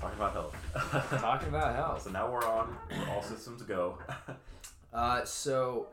Talking 0.00 0.16
about 0.18 0.32
health. 0.32 0.56
Talking 1.20 1.48
about 1.48 1.74
health. 1.74 2.02
So 2.02 2.10
now 2.10 2.30
we're 2.30 2.44
on. 2.46 2.76
All 3.10 3.22
systems 3.22 3.62
go. 3.62 3.98
Uh, 4.92 5.24
so, 5.24 5.86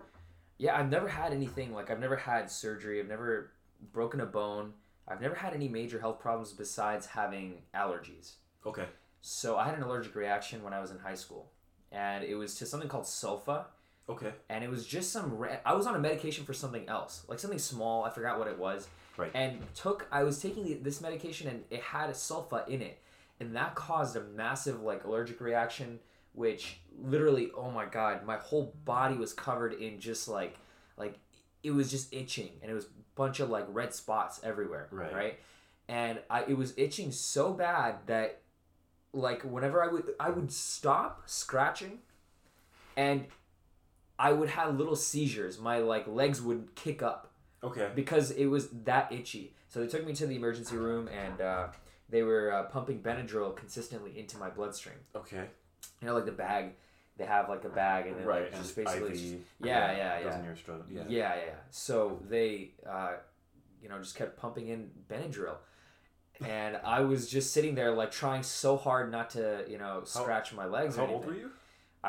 yeah, 0.57 0.75
I've 0.75 0.89
never 0.89 1.07
had 1.07 1.31
anything 1.31 1.71
like 1.71 1.91
I've 1.91 1.99
never 1.99 2.15
had 2.15 2.49
surgery. 2.49 2.99
I've 2.99 3.07
never 3.07 3.51
broken 3.93 4.21
a 4.21 4.25
bone. 4.25 4.73
I've 5.07 5.21
never 5.21 5.35
had 5.35 5.53
any 5.53 5.67
major 5.67 5.99
health 5.99 6.19
problems 6.19 6.51
besides 6.51 7.05
having 7.05 7.61
allergies. 7.75 8.31
okay. 8.65 8.85
So 9.21 9.55
I 9.55 9.65
had 9.65 9.75
an 9.75 9.83
allergic 9.83 10.15
reaction 10.15 10.63
when 10.63 10.73
I 10.73 10.79
was 10.79 10.89
in 10.89 10.97
high 10.97 11.13
school, 11.13 11.51
and 11.91 12.23
it 12.23 12.33
was 12.33 12.55
to 12.55 12.65
something 12.65 12.89
called 12.89 13.03
sulfa, 13.03 13.65
Okay. 14.09 14.31
and 14.49 14.63
it 14.63 14.69
was 14.71 14.87
just 14.87 15.11
some. 15.11 15.37
Ra- 15.37 15.57
I 15.63 15.75
was 15.75 15.85
on 15.85 15.93
a 15.93 15.99
medication 15.99 16.43
for 16.43 16.53
something 16.55 16.89
else, 16.89 17.21
like 17.27 17.37
something 17.37 17.59
small. 17.59 18.03
I 18.03 18.09
forgot 18.09 18.39
what 18.39 18.47
it 18.47 18.57
was. 18.57 18.87
Right. 19.15 19.29
And 19.35 19.59
took. 19.75 20.07
I 20.11 20.23
was 20.23 20.41
taking 20.41 20.63
the, 20.63 20.73
this 20.73 21.01
medication, 21.01 21.47
and 21.49 21.65
it 21.69 21.81
had 21.83 22.09
a 22.09 22.13
sulfa 22.13 22.67
in 22.67 22.81
it, 22.81 22.97
and 23.39 23.55
that 23.55 23.75
caused 23.75 24.15
a 24.15 24.21
massive 24.23 24.81
like 24.81 25.03
allergic 25.03 25.39
reaction, 25.41 25.99
which 26.33 26.79
literally, 26.99 27.51
oh 27.55 27.71
my 27.71 27.85
god, 27.85 28.25
my 28.25 28.37
whole 28.37 28.73
body 28.85 29.15
was 29.15 29.33
covered 29.33 29.73
in 29.73 29.99
just 29.99 30.27
like, 30.27 30.57
like 30.97 31.19
it 31.63 31.71
was 31.71 31.89
just 31.91 32.13
itching, 32.13 32.51
and 32.61 32.71
it 32.71 32.73
was 32.73 32.85
a 32.85 32.89
bunch 33.15 33.39
of 33.39 33.49
like 33.49 33.65
red 33.69 33.93
spots 33.93 34.39
everywhere. 34.43 34.87
Right. 34.91 35.13
Right. 35.13 35.39
And 35.89 36.19
I, 36.29 36.43
it 36.43 36.57
was 36.57 36.73
itching 36.77 37.11
so 37.11 37.53
bad 37.53 37.95
that 38.07 38.41
like 39.13 39.41
whenever 39.43 39.83
I 39.83 39.87
would 39.87 40.09
I 40.19 40.29
would 40.29 40.51
stop 40.51 41.23
scratching 41.25 41.99
and 42.97 43.25
I 44.19 44.33
would 44.33 44.49
have 44.49 44.77
little 44.77 44.95
seizures. 44.95 45.59
My 45.59 45.77
like 45.79 46.07
legs 46.07 46.41
would 46.41 46.75
kick 46.75 47.01
up 47.01 47.31
Okay. 47.63 47.89
because 47.95 48.31
it 48.31 48.45
was 48.47 48.69
that 48.85 49.11
itchy. 49.11 49.53
So 49.69 49.79
they 49.79 49.87
took 49.87 50.05
me 50.05 50.13
to 50.13 50.27
the 50.27 50.35
emergency 50.35 50.75
room 50.75 51.07
and 51.07 51.39
uh, 51.41 51.67
they 52.09 52.23
were 52.23 52.51
uh, 52.53 52.63
pumping 52.63 53.01
Benadryl 53.01 53.55
consistently 53.55 54.17
into 54.17 54.37
my 54.37 54.49
bloodstream. 54.49 54.95
Okay. 55.15 55.45
You 56.01 56.07
know, 56.07 56.15
like 56.15 56.25
the 56.25 56.31
bag. 56.31 56.71
They 57.17 57.25
have 57.25 57.49
like 57.49 57.63
a 57.65 57.69
bag 57.69 58.05
and 58.07 58.17
then 58.19 58.25
Right. 58.27 58.43
like, 58.43 58.53
And 58.53 58.61
just 58.61 58.75
basically. 58.75 59.09
IV. 59.09 59.13
just- 59.13 59.33
yeah, 59.61 59.91
yeah, 59.91 60.19
yeah. 60.19 60.39
in 60.39 60.45
your 60.45 60.55
stroke. 60.55 60.85
yeah, 60.89 61.01
Yeah. 61.07 61.35
yeah, 61.35 61.45
yeah. 61.47 61.51
So 61.71 62.19
they, 62.29 62.71
uh, 62.87 63.13
you 63.81 63.89
know, 63.89 63.97
just 63.97 64.15
kept 64.15 64.37
pumping 64.37 64.67
in 64.67 64.91
Benadryl. 65.09 65.55
And 66.45 66.77
I 66.83 67.01
was 67.01 67.27
just 67.29 67.51
sitting 67.51 67.73
there, 67.73 67.91
like 67.91 68.11
trying 68.11 68.43
so 68.43 68.77
hard 68.77 69.11
not 69.11 69.31
to, 69.31 69.65
you 69.67 69.79
know, 69.79 70.03
scratch 70.03 70.53
my 70.53 70.65
legs. 70.67 70.95
How 70.95 71.05
or 71.05 71.09
old 71.09 71.25
were 71.25 71.33
you? 71.33 71.49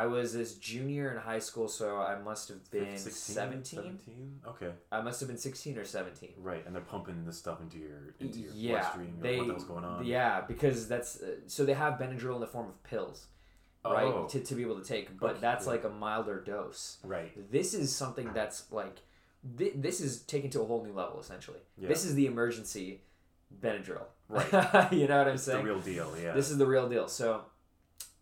I 0.03 0.07
was 0.07 0.33
this 0.33 0.55
junior 0.55 1.11
in 1.13 1.19
high 1.19 1.41
school, 1.41 1.69
so 1.69 1.97
I 1.97 2.17
must 2.19 2.49
have 2.51 2.63
been 2.71 2.97
16, 2.97 3.13
17. 3.35 3.79
17? 3.79 4.41
Okay. 4.47 4.71
I 4.93 5.01
must 5.01 5.19
have 5.21 5.29
been 5.29 5.39
16 5.39 5.77
or 5.79 5.85
17. 5.85 6.35
Right. 6.39 6.65
And 6.67 6.75
they're 6.75 6.83
pumping 6.95 7.25
this 7.27 7.39
stuff 7.39 7.61
into 7.61 7.79
your 7.79 8.15
into 8.21 8.39
your 8.39 8.53
Yeah, 8.55 8.73
bloodstream. 8.81 9.15
or 9.19 9.23
they- 9.23 9.39
what 9.41 9.59
the 9.59 9.65
going 9.65 9.85
on? 9.85 10.05
Yeah, 10.05 10.43
because 10.43 10.87
that's 10.89 11.21
uh, 11.21 11.37
so 11.47 11.65
they 11.65 11.75
have 11.75 11.95
Benadryl 11.99 12.35
in 12.37 12.41
the 12.41 12.47
form 12.47 12.69
of 12.69 12.83
pills, 12.85 13.27
Oh. 13.85 13.93
right, 13.93 14.29
to, 14.33 14.41
to 14.49 14.55
be 14.55 14.63
able 14.63 14.79
to 14.81 14.85
take, 14.95 15.19
but 15.19 15.31
Okay. 15.33 15.41
that's 15.41 15.67
like 15.67 15.85
a 15.85 15.89
milder 15.91 16.41
dose. 16.41 16.99
Right. 17.03 17.31
This 17.51 17.75
is 17.75 17.95
something 17.95 18.33
that's 18.33 18.71
like, 18.71 18.97
thi- 19.57 19.73
this 19.75 20.01
is 20.01 20.23
taken 20.23 20.51
to 20.51 20.61
a 20.62 20.67
whole 20.67 20.83
new 20.85 20.93
level 20.93 21.19
essentially. 21.21 21.61
Yeah. 21.77 21.89
This 21.89 22.05
is 22.05 22.15
the 22.15 22.27
emergency 22.27 23.03
Benadryl. 23.65 24.07
Right. 24.29 24.93
you 24.93 25.09
know 25.09 25.19
what 25.19 25.29
I'm 25.29 25.35
It's 25.35 25.47
the 25.47 25.62
real 25.62 25.81
deal. 25.81 26.11
Yeah. 26.23 26.33
This 26.35 26.51
is 26.51 26.59
the 26.59 26.67
real 26.67 26.89
deal. 26.89 27.09
So, 27.09 27.43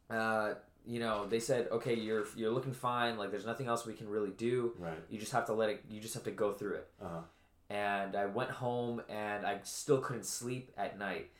uh, 0.08 0.54
you 0.86 1.00
know, 1.00 1.26
they 1.26 1.40
said, 1.40 1.68
okay, 1.72 1.94
you're 1.94 2.24
you're 2.36 2.50
looking 2.52 2.72
fine. 2.72 3.18
Like, 3.18 3.30
there's 3.30 3.46
nothing 3.46 3.66
else 3.66 3.84
we 3.86 3.92
can 3.92 4.08
really 4.08 4.30
do. 4.30 4.72
right. 4.78 4.98
You 5.10 5.18
just 5.18 5.32
have 5.32 5.46
to 5.46 5.52
let 5.52 5.68
it. 5.68 5.84
You 5.90 6.00
just 6.00 6.14
have 6.14 6.24
to 6.24 6.30
go 6.30 6.52
through 6.52 6.74
it. 6.76 6.88
Uh 7.02 7.08
huh. 7.08 7.20
And 7.68 8.14
I 8.14 8.26
went 8.26 8.50
home, 8.50 9.02
and 9.08 9.44
I 9.44 9.58
still 9.64 9.98
couldn't 9.98 10.26
sleep 10.26 10.70
at 10.78 10.96
night, 10.98 11.30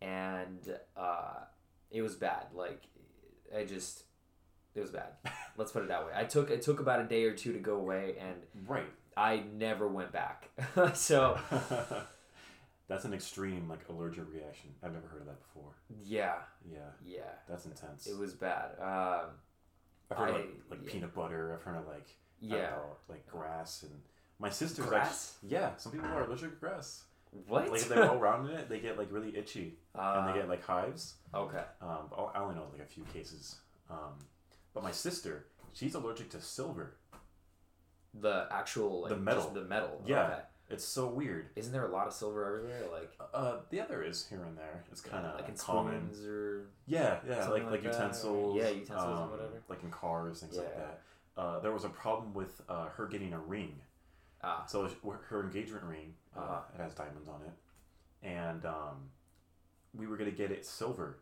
and 0.00 0.58
uh, 0.96 1.40
it 1.90 2.02
was 2.02 2.14
bad. 2.14 2.46
Like, 2.54 2.82
I 3.56 3.64
just, 3.64 4.04
it 4.76 4.80
was 4.80 4.90
bad. 4.90 5.14
Let's 5.56 5.72
put 5.72 5.82
it 5.82 5.88
that 5.88 6.04
way. 6.06 6.12
I 6.14 6.24
took 6.24 6.50
it 6.50 6.62
took 6.62 6.78
about 6.78 7.00
a 7.00 7.04
day 7.04 7.24
or 7.24 7.32
two 7.32 7.52
to 7.52 7.58
go 7.58 7.74
away, 7.76 8.14
and 8.20 8.36
Right. 8.68 8.86
I 9.16 9.42
never 9.56 9.88
went 9.88 10.12
back. 10.12 10.48
so 10.94 11.36
That's 12.88 13.04
an 13.04 13.12
extreme 13.12 13.68
like 13.68 13.80
allergic 13.88 14.24
reaction. 14.32 14.70
I've 14.82 14.92
never 14.92 15.06
heard 15.08 15.20
of 15.20 15.26
that 15.26 15.38
before. 15.40 15.72
yeah, 16.02 16.36
Yeah. 16.70 16.78
yeah, 17.04 17.20
That's 17.48 17.66
intense. 17.66 18.06
it 18.06 18.16
was 18.18 18.32
bad. 18.32 18.70
Um, 18.80 19.30
I've 20.10 20.16
heard 20.16 20.28
of, 20.30 20.34
like, 20.36 20.48
like 20.70 20.80
yeah. 20.84 20.90
peanut 20.92 21.14
butter. 21.14 21.54
I've 21.54 21.62
heard 21.62 21.76
of 21.76 21.86
like 21.86 22.08
yeah. 22.40 22.70
know, 22.70 22.96
like 23.08 23.26
grass 23.26 23.82
and 23.82 23.92
my 24.40 24.48
sister's 24.50 24.86
Grass? 24.86 25.34
Actually, 25.42 25.50
yeah, 25.56 25.76
some 25.76 25.92
people 25.92 26.06
are 26.08 26.22
allergic 26.24 26.50
to 26.50 26.56
grass. 26.56 27.02
What? 27.46 27.70
Like 27.70 27.80
if 27.82 27.88
they 27.88 27.96
roll 27.96 28.18
around 28.18 28.48
in 28.48 28.56
it, 28.56 28.68
they 28.70 28.78
get 28.78 28.96
like 28.96 29.08
really 29.10 29.36
itchy 29.36 29.74
Uh, 29.94 30.16
and 30.24 30.28
they 30.34 30.38
get 30.40 30.48
like 30.48 30.64
hives. 30.64 31.14
okay. 31.34 31.62
Um, 31.82 32.08
I 32.34 32.38
only 32.40 32.54
know 32.54 32.66
like 32.72 32.80
a 32.80 32.86
few 32.90 33.02
cases. 33.12 33.56
Um, 33.90 34.14
but 34.72 34.82
my 34.82 34.92
sister, 34.92 35.46
she's 35.72 35.94
allergic 35.94 36.30
to 36.30 36.40
silver. 36.40 36.94
The 38.14 38.46
actual 38.50 39.02
like 39.02 39.10
The 39.10 39.16
metal. 39.18 39.50
the 39.50 39.62
metal. 39.62 40.02
Yeah. 40.06 40.22
Okay. 40.24 40.40
It's 40.70 40.84
so 40.84 41.08
weird. 41.08 41.48
Isn't 41.56 41.72
there 41.72 41.86
a 41.86 41.90
lot 41.90 42.06
of 42.06 42.12
silver 42.12 42.44
everywhere? 42.44 42.82
Like 42.92 43.10
Uh, 43.32 43.56
yeah, 43.70 43.86
there 43.86 44.02
is 44.02 44.26
here 44.26 44.42
and 44.44 44.56
there. 44.56 44.84
It's 44.92 45.00
kind 45.00 45.24
of 45.26 45.34
like 45.40 45.48
in 45.48 45.56
common. 45.56 46.10
or 46.26 46.66
Yeah, 46.86 47.20
yeah, 47.26 47.48
like 47.48 47.62
like 47.64 47.70
like, 47.70 47.82
that, 47.82 47.88
or- 47.88 47.92
utensils. 47.92 48.56
yeah, 48.56 48.68
utensils 48.68 49.04
and 49.04 49.18
um, 49.18 49.30
whatever. 49.30 49.62
Like 49.68 49.82
in 49.82 49.90
cars, 49.90 50.40
things 50.40 50.56
like 50.56 50.76
that. 50.76 51.00
Uh, 51.36 51.60
there 51.60 51.72
was 51.72 51.84
a 51.84 51.88
problem 51.88 52.34
with 52.34 52.60
uh, 52.68 52.88
her 52.96 53.06
getting 53.06 53.32
a 53.32 53.38
ring. 53.40 53.80
ah 54.42 54.64
So 54.66 54.88
her 55.30 55.42
engagement 55.42 55.84
ring, 55.84 56.14
uh, 56.36 56.40
Uh-huh. 56.40 56.60
it 56.74 56.80
has 56.82 56.94
diamonds 56.94 57.28
on 57.28 57.40
it, 57.42 57.52
and 58.26 58.66
um, 58.66 59.10
we 59.94 60.06
were 60.06 60.16
gonna 60.16 60.30
get 60.42 60.50
it 60.50 60.66
silver, 60.66 61.18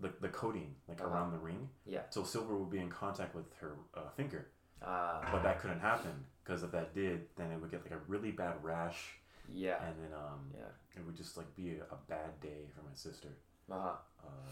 the, 0.00 0.12
the 0.20 0.28
coating 0.28 0.74
like 0.88 1.00
Uh-huh. 1.00 1.08
around 1.10 1.32
the 1.32 1.38
ring. 1.38 1.70
Yeah. 1.86 2.02
So 2.10 2.22
silver 2.24 2.54
would 2.58 2.70
be 2.70 2.80
in 2.80 2.90
contact 2.90 3.34
with 3.34 3.46
her 3.60 3.76
uh, 3.94 4.10
finger, 4.16 4.48
ah 4.82 5.26
but 5.32 5.42
that 5.42 5.58
couldn't 5.60 5.80
happen 5.80 6.26
because 6.44 6.62
if 6.62 6.70
that 6.72 6.94
did, 6.94 7.22
then 7.36 7.50
it 7.50 7.60
would 7.60 7.70
get 7.70 7.82
like 7.82 7.92
a 7.92 8.02
really 8.06 8.30
bad 8.30 8.54
rash, 8.62 9.16
yeah 9.52 9.76
and 9.86 9.94
then 10.02 10.12
um, 10.16 10.40
yeah 10.54 10.70
it 10.96 11.04
would 11.06 11.16
just 11.16 11.36
like 11.36 11.54
be 11.56 11.70
a, 11.76 11.82
a 11.94 11.98
bad 12.08 12.40
day 12.40 12.66
for 12.74 12.82
my 12.82 12.94
sister. 12.94 13.28
uh 13.70 13.74
Uh, 14.22 14.50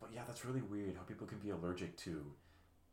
but 0.00 0.10
yeah, 0.14 0.22
that's 0.26 0.44
really 0.44 0.62
weird 0.62 0.94
how 0.96 1.02
people 1.02 1.26
can 1.26 1.38
be 1.38 1.50
allergic 1.50 1.96
to 1.98 2.24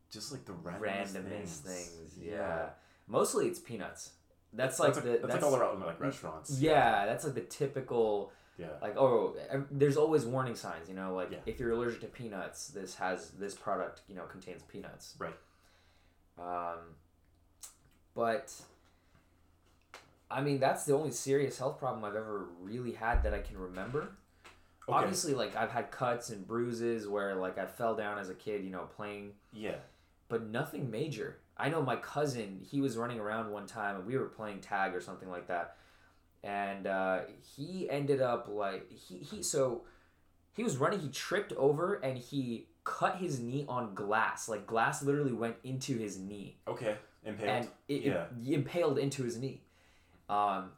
just 0.10 0.32
like 0.32 0.44
the 0.46 0.54
randomest, 0.54 1.14
randomest 1.14 1.58
things. 1.60 1.90
things. 1.90 2.18
Yeah. 2.22 2.70
Mostly 3.08 3.48
it's 3.48 3.60
peanuts. 3.60 4.12
That's 4.54 4.80
like 4.80 4.94
that's, 4.94 5.06
the 5.06 5.12
that's, 5.12 5.22
that's 5.28 5.34
like 5.36 5.44
all 5.44 5.56
around 5.56 5.80
like 5.82 6.00
restaurants. 6.00 6.60
yeah 6.60 7.06
that's 7.06 7.24
like 7.26 7.36
the 7.36 7.42
typical 7.42 8.32
Yeah. 8.58 8.68
like 8.82 8.96
oh 8.98 9.36
there's 9.70 9.98
always 9.98 10.26
warning 10.26 10.56
signs 10.56 10.88
you 10.90 10.96
know 10.96 11.14
like 11.14 11.32
Yeah. 11.32 11.38
if 11.46 11.60
you're 11.60 11.72
allergic 11.72 12.00
to 12.02 12.08
peanuts 12.08 12.70
this 12.70 12.96
has 12.96 13.32
this 13.32 13.54
product 13.56 14.02
you 14.10 14.16
know 14.16 14.24
contains 14.24 14.64
peanuts 14.64 15.16
Right. 15.20 15.36
um 16.40 16.80
but 18.18 18.52
i 20.30 20.42
mean 20.42 20.60
that's 20.60 20.84
the 20.86 20.94
only 20.94 21.12
serious 21.12 21.58
health 21.58 21.78
problem 21.80 22.04
i've 22.04 22.16
ever 22.16 22.48
really 22.62 22.92
had 22.92 23.24
that 23.24 23.34
i 23.34 23.40
can 23.40 23.58
remember 23.58 24.10
Okay. 24.90 25.00
obviously 25.00 25.34
like 25.34 25.56
i've 25.56 25.72
had 25.72 25.92
cuts 25.92 26.30
and 26.30 26.48
bruises 26.48 27.08
where 27.08 27.36
like 27.36 27.58
i 27.58 27.66
fell 27.66 27.96
down 27.96 28.18
as 28.18 28.30
a 28.30 28.34
kid 28.34 28.64
you 28.64 28.70
know 28.72 28.88
playing 28.96 29.32
Yeah. 29.54 29.76
but 30.30 30.44
nothing 30.48 30.90
major. 30.92 31.38
I 31.60 31.70
know 31.70 31.82
my 31.82 31.96
cousin, 31.96 32.62
he 32.70 32.82
was 32.82 32.96
running 32.98 33.20
around 33.20 33.50
one 33.52 33.66
time 33.66 33.96
and 33.96 34.06
we 34.06 34.16
were 34.16 34.28
playing 34.28 34.60
tag 34.62 34.94
or 34.94 35.02
something 35.02 35.28
like 35.28 35.48
that. 35.48 35.76
And 36.44 36.86
uh, 36.86 37.22
he 37.56 37.90
ended 37.90 38.22
up 38.22 38.48
like 38.48 38.92
he, 38.92 39.18
he 39.18 39.42
so 39.42 39.82
he 40.54 40.62
was 40.64 40.78
running, 40.78 41.00
he 41.00 41.10
tripped 41.10 41.52
over 41.54 41.96
and 41.96 42.16
he 42.16 42.68
cut 42.84 43.16
his 43.16 43.40
knee 43.40 43.66
on 43.68 43.96
glass. 43.96 44.48
Like 44.48 44.68
glass 44.68 45.02
literally 45.02 45.34
went 45.34 45.56
into 45.64 45.98
his 45.98 46.20
knee. 46.20 46.58
Okay. 46.68 46.98
Impaled. 47.28 47.50
And 47.50 47.68
it, 47.88 48.02
yeah. 48.04 48.26
it 48.46 48.54
impaled 48.54 48.98
into 48.98 49.24
his 49.24 49.38
knee. 49.38 49.62
Um 50.30 50.72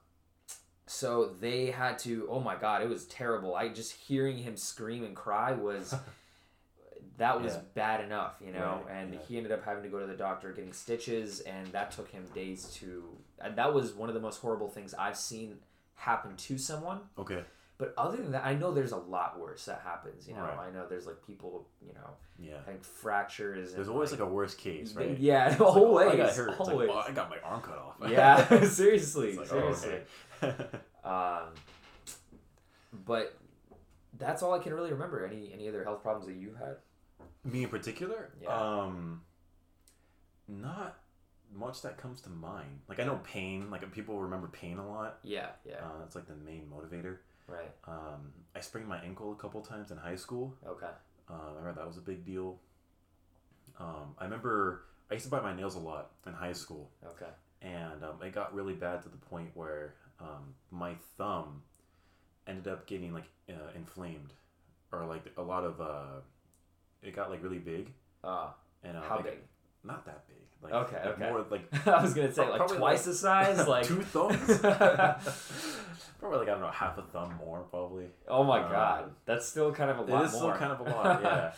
so 0.88 1.36
they 1.40 1.68
had 1.68 2.00
to 2.00 2.28
oh 2.30 2.40
my 2.40 2.56
god, 2.56 2.82
it 2.82 2.90
was 2.90 3.06
terrible. 3.06 3.56
I 3.56 3.70
just 3.70 3.94
hearing 3.94 4.38
him 4.38 4.58
scream 4.58 5.04
and 5.04 5.16
cry 5.16 5.52
was 5.54 5.94
that 7.18 7.42
was 7.42 7.54
Yeah. 7.54 7.62
bad 7.76 8.04
enough, 8.04 8.36
you 8.44 8.52
know. 8.52 8.82
Right, 8.88 8.96
and 8.98 9.14
yeah. 9.14 9.20
he 9.28 9.38
ended 9.38 9.52
up 9.52 9.64
having 9.64 9.84
to 9.84 9.90
go 9.90 10.00
to 10.00 10.08
the 10.08 10.16
doctor 10.16 10.52
getting 10.54 10.74
stitches, 10.74 11.42
and 11.42 11.68
that 11.68 11.92
took 11.92 12.10
him 12.10 12.26
days 12.34 12.66
to. 12.76 13.04
And 13.40 13.56
that 13.58 13.74
was 13.74 13.94
one 13.94 14.10
of 14.10 14.16
the 14.16 14.22
most 14.22 14.40
horrible 14.40 14.70
things 14.70 14.94
I've 14.94 15.18
seen 15.18 15.58
happen 15.96 16.36
to 16.38 16.58
someone. 16.58 17.02
okay. 17.18 17.44
But 17.80 17.94
other 17.98 18.18
than 18.18 18.32
that, 18.34 18.46
I 18.46 18.54
know 18.56 18.74
there's 18.74 18.92
a 18.92 18.98
lot 18.98 19.40
worse 19.40 19.64
that 19.66 19.82
happens. 19.86 20.28
You 20.28 20.34
know, 20.36 20.42
Right. 20.42 20.68
I 20.68 20.70
know 20.70 20.86
there's 20.88 21.08
like 21.08 21.26
people, 21.26 21.66
you 21.82 21.94
know, 21.94 22.10
Yeah. 22.38 22.58
having 22.66 22.82
fractures. 22.82 23.74
There's 23.74 23.88
always 23.88 24.12
like 24.12 24.20
a 24.20 24.26
worst 24.26 24.58
case, 24.58 24.94
right? 24.96 25.18
yeah, 25.18 25.48
It's 25.52 25.60
like, 25.62 25.76
always, 25.78 26.08
oh, 26.08 26.12
I 26.12 26.16
got 26.18 26.36
hurt. 26.36 26.50
It's 26.50 26.60
like, 26.60 26.70
always. 26.70 26.90
well, 26.90 27.06
I 27.08 27.12
got 27.14 27.30
my 27.30 27.40
arm 27.40 27.62
cut 27.62 27.78
off. 27.78 27.96
yeah, 28.10 28.64
seriously, 28.66 29.36
like, 29.38 29.52
oh, 29.54 29.74
seriously. 29.74 30.02
okay. 30.44 30.66
Um, 31.06 31.54
but 33.06 33.38
that's 34.18 34.44
all 34.44 34.54
I 34.54 34.60
can 34.60 34.74
really 34.74 34.92
remember. 34.92 35.26
Any 35.26 35.52
any 35.54 35.70
other 35.70 35.84
health 35.86 36.02
problems 36.04 36.28
that 36.28 36.36
you've 36.36 36.58
had? 36.58 36.76
Me 37.46 37.64
in 37.64 37.70
particular, 37.70 38.30
Yeah. 38.42 38.50
um, 38.50 39.22
not 40.50 41.00
much 41.56 41.82
that 41.84 41.98
comes 41.98 42.20
to 42.22 42.30
mind. 42.30 42.82
Like 42.90 43.00
I 43.00 43.06
know 43.06 43.20
pain. 43.24 43.72
Like 43.72 43.90
people 43.94 44.20
remember 44.20 44.48
pain 44.50 44.78
a 44.80 44.88
lot. 44.88 45.20
Yeah, 45.24 45.48
yeah. 45.66 45.76
Uh, 45.78 46.00
that's 46.00 46.16
like 46.16 46.28
the 46.28 46.36
main 46.36 46.68
motivator. 46.70 47.18
Right. 47.50 47.72
Um, 47.88 48.32
I 48.56 48.60
sprained 48.62 48.88
my 48.88 49.00
ankle 49.00 49.32
a 49.32 49.36
couple 49.36 49.62
times 49.62 49.92
in 49.92 49.98
high 49.98 50.16
school. 50.16 50.54
Okay. 50.68 50.94
Um, 51.30 51.36
I 51.42 51.60
remember 51.60 51.74
that 51.82 51.88
was 51.88 51.98
a 51.98 52.02
big 52.02 52.26
deal. 52.26 52.60
Um, 53.80 54.16
I 54.18 54.26
remember 54.26 54.84
I 55.10 55.14
used 55.16 55.26
to 55.26 55.32
bite 55.32 55.44
my 55.44 55.56
nails 55.56 55.76
a 55.76 55.80
lot 55.80 56.12
in 56.28 56.34
high 56.34 56.54
school, 56.54 56.92
Okay. 57.06 57.32
and 57.62 58.04
um, 58.04 58.22
it 58.22 58.34
got 58.34 58.54
really 58.54 58.74
bad 58.74 59.02
to 59.04 59.10
the 59.10 59.18
point 59.18 59.50
where 59.54 59.96
um, 60.20 60.54
my 60.72 60.96
thumb 61.18 61.62
ended 62.48 62.68
up 62.68 62.86
getting 62.88 63.14
like 63.14 63.30
uh, 63.50 63.72
inflamed, 63.76 64.34
or 64.92 65.06
like 65.06 65.24
a 65.38 65.42
lot 65.42 65.64
of 65.64 65.80
uh, 65.80 66.20
it 67.02 67.16
got 67.16 67.30
like 67.30 67.42
really 67.44 67.60
big, 67.60 67.94
Uh, 68.24 68.50
and 68.84 68.98
uh, 68.98 69.02
how 69.02 69.16
like, 69.16 69.26
big? 69.26 69.40
Not 69.84 70.06
that 70.06 70.28
big. 70.28 70.38
Like, 70.62 70.74
Okay, 70.74 70.96
like 70.98 71.06
okay. 71.06 71.30
More 71.30 71.46
like 71.50 71.88
I 71.88 72.02
was 72.02 72.14
gonna 72.14 72.32
say 72.34 72.48
like 72.50 72.68
twice 72.68 73.06
the 73.06 73.14
size. 73.14 73.66
Like 73.68 73.86
two 73.86 74.02
thumbs. 74.14 74.60
probably 76.20 76.40
like 76.40 76.48
I 76.48 76.52
don't 76.52 76.62
know 76.62 76.70
half 76.72 76.98
a 76.98 77.02
thumb 77.04 77.34
more 77.44 77.62
probably. 77.70 78.06
oh 78.28 78.44
my 78.44 78.60
Uh, 78.60 78.70
god, 78.72 79.12
that's 79.26 79.48
still 79.48 79.72
kind 79.72 79.90
of 79.90 80.00
a 80.00 80.02
lot 80.12 80.24
It 80.24 80.26
is 80.28 80.32
more. 80.34 80.42
still 80.42 80.54
kind 80.54 80.72
of 80.74 80.80
a 80.82 80.84
lot, 80.90 81.22
yeah. 81.24 81.52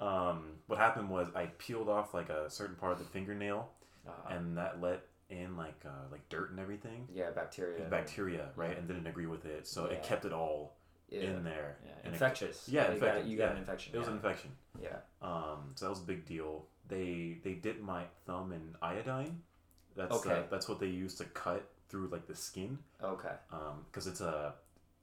um, 0.00 0.44
what 0.66 0.78
happened 0.78 1.08
was 1.10 1.28
I 1.34 1.46
peeled 1.58 1.88
off 1.88 2.14
like 2.14 2.28
a 2.30 2.50
certain 2.50 2.74
part 2.76 2.92
of 2.92 2.98
the 2.98 3.04
fingernail, 3.04 3.68
Uh, 4.06 4.10
and 4.34 4.56
that 4.58 4.80
let 4.80 5.02
in 5.30 5.56
like 5.56 5.80
uh, 5.86 5.90
like 6.10 6.28
dirt 6.28 6.50
and 6.50 6.58
everything, 6.60 7.06
yeah, 7.14 7.30
bacteria. 7.30 7.84
bacteria, 7.88 8.48
right, 8.56 8.76
and 8.76 8.88
didn't 8.88 9.06
agree 9.06 9.26
with 9.26 9.44
it, 9.46 9.66
so 9.66 9.86
Yeah. 9.86 9.92
it 9.94 10.02
kept 10.02 10.24
it 10.24 10.32
all 10.32 10.74
Yeah. 11.08 11.20
in 11.22 11.44
there. 11.44 11.76
Yeah. 11.86 11.92
it- 12.04 12.12
Infectious. 12.12 12.68
yeah, 12.68 12.92
you 12.92 12.98
got, 13.00 13.24
you 13.24 13.38
got 13.38 13.52
an 13.52 13.58
infection. 13.58 13.94
It 13.94 13.98
was 13.98 14.08
an 14.08 14.14
infection. 14.14 14.50
yeah. 14.80 14.96
Um, 15.22 15.72
so 15.76 15.84
that 15.86 15.90
was 15.90 16.00
a 16.02 16.06
big 16.06 16.26
deal. 16.26 16.66
They 16.88 17.38
they 17.44 17.54
dipped 17.54 17.82
my 17.82 18.04
thumb 18.26 18.52
in 18.52 18.74
iodine. 18.82 19.42
That's 19.96 20.14
Okay. 20.16 20.32
uh, 20.32 20.42
that's 20.50 20.68
what 20.68 20.80
they 20.80 20.86
use 20.88 21.14
to 21.16 21.24
cut 21.26 21.68
through 21.88 22.08
like 22.08 22.26
the 22.26 22.34
skin, 22.34 22.78
Okay. 23.02 23.34
Um, 23.52 23.84
because 23.90 24.06
it's 24.06 24.20
a 24.20 24.54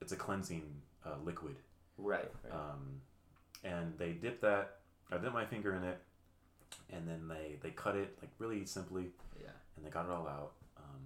it's 0.01 0.11
a 0.11 0.15
cleansing 0.15 0.63
uh, 1.05 1.15
liquid. 1.23 1.55
Right. 1.97 2.29
right. 2.43 2.53
um, 2.53 3.01
and 3.63 3.93
they 3.97 4.11
dip 4.11 4.41
that. 4.41 4.77
I 5.11 5.17
dipped 5.17 5.33
my 5.33 5.45
finger 5.45 5.75
in 5.75 5.83
it, 5.83 5.99
and 6.91 7.07
then 7.07 7.27
they 7.27 7.57
they 7.61 7.71
cut 7.71 7.95
it 7.95 8.17
like 8.21 8.31
really 8.39 8.65
simply, 8.65 9.05
yeah. 9.41 9.49
and 9.75 9.85
they 9.85 9.89
got 9.89 10.05
it 10.05 10.11
all 10.11 10.27
out. 10.27 10.53
Um, 10.77 11.01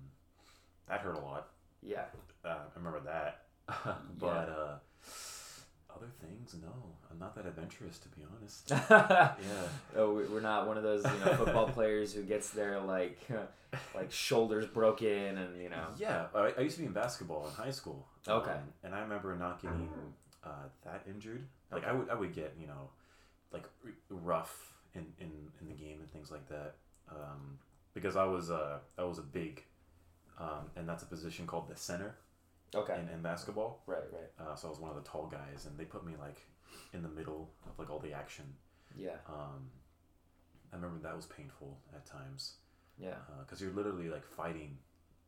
that 0.88 1.02
hurt 1.02 1.16
a 1.16 1.20
lot. 1.22 1.50
Yeah. 1.82 2.06
Uh, 2.46 2.50
I 2.50 2.78
remember 2.78 3.02
that, 3.02 3.46
but 4.20 4.50
uh, 4.50 4.76
other 5.96 6.08
things, 6.22 6.56
no, 6.62 6.70
I'm 7.12 7.20
not 7.20 7.36
that 7.36 7.46
adventurous 7.46 8.00
to 8.00 8.10
be 8.10 8.24
honest. 8.36 8.72
Yeah, 8.90 9.34
Oh, 9.96 10.14
we- 10.14 10.26
we're 10.26 10.42
not 10.42 10.68
one 10.68 10.78
of 10.78 10.84
those 10.84 11.04
you 11.04 11.26
know 11.26 11.36
football 11.36 11.68
players 11.70 12.14
who 12.14 12.24
gets 12.24 12.50
their 12.50 12.80
like 12.80 13.20
like 13.96 14.12
shoulders 14.12 14.66
broken 14.66 15.38
and 15.38 15.62
you 15.62 15.70
know. 15.70 15.88
yeah. 15.98 16.26
I, 16.36 16.54
I 16.58 16.62
used 16.62 16.76
to 16.76 16.82
be 16.82 16.88
in 16.88 16.94
basketball 16.94 17.48
in 17.48 17.54
high 17.54 17.72
school. 17.72 18.06
Okay. 18.28 18.52
um, 18.52 18.58
and 18.84 18.94
I 18.96 19.02
remember 19.02 19.36
not 19.36 19.62
getting 19.62 19.90
uh, 20.44 20.50
that 20.86 21.04
injured. 21.10 21.44
Like 21.72 21.86
I 21.86 21.94
would 21.94 22.10
I 22.10 22.16
would 22.16 22.34
get 22.34 22.56
you 22.60 22.68
know, 22.68 22.90
like 23.52 23.64
r- 23.86 23.92
rough 24.10 24.74
in, 24.96 25.06
in, 25.20 25.32
in 25.62 25.68
the 25.68 25.74
game 25.74 25.98
and 26.00 26.12
things 26.12 26.30
like 26.32 26.48
that. 26.50 26.76
Um, 27.10 27.58
because 27.94 28.16
I 28.16 28.24
was 28.26 28.50
uh 28.52 28.80
I 28.98 29.04
was 29.04 29.18
a 29.20 29.24
big, 29.24 29.64
um, 30.40 30.70
and 30.76 30.88
that's 30.88 31.04
a 31.04 31.08
position 31.08 31.46
called 31.48 31.68
the 31.70 31.76
center 31.76 32.16
Okay. 32.76 33.00
in, 33.00 33.08
in 33.14 33.22
basketball. 33.22 33.82
Right. 33.86 34.04
Right. 34.12 34.32
Uh, 34.48 34.56
so 34.56 34.68
I 34.68 34.72
was 34.72 34.80
one 34.80 34.90
of 34.90 34.96
the 35.02 35.08
tall 35.10 35.28
guys, 35.28 35.66
and 35.68 35.78
they 35.78 35.86
put 35.86 36.06
me 36.06 36.14
like 36.20 36.42
in 36.94 37.04
the 37.04 37.10
middle 37.10 37.50
of 37.68 37.78
like 37.80 37.90
all 37.90 38.00
the 38.00 38.14
action. 38.14 38.46
Yeah. 38.96 39.18
Um, 39.28 39.70
I 40.72 40.76
remember 40.76 41.00
that 41.04 41.16
was 41.16 41.26
painful 41.28 41.78
at 41.96 42.06
times 42.06 42.54
Yeah. 43.00 43.14
because 43.40 43.62
you're 43.62 43.74
literally 43.74 44.10
like 44.10 44.26
fighting 44.26 44.78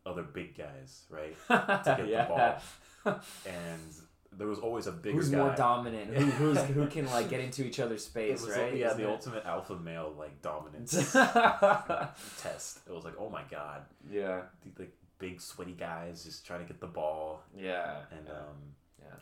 other 0.05 0.23
big 0.23 0.57
guys, 0.57 1.03
right? 1.09 1.35
To 1.47 2.03
get 2.07 2.27
the 2.27 2.33
ball. 2.33 2.61
And 3.45 3.93
there 4.37 4.47
was 4.47 4.57
always 4.59 4.87
a 4.87 4.91
bigger 4.91 5.15
Who's 5.17 5.29
guy. 5.29 5.37
more 5.37 5.55
dominant? 5.55 6.13
Who, 6.15 6.25
who's 6.53 6.59
who 6.63 6.87
can 6.87 7.05
like 7.05 7.29
get 7.29 7.39
into 7.41 7.63
each 7.63 7.79
other's 7.79 8.03
space, 8.05 8.41
was, 8.41 8.51
right? 8.57 8.75
Yeah, 8.75 8.87
Isn't 8.87 8.97
the 9.01 9.07
it? 9.07 9.11
ultimate 9.11 9.45
alpha 9.45 9.75
male 9.75 10.13
like 10.17 10.41
dominance 10.41 10.91
test. 11.13 12.79
It 12.87 12.91
was 12.93 13.03
like, 13.03 13.13
oh 13.19 13.29
my 13.29 13.43
god, 13.49 13.83
yeah. 14.09 14.41
the 14.75 14.87
big 15.19 15.41
sweaty 15.41 15.73
guys 15.73 16.23
just 16.23 16.45
trying 16.45 16.59
to 16.61 16.65
get 16.65 16.79
the 16.79 16.87
ball, 16.87 17.41
Yeah. 17.55 18.01
and 18.11 18.27
yeah. 18.27 18.33
um, 18.33 18.75
Yeah. 19.01 19.15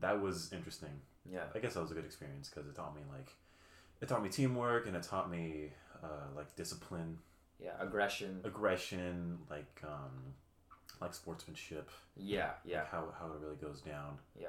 that 0.00 0.20
was 0.20 0.52
interesting. 0.52 1.00
yeah. 1.30 1.44
I 1.54 1.58
guess 1.58 1.74
that 1.74 1.80
was 1.80 1.90
a 1.90 1.94
good 1.94 2.04
experience 2.04 2.48
because 2.48 2.68
it 2.68 2.74
taught 2.76 2.94
me 2.94 3.02
like, 3.12 3.30
it 4.00 4.08
taught 4.08 4.22
me 4.22 4.28
teamwork 4.28 4.86
and 4.86 4.94
it 4.96 5.02
taught 5.02 5.30
me 5.30 5.70
uh, 6.02 6.28
like 6.36 6.54
discipline, 6.56 7.18
Yeah. 7.58 7.72
Aggression. 7.80 8.40
aggression, 8.44 9.38
like 9.50 9.80
um, 9.84 10.34
like 11.00 11.14
sportsmanship, 11.14 11.90
Yeah. 12.16 12.50
Yeah. 12.64 12.80
like 12.80 12.90
how 12.90 13.08
how 13.18 13.26
it 13.26 13.40
really 13.40 13.56
goes 13.56 13.80
down. 13.80 14.18
Yeah. 14.38 14.48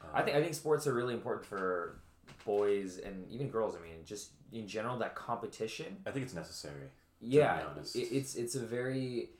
Uh, 0.00 0.06
I 0.14 0.22
think 0.22 0.36
I 0.36 0.42
think 0.42 0.54
sports 0.54 0.86
are 0.86 0.94
really 0.94 1.14
important 1.14 1.46
for 1.46 2.00
boys 2.44 2.98
and 2.98 3.28
even 3.30 3.48
girls. 3.48 3.74
I 3.76 3.80
mean, 3.80 4.04
just 4.04 4.30
in 4.52 4.66
general, 4.68 4.98
that 4.98 5.14
competition. 5.14 5.96
I 6.06 6.10
think 6.10 6.24
it's 6.24 6.34
necessary. 6.34 6.88
Yeah, 7.20 7.60
it's 7.94 8.34
it's 8.36 8.54
a 8.54 8.60
very. 8.60 9.30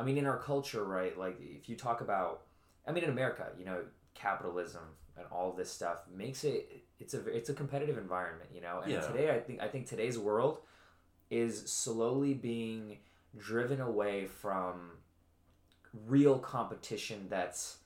I 0.00 0.02
mean, 0.02 0.16
in 0.18 0.26
our 0.26 0.38
culture, 0.38 0.82
right? 0.84 1.16
Like, 1.18 1.38
if 1.40 1.68
you 1.68 1.76
talk 1.76 2.00
about, 2.00 2.42
I 2.86 2.92
mean, 2.92 3.04
in 3.04 3.10
America, 3.10 3.48
you 3.58 3.64
know, 3.66 3.84
capitalism 4.14 4.82
and 5.16 5.26
all 5.30 5.52
this 5.52 5.70
stuff 5.70 6.02
makes 6.14 6.44
it. 6.44 6.82
It's 6.98 7.14
a 7.14 7.24
it's 7.26 7.48
a 7.50 7.54
competitive 7.54 7.98
environment, 7.98 8.50
you 8.54 8.60
know. 8.60 8.80
And 8.80 8.92
Yeah. 8.92 9.00
today, 9.00 9.30
I 9.34 9.40
think 9.40 9.60
I 9.60 9.68
think 9.68 9.86
today's 9.86 10.18
world 10.18 10.60
is 11.30 11.70
slowly 11.70 12.34
being 12.34 12.98
driven 13.36 13.80
away 13.80 14.26
from 14.26 14.92
real 16.06 16.38
competition. 16.38 17.26
That's 17.28 17.78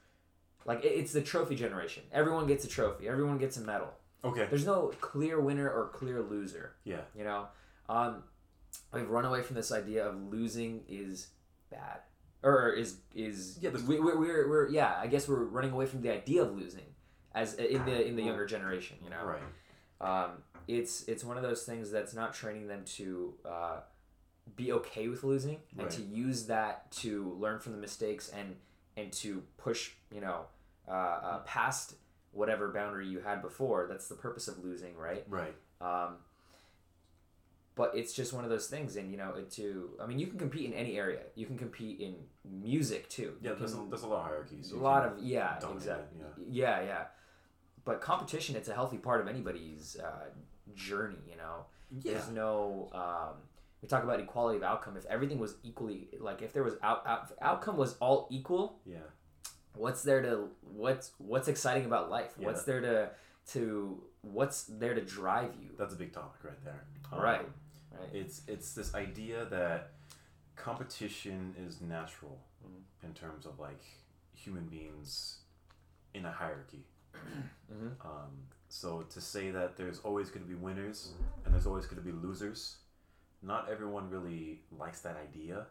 like 0.64 0.84
it- 0.84 0.92
it's 0.92 1.12
the 1.12 1.22
trophy 1.22 1.54
generation. 1.56 2.04
Everyone 2.12 2.46
gets 2.46 2.64
a 2.64 2.68
trophy. 2.68 3.08
Everyone 3.08 3.38
gets 3.38 3.56
a 3.56 3.60
medal. 3.60 3.92
Okay. 4.22 4.46
There's 4.46 4.64
no 4.66 4.88
clear 5.00 5.40
winner 5.40 5.70
or 5.70 5.88
clear 5.88 6.22
loser. 6.22 6.74
Yeah. 6.84 7.02
You 7.14 7.24
know, 7.24 7.48
um, 7.88 8.24
we've 8.92 9.08
run 9.10 9.24
away 9.24 9.42
from 9.42 9.56
this 9.56 9.70
idea 9.70 10.06
of 10.08 10.14
losing 10.32 10.84
is 10.88 11.28
bad 11.74 12.00
or 12.42 12.70
is 12.70 12.96
is 13.14 13.58
Yeah, 13.60 13.70
we, 13.86 13.98
we're, 14.00 14.18
we're, 14.18 14.48
we're 14.48 14.68
yeah 14.68 14.94
I 15.00 15.06
guess 15.06 15.28
we're 15.28 15.44
running 15.44 15.72
away 15.72 15.86
from 15.86 16.02
the 16.02 16.12
idea 16.12 16.42
of 16.42 16.56
losing 16.56 16.84
as 17.34 17.54
in 17.54 17.84
the 17.84 18.06
in 18.06 18.16
the 18.16 18.22
younger 18.22 18.46
generation. 18.46 18.96
You 19.02 19.10
know, 19.10 19.24
Right. 19.24 20.24
um, 20.24 20.30
it's 20.68 21.04
it's 21.08 21.24
one 21.24 21.36
of 21.36 21.42
those 21.42 21.64
things 21.64 21.90
that's 21.90 22.14
not 22.14 22.32
training 22.34 22.68
them 22.68 22.84
to 22.98 23.34
uh, 23.44 23.80
be 24.56 24.72
okay 24.72 25.08
with 25.08 25.24
losing 25.24 25.58
and 25.76 25.86
Right. 25.88 25.90
to 25.90 26.02
use 26.02 26.46
that 26.46 26.90
to 27.02 27.36
learn 27.40 27.58
from 27.58 27.72
the 27.72 27.78
mistakes 27.78 28.28
and 28.28 28.56
and 28.96 29.12
to 29.14 29.42
push 29.56 29.92
you 30.12 30.20
know 30.20 30.46
uh, 30.86 30.90
uh, 30.90 31.38
past 31.40 31.94
whatever 32.32 32.68
boundary 32.68 33.06
you 33.08 33.20
had 33.20 33.42
before. 33.42 33.86
That's 33.88 34.08
the 34.08 34.16
purpose 34.16 34.48
of 34.48 34.62
losing, 34.64 34.96
right? 34.96 35.24
Right. 35.28 35.54
Um, 35.80 36.16
but 37.76 37.92
it's 37.94 38.12
just 38.12 38.32
one 38.32 38.44
of 38.44 38.50
those 38.50 38.68
things, 38.68 38.96
and 38.96 39.10
you 39.10 39.16
know, 39.16 39.30
it 39.34 39.50
to 39.52 39.90
I 40.00 40.06
mean, 40.06 40.18
you 40.18 40.26
can 40.26 40.38
compete 40.38 40.66
in 40.66 40.74
any 40.74 40.96
area. 40.98 41.20
You 41.34 41.46
can 41.46 41.58
compete 41.58 42.00
in 42.00 42.14
music 42.44 43.08
too. 43.08 43.34
Yeah. 43.42 43.52
There's 43.58 43.74
a, 43.74 43.84
there's 43.88 44.02
a 44.02 44.06
lot 44.06 44.20
of 44.20 44.26
hierarchies. 44.26 44.70
a 44.72 44.76
lot 44.76 45.04
of 45.04 45.18
yeah, 45.22 45.56
exactly. 45.56 46.20
it, 46.20 46.46
Yeah, 46.50 46.82
yeah. 46.82 47.04
But 47.84 48.00
competition, 48.00 48.56
it's 48.56 48.68
a 48.68 48.74
healthy 48.74 48.96
part 48.98 49.20
of 49.20 49.28
anybody's 49.28 49.96
uh, 50.02 50.26
journey. 50.74 51.18
You 51.28 51.36
know, 51.36 51.66
Yeah. 51.90 52.12
there's 52.12 52.28
no. 52.30 52.88
Um, 52.92 53.34
we 53.82 53.88
talk 53.88 54.02
about 54.04 54.20
equality 54.20 54.56
of 54.56 54.62
outcome. 54.62 54.96
If 54.96 55.04
everything 55.06 55.38
was 55.38 55.56
equally 55.62 56.08
like, 56.18 56.40
if 56.40 56.52
there 56.54 56.62
was 56.62 56.74
out, 56.82 57.06
out 57.06 57.32
outcome 57.42 57.76
was 57.76 57.96
all 58.00 58.28
equal, 58.30 58.78
Yeah. 58.86 58.98
what's 59.74 60.02
there 60.02 60.22
to 60.22 60.48
what's 60.62 61.10
what's 61.18 61.48
exciting 61.48 61.84
about 61.84 62.08
life? 62.08 62.32
Yeah. 62.38 62.46
What's 62.46 62.62
there 62.62 62.80
to 62.80 63.10
to 63.52 64.02
what's 64.22 64.62
there 64.64 64.94
to 64.94 65.02
drive 65.02 65.50
you? 65.60 65.70
That's 65.76 65.92
a 65.92 65.96
big 65.98 66.12
topic 66.14 66.42
right 66.44 66.64
there. 66.64 66.84
Um, 67.12 67.20
Right. 67.20 67.46
Right. 67.98 68.08
It's 68.12 68.42
it's 68.46 68.74
this 68.74 68.94
idea 68.94 69.44
that 69.46 69.92
competition 70.56 71.54
is 71.58 71.80
natural 71.80 72.38
Mhm. 72.64 72.82
in 73.06 73.14
terms 73.14 73.46
of 73.46 73.58
like 73.58 73.82
human 74.34 74.66
beings 74.68 75.40
in 76.14 76.24
a 76.24 76.32
hierarchy. 76.32 76.84
Mhm. 77.72 78.04
Um, 78.04 78.48
so 78.68 79.02
to 79.02 79.20
say 79.20 79.50
that 79.50 79.76
there's 79.76 80.00
always 80.00 80.28
going 80.30 80.44
to 80.44 80.48
be 80.48 80.54
winners 80.54 81.12
and 81.44 81.54
there's 81.54 81.66
always 81.66 81.86
going 81.86 81.96
to 82.02 82.04
be 82.04 82.12
losers, 82.12 82.76
not 83.42 83.68
everyone 83.70 84.10
really 84.10 84.60
likes 84.70 85.00
that 85.02 85.16
idea. 85.16 85.66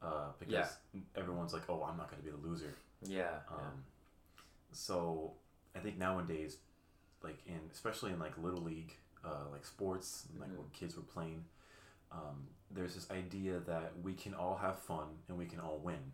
Uh, 0.00 0.30
because 0.38 0.78
Yeah. 0.94 1.00
everyone's 1.16 1.52
like, 1.52 1.68
oh, 1.68 1.82
I'm 1.82 1.96
not 1.96 2.08
going 2.10 2.22
to 2.22 2.24
be 2.24 2.30
the 2.30 2.36
loser. 2.48 2.72
Yeah. 3.02 3.40
Um, 3.50 3.84
so 4.72 5.34
I 5.74 5.80
think 5.80 5.96
nowadays, 5.98 6.58
like 7.22 7.44
in 7.46 7.60
especially 7.72 8.12
in 8.12 8.18
like 8.20 8.36
little 8.38 8.60
league, 8.62 8.96
uh, 9.24 9.44
like 9.52 9.64
sports, 9.64 10.26
like 10.38 10.50
Mhm. 10.50 10.56
when 10.58 10.68
kids 10.70 10.96
were 10.96 11.02
playing, 11.02 11.44
um, 12.12 12.48
there's 12.70 12.94
this 12.94 13.10
idea 13.10 13.58
that 13.60 13.92
we 14.02 14.14
can 14.14 14.34
all 14.34 14.56
have 14.56 14.78
fun 14.78 15.06
and 15.28 15.38
we 15.38 15.46
can 15.46 15.60
all 15.60 15.78
win 15.78 16.12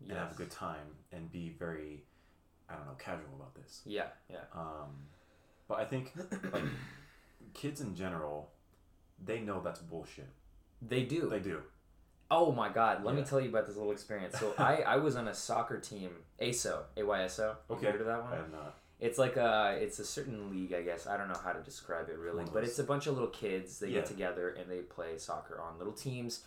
yeah. 0.00 0.08
and 0.10 0.18
have 0.18 0.32
a 0.32 0.34
good 0.34 0.50
time 0.50 0.96
and 1.12 1.30
be 1.30 1.50
very, 1.50 2.04
I 2.68 2.74
don't 2.76 2.86
know, 2.86 2.94
casual 2.98 3.34
about 3.36 3.54
this. 3.54 3.82
Yeah. 3.84 4.06
Yeah. 4.28 4.44
Um, 4.54 5.08
but 5.68 5.78
I 5.78 5.84
think 5.84 6.12
like 6.52 6.64
kids 7.54 7.80
in 7.80 7.94
general, 7.94 8.50
they 9.24 9.40
know 9.40 9.60
that's 9.60 9.80
bullshit. 9.80 10.28
They 10.80 11.04
do. 11.04 11.28
They 11.28 11.40
do. 11.40 11.62
Oh 12.30 12.50
my 12.50 12.70
God! 12.70 13.04
Let 13.04 13.14
me 13.14 13.22
tell 13.24 13.38
you 13.40 13.50
about 13.50 13.66
this 13.66 13.76
little 13.76 13.92
experience. 13.92 14.38
So 14.38 14.54
I, 14.58 14.76
I 14.76 14.96
was 14.96 15.16
on 15.16 15.28
a 15.28 15.34
soccer 15.34 15.78
team, 15.78 16.10
ASO, 16.40 16.84
AYSO. 16.96 17.56
You 17.68 17.76
Okay. 17.76 17.90
heard 17.90 18.00
of 18.00 18.06
that 18.06 18.22
one? 18.24 18.32
I 18.32 18.36
have 18.36 18.50
not. 18.50 18.78
It's 19.02 19.18
like 19.18 19.36
a 19.36 19.76
it's 19.80 19.98
a 19.98 20.04
certain 20.04 20.50
league, 20.50 20.72
I 20.72 20.82
guess. 20.82 21.06
I 21.08 21.16
don't 21.16 21.28
know 21.28 21.40
how 21.42 21.52
to 21.52 21.60
describe 21.60 22.08
it 22.08 22.16
really, 22.18 22.44
but 22.52 22.62
it's 22.64 22.78
a 22.78 22.84
bunch 22.84 23.06
of 23.08 23.14
little 23.14 23.28
kids. 23.30 23.78
They 23.80 23.88
Yeah. 23.88 23.94
get 24.00 24.06
together 24.06 24.50
and 24.50 24.70
they 24.70 24.78
play 24.78 25.18
soccer 25.18 25.60
on 25.60 25.76
little 25.78 25.92
teams. 25.92 26.44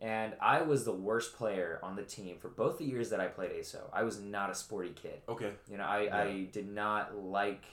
And 0.00 0.34
I 0.40 0.60
was 0.62 0.84
the 0.84 0.92
worst 0.92 1.36
player 1.36 1.78
on 1.82 1.94
the 1.96 2.02
team 2.02 2.36
for 2.38 2.48
both 2.48 2.78
the 2.78 2.84
years 2.84 3.10
that 3.10 3.20
I 3.20 3.28
played 3.28 3.52
ASO. 3.52 3.78
I 3.92 4.02
was 4.02 4.18
not 4.20 4.50
a 4.50 4.54
sporty 4.54 4.90
kid. 4.90 5.22
Okay. 5.28 5.52
You 5.70 5.78
know, 5.78 5.84
I, 5.84 6.00
Yeah. 6.02 6.18
I 6.22 6.42
did 6.52 6.68
not 6.68 7.16
like 7.16 7.64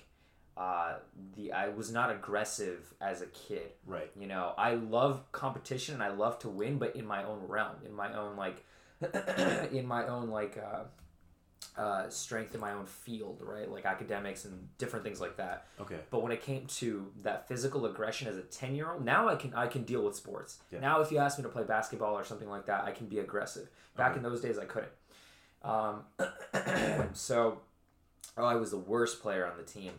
uh, 0.56 0.96
the 1.36 1.52
I 1.54 1.70
was 1.70 1.92
not 1.92 2.12
aggressive 2.12 2.94
as 3.02 3.22
a 3.22 3.26
kid. 3.28 3.72
Right. 3.88 4.12
You 4.16 4.28
know, 4.28 4.54
I 4.58 4.76
love 4.76 5.32
competition 5.32 5.96
and 5.96 6.04
I 6.04 6.10
love 6.10 6.38
to 6.40 6.50
win, 6.50 6.78
but 6.78 6.96
in 6.96 7.08
my 7.08 7.24
own 7.24 7.40
realm, 7.48 7.78
in 7.86 7.94
my 7.94 8.14
own 8.14 8.36
like, 8.38 8.64
in 9.72 9.88
my 9.88 10.06
own 10.08 10.30
like 10.30 10.58
uh, 10.58 10.84
uh, 11.78 12.10
strength 12.10 12.54
in 12.54 12.60
my 12.60 12.74
own 12.74 12.86
field, 12.86 13.42
right? 13.44 13.70
Like 13.72 13.86
academics 13.86 14.46
and 14.46 14.68
different 14.78 15.06
things 15.06 15.22
like 15.22 15.38
that. 15.38 15.68
Okay. 15.80 16.00
But 16.10 16.22
when 16.22 16.32
it 16.32 16.42
came 16.42 16.66
to 16.66 17.12
that 17.24 17.48
physical 17.48 17.86
aggression 17.86 18.28
as 18.28 18.36
a 18.38 18.42
ten 18.42 18.76
year 18.76 18.92
old, 18.92 19.06
now 19.06 19.28
I 19.30 19.36
can 19.36 19.54
I 19.54 19.68
can 19.68 19.84
deal 19.84 20.04
with 20.04 20.16
sports. 20.16 20.58
Yeah. 20.72 20.80
Now, 20.80 21.02
if 21.02 21.12
you 21.12 21.18
ask 21.20 21.38
me 21.38 21.44
to 21.44 21.50
play 21.50 21.64
basketball 21.64 22.18
or 22.18 22.24
something 22.24 22.50
like 22.50 22.66
that, 22.66 22.84
I 22.84 22.92
can 22.92 23.08
be 23.08 23.20
aggressive. 23.20 23.70
Back 23.96 24.12
Okay. 24.12 24.18
in 24.18 24.24
those 24.24 24.42
days, 24.42 24.58
I 24.60 24.66
couldn't. 24.66 24.92
Um, 25.64 26.04
so, 27.14 27.60
oh, 28.38 28.46
I 28.46 28.56
was 28.56 28.72
the 28.72 28.78
worst 28.78 29.22
player 29.22 29.46
on 29.46 29.58
the 29.58 29.64
team, 29.64 29.94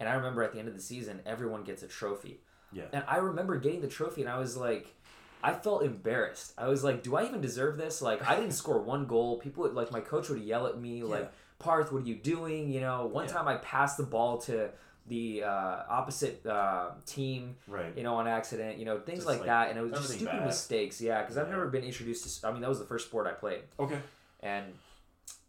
and 0.00 0.08
I 0.08 0.14
remember 0.14 0.42
at 0.42 0.52
the 0.52 0.58
end 0.58 0.68
of 0.68 0.74
the 0.74 0.82
season, 0.82 1.20
everyone 1.26 1.64
gets 1.64 1.82
a 1.82 1.88
trophy. 1.88 2.40
Yeah. 2.72 2.84
And 2.92 3.02
I 3.08 3.16
remember 3.16 3.56
getting 3.58 3.80
the 3.80 3.88
trophy, 3.88 4.20
and 4.22 4.30
I 4.30 4.38
was 4.38 4.56
like, 4.56 4.94
I 5.42 5.52
felt 5.54 5.82
embarrassed. 5.82 6.52
I 6.58 6.66
was 6.68 6.82
like, 6.82 7.02
do 7.02 7.16
I 7.16 7.24
even 7.26 7.40
deserve 7.40 7.76
this? 7.76 8.02
Like, 8.02 8.26
I 8.28 8.34
didn't 8.36 8.52
score 8.52 8.80
one 8.80 9.06
goal. 9.06 9.38
People 9.38 9.62
would, 9.64 9.74
like, 9.74 9.92
my 9.92 10.00
coach 10.00 10.28
would 10.28 10.40
yell 10.40 10.66
at 10.66 10.80
me, 10.80 11.02
like, 11.02 11.30
Parth, 11.58 11.92
what 11.92 12.02
are 12.02 12.06
you 12.06 12.14
doing? 12.16 12.70
You 12.70 12.80
know, 12.80 13.06
one 13.06 13.26
Yeah. 13.26 13.32
time 13.32 13.48
I 13.48 13.56
passed 13.56 13.96
the 13.96 14.02
ball 14.04 14.38
to 14.42 14.70
the 15.06 15.42
uh, 15.44 15.82
opposite 15.88 16.44
uh, 16.46 16.90
team, 17.06 17.56
Right. 17.66 17.96
you 17.96 18.02
know, 18.02 18.14
on 18.16 18.26
accident, 18.28 18.78
you 18.78 18.84
know, 18.84 18.98
things 19.00 19.24
like, 19.24 19.38
like, 19.38 19.46
that. 19.46 19.70
And 19.70 19.78
it 19.78 19.82
was 19.82 19.92
just 19.92 20.12
stupid 20.14 20.36
bad. 20.36 20.46
mistakes, 20.46 21.00
yeah, 21.00 21.20
because 21.22 21.36
I've 21.38 21.48
never 21.48 21.66
been 21.68 21.84
introduced 21.84 22.40
to, 22.40 22.46
I 22.48 22.52
mean, 22.52 22.60
that 22.60 22.68
was 22.68 22.78
the 22.78 22.84
first 22.84 23.06
sport 23.06 23.26
I 23.26 23.32
played 23.32 23.62
Okay. 23.80 23.98
and 24.40 24.66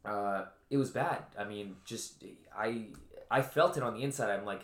uh, 0.05 0.45
it 0.69 0.77
was 0.77 0.89
bad. 0.91 1.23
I 1.37 1.43
mean, 1.43 1.75
just 1.83 2.23
I 2.57 2.85
I 3.29 3.41
felt 3.41 3.75
it 3.77 3.83
on 3.83 3.93
the 3.95 4.01
inside. 4.03 4.29
I'm 4.31 4.45
like, 4.45 4.61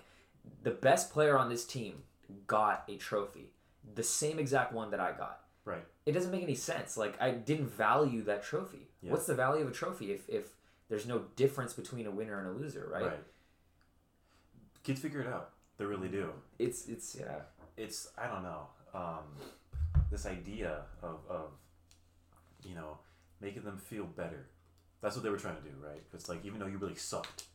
the 0.63 0.71
best 0.71 1.11
player 1.11 1.37
on 1.37 1.49
this 1.49 1.65
team 1.65 2.03
got 2.47 2.85
a 2.87 2.95
trophy, 2.95 3.51
the 3.95 4.03
same 4.03 4.39
exact 4.39 4.73
one 4.73 4.91
that 4.91 4.99
I 4.99 5.11
got. 5.13 5.41
Right. 5.63 5.83
It 6.05 6.11
doesn't 6.11 6.31
make 6.31 6.43
any 6.43 6.55
sense. 6.55 6.95
Like 6.95 7.19
I 7.21 7.31
didn't 7.31 7.67
value 7.67 8.23
that 8.23 8.43
trophy. 8.43 8.87
Yeah. 9.01 9.11
What's 9.11 9.25
the 9.25 9.33
value 9.33 9.63
of 9.63 9.69
a 9.69 9.73
trophy 9.73 10.11
if 10.11 10.29
if 10.29 10.49
there's 10.89 11.07
no 11.07 11.23
difference 11.35 11.73
between 11.73 12.05
a 12.05 12.11
winner 12.11 12.37
and 12.39 12.47
a 12.47 12.51
loser, 12.51 12.87
right? 12.91 13.05
Right. 13.05 13.23
Kids 14.83 15.01
figure 15.01 15.21
it 15.21 15.27
out. 15.27 15.51
They 15.77 15.85
really 15.85 16.09
do. 16.09 16.29
It's 16.59 16.87
it's 16.87 17.17
yeah. 17.19 17.39
It's 17.77 18.09
I 18.17 18.27
don't 18.27 18.43
know. 18.43 18.67
Um, 18.93 19.23
this 20.11 20.25
idea 20.25 20.83
of 21.01 21.19
of 21.27 21.49
you 22.63 22.75
know 22.75 22.99
making 23.41 23.63
them 23.63 23.77
feel 23.77 24.05
better. 24.05 24.47
That's 25.01 25.15
what 25.15 25.23
they 25.23 25.29
were 25.29 25.37
trying 25.37 25.57
to 25.57 25.61
do, 25.61 25.75
right? 25.83 26.01
It's 26.13 26.29
like 26.29 26.45
even 26.45 26.59
though 26.59 26.67
you 26.67 26.77
really 26.77 26.95
sucked, 26.95 27.45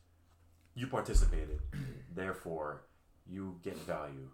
you 0.75 0.87
participated. 0.87 1.59
therefore, 2.13 2.83
you 3.25 3.57
get 3.63 3.77
value. 3.77 4.29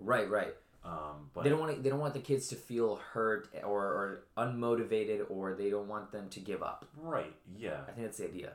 Right, 0.00 0.30
right. 0.30 0.54
Um, 0.84 1.30
but 1.34 1.44
they 1.44 1.50
don't 1.50 1.60
want 1.60 1.74
to, 1.76 1.82
they 1.82 1.90
don't 1.90 1.98
want 1.98 2.14
the 2.14 2.20
kids 2.20 2.48
to 2.48 2.54
feel 2.56 2.96
hurt 3.12 3.48
or, 3.64 3.82
or 3.84 4.20
unmotivated 4.38 5.26
or 5.28 5.54
they 5.54 5.68
don't 5.70 5.88
want 5.88 6.12
them 6.12 6.28
to 6.30 6.40
give 6.40 6.62
up. 6.62 6.86
right, 6.96 7.34
yeah. 7.56 7.80
I 7.88 7.90
think 7.92 8.06
that's 8.06 8.18
the 8.18 8.24
idea. 8.28 8.52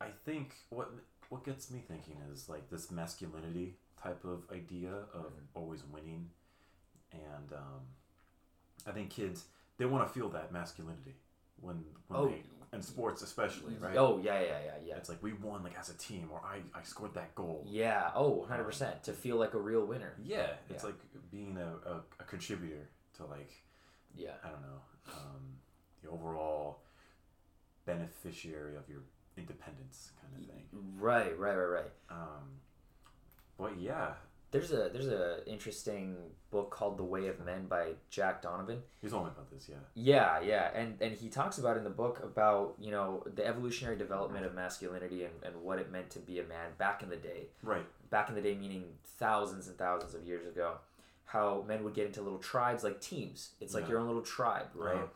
I 0.00 0.06
think 0.24 0.54
what 0.70 0.90
what 1.28 1.44
gets 1.44 1.70
me 1.70 1.82
thinking 1.86 2.16
is 2.32 2.48
like 2.48 2.70
this 2.70 2.90
masculinity 2.90 3.74
type 4.02 4.24
of 4.24 4.44
idea 4.52 4.90
of 5.12 5.24
Mm-hmm. 5.24 5.58
always 5.58 5.82
winning, 5.92 6.30
and 7.12 7.52
um, 7.52 7.80
I 8.86 8.92
think 8.92 9.10
kids 9.10 9.44
they 9.76 9.84
want 9.86 10.06
to 10.08 10.14
feel 10.14 10.28
that 10.30 10.52
masculinity 10.52 11.16
when 11.60 11.84
when 12.06 12.20
Oh. 12.20 12.28
they 12.28 12.42
in 12.72 12.82
sports 12.82 13.22
especially 13.22 13.74
right. 13.80 13.96
Oh 13.96 14.20
yeah, 14.22 14.40
yeah, 14.40 14.58
yeah, 14.64 14.72
yeah. 14.84 14.96
It's 14.96 15.08
like 15.08 15.22
we 15.22 15.32
won 15.32 15.62
like 15.62 15.78
as 15.78 15.88
a 15.88 15.94
team, 15.94 16.28
or 16.32 16.40
I, 16.44 16.58
I 16.78 16.82
scored 16.82 17.14
that 17.14 17.34
goal. 17.34 17.64
Yeah. 17.66 18.10
Oh, 18.14 18.46
100%. 18.50 19.02
To 19.02 19.12
feel 19.12 19.36
like 19.36 19.54
a 19.54 19.58
real 19.58 19.84
winner. 19.86 20.14
Yeah, 20.22 20.48
it's 20.68 20.82
Yeah. 20.84 20.90
like 20.90 21.30
being 21.30 21.56
a, 21.56 21.88
a, 21.88 21.94
a 22.20 22.24
contributor 22.24 22.88
to 23.16 23.24
like 23.26 23.50
Yeah. 24.14 24.32
I 24.44 24.48
don't 24.48 24.62
know 24.62 24.80
um, 25.12 25.56
the 26.02 26.10
overall 26.10 26.80
beneficiary 27.86 28.76
of 28.76 28.88
your 28.88 29.00
independence 29.36 30.10
kind 30.20 30.34
of 30.42 30.46
thing. 30.50 30.64
Right, 30.98 31.38
right, 31.38 31.54
right, 31.54 31.64
right. 31.64 31.92
Um, 32.10 32.60
but 33.56 33.78
yeah, 33.80 34.12
There's 34.50 34.72
a 34.72 34.88
there's 34.92 35.08
a 35.08 35.46
interesting 35.46 36.16
book 36.50 36.70
called 36.70 36.96
The 36.96 37.04
Way 37.04 37.26
of 37.28 37.44
Men 37.44 37.66
by 37.66 37.90
Jack 38.08 38.40
Donovan. 38.40 38.82
he's 39.02 39.12
only 39.12 39.30
about 39.30 39.50
this. 39.50 39.68
Yeah, 39.68 39.76
Yeah, 39.94 40.40
yeah. 40.40 40.70
And 40.74 40.96
and 41.02 41.12
he 41.12 41.28
talks 41.28 41.58
about 41.58 41.76
in 41.76 41.84
the 41.84 41.90
book 41.90 42.20
about, 42.22 42.74
you 42.78 42.90
know, 42.90 43.22
the 43.34 43.46
evolutionary 43.46 43.96
development 43.98 44.46
of 44.46 44.54
masculinity 44.54 45.24
and, 45.24 45.34
and 45.44 45.62
what 45.62 45.78
it 45.78 45.92
meant 45.92 46.08
to 46.10 46.18
be 46.20 46.38
a 46.40 46.44
man 46.44 46.70
back 46.78 47.02
in 47.02 47.10
the 47.10 47.16
day. 47.16 47.48
right. 47.62 47.84
Back 48.10 48.30
in 48.30 48.34
the 48.34 48.40
day 48.40 48.54
meaning 48.54 48.84
thousands 49.18 49.68
and 49.68 49.76
thousands 49.76 50.14
of 50.14 50.24
years 50.24 50.46
ago. 50.46 50.78
How 51.26 51.62
men 51.68 51.84
would 51.84 51.92
get 51.92 52.06
into 52.06 52.22
little 52.22 52.38
tribes 52.38 52.82
like 52.82 53.02
teams. 53.02 53.50
It's 53.60 53.74
like 53.74 53.84
Yeah. 53.84 53.90
your 53.90 53.98
own 54.00 54.06
little 54.06 54.22
tribe, 54.22 54.68
right? 54.74 54.94
Uh-huh. 54.96 55.06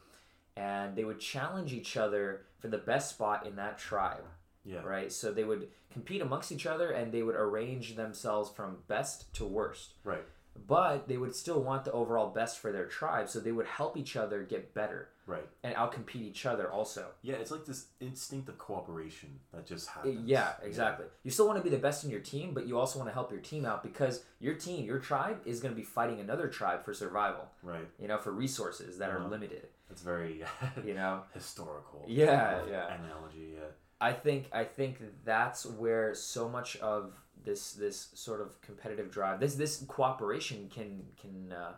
And 0.56 0.94
they 0.94 1.04
would 1.04 1.18
challenge 1.20 1.72
each 1.72 1.96
other 1.96 2.42
for 2.58 2.68
the 2.68 2.76
best 2.76 3.08
spot 3.08 3.46
in 3.46 3.56
that 3.56 3.78
tribe. 3.78 4.24
Yeah, 4.64 4.81
right? 4.83 5.11
So 5.12 5.33
they 5.33 5.45
would 5.45 5.69
compete 5.92 6.23
amongst 6.23 6.52
each 6.52 6.66
other 6.66 6.90
and 6.90 7.12
they 7.12 7.23
would 7.23 7.35
arrange 7.37 7.97
themselves 7.97 8.50
from 8.50 8.78
best 8.88 9.33
to 9.35 9.45
worst. 9.45 9.95
right, 10.04 10.25
But 10.69 11.09
they 11.09 11.16
would 11.16 11.35
still 11.35 11.61
want 11.62 11.85
the 11.85 11.92
overall 11.92 12.31
best 12.31 12.59
for 12.61 12.71
their 12.73 12.87
tribe, 12.87 13.28
so 13.28 13.40
they 13.40 13.52
would 13.52 13.66
help 13.66 13.97
each 13.97 14.16
other 14.16 14.42
get 14.42 14.73
better 14.75 15.09
right. 15.26 15.49
and 15.64 15.75
outcompete 15.75 16.23
each 16.23 16.47
other 16.47 16.71
also. 16.71 17.07
Yeah, 17.23 17.35
it's 17.37 17.50
like 17.50 17.64
this 17.64 17.87
instinct 18.00 18.49
of 18.49 18.57
cooperation 18.59 19.40
that 19.52 19.66
just 19.66 19.88
happens. 19.88 20.26
Yeah, 20.28 20.52
exactly. 20.62 21.07
You 21.25 21.31
still 21.31 21.47
want 21.47 21.59
to 21.59 21.64
be 21.64 21.71
the 21.71 21.83
best 21.83 22.04
in 22.04 22.11
your 22.11 22.21
team, 22.21 22.54
but 22.54 22.66
you 22.66 22.78
also 22.78 22.99
want 22.99 23.09
to 23.11 23.14
help 23.14 23.31
your 23.33 23.40
team 23.40 23.64
out 23.64 23.83
because 23.83 24.25
your 24.40 24.54
team, 24.54 24.85
your 24.85 24.99
tribe, 24.99 25.40
is 25.45 25.61
going 25.61 25.75
to 25.75 25.78
be 25.78 25.85
fighting 25.85 26.21
another 26.21 26.49
tribe 26.49 26.85
for 26.85 26.95
survival. 26.95 27.47
Right. 27.62 27.88
You 27.99 28.09
know, 28.09 28.19
for 28.19 28.31
resources 28.31 28.99
that 28.99 29.11
are 29.11 29.19
Uh-huh. 29.19 29.28
limited. 29.28 29.66
It's 29.90 30.02
very 30.02 30.42
You 30.87 30.95
know, 30.95 31.23
historical. 31.35 32.04
Yeah, 32.09 32.61
yeah. 32.71 32.95
Analogy. 32.95 33.54
Yeah. 33.57 33.69
I 34.02 34.12
think 34.12 34.49
I 34.52 34.64
think 34.64 34.99
that's 35.25 35.64
where 35.64 36.14
so 36.14 36.49
much 36.49 36.76
of 36.78 37.12
this 37.44 37.73
this 37.73 38.09
sort 38.14 38.40
of 38.40 38.61
competitive 38.61 39.11
drive, 39.12 39.38
this 39.40 39.54
this 39.54 39.85
cooperation 39.87 40.68
can 40.75 41.04
can 41.21 41.52
uh, 41.52 41.75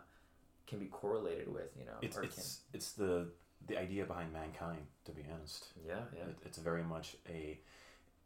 can 0.65 0.79
be 0.79 0.87
correlated 0.87 1.47
with, 1.53 1.69
you 1.79 1.85
know, 1.85 1.97
It's 2.01 2.17
it's 2.17 2.59
it's 2.73 2.91
the 2.93 3.27
the 3.67 3.77
idea 3.79 4.05
behind 4.05 4.33
mankind. 4.33 4.81
To 5.05 5.11
be 5.11 5.21
honest, 5.31 5.67
yeah, 5.87 5.99
yeah, 6.15 6.23
it, 6.23 6.37
it's 6.45 6.57
very 6.57 6.83
much 6.83 7.15
a. 7.29 7.59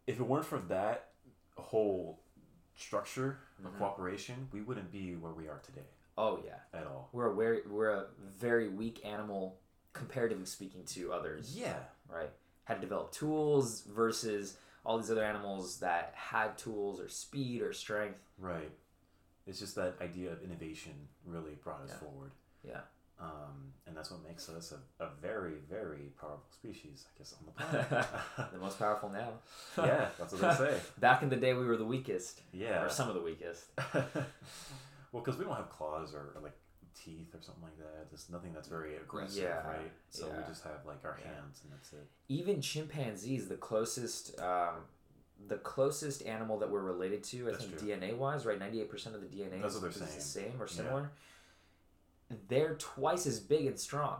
If 0.07 0.19
it 0.19 0.23
weren't 0.23 0.45
for 0.45 0.59
that 0.69 1.09
whole 1.57 2.19
structure 2.75 3.39
of 3.65 3.71
Mhm. 3.73 3.77
cooperation, 3.79 4.47
we 4.53 4.61
wouldn't 4.61 4.91
be 4.91 5.15
where 5.17 5.33
we 5.33 5.49
are 5.49 5.59
today 5.59 5.87
oh 6.17 6.41
yeah, 6.45 6.59
at 6.73 6.87
all. 6.87 7.09
we're 7.11 7.27
a 7.31 7.35
very 7.35 7.61
we're 7.67 7.89
a 7.89 8.05
very 8.47 8.69
weak 8.69 9.05
animal 9.05 9.59
comparatively 9.91 10.45
speaking 10.45 10.85
to 10.85 11.11
others, 11.11 11.57
Yeah. 11.57 11.83
right? 12.07 12.31
Had 12.69 12.75
to 12.75 12.81
develop 12.81 13.11
tools 13.11 13.81
versus 13.81 14.55
all 14.85 14.97
these 14.97 15.11
other 15.11 15.23
animals 15.25 15.79
that 15.79 16.13
had 16.15 16.57
tools 16.57 17.01
or 17.01 17.09
speed 17.09 17.61
or 17.61 17.73
strength. 17.73 18.19
Right. 18.37 18.71
It's 19.47 19.59
just 19.59 19.75
that 19.75 19.95
idea 20.01 20.31
of 20.31 20.41
innovation 20.43 20.93
really 21.25 21.55
brought 21.63 21.81
us 21.81 21.89
Yeah. 21.89 21.97
forward. 22.07 22.31
Yeah. 22.63 22.81
Um, 23.19 23.73
and 23.85 23.97
that's 23.97 24.11
what 24.11 24.23
makes 24.25 24.47
us 24.47 24.71
a, 24.71 25.03
a 25.03 25.09
very, 25.21 25.55
very 25.69 26.11
powerful 26.21 26.45
species, 26.53 27.05
I 27.13 27.17
guess, 27.17 27.33
on 27.37 27.45
the 27.47 27.51
planet. 27.51 28.07
the 28.53 28.59
most 28.59 28.79
powerful 28.79 29.09
now. 29.09 29.31
yeah, 29.77 30.07
that's 30.17 30.31
what 30.31 30.41
they 30.41 30.55
say. 30.71 30.79
Back 30.99 31.21
in 31.23 31.29
the 31.29 31.35
day, 31.35 31.53
we 31.53 31.65
were 31.65 31.75
the 31.75 31.83
weakest, 31.85 32.39
Yeah. 32.53 32.83
or 32.85 32.89
some 32.89 33.09
of 33.09 33.15
the 33.15 33.21
weakest. 33.21 33.65
well, 35.11 35.23
because 35.23 35.37
we 35.37 35.43
don't 35.43 35.55
have 35.55 35.69
claws 35.69 36.13
or, 36.13 36.31
or, 36.35 36.41
like 36.41 36.55
teeth 37.03 37.33
or 37.33 37.41
something 37.41 37.63
like 37.63 37.77
that. 37.77 38.09
There's 38.09 38.29
nothing 38.29 38.53
that's 38.53 38.67
very 38.67 38.95
aggressive, 38.95 39.43
Yeah, 39.43 39.67
right? 39.67 39.91
So 40.09 40.27
yeah. 40.27 40.37
we 40.37 40.43
just 40.47 40.63
have 40.63 40.85
like 40.85 41.03
our 41.05 41.17
Yeah. 41.21 41.33
hands 41.33 41.61
and 41.63 41.71
that's 41.73 41.93
it. 41.93 42.07
even 42.27 42.61
chimpanzees 42.61 43.47
the 43.47 43.55
closest 43.57 44.39
um, 44.39 44.75
the 45.47 45.57
closest 45.57 46.25
animal 46.25 46.59
that 46.59 46.69
we're 46.69 46.81
related 46.81 47.23
to 47.23 47.47
i 47.47 47.51
That's 47.51 47.63
think 47.63 47.79
true. 47.79 47.87
dna 47.89 48.17
wise 48.17 48.45
right 48.45 48.59
98% 48.59 49.15
of 49.15 49.21
the 49.21 49.27
dna 49.27 49.61
That's 49.61 49.75
is, 49.75 49.81
what 49.81 49.93
they're 49.93 50.07
is 50.07 50.15
the 50.15 50.21
same 50.21 50.53
or 50.59 50.67
similar 50.67 51.11
they're 52.47 52.75
twice 52.75 53.25
as 53.25 53.39
big 53.39 53.65
and 53.65 53.79
strong 53.79 54.17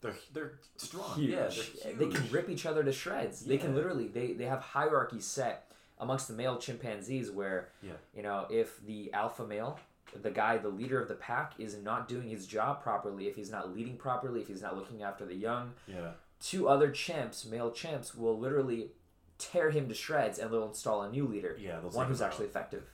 They're 0.00 0.14
they're 0.32 0.52
strong. 0.76 1.14
huge. 1.16 1.30
Yeah, 1.30 1.48
they're 1.84 1.94
they 1.94 2.06
can 2.14 2.30
rip 2.30 2.48
each 2.50 2.66
other 2.66 2.84
to 2.84 2.92
shreds 2.92 3.44
they 3.44 3.58
can 3.58 3.74
literally 3.74 4.08
they, 4.08 4.32
they 4.34 4.44
have 4.44 4.60
hierarchies 4.60 5.24
set 5.24 5.70
amongst 5.98 6.28
the 6.28 6.34
male 6.34 6.58
chimpanzees 6.58 7.30
where 7.30 7.70
Yeah. 7.82 7.92
you 8.14 8.22
know 8.22 8.46
if 8.50 8.78
the 8.86 9.12
alpha 9.12 9.46
male 9.46 9.80
the 10.22 10.30
guy 10.30 10.56
the 10.58 10.68
leader 10.68 11.00
of 11.00 11.08
the 11.08 11.14
pack 11.14 11.52
is 11.58 11.76
not 11.76 12.08
doing 12.08 12.28
his 12.28 12.46
job 12.46 12.82
properly 12.82 13.26
if 13.28 13.36
he's 13.36 13.50
not 13.50 13.74
leading 13.74 13.96
properly 13.96 14.40
if 14.40 14.48
he's 14.48 14.62
not 14.62 14.76
looking 14.76 15.02
after 15.02 15.24
the 15.26 15.34
young 15.34 15.72
Yeah. 15.86 16.12
two 16.40 16.68
other 16.68 16.90
chimps 16.90 17.46
male 17.48 17.70
chimps 17.70 18.14
will 18.16 18.38
literally 18.38 18.92
tear 19.38 19.70
him 19.70 19.88
to 19.88 19.94
shreds 19.94 20.38
and 20.38 20.52
they'll 20.52 20.66
install 20.68 21.02
a 21.02 21.10
new 21.10 21.26
leader 21.26 21.56
Yeah. 21.60 21.78
One 21.80 22.06
who's 22.06 22.22
out. 22.22 22.28
actually 22.30 22.46
effective 22.46 22.84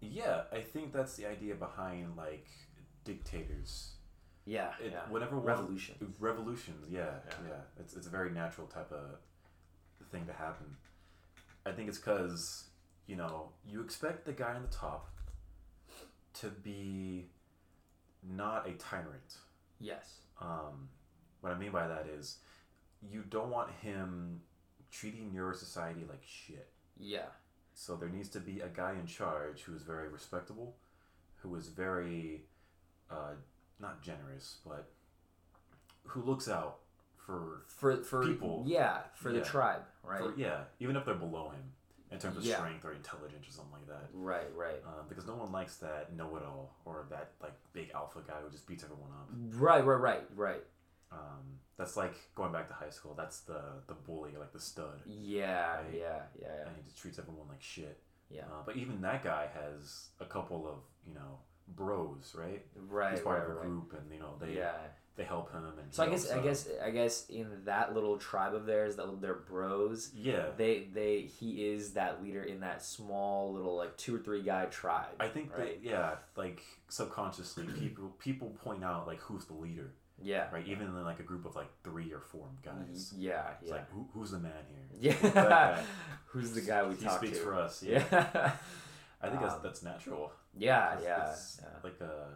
Yeah, 0.00 0.42
I 0.52 0.60
think 0.60 0.92
that's 0.92 1.14
the 1.16 1.26
idea 1.26 1.54
behind 1.54 2.16
like 2.16 2.46
dictators. 3.04 3.92
yeah 4.44 4.72
It, 4.82 4.92
yeah 4.92 5.00
Whenever 5.10 5.36
revolution 5.36 5.94
revolutions, 6.18 6.86
yeah, 6.90 7.00
Yeah. 7.26 7.48
yeah, 7.48 7.60
It's 7.80 7.94
it's 7.94 8.06
a 8.06 8.10
very 8.10 8.30
natural 8.30 8.66
type 8.66 8.90
of 8.92 9.18
thing 10.10 10.26
to 10.26 10.32
happen. 10.32 10.76
I 11.64 11.72
think 11.72 11.88
it's 11.88 11.98
because 11.98 12.64
you 13.06 13.16
know 13.16 13.50
you 13.66 13.80
expect 13.80 14.24
the 14.24 14.32
guy 14.32 14.54
on 14.54 14.62
the 14.62 14.68
top 14.68 15.08
to 16.40 16.48
be 16.48 17.26
not 18.22 18.68
a 18.68 18.72
tyrant. 18.72 19.36
yes 19.80 20.20
Um, 20.40 20.88
what 21.40 21.52
I 21.52 21.58
mean 21.58 21.72
by 21.72 21.86
that 21.86 22.06
is 22.06 22.38
you 23.02 23.22
don't 23.28 23.50
want 23.50 23.70
him 23.82 24.40
treating 24.90 25.32
your 25.32 25.52
society 25.54 26.04
like 26.08 26.22
shit. 26.24 26.68
yeah 26.98 27.26
So 27.74 27.96
there 27.96 28.08
needs 28.08 28.28
to 28.30 28.40
be 28.40 28.60
a 28.60 28.68
guy 28.68 28.92
in 28.92 29.06
charge 29.06 29.62
who 29.62 29.74
is 29.74 29.82
very 29.82 30.08
respectable, 30.08 30.76
who 31.42 31.54
is 31.56 31.68
very, 31.68 32.44
uh, 33.10 33.34
not 33.80 34.02
generous, 34.02 34.56
but 34.66 34.88
who 36.04 36.22
looks 36.22 36.48
out 36.48 36.78
for, 37.16 37.62
for 37.66 37.96
for 38.04 38.22
People. 38.24 38.62
yeah 38.66 38.98
for 39.14 39.32
the 39.32 39.40
tribe 39.40 39.82
right 40.04 40.20
for 40.20 40.34
yeah, 40.36 40.60
even 40.78 40.94
if 40.96 41.04
they're 41.04 41.14
below 41.16 41.48
him 41.50 41.64
in 42.10 42.18
terms 42.18 42.36
of 42.36 42.44
Yeah. 42.44 42.56
strength 42.56 42.84
or 42.84 42.92
intelligence 42.92 43.48
or 43.48 43.52
something 43.52 43.72
like 43.72 43.86
that. 43.88 44.08
right 44.12 44.54
right 44.54 44.82
Um, 44.86 45.06
because 45.08 45.26
no 45.26 45.34
one 45.36 45.50
likes 45.52 45.76
that 45.78 46.12
know-it-all 46.12 46.74
or 46.84 47.06
that 47.10 47.32
like 47.42 47.52
big 47.72 47.90
alpha 47.94 48.20
guy 48.26 48.40
who 48.42 48.50
just 48.50 48.66
beats 48.66 48.84
everyone 48.84 49.10
up. 49.12 49.28
right 49.60 49.84
right 49.84 50.00
right 50.00 50.26
right 50.36 50.64
Um, 51.12 51.60
that's 51.76 51.96
like 51.96 52.14
going 52.34 52.52
back 52.52 52.66
to 52.68 52.74
high 52.74 52.90
school. 52.90 53.14
That's 53.14 53.40
the 53.40 53.60
the 53.86 53.94
bully, 53.94 54.32
like 54.36 54.52
the 54.52 54.60
stud, 54.60 55.00
yeah 55.06 55.76
Right. 55.76 55.94
yeah 55.94 56.22
yeah 56.40 56.46
yeah 56.56 56.66
and 56.68 56.76
he 56.76 56.82
just 56.82 56.96
treats 56.98 57.18
everyone 57.18 57.48
like 57.48 57.62
shit. 57.62 58.00
Yeah. 58.28 58.42
Uh, 58.46 58.62
but 58.66 58.76
even 58.76 59.00
that 59.02 59.22
guy 59.22 59.46
has 59.54 60.08
a 60.20 60.24
couple 60.26 60.66
of 60.66 60.78
you 61.06 61.14
know 61.14 61.38
bros, 61.68 62.34
right? 62.36 62.64
right 62.88 63.12
He's 63.14 63.20
part 63.20 63.38
right, 63.40 63.44
of 63.50 63.50
a 63.52 63.54
right. 63.60 63.66
group, 63.66 63.92
and 63.94 64.12
you 64.12 64.18
know 64.18 64.36
they 64.40 64.54
yeah 64.56 64.72
they 65.16 65.24
help 65.24 65.50
him. 65.52 65.62
And 65.64 65.92
so 65.94 66.04
i 66.04 66.08
guess 66.08 66.30
i 66.30 66.40
guess 66.40 66.68
i 66.84 66.90
guess 66.90 67.26
in 67.28 67.46
that 67.64 67.94
little 67.94 68.18
tribe 68.18 68.54
of 68.54 68.66
theirs 68.66 68.96
that 68.96 69.20
they're 69.22 69.34
bros 69.34 70.10
yeah. 70.14 70.46
they 70.56 70.88
they 70.92 71.22
he 71.22 71.66
is 71.72 71.92
that 71.94 72.22
leader 72.22 72.42
in 72.42 72.60
that 72.60 72.82
small 72.82 73.52
little 73.54 73.76
like 73.76 73.96
two 73.96 74.14
or 74.16 74.18
three 74.18 74.42
guy 74.42 74.66
tribe 74.66 75.06
I 75.18 75.28
think 75.28 75.56
right? 75.56 75.82
that 75.82 75.88
yeah, 75.88 76.16
like 76.36 76.60
subconsciously, 76.88 77.64
people 77.66 78.12
people 78.18 78.50
point 78.62 78.84
out 78.84 79.06
like 79.06 79.20
who's 79.20 79.46
the 79.46 79.54
leader, 79.54 79.92
yeah 80.22 80.48
right? 80.52 80.66
Even 80.66 80.86
in 80.88 81.04
like 81.04 81.20
a 81.20 81.22
group 81.24 81.44
of 81.46 81.56
like 81.56 81.70
three 81.82 82.12
or 82.12 82.20
four 82.20 82.46
guys, 82.64 83.12
yeah 83.16 83.42
it's 83.60 83.68
yeah 83.70 83.74
like 83.76 83.90
who, 83.90 84.06
who's 84.12 84.30
the 84.32 84.38
man 84.38 84.52
here? 84.68 85.12
Yeah 85.12 85.82
who's 86.26 86.52
the 86.58 86.60
guy 86.60 86.82
we 86.86 86.94
talk 86.94 86.96
about? 86.96 86.98
he 87.00 87.04
talk 87.06 87.18
speaks 87.18 87.38
to 87.38 87.44
for 87.44 87.54
us. 87.54 87.82
Yeah, 87.82 88.04
yeah 88.12 88.52
I 89.22 89.28
think 89.28 89.40
that's 89.40 89.54
Um, 89.54 89.60
that's 89.62 89.82
natural. 89.82 90.32
yeah 90.58 90.92
It's- 90.98 91.04
yeah, 91.04 91.30
it's 91.30 91.60
yeah. 91.62 91.68
like 91.82 92.00
a 92.00 92.28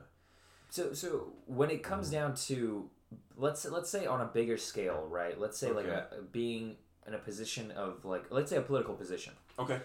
So 0.70 0.92
so 0.92 1.32
when 1.46 1.70
it 1.70 1.82
comes 1.82 2.08
Mm. 2.08 2.12
down 2.12 2.34
to 2.48 2.88
let's 3.36 3.64
let's 3.66 3.90
say 3.90 4.06
on 4.06 4.20
a 4.20 4.26
bigger 4.26 4.56
scale, 4.56 5.06
right? 5.10 5.38
Let's 5.38 5.58
say 5.58 5.72
like 5.72 5.86
a, 5.86 6.06
being 6.32 6.76
in 7.06 7.14
a 7.14 7.18
position 7.18 7.70
of 7.72 8.04
like 8.04 8.24
let's 8.30 8.50
say 8.50 8.56
a 8.56 8.62
political 8.62 8.94
position. 8.94 9.34
okay. 9.58 9.80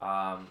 Um, 0.00 0.46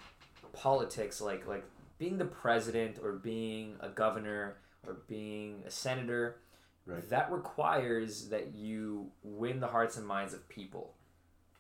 politics 0.54 1.22
like 1.22 1.48
like 1.48 1.66
being 1.98 2.18
the 2.18 2.26
president 2.26 3.00
or 3.04 3.14
being 3.14 3.76
a 3.80 3.90
governor 3.90 4.58
or 4.88 4.98
being 5.08 5.64
a 5.66 5.72
senator 5.72 6.38
Right. 6.86 7.08
that 7.12 7.32
requires 7.32 8.28
that 8.28 8.54
you 8.56 9.10
win 9.24 9.62
the 9.62 9.68
hearts 9.68 9.96
and 9.96 10.06
minds 10.06 10.34
of 10.34 10.50
people. 10.50 10.94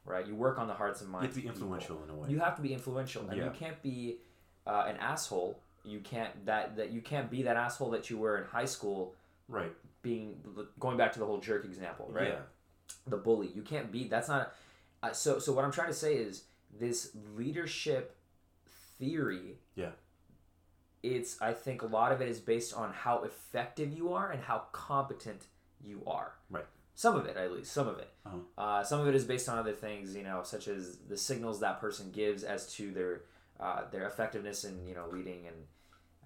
Right? 0.05 0.27
You 0.27 0.35
work 0.35 0.59
on 0.59 0.67
the 0.67 0.73
hearts 0.73 0.99
and 0.99 1.07
You 1.07 1.13
minds 1.13 1.27
have 1.27 1.35
to 1.35 1.41
be 1.41 1.47
of 1.47 1.53
people. 1.55 1.67
influential 1.73 2.03
in 2.03 2.09
a 2.09 2.15
way. 2.15 2.29
You 2.29 2.39
have 2.39 2.57
to 2.57 2.61
be 2.61 2.73
influential, 2.73 3.25
and 3.29 3.37
Yeah. 3.37 3.45
you 3.45 3.51
can't 3.51 3.81
be 3.81 4.17
uh, 4.67 4.83
an 4.87 4.97
asshole. 4.97 5.59
You 5.85 5.99
can't 5.99 6.45
that 6.45 6.77
that 6.77 6.91
you 6.91 7.01
can't 7.01 7.29
be 7.29 7.43
that 7.43 7.57
asshole 7.57 7.91
that 7.91 8.09
you 8.09 8.17
were 8.17 8.37
in 8.37 8.45
high 8.45 8.65
school. 8.65 9.15
right. 9.47 9.71
Being 10.01 10.35
going 10.79 10.97
back 10.97 11.13
to 11.13 11.19
the 11.19 11.25
whole 11.25 11.39
jerk 11.39 11.63
example, 11.63 12.09
right? 12.11 12.27
Yeah. 12.29 12.39
The 13.07 13.15
bully. 13.15 13.49
You 13.55 13.61
can't 13.61 13.89
be. 13.89 14.07
That's 14.09 14.27
not. 14.27 14.53
Uh, 15.01 15.11
so 15.13 15.39
so 15.39 15.53
what 15.53 15.63
I'm 15.63 15.71
trying 15.71 15.87
to 15.87 15.93
say 15.93 16.15
is 16.15 16.43
this 16.77 17.11
leadership 17.35 18.15
theory. 18.99 19.57
Yeah. 19.75 19.91
It's 21.03 21.41
I 21.41 21.53
think 21.53 21.81
a 21.81 21.85
lot 21.85 22.11
of 22.11 22.21
it 22.21 22.27
is 22.29 22.39
based 22.39 22.73
on 22.73 22.91
how 22.91 23.23
effective 23.23 23.93
you 23.93 24.13
are 24.13 24.31
and 24.31 24.41
how 24.41 24.63
competent 24.71 25.47
you 25.81 26.01
are. 26.07 26.33
Right. 26.49 26.65
Some 26.95 27.15
of 27.15 27.25
it, 27.25 27.35
at 27.37 27.51
least, 27.51 27.71
some 27.71 27.87
of 27.87 27.97
it. 27.97 28.09
Uh-huh. 28.25 28.37
Uh, 28.57 28.83
some 28.83 28.99
of 28.99 29.07
it 29.07 29.15
is 29.15 29.23
based 29.25 29.49
on 29.49 29.57
other 29.57 29.73
things, 29.73 30.15
you 30.15 30.23
know, 30.23 30.41
such 30.43 30.67
as 30.67 30.97
the 31.09 31.17
signals 31.17 31.59
that 31.61 31.81
person 31.81 32.11
gives 32.11 32.43
as 32.43 32.71
to 32.75 32.91
their 32.91 33.21
uh, 33.59 33.83
their 33.91 34.07
effectiveness 34.07 34.63
in 34.63 34.87
you 34.87 34.95
know 34.95 35.07
leading 35.11 35.47
and 35.47 35.55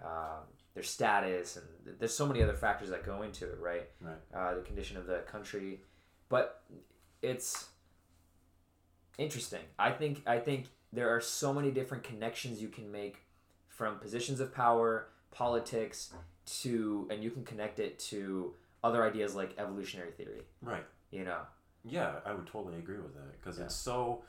uh, 0.04 0.40
their 0.74 0.84
status, 0.84 1.58
and 1.58 1.98
there's 2.00 2.14
so 2.16 2.26
many 2.26 2.42
other 2.44 2.54
factors 2.56 2.90
that 2.90 3.04
go 3.06 3.22
into 3.24 3.46
it, 3.46 3.58
right? 3.60 3.90
Right. 4.02 4.16
Uh, 4.34 4.56
the 4.56 4.62
condition 4.62 4.98
of 4.98 5.06
the 5.08 5.20
country, 5.32 5.82
but 6.30 6.64
it's 7.22 7.68
interesting. 9.18 9.62
I 9.80 9.92
think 9.92 10.22
I 10.28 10.40
think 10.40 10.68
there 10.94 11.10
are 11.16 11.22
so 11.22 11.54
many 11.54 11.72
different 11.72 12.04
connections 12.04 12.62
you 12.62 12.70
can 12.70 12.92
make 12.92 13.18
from 13.68 14.00
positions 14.00 14.40
of 14.40 14.54
power, 14.54 15.10
politics, 15.32 16.14
to 16.62 17.08
and 17.12 17.24
you 17.24 17.32
can 17.32 17.44
connect 17.44 17.80
it 17.80 18.00
to 18.00 18.54
other 18.84 19.04
ideas 19.04 19.36
like 19.36 19.54
evolutionary 19.58 20.12
theory. 20.12 20.42
Right. 20.62 20.86
You 21.12 21.26
know. 21.26 21.42
Yeah, 21.84 22.16
I 22.26 22.34
would 22.34 22.48
totally 22.48 22.78
agree 22.78 22.98
with 22.98 23.14
that 23.16 23.32
because 23.40 23.58
Yeah. 23.60 23.66
it's 23.66 23.76
so 23.76 24.24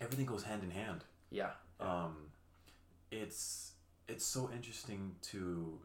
everything 0.00 0.26
goes 0.26 0.42
hand 0.42 0.62
in 0.62 0.70
hand. 0.70 1.04
Yeah. 1.30 1.50
Um, 1.82 2.16
it's 3.10 3.72
it's 4.08 4.24
so 4.24 4.50
interesting 4.54 5.14
to 5.22 5.78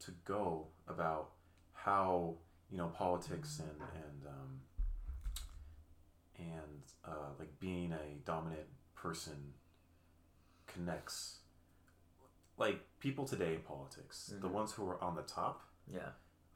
to 0.00 0.10
go 0.24 0.66
about 0.88 1.30
how 1.72 2.34
you 2.70 2.76
know 2.78 2.88
politics 2.88 3.60
and 3.60 3.80
and 3.94 4.26
um, 4.26 4.60
and 6.38 6.82
uh, 7.04 7.30
like 7.38 7.58
being 7.60 7.92
a 7.92 8.14
dominant 8.24 8.66
person 8.94 9.54
connects 10.66 11.38
like 12.58 12.80
people 13.00 13.24
today 13.26 13.54
in 13.54 13.60
politics 13.60 14.28
the 14.40 14.48
Mhm. 14.48 14.52
ones 14.52 14.72
who 14.72 14.86
are 14.88 15.02
on 15.02 15.14
the 15.14 15.22
top 15.22 15.62
Yeah. 15.86 16.12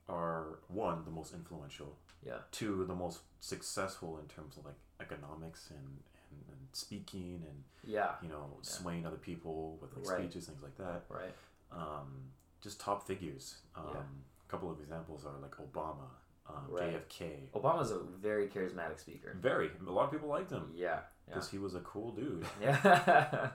are 0.08 0.58
one 0.68 1.04
the 1.04 1.10
most 1.10 1.32
influential 1.34 1.96
Yeah. 2.22 2.42
two 2.50 2.84
the 2.86 2.94
most 2.94 3.22
successful 3.40 4.18
in 4.18 4.26
terms 4.28 4.56
of 4.56 4.64
like 4.64 4.78
economics 4.98 5.70
and, 5.70 6.02
and, 6.30 6.40
and 6.48 6.58
speaking 6.72 7.42
and 7.48 7.64
Yeah. 7.84 8.12
you 8.22 8.28
know 8.28 8.58
swaying 8.62 9.06
other 9.06 9.16
people 9.16 9.78
with 9.80 9.96
like 9.96 10.06
Right. 10.06 10.18
speeches 10.30 10.46
things 10.46 10.62
like 10.62 10.76
that 10.78 11.04
Right. 11.08 11.34
um, 11.72 12.30
just 12.60 12.80
top 12.80 13.06
figures 13.06 13.56
um, 13.74 13.84
Yeah. 13.94 14.00
a 14.00 14.50
couple 14.50 14.70
of 14.70 14.80
examples 14.80 15.24
are 15.24 15.38
like 15.40 15.56
obama 15.56 16.08
um, 16.48 16.66
Right. 16.68 17.08
jfk 17.08 17.48
Obama's 17.54 17.90
a 17.90 17.98
very 18.00 18.48
charismatic 18.48 18.98
speaker. 19.00 19.36
very 19.40 19.70
a 19.86 19.90
lot 19.90 20.04
of 20.06 20.10
people 20.12 20.28
liked 20.28 20.50
him 20.50 20.70
Yeah. 20.74 20.86
Yeah. 21.28 21.34
because 21.34 21.48
he 21.50 21.58
was 21.58 21.74
a 21.74 21.80
cool 21.80 22.12
dude 22.12 22.46
Yeah. 22.60 23.50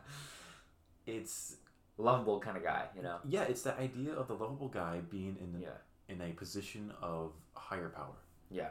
it's 1.06 1.58
Lovable 1.98 2.42
kind 2.42 2.58
of 2.58 2.64
guy, 2.64 2.88
you 2.94 3.02
know. 3.02 3.20
yeah 3.26 3.44
it's 3.44 3.62
the 3.62 3.74
idea 3.80 4.14
of 4.14 4.28
the 4.28 4.34
lovable 4.36 4.68
guy 4.68 5.00
being 5.10 5.38
in 5.40 5.62
Yeah. 5.62 5.70
in 6.10 6.22
a 6.22 6.32
position 6.34 6.92
of 7.02 7.32
higher 7.54 7.88
power 7.90 8.16
Yeah. 8.50 8.70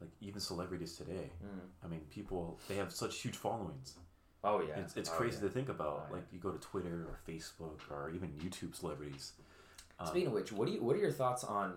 Um, 0.00 0.06
like 0.06 0.10
even 0.20 0.40
celebrities 0.40 0.96
today 0.96 1.30
Mm. 1.44 1.60
i 1.84 1.86
mean 1.88 2.00
people 2.10 2.58
they 2.68 2.76
have 2.76 2.92
such 2.92 3.20
huge 3.20 3.36
followings 3.36 3.94
Oh 4.44 4.62
yeah. 4.62 4.78
It's, 4.78 4.96
it's 4.96 5.10
Oh, 5.10 5.14
crazy 5.14 5.38
yeah. 5.38 5.48
to 5.48 5.50
think 5.50 5.68
about. 5.68 5.96
Oh, 6.04 6.06
yeah. 6.10 6.14
Like 6.16 6.26
you 6.32 6.38
go 6.38 6.52
to 6.52 6.58
Twitter 6.60 7.04
or 7.10 7.18
Facebook 7.28 7.80
or 7.90 8.12
even 8.14 8.28
YouTube 8.38 8.72
celebrities. 8.72 9.32
Um, 9.98 10.06
Speaking 10.06 10.28
of 10.28 10.32
which, 10.32 10.52
what 10.52 10.68
do 10.68 10.74
you 10.74 10.80
what 10.82 10.94
are 10.94 11.00
your 11.00 11.10
thoughts 11.10 11.42
on 11.42 11.74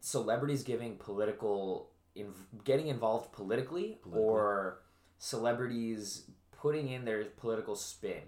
celebrities 0.00 0.62
giving 0.64 0.96
political 0.96 1.88
in, 2.14 2.26
getting 2.64 2.88
involved 2.88 3.32
politically, 3.32 3.98
Politically. 4.02 4.22
or 4.22 4.82
celebrities 5.18 6.24
putting 6.60 6.88
in 6.90 7.06
their 7.06 7.24
political 7.24 7.74
spin 7.74 8.22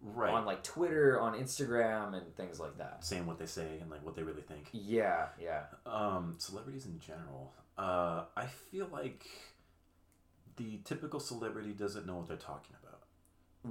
right, 0.00 0.32
on 0.32 0.46
like 0.46 0.62
Twitter, 0.64 1.20
on 1.20 1.34
Instagram, 1.34 2.14
and 2.16 2.34
things 2.36 2.58
like 2.58 2.78
that? 2.78 3.04
saying 3.04 3.26
what 3.26 3.38
they 3.38 3.46
say 3.46 3.78
and 3.82 3.90
like 3.90 4.02
what 4.04 4.16
they 4.16 4.22
really 4.22 4.40
think. 4.42 4.68
Yeah, 4.72 5.26
yeah, 5.40 5.64
Um, 5.84 6.36
celebrities 6.38 6.86
in 6.86 6.98
general. 7.00 7.52
Uh, 7.78 8.24
I 8.36 8.46
feel 8.46 8.88
like 8.92 9.24
the 10.56 10.78
typical 10.84 11.20
celebrity 11.20 11.72
doesn't 11.72 12.06
know 12.06 12.16
what 12.16 12.26
they're 12.28 12.36
talking 12.36 12.74
about. 12.82 13.00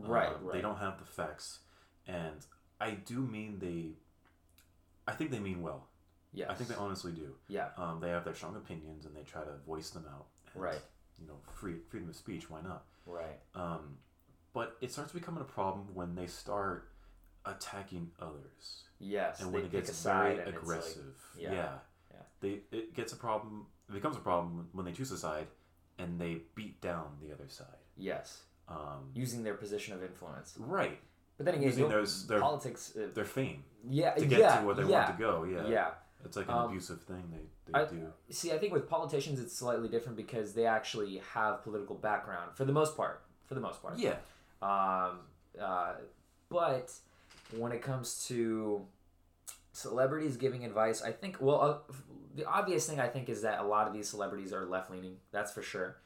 right, 0.10 0.30
Um, 0.30 0.44
right. 0.46 0.54
They 0.54 0.62
don't 0.62 0.78
have 0.78 0.98
the 1.00 1.06
facts, 1.06 1.60
and 2.08 2.46
I 2.80 2.92
do 2.92 3.20
mean 3.20 3.60
they. 3.60 3.92
I 5.08 5.14
think 5.14 5.32
they 5.32 5.40
mean 5.40 5.62
well. 5.62 5.88
Yes. 6.34 6.50
I 6.50 6.54
think 6.56 6.70
they 6.70 6.76
honestly 6.76 7.12
do. 7.14 7.34
Yeah. 7.48 7.70
Um, 7.78 8.00
they 8.02 8.10
have 8.10 8.24
their 8.26 8.36
strong 8.36 8.56
opinions 8.58 9.06
and 9.06 9.16
they 9.16 9.24
try 9.24 9.42
to 9.44 9.54
voice 9.66 9.90
them 9.92 10.06
out. 10.14 10.26
And, 10.54 10.62
Right. 10.64 10.82
You 11.20 11.26
know, 11.28 11.40
free 11.54 11.76
freedom 11.90 12.10
of 12.10 12.16
speech. 12.16 12.50
Why 12.50 12.62
not? 12.62 12.84
Right. 13.06 13.40
Um, 13.56 13.98
but 14.54 14.76
it 14.82 14.92
starts 14.92 15.14
becoming 15.14 15.42
a 15.42 15.46
problem 15.46 15.88
when 15.96 16.14
they 16.16 16.28
start 16.28 16.90
attacking 17.46 18.12
others 18.20 18.84
Yes, 19.00 19.40
and 19.42 19.54
when 19.54 19.64
it 19.64 19.72
gets 19.72 20.04
very 20.04 20.36
it's 20.36 20.46
like- 20.46 20.56
aggressive. 20.56 21.16
yeah, 21.38 21.52
yeah, 21.54 21.78
yeah. 22.12 22.22
They 22.42 22.62
it 22.72 22.94
gets 22.94 23.14
a 23.14 23.18
problem. 23.18 23.68
It 23.90 23.94
becomes 23.94 24.18
a 24.18 24.20
problem 24.20 24.68
when 24.74 24.86
they 24.86 24.92
choose 24.92 25.12
a 25.12 25.18
side 25.18 25.48
and 25.98 26.20
they 26.20 26.42
beat 26.56 26.80
down 26.82 27.18
the 27.22 27.34
other 27.34 27.48
side. 27.48 27.68
yes, 27.96 28.44
Um, 28.68 29.10
using 29.14 29.44
their 29.44 29.54
position 29.56 29.94
of 29.96 30.04
influence. 30.04 30.56
right, 30.60 31.00
But 31.38 31.46
then 31.46 31.56
again, 31.56 31.68
Using 31.68 31.88
those- 31.90 32.28
their- 32.28 32.40
politics. 32.42 32.96
Uh, 32.98 33.10
their 33.14 33.24
fame 33.26 33.64
yeah, 33.88 34.14
to 34.16 34.26
get 34.26 34.40
yeah, 34.40 34.60
to 34.60 34.66
where 34.66 34.76
they 34.76 34.84
yeah, 34.84 35.06
want 35.06 35.18
to 35.18 35.24
go. 35.24 35.44
Yeah, 35.44 35.68
Yeah. 35.68 35.94
it's 36.26 36.36
like 36.36 36.48
an 36.48 36.54
Um, 36.56 36.66
abusive 36.70 37.02
thing 37.04 37.24
they, 37.32 37.72
they 37.72 37.80
I- 37.80 37.86
do. 37.86 38.12
See, 38.32 38.52
I 38.52 38.58
think 38.58 38.74
with 38.74 38.90
politicians, 38.90 39.40
it's 39.40 39.56
slightly 39.56 39.88
different 39.88 40.18
because 40.18 40.54
they 40.54 40.66
actually 40.66 41.18
have 41.20 41.64
political 41.64 41.96
background 41.96 42.56
for 42.58 42.66
the 42.66 42.74
most 42.74 42.98
part. 42.98 43.24
For 43.46 43.54
the 43.56 43.62
most 43.62 43.82
part. 43.84 43.98
Yeah, 43.98 44.18
Um, 44.62 45.20
uh, 45.60 45.96
but 46.50 46.92
when 47.52 47.72
it 47.72 47.82
comes 47.84 48.26
to 48.28 48.86
celebrities 49.78 50.38
giving 50.38 50.66
advice, 50.66 51.02
I 51.04 51.12
think, 51.12 51.38
well, 51.40 51.62
uh, 51.62 51.94
the 52.36 52.46
obvious 52.46 52.88
thing 52.90 53.00
I 53.00 53.08
think 53.08 53.30
is 53.30 53.44
that 53.44 53.60
a 53.60 53.64
lot 53.64 53.88
of 53.88 53.94
these 53.94 54.10
celebrities 54.10 54.52
are 54.52 54.66
left 54.66 54.90
leaning. 54.92 55.18
That's 55.32 55.52
for 55.52 55.62
sure. 55.62 55.98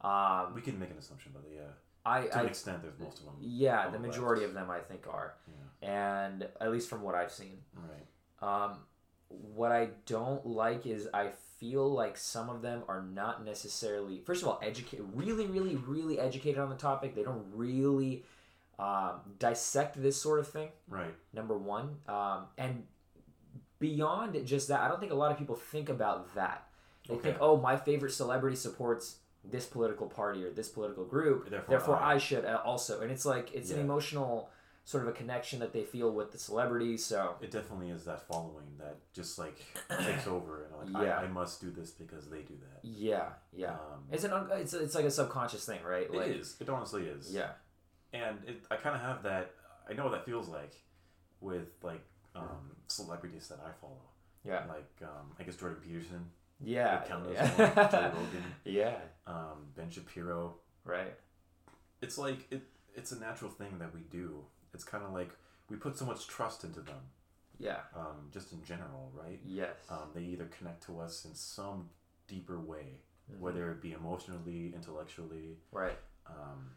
Um, 0.00 0.54
we 0.54 0.60
can 0.60 0.78
make 0.78 0.90
an 0.90 0.98
assumption, 0.98 1.30
but 1.32 1.44
yeah, 1.54 1.60
I, 2.04 2.22
to 2.26 2.36
I 2.36 2.40
an 2.40 2.46
extent, 2.48 2.82
there's 2.82 2.98
most 2.98 3.20
of 3.20 3.26
them. 3.26 3.34
yeah, 3.40 3.84
the 3.86 3.92
the 3.92 3.98
left. 3.98 4.06
majority 4.16 4.44
of 4.44 4.54
them 4.54 4.68
I 4.70 4.80
think 4.80 5.06
are, 5.08 5.34
Yeah, 5.82 5.88
and 5.88 6.48
at 6.60 6.72
least 6.72 6.88
from 6.90 7.02
what 7.02 7.14
I've 7.14 7.30
seen. 7.30 7.58
right. 7.76 8.06
Um, 8.42 8.78
what 9.28 9.70
I 9.70 9.90
don't 10.06 10.44
like 10.44 10.84
is 10.84 11.08
I 11.14 11.28
feel 11.58 11.88
like 11.88 12.16
some 12.16 12.50
of 12.50 12.60
them 12.60 12.82
are 12.88 13.02
not 13.02 13.44
necessarily, 13.44 14.18
first 14.26 14.42
of 14.42 14.48
all, 14.48 14.58
educated, 14.62 15.06
really, 15.14 15.46
really, 15.46 15.76
really 15.76 16.18
educated 16.18 16.58
on 16.58 16.68
the 16.68 16.76
topic. 16.76 17.14
They 17.14 17.22
don't 17.22 17.46
really 17.54 18.24
um, 18.80 19.20
dissect 19.38 20.02
this 20.02 20.20
sort 20.20 20.40
of 20.40 20.48
thing. 20.48 20.70
Right. 20.88 21.14
Number 21.32 21.56
one, 21.56 21.96
um, 22.08 22.46
and 22.58 22.82
beyond 23.82 24.30
just 24.46 24.68
that, 24.68 24.80
I 24.80 24.88
don't 24.88 25.00
think 25.00 25.12
a 25.12 25.20
lot 25.24 25.30
of 25.32 25.38
people 25.38 25.56
think 25.56 25.88
about 25.90 26.34
that. 26.34 26.58
They 27.08 27.16
think, 27.16 27.36
oh, 27.40 27.56
my 27.56 27.76
favorite 27.76 28.12
celebrity 28.12 28.56
supports 28.56 29.16
this 29.44 29.66
political 29.66 30.06
party 30.06 30.44
or 30.44 30.50
this 30.50 30.68
political 30.68 31.04
group, 31.04 31.50
Therefore, 31.50 31.68
therefore 31.72 31.96
I- 31.96 32.14
I 32.14 32.18
should 32.18 32.44
uh, 32.44 32.60
also. 32.64 33.00
And 33.02 33.10
it's 33.10 33.26
like 33.26 33.46
it's 33.52 33.70
an 33.72 33.80
emotional 33.80 34.48
sort 34.84 35.02
of 35.04 35.08
a 35.08 35.12
connection 35.12 35.58
that 35.60 35.72
they 35.72 35.82
feel 35.94 36.10
with 36.12 36.30
the 36.32 36.38
celebrity. 36.38 36.96
So 36.96 37.34
It 37.40 37.50
definitely 37.50 37.90
is 37.90 38.04
that 38.04 38.20
following 38.28 38.70
that 38.78 38.96
just 39.12 39.38
like 39.38 39.56
takes 40.06 40.26
over 40.28 40.52
and 40.64 40.72
like 40.94 41.04
Yeah. 41.06 41.18
I, 41.18 41.24
I 41.24 41.28
must 41.28 41.60
do 41.60 41.70
this 41.70 41.90
because 41.90 42.24
they 42.30 42.42
do 42.52 42.54
that. 42.66 42.78
yeah, 42.84 43.28
yeah. 43.52 43.72
Um, 43.72 44.00
It's 44.12 44.24
an 44.24 44.32
un- 44.32 44.48
it's 44.62 44.74
it's 44.74 44.94
like 44.94 45.04
a 45.04 45.10
subconscious 45.20 45.64
thing, 45.66 45.82
right? 45.94 46.06
it 46.06 46.14
Like 46.14 46.28
is. 46.40 46.56
It 46.60 46.68
honestly 46.68 47.04
is. 47.16 47.32
yeah, 47.34 47.50
And 48.12 48.38
it, 48.46 48.56
I 48.70 48.76
kind 48.76 48.94
of 48.94 49.02
have 49.02 49.22
that. 49.24 49.46
I 49.88 49.92
know 49.94 50.04
what 50.04 50.12
that 50.12 50.24
feels 50.24 50.48
like 50.48 50.74
with 51.40 51.68
like 51.82 52.02
um, 52.36 52.64
celebrities 52.92 53.48
that 53.48 53.58
I 53.60 53.70
follow. 53.80 54.00
yeah, 54.44 54.64
Like 54.68 54.92
um, 55.02 55.32
I 55.38 55.42
guess 55.42 55.56
Jordan 55.56 55.78
Peterson, 55.82 56.24
yeah, 56.60 57.00
would 57.00 57.08
count 57.08 57.26
as 57.28 57.34
yeah. 57.58 57.88
Joe 57.90 58.12
Rogan, 58.16 58.44
yeah, 58.64 58.94
um, 59.26 59.66
Ben 59.76 59.90
Shapiro. 59.90 60.54
right. 60.84 61.14
It's 62.00 62.18
like 62.18 62.46
it. 62.50 62.62
It's 62.94 63.12
a 63.12 63.18
natural 63.20 63.50
thing 63.50 63.78
that 63.78 63.94
we 63.94 64.00
do. 64.10 64.44
It's 64.74 64.84
kind 64.84 65.04
of 65.04 65.12
like 65.12 65.30
we 65.70 65.76
put 65.76 65.96
so 65.96 66.04
much 66.04 66.26
trust 66.26 66.64
into 66.64 66.80
them, 66.80 67.00
Yeah, 67.58 67.78
um, 67.96 68.28
just 68.32 68.52
in 68.52 68.62
general, 68.64 69.10
right? 69.14 69.40
yes, 69.44 69.76
Um, 69.88 70.10
they 70.14 70.22
either 70.22 70.46
connect 70.58 70.82
to 70.86 71.00
us 71.00 71.24
in 71.24 71.34
some 71.34 71.88
deeper 72.26 72.58
way, 72.60 73.00
Mhm. 73.30 73.38
whether 73.38 73.70
it 73.70 73.80
be 73.80 73.92
emotionally, 73.92 74.74
intellectually. 74.74 75.58
right. 75.70 75.98
Um, 76.26 76.72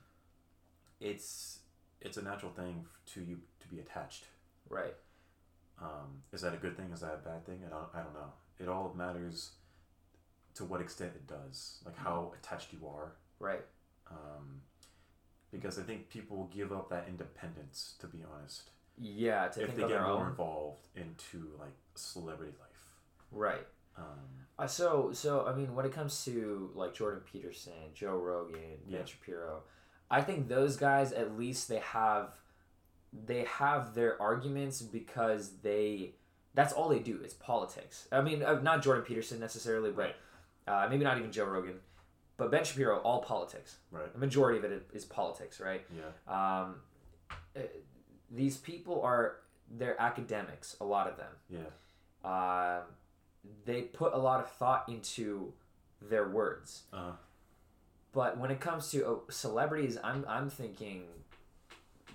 it's 1.00 1.60
it's 2.02 2.18
a 2.18 2.22
natural 2.22 2.52
thing 2.52 2.86
to 3.14 3.22
you 3.22 3.40
to 3.60 3.68
be 3.68 3.80
attached. 3.80 4.26
Right. 4.70 4.96
Um, 5.82 6.22
is 6.32 6.42
that 6.42 6.54
a 6.54 6.58
good 6.58 6.78
thing? 6.78 6.92
Is 6.94 7.02
that 7.02 7.14
a 7.14 7.28
bad 7.30 7.46
thing? 7.46 7.60
I 7.66 7.70
don't, 7.70 7.88
I 7.94 7.98
don't 8.02 8.14
know. 8.14 8.32
It 8.60 8.68
all 8.70 8.94
matters 8.96 9.52
to 10.56 10.64
what 10.64 10.80
extent 10.82 11.12
it 11.16 11.28
does, 11.28 11.80
like 11.86 11.98
how 11.98 12.34
attached 12.40 12.72
you 12.72 12.88
are. 12.88 13.14
Right. 13.40 13.66
Um, 14.10 14.62
because 15.52 15.78
I 15.78 15.84
think 15.84 16.10
people 16.10 16.38
will 16.38 16.48
give 16.54 16.72
up 16.72 16.90
that 16.90 17.06
independence, 17.10 17.96
to 18.00 18.08
be 18.08 18.20
honest, 18.34 18.70
Yeah, 18.98 19.48
to 19.50 19.62
if 19.62 19.68
think 19.68 19.80
they 19.82 19.88
get 19.88 20.02
more 20.02 20.12
own. 20.22 20.28
involved 20.30 20.88
into 20.96 21.50
like 21.60 21.76
celebrity 21.96 22.54
life. 22.60 22.86
Right. 23.32 23.66
Um, 23.98 24.04
Uh, 24.58 24.68
so 24.68 25.12
so 25.12 25.46
I 25.46 25.54
mean, 25.56 25.76
when 25.76 25.86
it 25.86 25.92
comes 25.94 26.24
to 26.26 26.72
like 26.74 26.94
Jordan 26.94 27.22
Peterson, 27.30 27.74
Joe 27.94 28.16
Rogan, 28.18 28.78
Yeah. 28.88 29.00
Ben 29.00 29.06
Shapiro, 29.08 29.64
I 30.10 30.22
think 30.22 30.48
those 30.48 30.78
guys 30.78 31.12
at 31.12 31.38
least 31.38 31.68
they 31.68 31.80
have 31.80 32.34
they 33.26 33.44
have 33.46 33.94
their 33.96 34.22
arguments 34.22 34.82
because 34.82 35.52
they 35.64 36.12
that's 36.54 36.74
all 36.74 36.88
they 36.90 37.00
do 37.00 37.20
is 37.24 37.34
politics. 37.34 38.08
I 38.12 38.22
mean, 38.22 38.42
uh, 38.44 38.62
not 38.62 38.82
Jordan 38.82 39.04
Peterson 39.04 39.40
necessarily, 39.40 39.92
but 39.92 40.16
uh, 40.68 40.88
maybe 40.90 41.04
not 41.04 41.18
even 41.18 41.32
Joe 41.32 41.46
Rogan, 41.46 41.76
but 42.38 42.50
Ben 42.52 42.64
Shapiro, 42.64 42.98
all 43.00 43.22
politics. 43.22 43.78
right. 43.92 44.12
The 44.12 44.20
majority 44.20 44.58
of 44.60 44.64
it 44.66 44.88
is 44.94 45.04
politics, 45.06 45.60
right? 45.60 45.86
Yeah. 45.96 46.62
Um, 46.64 46.76
uh, 47.56 47.60
these 48.32 48.58
people 48.58 49.02
are 49.02 49.38
they're 49.78 50.00
academics, 50.02 50.78
a 50.80 50.86
lot 50.86 51.08
of 51.08 51.18
them. 51.18 51.32
Yeah. 51.50 52.30
Uh, 52.30 52.82
they 53.66 53.82
put 53.84 54.14
a 54.14 54.18
lot 54.18 54.40
of 54.40 54.50
thought 54.52 54.88
into 54.88 55.54
their 56.02 56.28
words. 56.28 56.84
Uh, 56.94 57.12
But 58.14 58.38
when 58.38 58.50
it 58.50 58.60
comes 58.62 58.90
to 58.92 59.06
uh, 59.06 59.16
celebrities, 59.30 59.98
I'm 60.04 60.24
I'm 60.28 60.50
thinking 60.50 61.04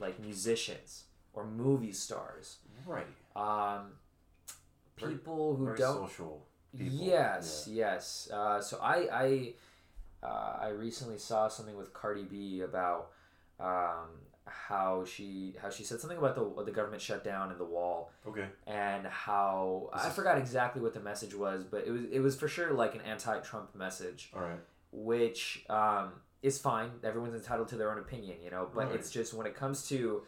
like 0.01 0.19
musicians 0.21 1.05
or 1.33 1.45
movie 1.47 1.93
stars, 1.93 2.59
right. 2.87 3.07
um, 3.37 3.93
Very- 4.99 5.13
people 5.15 5.57
who 5.57 5.67
Very 5.67 5.79
don't. 5.79 6.09
social. 6.09 6.47
People. 6.77 6.97
Yes, 7.07 7.67
yes. 7.71 8.29
Uh, 8.33 8.61
so 8.61 8.79
I 8.81 9.09
I 9.13 9.55
uh, 10.27 10.59
I 10.61 10.69
recently 10.69 11.19
saw 11.19 11.49
something 11.49 11.77
with 11.77 11.93
Cardi 11.93 12.23
B 12.25 12.61
about 12.61 13.11
um, 13.59 14.09
how 14.47 15.05
she 15.05 15.55
how 15.61 15.69
she 15.71 15.83
said 15.85 16.01
something 16.01 16.19
about 16.19 16.35
the 16.37 16.63
the 16.65 16.71
government 16.71 17.03
shutdown 17.03 17.51
and 17.51 17.59
the 17.59 17.65
wall 17.65 18.11
Okay. 18.27 18.47
and 18.67 19.07
how 19.07 19.91
I 19.93 20.07
is- 20.09 20.15
forgot 20.15 20.39
exactly 20.39 20.81
what 20.81 20.95
the 20.95 21.01
message 21.01 21.35
was, 21.35 21.65
but 21.65 21.87
it 21.87 21.91
was 21.91 22.03
it 22.13 22.21
was 22.21 22.37
for 22.37 22.47
sure 22.49 22.73
like 22.73 22.95
an 22.95 23.01
anti-Trump 23.03 23.75
message, 23.75 24.31
All 24.35 24.41
right. 24.43 24.61
which 24.93 25.65
um, 25.69 26.13
is 26.43 26.59
fine. 26.59 26.91
Everyone's 27.05 27.35
entitled 27.35 27.69
to 27.69 27.77
their 27.77 27.91
own 27.93 27.99
opinion, 27.99 28.39
you 28.43 28.51
know. 28.51 28.69
But 28.75 28.87
Right. 28.87 28.95
it's 28.97 29.11
just 29.11 29.35
when 29.35 29.47
it 29.47 29.55
comes 29.55 29.87
to 29.89 30.23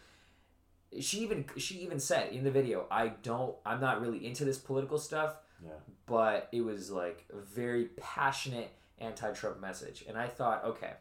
she 1.00 1.20
even 1.20 1.46
she 1.56 1.76
even 1.78 1.98
said 1.98 2.32
in 2.32 2.44
the 2.44 2.50
video, 2.50 2.86
I 2.90 3.08
don't 3.08 3.56
I'm 3.64 3.80
not 3.80 4.00
really 4.00 4.26
into 4.26 4.44
this 4.44 4.58
political 4.58 4.98
stuff, 4.98 5.36
Yeah. 5.64 5.70
but 6.06 6.48
it 6.52 6.60
was 6.62 6.90
like 6.90 7.24
a 7.32 7.40
very 7.40 7.86
passionate 7.96 8.70
anti-Trump 8.98 9.58
message, 9.60 10.04
and 10.06 10.16
I 10.18 10.28
thought, 10.28 10.64
okay, 10.64 10.92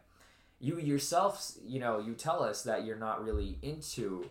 you 0.58 0.78
yourself, 0.78 1.52
you 1.62 1.78
know, 1.78 1.98
you 1.98 2.14
tell 2.14 2.42
us 2.42 2.62
that 2.64 2.84
you're 2.84 2.96
not 2.96 3.22
really 3.22 3.58
into, 3.62 4.28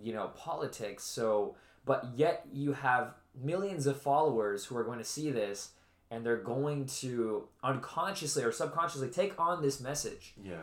you 0.00 0.12
know, 0.12 0.28
politics, 0.28 1.02
so 1.04 1.56
but 1.84 2.06
yet 2.14 2.46
you 2.52 2.74
have 2.74 3.14
millions 3.34 3.86
of 3.86 4.00
followers 4.00 4.66
who 4.66 4.76
are 4.76 4.84
going 4.84 4.98
to 4.98 5.04
see 5.04 5.30
this 5.30 5.70
and 6.10 6.24
they're 6.24 6.36
going 6.36 6.86
to 6.86 7.46
unconsciously 7.62 8.42
or 8.42 8.52
subconsciously 8.52 9.08
take 9.08 9.38
on 9.38 9.60
this 9.62 9.80
message 9.80 10.34
Yeah. 10.42 10.62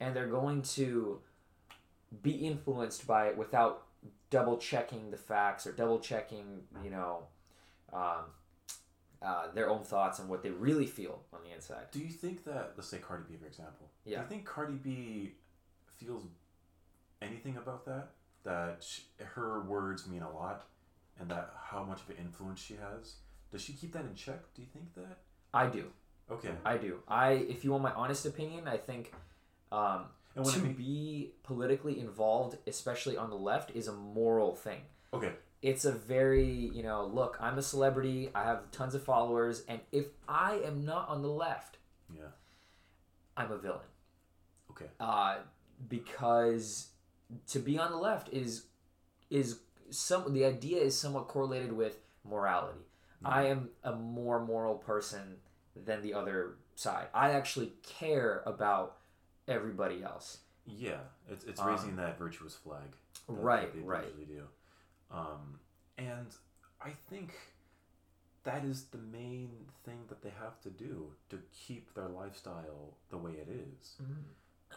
and 0.00 0.14
they're 0.14 0.28
going 0.28 0.62
to 0.62 1.20
be 2.22 2.32
influenced 2.32 3.06
by 3.06 3.26
it 3.28 3.36
without 3.36 3.82
double 4.30 4.56
checking 4.58 5.10
the 5.10 5.16
facts 5.16 5.66
or 5.66 5.72
double 5.72 5.98
checking, 5.98 6.62
you 6.84 6.90
know, 6.90 7.24
um, 7.92 8.24
uh, 9.22 9.50
their 9.54 9.68
own 9.70 9.82
thoughts 9.82 10.18
and 10.18 10.28
what 10.28 10.42
they 10.42 10.50
really 10.50 10.86
feel 10.86 11.22
on 11.32 11.40
the 11.42 11.52
inside. 11.54 11.86
Do 11.90 11.98
you 12.00 12.10
think 12.10 12.44
that, 12.44 12.72
let's 12.76 12.88
say 12.88 12.98
Cardi 12.98 13.24
B, 13.28 13.36
for 13.36 13.46
example, 13.46 13.88
Yeah. 14.04 14.18
do 14.18 14.22
you 14.24 14.28
think 14.28 14.44
Cardi 14.44 14.74
B 14.74 15.34
feels 15.96 16.24
anything 17.22 17.56
about 17.56 17.84
that? 17.86 18.10
That 18.44 18.84
sh 18.84 19.00
her 19.34 19.62
words 19.62 20.06
mean 20.06 20.22
a 20.22 20.30
lot 20.30 20.66
and 21.18 21.28
that 21.30 21.52
how 21.60 21.82
much 21.82 22.02
of 22.02 22.10
an 22.10 22.16
influence 22.18 22.60
she 22.60 22.76
has? 22.76 23.16
Does 23.52 23.62
she 23.62 23.72
keep 23.72 23.92
that 23.92 24.04
in 24.04 24.14
check? 24.14 24.40
Do 24.54 24.62
you 24.62 24.68
think 24.72 24.94
that? 24.94 25.18
I 25.54 25.66
do. 25.66 25.86
Okay. 26.30 26.50
I 26.64 26.76
do. 26.76 26.98
I, 27.08 27.30
if 27.32 27.64
you 27.64 27.70
want 27.70 27.82
my 27.82 27.92
honest 27.92 28.26
opinion, 28.26 28.66
I 28.66 28.76
think 28.76 29.12
um, 29.70 30.06
to 30.34 30.58
mean, 30.58 30.72
be 30.74 31.30
politically 31.44 32.00
involved, 32.00 32.58
especially 32.66 33.16
on 33.16 33.30
the 33.30 33.36
left, 33.36 33.70
is 33.74 33.86
a 33.88 33.92
moral 33.92 34.54
thing. 34.54 34.80
okay, 35.14 35.32
It's 35.62 35.84
a 35.84 35.92
very, 35.92 36.44
you 36.74 36.82
know, 36.82 37.06
look, 37.06 37.38
I'm 37.40 37.58
a 37.58 37.62
celebrity, 37.62 38.30
I 38.34 38.42
have 38.44 38.70
tons 38.72 38.94
of 38.94 39.02
followers, 39.04 39.64
and 39.68 39.80
if 39.92 40.06
I 40.28 40.60
am 40.64 40.84
not 40.84 41.08
on 41.08 41.22
the 41.22 41.28
left, 41.28 41.78
yeah, 42.14 42.24
I'm 43.36 43.52
a 43.52 43.58
villain. 43.58 43.86
okay, 44.72 44.86
uh, 45.00 45.36
because 45.88 46.88
to 47.48 47.58
be 47.58 47.78
on 47.78 47.90
the 47.90 47.96
left 47.96 48.28
is 48.32 48.64
is 49.30 49.60
some 49.90 50.32
the 50.32 50.44
idea 50.44 50.80
is 50.80 50.98
somewhat 50.98 51.28
correlated 51.28 51.72
with 51.72 51.98
morality. 52.28 52.80
I 53.24 53.44
am 53.46 53.70
a 53.82 53.92
more 53.92 54.44
moral 54.44 54.76
person 54.76 55.36
than 55.74 56.02
the 56.02 56.14
other 56.14 56.56
side. 56.74 57.08
I 57.14 57.30
actually 57.32 57.72
care 57.82 58.42
about 58.46 58.98
everybody 59.48 60.02
else. 60.02 60.38
Yeah, 60.64 61.00
it's 61.28 61.44
it's 61.44 61.60
Um, 61.60 61.68
raising 61.68 61.96
that 61.96 62.18
virtuous 62.18 62.54
flag. 62.54 62.90
that- 62.90 63.26
that 63.26 63.32
Right, 63.42 63.72
they 63.74 63.80
right. 63.80 64.04
Usually 64.06 64.26
do, 64.26 64.48
um, 65.10 65.58
and 65.98 66.34
I 66.80 66.90
think 66.90 67.34
that 68.44 68.64
is 68.64 68.84
the 68.90 68.98
main 68.98 69.66
thing 69.84 70.06
that 70.08 70.22
they 70.22 70.30
have 70.30 70.60
to 70.62 70.70
do 70.70 71.12
to 71.30 71.42
keep 71.52 71.92
their 71.94 72.08
lifestyle 72.08 72.96
the 73.08 73.18
way 73.18 73.32
it 73.32 73.48
is. 73.48 73.98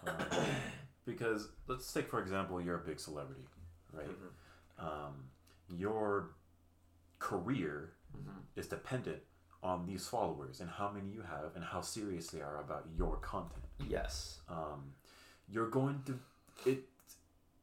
Um, 0.08 0.16
because 1.06 1.50
let's 1.68 1.92
take 1.94 2.10
for 2.10 2.20
example, 2.22 2.60
you're 2.62 2.78
a 2.80 2.84
big 2.84 3.00
celebrity, 3.00 3.46
right? 3.94 4.10
Mhm. 4.10 4.84
Um, 4.84 5.30
your 5.70 6.32
career 7.20 7.94
Mhm. 8.18 8.44
is 8.56 8.68
dependent 8.68 9.22
on 9.62 9.86
these 9.86 10.08
followers 10.08 10.62
and 10.62 10.70
how 10.70 10.90
many 10.90 11.10
you 11.10 11.22
have 11.22 11.56
and 11.56 11.64
how 11.64 11.82
serious 11.82 12.30
they 12.32 12.42
are 12.42 12.60
about 12.62 12.86
your 12.98 13.18
content. 13.18 13.66
Yes. 13.88 14.42
Um, 14.48 14.94
you're 15.50 15.70
going 15.70 16.02
to 16.06 16.20
it's 16.66 17.16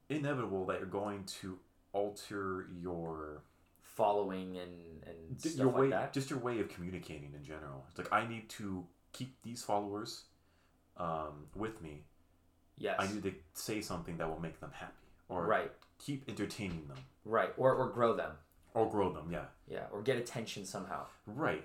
inevitable 0.09 0.67
that 0.67 0.79
you're 0.81 0.89
going 0.89 1.25
to 1.25 1.59
alter 1.93 2.67
your 2.81 3.43
Following 3.81 4.59
and 4.59 5.03
and 5.05 5.41
d- 5.41 5.49
your 5.51 5.67
like 5.69 5.77
way 5.77 5.89
that. 5.89 6.13
just 6.13 6.29
your 6.29 6.39
way 6.41 6.61
of 6.61 6.69
communicating 6.69 7.33
in 7.35 7.43
general. 7.43 7.87
It's 7.89 7.99
like 7.99 8.13
I 8.13 8.27
need 8.27 8.51
to 8.51 8.87
keep 9.13 9.41
these 9.43 9.63
followers 9.63 10.25
um, 10.99 11.47
with 11.55 11.81
me. 11.81 12.05
Yes. 12.77 12.97
I 12.99 13.07
need 13.07 13.23
to 13.23 13.35
say 13.55 13.81
something 13.81 14.19
that 14.19 14.29
will 14.29 14.39
make 14.41 14.61
them 14.61 14.71
happy 14.75 14.93
or 15.31 15.47
right. 15.47 15.73
keep 15.99 16.29
entertaining 16.29 16.87
them 16.89 16.99
Right. 17.25 17.53
Or 17.57 17.73
or 17.75 17.89
grow 17.89 18.15
them. 18.15 18.33
Or 18.77 18.89
grow 18.91 19.13
them. 19.13 19.29
Yeah, 19.33 19.47
Yeah. 19.69 19.87
Or 19.93 20.03
get 20.03 20.17
attention 20.19 20.65
somehow. 20.65 21.07
right. 21.27 21.65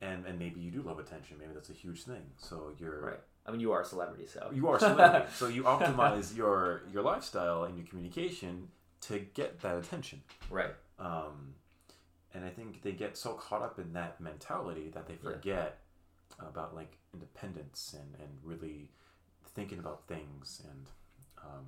And 0.00 0.26
and 0.26 0.38
maybe 0.38 0.60
you 0.60 0.70
do 0.70 0.82
love 0.82 0.98
attention. 1.00 1.38
Maybe 1.38 1.52
that's 1.54 1.70
a 1.70 1.74
huge 1.84 2.02
thing. 2.04 2.24
So 2.36 2.72
you're 2.78 3.00
Right. 3.00 3.20
I 3.46 3.50
mean, 3.50 3.60
you 3.60 3.72
are 3.72 3.80
a 3.82 3.84
celebrity, 3.84 4.26
so 4.26 4.50
you 4.54 4.68
are 4.68 4.76
a 4.76 4.80
celebrity. 4.80 5.26
so 5.34 5.48
you 5.48 5.62
optimize 5.74 6.36
your 6.36 6.82
your 6.92 7.02
lifestyle 7.02 7.64
and 7.64 7.76
your 7.76 7.86
communication 7.86 8.68
to 9.02 9.18
get 9.34 9.60
that 9.60 9.76
attention. 9.76 10.22
right. 10.50 10.74
Um, 10.98 11.54
and 12.34 12.44
I 12.44 12.50
think 12.50 12.82
they 12.82 12.92
get 12.92 13.16
so 13.16 13.32
caught 13.34 13.62
up 13.62 13.78
in 13.78 13.92
that 13.94 14.20
mentality 14.20 14.88
that 14.94 15.06
they 15.06 15.14
Yeah. 15.14 15.30
forget 15.30 15.78
about 16.38 16.74
like 16.74 16.92
independence 17.14 17.94
and, 17.98 18.14
and 18.22 18.30
really 18.44 18.90
thinking 19.54 19.78
about 19.80 20.06
things 20.06 20.62
and 20.70 20.86
um, 21.42 21.66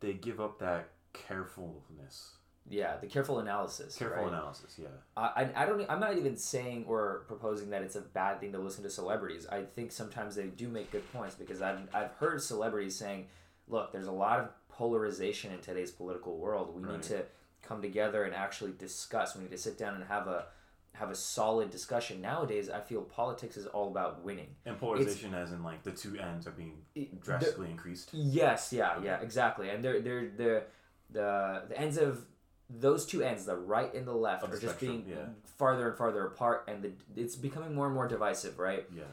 they 0.00 0.14
give 0.14 0.40
up 0.40 0.58
that 0.58 0.88
carefulness, 1.12 2.37
Yeah. 2.70 2.96
The 3.00 3.06
careful 3.06 3.38
analysis. 3.38 3.96
careful 3.96 4.22
right? 4.24 4.28
analysis. 4.32 4.74
Yeah, 4.78 4.88
I, 5.16 5.44
I- 5.54 5.62
I 5.62 5.66
don't. 5.66 5.84
I'm 5.90 6.00
not 6.00 6.16
even 6.16 6.36
saying 6.36 6.84
or 6.88 7.24
proposing 7.26 7.70
that 7.70 7.82
it's 7.82 7.96
a 7.96 8.00
bad 8.00 8.40
thing 8.40 8.52
to 8.52 8.58
listen 8.58 8.82
to 8.84 8.90
celebrities. 8.90 9.46
I 9.46 9.62
think 9.62 9.92
sometimes 9.92 10.34
they 10.36 10.46
do 10.46 10.68
make 10.68 10.90
good 10.90 11.10
points 11.12 11.34
because 11.34 11.62
I've 11.62 11.80
I've 11.94 12.12
heard 12.12 12.42
celebrities 12.42 12.96
saying, 12.96 13.26
"Look, 13.68 13.92
there's 13.92 14.06
a 14.06 14.12
lot 14.12 14.40
of 14.40 14.48
polarization 14.68 15.52
in 15.52 15.60
today's 15.60 15.90
political 15.90 16.36
world. 16.38 16.74
We 16.74 16.82
Right. 16.82 16.92
need 16.94 17.02
to 17.04 17.24
come 17.62 17.82
together 17.82 18.24
and 18.24 18.34
actually 18.34 18.72
discuss. 18.72 19.34
We 19.34 19.42
need 19.42 19.50
to 19.50 19.58
sit 19.58 19.76
down 19.78 19.94
and 19.94 20.04
have 20.04 20.26
a 20.28 20.46
have 20.92 21.10
a 21.10 21.14
solid 21.14 21.70
discussion." 21.70 22.20
Nowadays, 22.20 22.68
I 22.70 22.80
feel 22.80 23.02
politics 23.02 23.56
is 23.56 23.66
all 23.66 23.88
about 23.88 24.22
winning. 24.24 24.54
and 24.66 24.78
polarization 24.78 25.34
as 25.34 25.52
in 25.52 25.62
like 25.64 25.82
the 25.82 25.92
two 25.92 26.16
ends 26.18 26.46
are 26.46 26.50
being 26.52 26.82
drastically 27.20 27.70
increased. 27.70 28.10
Yes, 28.12 28.72
yeah, 28.72 29.00
yeah, 29.02 29.20
exactly. 29.20 29.70
And 29.70 29.82
they're 29.82 30.00
they're 30.00 30.28
the 30.36 30.62
the 31.10 31.62
the 31.68 31.78
ends 31.78 31.96
of 31.98 32.24
those 32.70 33.06
two 33.06 33.22
ends, 33.22 33.44
the 33.46 33.56
right 33.56 33.92
and 33.94 34.06
the 34.06 34.12
left, 34.12 34.44
are 34.44 34.48
just 34.48 34.62
spectrum, 34.62 35.02
being 35.02 35.04
yeah. 35.08 35.26
farther 35.56 35.88
and 35.88 35.96
farther 35.96 36.26
apart, 36.26 36.64
and 36.68 36.82
the, 36.82 36.92
it's 37.16 37.34
becoming 37.36 37.74
more 37.74 37.86
and 37.86 37.94
more 37.94 38.06
divisive, 38.06 38.58
right? 38.58 38.84
Yeah, 38.94 39.04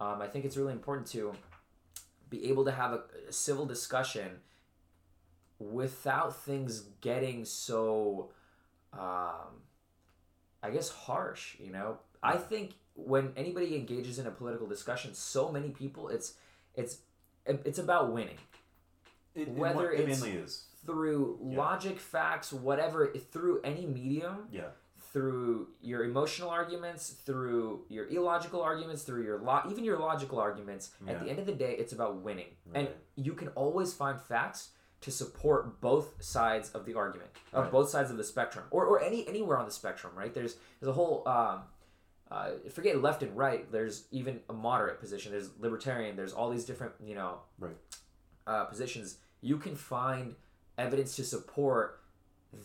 Um, 0.00 0.20
I 0.20 0.26
think 0.26 0.44
it's 0.44 0.56
really 0.56 0.72
important 0.72 1.06
to 1.08 1.34
be 2.28 2.50
able 2.50 2.64
to 2.66 2.72
have 2.72 2.92
a, 2.92 3.02
a 3.28 3.32
civil 3.32 3.64
discussion 3.64 4.40
without 5.58 6.36
things 6.36 6.84
getting 7.00 7.44
so, 7.44 8.30
um, 8.92 9.62
I 10.62 10.70
guess, 10.70 10.90
harsh. 10.90 11.56
You 11.58 11.72
know, 11.72 11.98
I 12.22 12.36
think 12.36 12.72
when 12.94 13.32
anybody 13.36 13.74
engages 13.76 14.18
in 14.18 14.26
a 14.26 14.30
political 14.30 14.66
discussion, 14.66 15.14
so 15.14 15.50
many 15.50 15.70
people, 15.70 16.08
it's 16.08 16.34
it's 16.74 16.98
it's 17.46 17.78
about 17.78 18.12
winning 18.12 18.36
it, 19.34 19.48
Whether 19.48 19.90
it, 19.92 20.00
it's- 20.00 20.20
mainly 20.20 20.38
is. 20.38 20.64
Through 20.98 21.38
Yeah. 21.42 21.58
logic, 21.58 21.98
facts, 22.00 22.50
whatever, 22.50 23.08
through 23.08 23.60
any 23.62 23.84
medium, 23.84 24.48
Yeah, 24.50 24.70
through 25.12 25.68
your 25.82 26.02
emotional 26.04 26.48
arguments, 26.48 27.10
through 27.10 27.84
your 27.90 28.06
illogical 28.06 28.62
arguments, 28.62 29.02
through 29.02 29.22
your 29.22 29.38
lo- 29.38 29.60
even 29.68 29.84
your 29.84 29.98
logical 29.98 30.38
arguments. 30.40 30.90
At 31.06 31.20
the 31.20 31.28
end 31.28 31.38
of 31.38 31.44
the 31.46 31.52
day, 31.52 31.74
it's 31.76 31.92
about 31.92 32.16
winning, 32.22 32.56
and 32.74 32.88
you 33.16 33.34
can 33.34 33.48
always 33.48 33.92
find 33.92 34.18
facts 34.18 34.70
to 35.02 35.10
support 35.10 35.80
both 35.82 36.20
sides 36.24 36.70
of 36.70 36.86
the 36.86 36.94
argument, 36.94 37.30
of 37.52 37.64
Right. 37.64 37.72
both 37.72 37.90
sides 37.90 38.10
of 38.10 38.16
the 38.16 38.24
spectrum, 38.24 38.64
or, 38.70 38.86
or 38.86 39.00
any 39.00 39.28
anywhere 39.28 39.58
on 39.58 39.66
the 39.66 39.70
spectrum. 39.70 40.14
Right? 40.16 40.32
There's 40.32 40.56
there's 40.80 40.88
a 40.88 40.92
whole. 40.94 41.28
Um, 41.28 41.64
uh, 42.30 42.50
forget 42.70 43.00
left 43.00 43.22
and 43.22 43.34
right. 43.36 43.70
There's 43.72 44.06
even 44.10 44.40
a 44.50 44.52
moderate 44.52 45.00
position. 45.00 45.32
There's 45.32 45.50
libertarian. 45.58 46.14
There's 46.16 46.34
all 46.34 46.50
these 46.50 46.66
different, 46.66 46.92
you 47.02 47.14
know, 47.14 47.40
Right. 47.58 47.76
uh, 48.46 48.64
positions. 48.66 49.16
You 49.40 49.56
can 49.56 49.74
find 49.76 50.34
evidence 50.78 51.16
to 51.16 51.24
support 51.24 52.00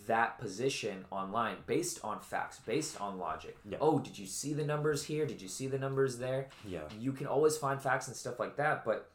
that 0.07 0.37
position 0.39 1.03
online 1.11 1.57
based 1.65 1.99
on 2.05 2.19
facts, 2.21 2.59
based 2.65 3.01
on 3.01 3.17
logic. 3.19 3.57
Yeah. 3.69 3.77
Oh, 3.81 3.99
did 3.99 4.17
you 4.17 4.25
see 4.27 4.53
the 4.53 4.63
numbers 4.63 5.03
here? 5.03 5.25
Did 5.25 5.41
you 5.41 5.49
see 5.49 5.67
the 5.67 5.77
numbers 5.77 6.17
there? 6.19 6.47
yeah, 6.65 6.81
You 6.99 7.11
can 7.11 7.27
always 7.27 7.57
find 7.57 7.81
facts 7.81 8.07
and 8.07 8.15
stuff 8.15 8.39
like 8.39 8.55
that, 8.57 8.85
but 8.85 9.09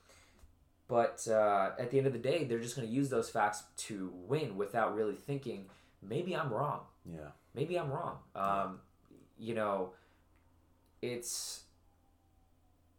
but 0.89 1.27
uh, 1.31 1.71
at 1.79 1.91
the 1.91 1.99
end 1.99 2.07
of 2.07 2.13
the 2.15 2.19
day, 2.19 2.45
they're 2.45 2.59
just 2.61 2.75
going 2.77 2.89
to 2.89 2.93
use 2.95 3.11
those 3.11 3.29
facts 3.29 3.63
to 3.77 4.11
win 4.27 4.57
without 4.57 4.95
really 4.95 5.15
thinking. 5.17 5.67
Maybe 6.03 6.35
I'm 6.35 6.51
wrong. 6.51 6.81
yeah, 7.05 7.29
Maybe 7.55 7.79
I'm 7.79 7.91
wrong. 7.91 8.17
Um, 8.35 8.81
you 9.39 9.55
know, 9.55 9.93
it's 11.03 11.63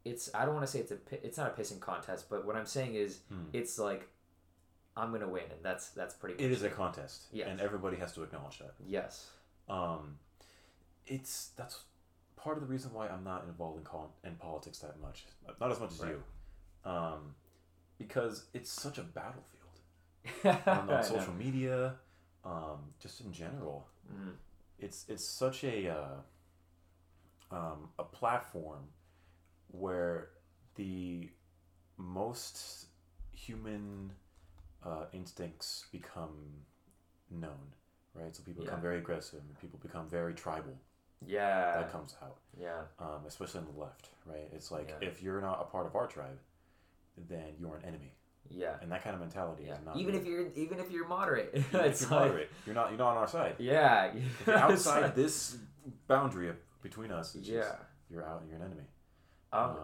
it's. 0.06 0.30
I 0.34 0.46
don't 0.46 0.54
want 0.56 0.66
to 0.66 0.72
say 0.72 0.80
it's 0.80 0.92
a. 0.92 0.98
It's 1.26 1.38
not 1.38 1.48
a 1.58 1.62
pissing 1.62 1.80
contest, 1.80 2.30
but 2.30 2.46
what 2.46 2.56
I'm 2.56 2.66
saying 2.66 2.96
is, 2.96 3.20
Hmm. 3.30 3.46
it's 3.54 3.78
like 3.80 4.08
I'm 5.00 5.12
gonna 5.12 5.28
win, 5.30 5.44
and 5.52 5.64
that's 5.64 5.90
that's 5.92 6.14
pretty. 6.14 6.44
It 6.44 6.52
is 6.52 6.64
a 6.64 6.70
contest, 6.70 7.24
Yes. 7.32 7.48
and 7.50 7.60
everybody 7.62 7.98
has 7.98 8.14
to 8.14 8.24
acknowledge 8.24 8.60
that. 8.60 8.74
Yes. 8.86 9.30
Um, 9.68 10.18
it's 11.08 11.50
that's 11.58 11.80
part 12.36 12.58
of 12.58 12.62
the 12.64 12.68
reason 12.70 12.94
why 12.94 13.08
I'm 13.08 13.24
not 13.24 13.46
involved 13.46 13.78
in 13.80 13.84
col- 13.84 14.14
in 14.24 14.36
politics 14.36 14.80
that 14.80 15.00
much, 15.02 15.26
not 15.60 15.72
as 15.72 15.80
much 15.80 15.92
as 15.92 16.00
Right. 16.02 16.12
you, 16.12 16.24
um, 16.92 17.36
because 17.98 18.46
it's 18.54 18.72
such 18.72 18.98
a 18.98 19.04
battlefield 19.04 20.66
on, 20.68 20.90
on 20.90 21.04
social 21.04 21.34
media, 21.34 21.96
um, 22.46 22.94
just 23.00 23.22
in 23.22 23.32
general. 23.32 23.88
Mm. 24.12 24.34
It's 24.80 25.06
it's 25.10 25.24
such 25.26 25.64
a 25.64 25.90
uh, 25.90 26.18
um, 27.52 27.90
a 27.98 28.04
platform 28.04 28.88
where 29.72 30.30
the 30.76 31.30
most 31.98 32.86
human 33.32 34.12
uh, 34.86 35.06
instincts 35.13 35.86
become 35.92 36.36
known, 37.32 37.74
right? 38.13 38.36
So 38.36 38.44
people 38.44 38.63
become 38.63 38.82
very 38.82 38.98
aggressive, 38.98 39.39
and 39.48 39.60
people 39.60 39.80
become 39.82 40.08
very 40.10 40.34
tribal. 40.34 40.74
Yeah. 41.26 41.76
that 41.82 41.92
comes 41.92 42.15
out, 42.24 42.38
yeah. 42.58 42.84
um, 42.98 43.26
especially 43.28 43.60
on 43.60 43.68
the 43.74 43.78
left, 43.80 44.08
right? 44.26 44.48
It's 44.54 44.72
like 44.72 44.88
Yeah. 45.02 45.08
if 45.10 45.22
you're 45.22 45.42
not 45.42 45.60
a 45.62 45.65
part 45.65 45.86
of 45.86 45.96
our 45.98 46.08
tribe, 46.08 46.39
then 47.28 47.56
you're 47.60 47.76
an 47.76 47.84
enemy, 47.84 48.13
Yeah. 48.50 48.76
and 48.82 48.89
that 48.94 49.04
kind 49.04 49.15
of 49.15 49.20
mentality 49.20 49.65
Yeah. 49.65 49.74
is 49.74 49.80
not. 49.86 49.98
Even 49.98 50.13
good. 50.13 50.22
if 50.22 50.28
you're 50.28 50.48
even 50.56 50.80
if 50.80 50.89
you're 50.89 51.08
moderate, 51.10 51.50
Even 51.54 51.80
if 51.82 51.86
it's 51.88 52.02
you're 52.02 52.10
like- 52.12 52.20
moderate, 52.22 52.50
you're 52.65 52.76
not 52.76 52.89
you're 52.92 52.98
not 52.98 53.10
on 53.12 53.18
our 53.18 53.28
side. 53.28 53.56
Yeah. 53.60 54.13
Outside 54.48 55.13
this 55.13 55.58
boundary 56.08 56.48
of, 56.48 56.56
between 56.82 57.12
us, 57.12 57.36
it's 57.36 57.46
just, 57.48 57.68
yeah. 57.70 57.76
you're 58.10 58.26
out. 58.26 58.44
You're 58.48 58.56
an 58.56 58.62
enemy. 58.63 58.84
Um, 59.52 59.62
Um, 59.62 59.78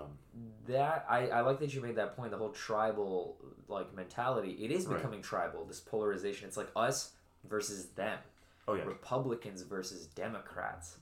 that 0.67 1.05
I, 1.09 1.27
I 1.29 1.41
like 1.41 1.59
that 1.59 1.73
you 1.73 1.81
made 1.81 1.95
that 1.95 2.15
point. 2.15 2.31
The 2.31 2.37
whole 2.37 2.49
tribal 2.51 3.37
like 3.67 3.93
mentality. 3.95 4.51
It 4.63 4.71
is 4.71 4.85
Right. 4.85 4.97
becoming 4.97 5.21
tribal. 5.21 5.65
This 5.65 5.79
polarization. 5.79 6.47
It's 6.47 6.57
like 6.57 6.69
us 6.75 7.13
versus 7.49 7.87
them. 7.89 8.19
oh 8.67 8.73
yeah, 8.75 8.83
Republicans 8.83 9.61
versus 9.63 10.07
Democrats. 10.07 10.97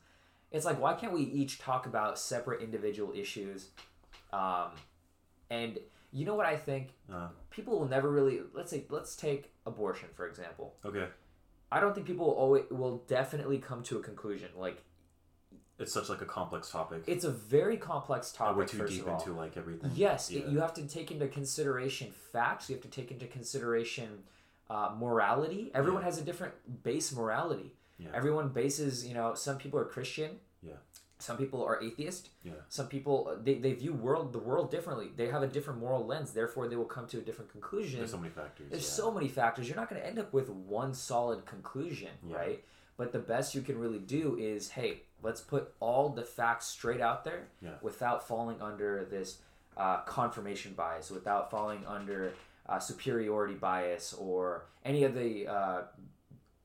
It's 0.52 0.66
like 0.66 0.80
why 0.80 0.94
can't 0.94 1.14
we 1.14 1.22
each 1.24 1.60
talk 1.60 1.86
about 1.88 2.20
separate 2.20 2.62
individual 2.62 3.12
issues? 3.16 3.70
Um, 4.32 4.72
and 5.50 5.80
you 6.12 6.26
know 6.26 6.36
what 6.36 6.46
I 6.46 6.56
think? 6.56 6.90
uh, 7.12 7.30
People 7.50 7.80
will 7.80 7.88
never 7.88 8.10
really. 8.12 8.42
Let's 8.54 8.70
say 8.72 8.86
let's 8.90 9.16
take 9.16 9.52
abortion 9.66 10.10
for 10.16 10.28
example. 10.28 10.76
okay. 10.86 11.08
I 11.72 11.80
don't 11.80 11.96
think 11.96 12.06
people 12.06 12.28
will 12.28 12.34
always 12.36 12.64
will 12.70 12.98
definitely 13.08 13.58
come 13.58 13.82
to 13.84 13.98
a 13.98 14.02
conclusion. 14.02 14.50
Like 14.56 14.84
It's 15.84 15.94
such 15.94 16.10
like 16.10 16.22
a 16.22 16.26
complex 16.26 16.70
topic. 16.70 17.04
it's 17.08 17.26
a 17.26 17.32
very 17.32 17.78
complex 17.78 18.32
topic. 18.32 18.58
we're 18.58 18.66
too 18.66 18.88
deep 18.88 19.08
into 19.08 19.34
like 19.34 19.58
everything. 19.58 19.92
Yes, 19.94 20.32
Yeah. 20.32 20.42
it, 20.42 20.48
you 20.48 20.60
have 20.60 20.74
to 20.76 20.88
take 20.88 21.12
into 21.12 21.28
consideration 21.28 22.12
facts. 22.32 22.70
You 22.70 22.76
have 22.76 22.84
to 22.84 22.90
take 22.90 23.12
into 23.12 23.28
consideration 23.28 24.24
uh, 24.70 24.96
morality. 24.98 25.72
Everyone 25.76 26.02
Yeah. 26.02 26.06
has 26.06 26.18
a 26.20 26.24
different 26.24 26.84
base 26.84 27.14
morality. 27.14 27.74
Yeah. 28.00 28.08
Everyone 28.14 28.50
bases, 28.50 29.06
you 29.06 29.14
know, 29.14 29.36
some 29.36 29.58
people 29.58 29.80
are 29.80 29.86
Christian. 29.86 30.40
Yeah. 30.62 30.74
Some 31.20 31.38
people 31.38 31.64
are 31.64 31.82
atheist. 31.82 32.30
Yeah. 32.44 32.54
Some 32.70 32.88
people 32.88 33.38
they, 33.42 33.56
they 33.56 33.74
view 33.74 33.94
world 33.94 34.34
the 34.34 34.40
world 34.40 34.72
differently. 34.72 35.10
They 35.16 35.28
have 35.28 35.44
a 35.44 35.48
different 35.48 35.80
moral 35.80 36.06
lens. 36.06 36.34
Therefore, 36.34 36.68
they 36.68 36.76
will 36.76 36.86
come 36.86 37.08
to 37.08 37.20
a 37.20 37.22
different 37.22 37.52
conclusion. 37.52 38.00
There's 38.00 38.12
so 38.12 38.18
many 38.18 38.30
factors. 38.30 38.68
There's 38.70 38.84
yeah. 38.84 39.04
so 39.04 39.12
many 39.12 39.28
factors. 39.28 39.68
You're 39.68 39.78
not 39.78 39.90
going 39.90 40.02
to 40.02 40.08
end 40.08 40.20
up 40.20 40.34
with 40.34 40.50
one 40.50 40.94
solid 40.94 41.46
conclusion, 41.46 42.10
right? 42.24 42.64
But 42.98 43.12
the 43.12 43.20
best 43.20 43.56
you 43.56 43.62
can 43.62 43.80
really 43.80 44.00
do 44.00 44.38
is, 44.38 44.70
hey, 44.70 45.02
let's 45.24 45.42
put 45.42 45.74
all 45.80 46.10
the 46.10 46.24
facts 46.24 46.68
straight 46.68 47.02
out 47.02 47.24
there 47.24 47.48
Yeah. 47.62 47.72
without 47.82 48.28
falling 48.28 48.62
under 48.62 49.06
this 49.06 49.40
uh, 49.78 50.02
confirmation 50.02 50.74
bias, 50.74 51.10
without 51.10 51.50
falling 51.50 51.84
under 51.88 52.34
uh, 52.70 52.80
superiority 52.80 53.56
bias 53.56 54.14
or 54.14 54.66
any 54.86 55.04
of 55.04 55.16
the 55.16 55.48
uh, 55.48 55.82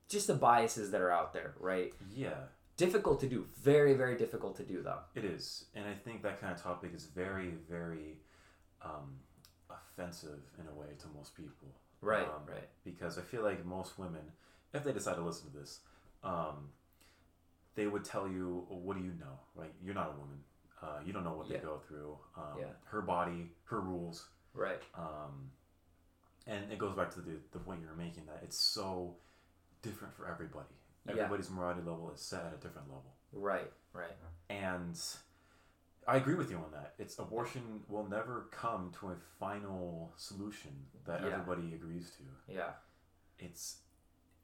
just 0.07 0.27
the 0.27 0.33
biases 0.35 0.91
that 0.91 1.01
are 1.01 1.11
out 1.11 1.33
there, 1.33 1.53
right? 1.59 1.93
Yeah. 2.13 2.33
Difficult 2.77 3.19
to 3.21 3.27
do. 3.27 3.45
Very, 3.61 3.93
very 3.93 4.17
difficult 4.17 4.55
to 4.57 4.63
do, 4.63 4.81
though. 4.81 4.99
It 5.15 5.25
is, 5.25 5.65
and 5.75 5.85
I 5.85 5.93
think 5.93 6.21
that 6.23 6.39
kind 6.39 6.53
of 6.53 6.61
topic 6.61 6.91
is 6.95 7.05
very, 7.05 7.53
very 7.69 8.17
um, 8.81 9.17
offensive 9.69 10.39
in 10.59 10.65
a 10.67 10.73
way 10.79 10.87
to 10.99 11.07
most 11.17 11.35
people. 11.35 11.67
Right, 12.01 12.23
Um, 12.25 12.45
right. 12.47 12.69
Because 12.85 13.17
I 13.17 13.21
feel 13.21 13.43
like 13.43 13.65
most 13.65 13.99
women, 13.99 14.21
if 14.73 14.83
they 14.85 14.93
decide 14.93 15.15
to 15.15 15.21
listen 15.21 15.51
to 15.51 15.57
this, 15.57 15.81
um, 16.23 16.69
they 17.79 17.87
would 17.87 18.03
tell 18.03 18.27
you, 18.27 18.65
well, 18.69 18.81
"What 18.81 18.97
do 18.97 19.03
you 19.03 19.13
know? 19.13 19.39
Right? 19.55 19.73
You're 19.81 19.93
not 19.95 20.09
a 20.09 20.19
woman. 20.19 20.43
Uh, 20.81 20.99
you 21.05 21.13
don't 21.13 21.23
know 21.23 21.33
what 21.37 21.47
Yeah. 21.47 21.57
they 21.59 21.63
go 21.63 21.79
through. 21.87 22.17
Um, 22.35 22.59
Yeah. 22.59 22.73
Her 22.85 23.01
body, 23.01 23.55
her 23.65 23.79
rules." 23.79 24.27
Right. 24.53 24.81
Um, 24.95 25.51
and 26.45 26.69
it 26.73 26.77
goes 26.77 26.93
back 26.95 27.09
to 27.11 27.21
the, 27.21 27.39
the 27.51 27.59
point 27.59 27.79
you 27.81 27.87
were 27.87 27.95
making 27.95 28.25
that 28.25 28.39
it's 28.43 28.57
so 28.57 29.15
different 29.81 30.13
for 30.13 30.27
everybody. 30.27 30.75
Yeah. 31.05 31.13
Everybody's 31.13 31.49
morality 31.49 31.81
level 31.81 32.11
is 32.11 32.19
set 32.21 32.43
at 32.45 32.53
a 32.53 32.57
different 32.57 32.89
level. 32.89 33.15
Right, 33.31 33.71
right. 33.93 34.17
And 34.49 34.99
I 36.07 36.17
agree 36.17 36.35
with 36.35 36.49
you 36.51 36.57
on 36.57 36.71
that. 36.71 36.95
It's 36.97 37.17
abortion 37.17 37.85
will 37.87 38.07
never 38.07 38.47
come 38.51 38.91
to 38.99 39.09
a 39.11 39.15
final 39.39 40.11
solution 40.17 40.89
that 41.05 41.21
Yeah. 41.21 41.27
everybody 41.29 41.73
agrees 41.75 42.11
to. 42.17 42.23
Yeah, 42.53 42.73
It's 43.37 43.83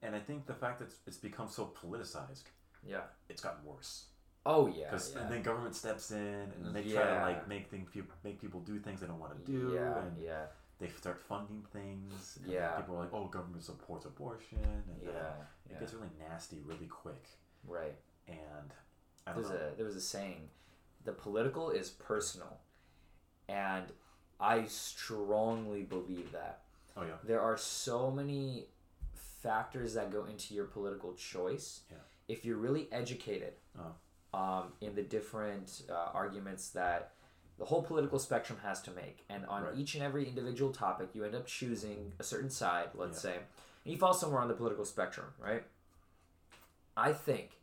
and 0.02 0.16
I 0.16 0.20
think 0.20 0.46
the 0.46 0.54
fact 0.54 0.80
that 0.80 0.94
it's 1.08 1.18
become 1.18 1.48
so 1.50 1.66
politicized, 1.82 2.44
yeah. 2.88 3.02
it's 3.30 3.42
gotten 3.42 3.64
worse. 3.66 4.06
Oh, 4.46 4.68
yeah. 4.68 4.86
Because 4.86 5.14
yeah. 5.16 5.24
and 5.24 5.32
then 5.32 5.42
government 5.42 5.76
steps 5.76 6.12
in 6.12 6.52
and 6.64 6.76
they 6.76 6.84
try 6.84 7.04
to 7.04 7.22
like 7.22 7.48
make 7.48 7.68
things 7.70 7.90
people 7.92 8.14
make 8.24 8.40
people 8.40 8.60
do 8.62 8.80
things 8.80 9.02
they 9.02 9.08
don't 9.08 9.20
want 9.20 9.34
to 9.44 9.52
do 9.52 9.74
yeah, 9.74 10.00
and 10.00 10.24
yeah, 10.24 10.44
they 10.80 10.88
start 10.90 11.20
funding 11.20 11.64
things. 11.74 12.38
And 12.44 12.54
Yeah. 12.54 12.72
People 12.72 12.96
are 12.98 13.02
like, 13.02 13.14
oh, 13.14 13.26
government 13.26 13.64
supports 13.64 14.06
abortion, 14.06 14.60
and 14.64 14.84
yeah, 15.04 15.10
it 15.10 15.72
yeah. 15.72 15.80
gets 15.80 15.94
really 15.94 16.10
nasty 16.30 16.62
really 16.64 16.88
quick. 16.88 17.26
Right. 17.68 17.96
And 18.28 18.38
I 19.26 19.32
don't 19.34 19.42
There's 19.42 19.50
know. 19.54 19.68
a 19.74 19.76
there 19.78 19.86
was 19.86 19.96
a 19.96 20.02
saying, 20.02 20.50
the 21.04 21.12
political 21.12 21.72
is 21.72 21.90
personal, 21.90 22.60
and 23.50 23.86
I 24.40 24.66
strongly 24.66 25.84
believe 25.84 26.32
that 26.34 26.62
oh 26.96 27.04
yeah, 27.04 27.16
there 27.24 27.42
are 27.42 27.58
so 27.58 28.12
many 28.12 28.68
factors 29.42 29.94
that 29.96 30.12
go 30.12 30.26
into 30.26 30.54
your 30.54 30.66
political 30.66 31.14
choice. 31.14 31.82
Yeah. 31.90 31.98
If 32.28 32.44
you're 32.46 32.58
really 32.58 32.88
educated 32.92 33.54
Oh. 33.78 33.94
um, 34.38 34.74
in 34.82 34.96
the 34.96 35.04
different 35.04 35.84
uh, 35.90 35.94
arguments 36.14 36.70
that 36.72 37.14
the 37.58 37.66
whole 37.66 37.82
political 37.82 38.20
spectrum 38.20 38.60
has 38.64 38.82
to 38.82 38.92
make, 38.92 39.24
and 39.30 39.46
on 39.46 39.64
Right. 39.64 39.76
each 39.78 39.96
and 39.96 40.04
every 40.04 40.28
individual 40.28 40.74
topic, 40.74 41.10
you 41.14 41.24
end 41.24 41.36
up 41.36 41.46
choosing 41.46 42.12
a 42.20 42.24
certain 42.24 42.50
side, 42.50 42.90
let's 42.96 43.24
Yeah. 43.24 43.32
say, 43.32 43.36
and 43.38 43.94
you 43.94 43.98
fall 43.98 44.14
somewhere 44.14 44.42
on 44.42 44.48
the 44.50 44.54
political 44.54 44.84
spectrum, 44.86 45.34
right? 45.40 45.64
I 46.98 47.14
think 47.14 47.62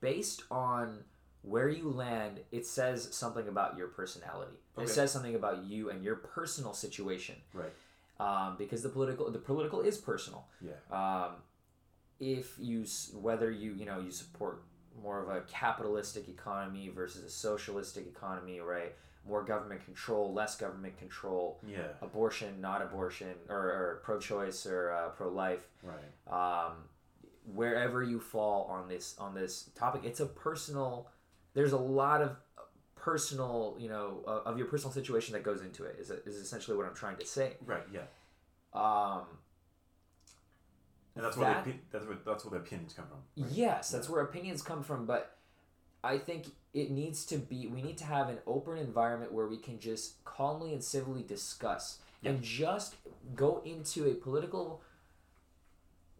based 0.00 0.44
on 0.50 1.04
where 1.42 1.68
you 1.68 1.90
land, 1.90 2.40
it 2.50 2.66
says 2.66 3.14
something 3.14 3.48
about 3.48 3.76
your 3.76 3.88
personality. 3.88 4.56
It 4.78 4.88
says 4.88 5.12
something 5.12 5.34
about 5.34 5.64
you 5.64 5.90
and 5.90 6.02
your 6.02 6.16
personal 6.16 6.72
situation 6.72 7.36
right, 7.52 7.72
um, 8.18 8.56
because 8.56 8.82
the 8.82 8.88
political 8.88 9.30
the 9.30 9.38
political 9.38 9.80
is 9.82 9.98
personal. 9.98 10.46
yeah, 10.60 10.72
Um, 10.90 11.36
if 12.20 12.54
you 12.58 12.84
whether 13.14 13.50
you 13.50 13.74
you 13.74 13.86
know 13.86 13.98
you 13.98 14.10
support 14.10 14.62
more 15.02 15.22
of 15.22 15.28
a 15.28 15.40
capitalistic 15.42 16.28
economy 16.28 16.90
versus 16.94 17.24
a 17.24 17.30
socialistic 17.30 18.06
economy, 18.06 18.60
right? 18.60 18.94
More 19.26 19.42
government 19.42 19.84
control, 19.84 20.32
less 20.32 20.56
government 20.56 20.98
control, 20.98 21.60
yeah, 21.66 21.82
abortion, 22.02 22.60
not 22.60 22.82
abortion, 22.82 23.34
or, 23.48 23.56
or 23.56 24.00
pro-choice 24.02 24.66
or 24.66 24.92
uh, 24.92 25.08
pro-life. 25.10 25.66
right, 25.82 25.98
Um, 26.66 26.72
wherever 27.54 28.02
you 28.02 28.18
fall 28.20 28.64
on 28.64 28.88
this 28.88 29.14
on 29.18 29.34
this 29.34 29.70
topic, 29.74 30.02
it's 30.04 30.20
a 30.20 30.26
personal. 30.26 31.08
There's 31.54 31.72
a 31.72 31.78
lot 31.78 32.22
of 32.22 32.36
personal, 32.94 33.76
you 33.78 33.88
know, 33.88 34.22
uh, 34.26 34.48
of 34.48 34.58
your 34.58 34.66
personal 34.66 34.92
situation 34.92 35.32
that 35.34 35.42
goes 35.42 35.60
into 35.62 35.84
it. 35.84 35.96
Is 36.00 36.10
is 36.10 36.36
essentially 36.36 36.76
what 36.76 36.86
I'm 36.86 36.94
trying 36.94 37.16
to 37.18 37.26
say. 37.26 37.54
right, 37.64 37.84
yeah. 37.92 38.00
Um, 38.72 39.22
And 41.16 41.24
that's 41.24 41.36
where 41.36 41.62
the, 41.64 41.74
that's 41.90 42.06
where 42.06 42.16
that's 42.24 42.44
where 42.44 42.58
the 42.58 42.64
opinions 42.64 42.92
come 42.92 43.06
from. 43.06 43.44
Yes, 43.50 43.90
that's 43.90 44.08
where 44.08 44.22
opinions 44.22 44.62
come 44.62 44.82
from, 44.82 45.06
but 45.06 45.36
I 46.02 46.18
think 46.18 46.46
it 46.72 46.90
needs 46.90 47.24
to 47.26 47.38
be 47.38 47.66
we 47.66 47.82
need 47.82 47.98
to 47.98 48.04
have 48.04 48.28
an 48.28 48.38
open 48.46 48.78
environment 48.78 49.32
where 49.32 49.46
we 49.46 49.56
can 49.56 49.78
just 49.78 50.24
calmly 50.24 50.72
and 50.72 50.82
civilly 50.82 51.22
discuss 51.22 51.98
and 52.24 52.42
just 52.42 52.94
go 53.34 53.62
into 53.64 54.06
a 54.06 54.14
political 54.14 54.82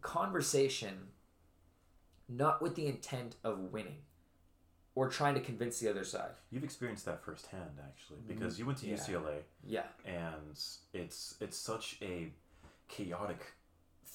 conversation 0.01 1.09
not 2.27 2.61
with 2.61 2.75
the 2.75 2.87
intent 2.87 3.35
of 3.43 3.59
winning 3.71 3.97
or 4.95 5.09
trying 5.09 5.33
to 5.35 5.39
convince 5.39 5.79
the 5.79 5.89
other 5.89 6.03
side. 6.03 6.31
You've 6.49 6.63
experienced 6.63 7.05
that 7.05 7.23
firsthand, 7.23 7.79
actually, 7.81 8.19
mm-hmm. 8.19 8.33
because 8.33 8.59
you 8.59 8.65
went 8.65 8.79
to 8.79 8.87
Yeah. 8.87 8.95
UCLA, 8.95 9.43
Yeah. 9.63 9.87
and 10.05 10.59
it's 10.93 11.35
it's 11.39 11.57
such 11.57 11.97
a 12.01 12.31
chaotic 12.87 13.53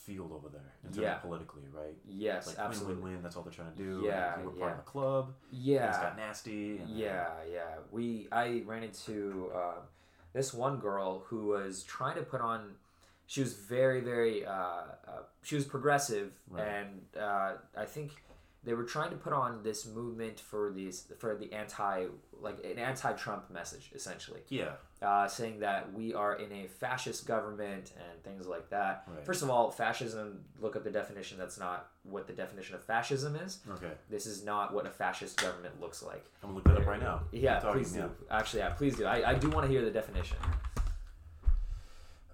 field 0.07 0.31
over 0.33 0.49
there 0.49 0.73
in 0.85 0.91
terms 0.91 0.99
Yeah. 0.99 1.17
of 1.17 1.23
politically, 1.23 1.65
right? 1.73 1.97
Yes, 2.07 2.47
Like 2.47 2.59
absolutely. 2.59 2.95
win 2.95 3.03
win 3.05 3.13
win. 3.15 3.23
That's 3.23 3.37
all 3.37 3.43
they're 3.43 3.53
trying 3.53 3.73
to 3.73 3.77
do. 3.77 4.03
Yeah, 4.05 4.41
were 4.41 4.53
yeah. 4.55 4.61
part 4.61 4.73
of 4.73 4.79
the 4.85 4.91
club. 4.91 5.35
Yeah. 5.51 5.89
it's 5.89 5.99
got 5.99 6.17
nasty. 6.17 6.79
And 6.79 6.89
then- 6.91 6.97
Yeah, 6.97 7.29
yeah. 7.53 7.75
We 7.91 8.29
I 8.31 8.63
ran 8.67 8.85
into 8.85 9.51
uh, 9.55 9.81
this 10.33 10.55
one 10.55 10.79
girl 10.79 11.25
who 11.27 11.47
was 11.49 11.83
trying 11.83 12.17
to 12.17 12.23
put 12.23 12.41
on. 12.41 12.77
She 13.27 13.41
was 13.41 13.55
very, 13.55 14.01
very. 14.01 14.47
Uh, 14.47 14.53
uh, 14.53 15.23
she 15.43 15.57
was 15.57 15.65
progressive, 15.65 16.31
Right. 16.49 16.63
and 16.63 17.07
uh, 17.21 17.55
I 17.77 17.85
think 17.85 18.23
they 18.67 18.75
were 18.75 18.85
trying 18.85 19.11
to 19.11 19.17
put 19.17 19.33
on 19.33 19.63
this 19.63 19.87
movement 19.87 20.41
for 20.41 20.73
these 20.75 21.07
for 21.19 21.37
the 21.37 21.53
anti 21.53 22.07
like 22.43 22.59
an 22.65 22.79
anti-Trump 22.79 23.51
message, 23.51 23.91
essentially, 23.95 24.41
yeah, 24.49 24.73
uh, 25.01 25.27
saying 25.29 25.61
that 25.61 25.91
we 25.95 26.13
are 26.13 26.35
in 26.35 26.53
a 26.53 26.67
fascist 26.67 27.27
government 27.27 27.93
and 27.97 28.23
things 28.25 28.47
like 28.47 28.69
that. 28.71 29.05
Right. 29.09 29.25
First 29.25 29.43
of 29.43 29.49
all, 29.51 29.71
fascism. 29.71 30.41
Look 30.61 30.75
up 30.75 30.83
the 30.83 30.91
definition. 30.91 31.39
That's 31.39 31.59
not 31.59 31.89
what 32.03 32.27
the 32.27 32.33
definition 32.33 32.75
of 32.75 32.83
fascism 32.83 33.37
is. 33.37 33.61
Okay, 33.71 33.93
This 34.11 34.27
is 34.27 34.45
not 34.45 34.75
what 34.75 34.85
a 34.85 34.91
fascist 34.91 35.41
government 35.41 35.81
looks 35.81 36.03
like. 36.03 36.25
I'm 36.43 36.49
gonna 36.49 36.57
look 36.57 36.65
that 36.65 36.77
up 36.77 36.87
right 36.87 37.01
now. 37.01 37.23
Yeah, 37.31 37.61
talking, 37.61 37.85
please 37.85 37.93
do. 37.93 38.11
Actually, 38.31 38.61
yeah, 38.61 38.71
please 38.71 38.97
do. 38.97 39.07
I, 39.07 39.31
I 39.31 39.35
do 39.35 39.49
want 39.49 39.65
to 39.65 39.71
hear 39.71 39.85
the 39.85 39.91
definition. 39.93 40.37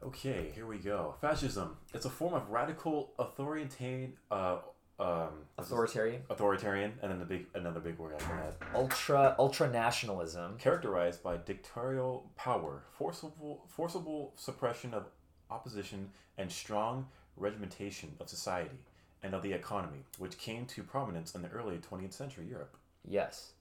Okay, 0.04 0.50
here 0.54 0.66
we 0.66 0.78
go. 0.78 1.14
Fascism. 1.20 1.76
It's 1.94 2.06
a 2.06 2.10
form 2.10 2.34
of 2.34 2.48
radical 2.50 3.12
authoritarian. 3.18 4.14
Uh, 4.30 4.58
um, 5.02 5.28
Authoritarian, 5.58 6.22
authoritarian, 6.30 6.92
and 7.02 7.10
then 7.10 7.18
the 7.18 7.24
big 7.24 7.46
another 7.54 7.80
big 7.80 7.98
word 7.98 8.14
after 8.14 8.34
that. 8.36 8.54
ultra 8.74 9.34
ultra 9.38 9.70
nationalism. 9.70 10.56
characterized 10.58 11.22
by 11.22 11.36
dictatorial 11.36 12.30
power, 12.36 12.82
forcible, 12.98 13.64
forcible 13.68 14.32
suppression 14.36 14.94
of 14.94 15.04
opposition, 15.50 16.10
and 16.38 16.50
strong 16.50 17.06
regimentation 17.36 18.14
of 18.20 18.28
society 18.28 18.78
and 19.22 19.34
of 19.34 19.42
the 19.42 19.52
economy, 19.52 19.98
which 20.18 20.38
came 20.38 20.64
to 20.66 20.82
prominence 20.82 21.34
in 21.34 21.42
the 21.42 21.48
early 21.50 21.78
20th 21.78 22.12
century 22.12 22.46
Europe. 22.48 22.76
Yes. 23.06 23.52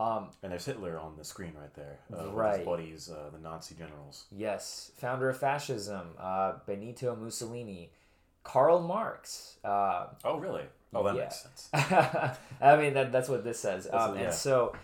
Um, 0.00 0.30
And 0.42 0.50
there's 0.52 0.64
Hitler 0.66 0.98
on 0.98 1.16
the 1.16 1.24
screen 1.24 1.54
right 1.58 1.72
there, 1.74 1.98
uh, 2.14 2.28
Right. 2.30 2.58
his 2.58 2.66
buddies, 2.66 3.10
uh, 3.10 3.30
the 3.32 3.38
Nazi 3.38 3.74
generals. 3.76 4.26
yes. 4.30 4.90
Founder 4.96 5.28
of 5.30 5.38
fascism, 5.38 6.14
uh, 6.18 6.54
Benito 6.66 7.14
Mussolini, 7.16 7.90
Karl 8.42 8.80
Marx. 8.80 9.58
Uh, 9.64 10.08
Oh, 10.24 10.38
really? 10.38 10.64
Oh, 10.94 11.02
that 11.04 11.14
Yeah. 11.16 11.22
makes 11.22 11.40
sense. 11.42 11.68
I 12.60 12.76
mean 12.76 12.94
that 12.94 13.12
that's 13.12 13.28
what 13.28 13.44
this 13.44 13.58
says. 13.58 13.88
Um, 13.92 14.14
yeah. 14.16 14.22
And 14.22 14.34
so, 14.34 14.74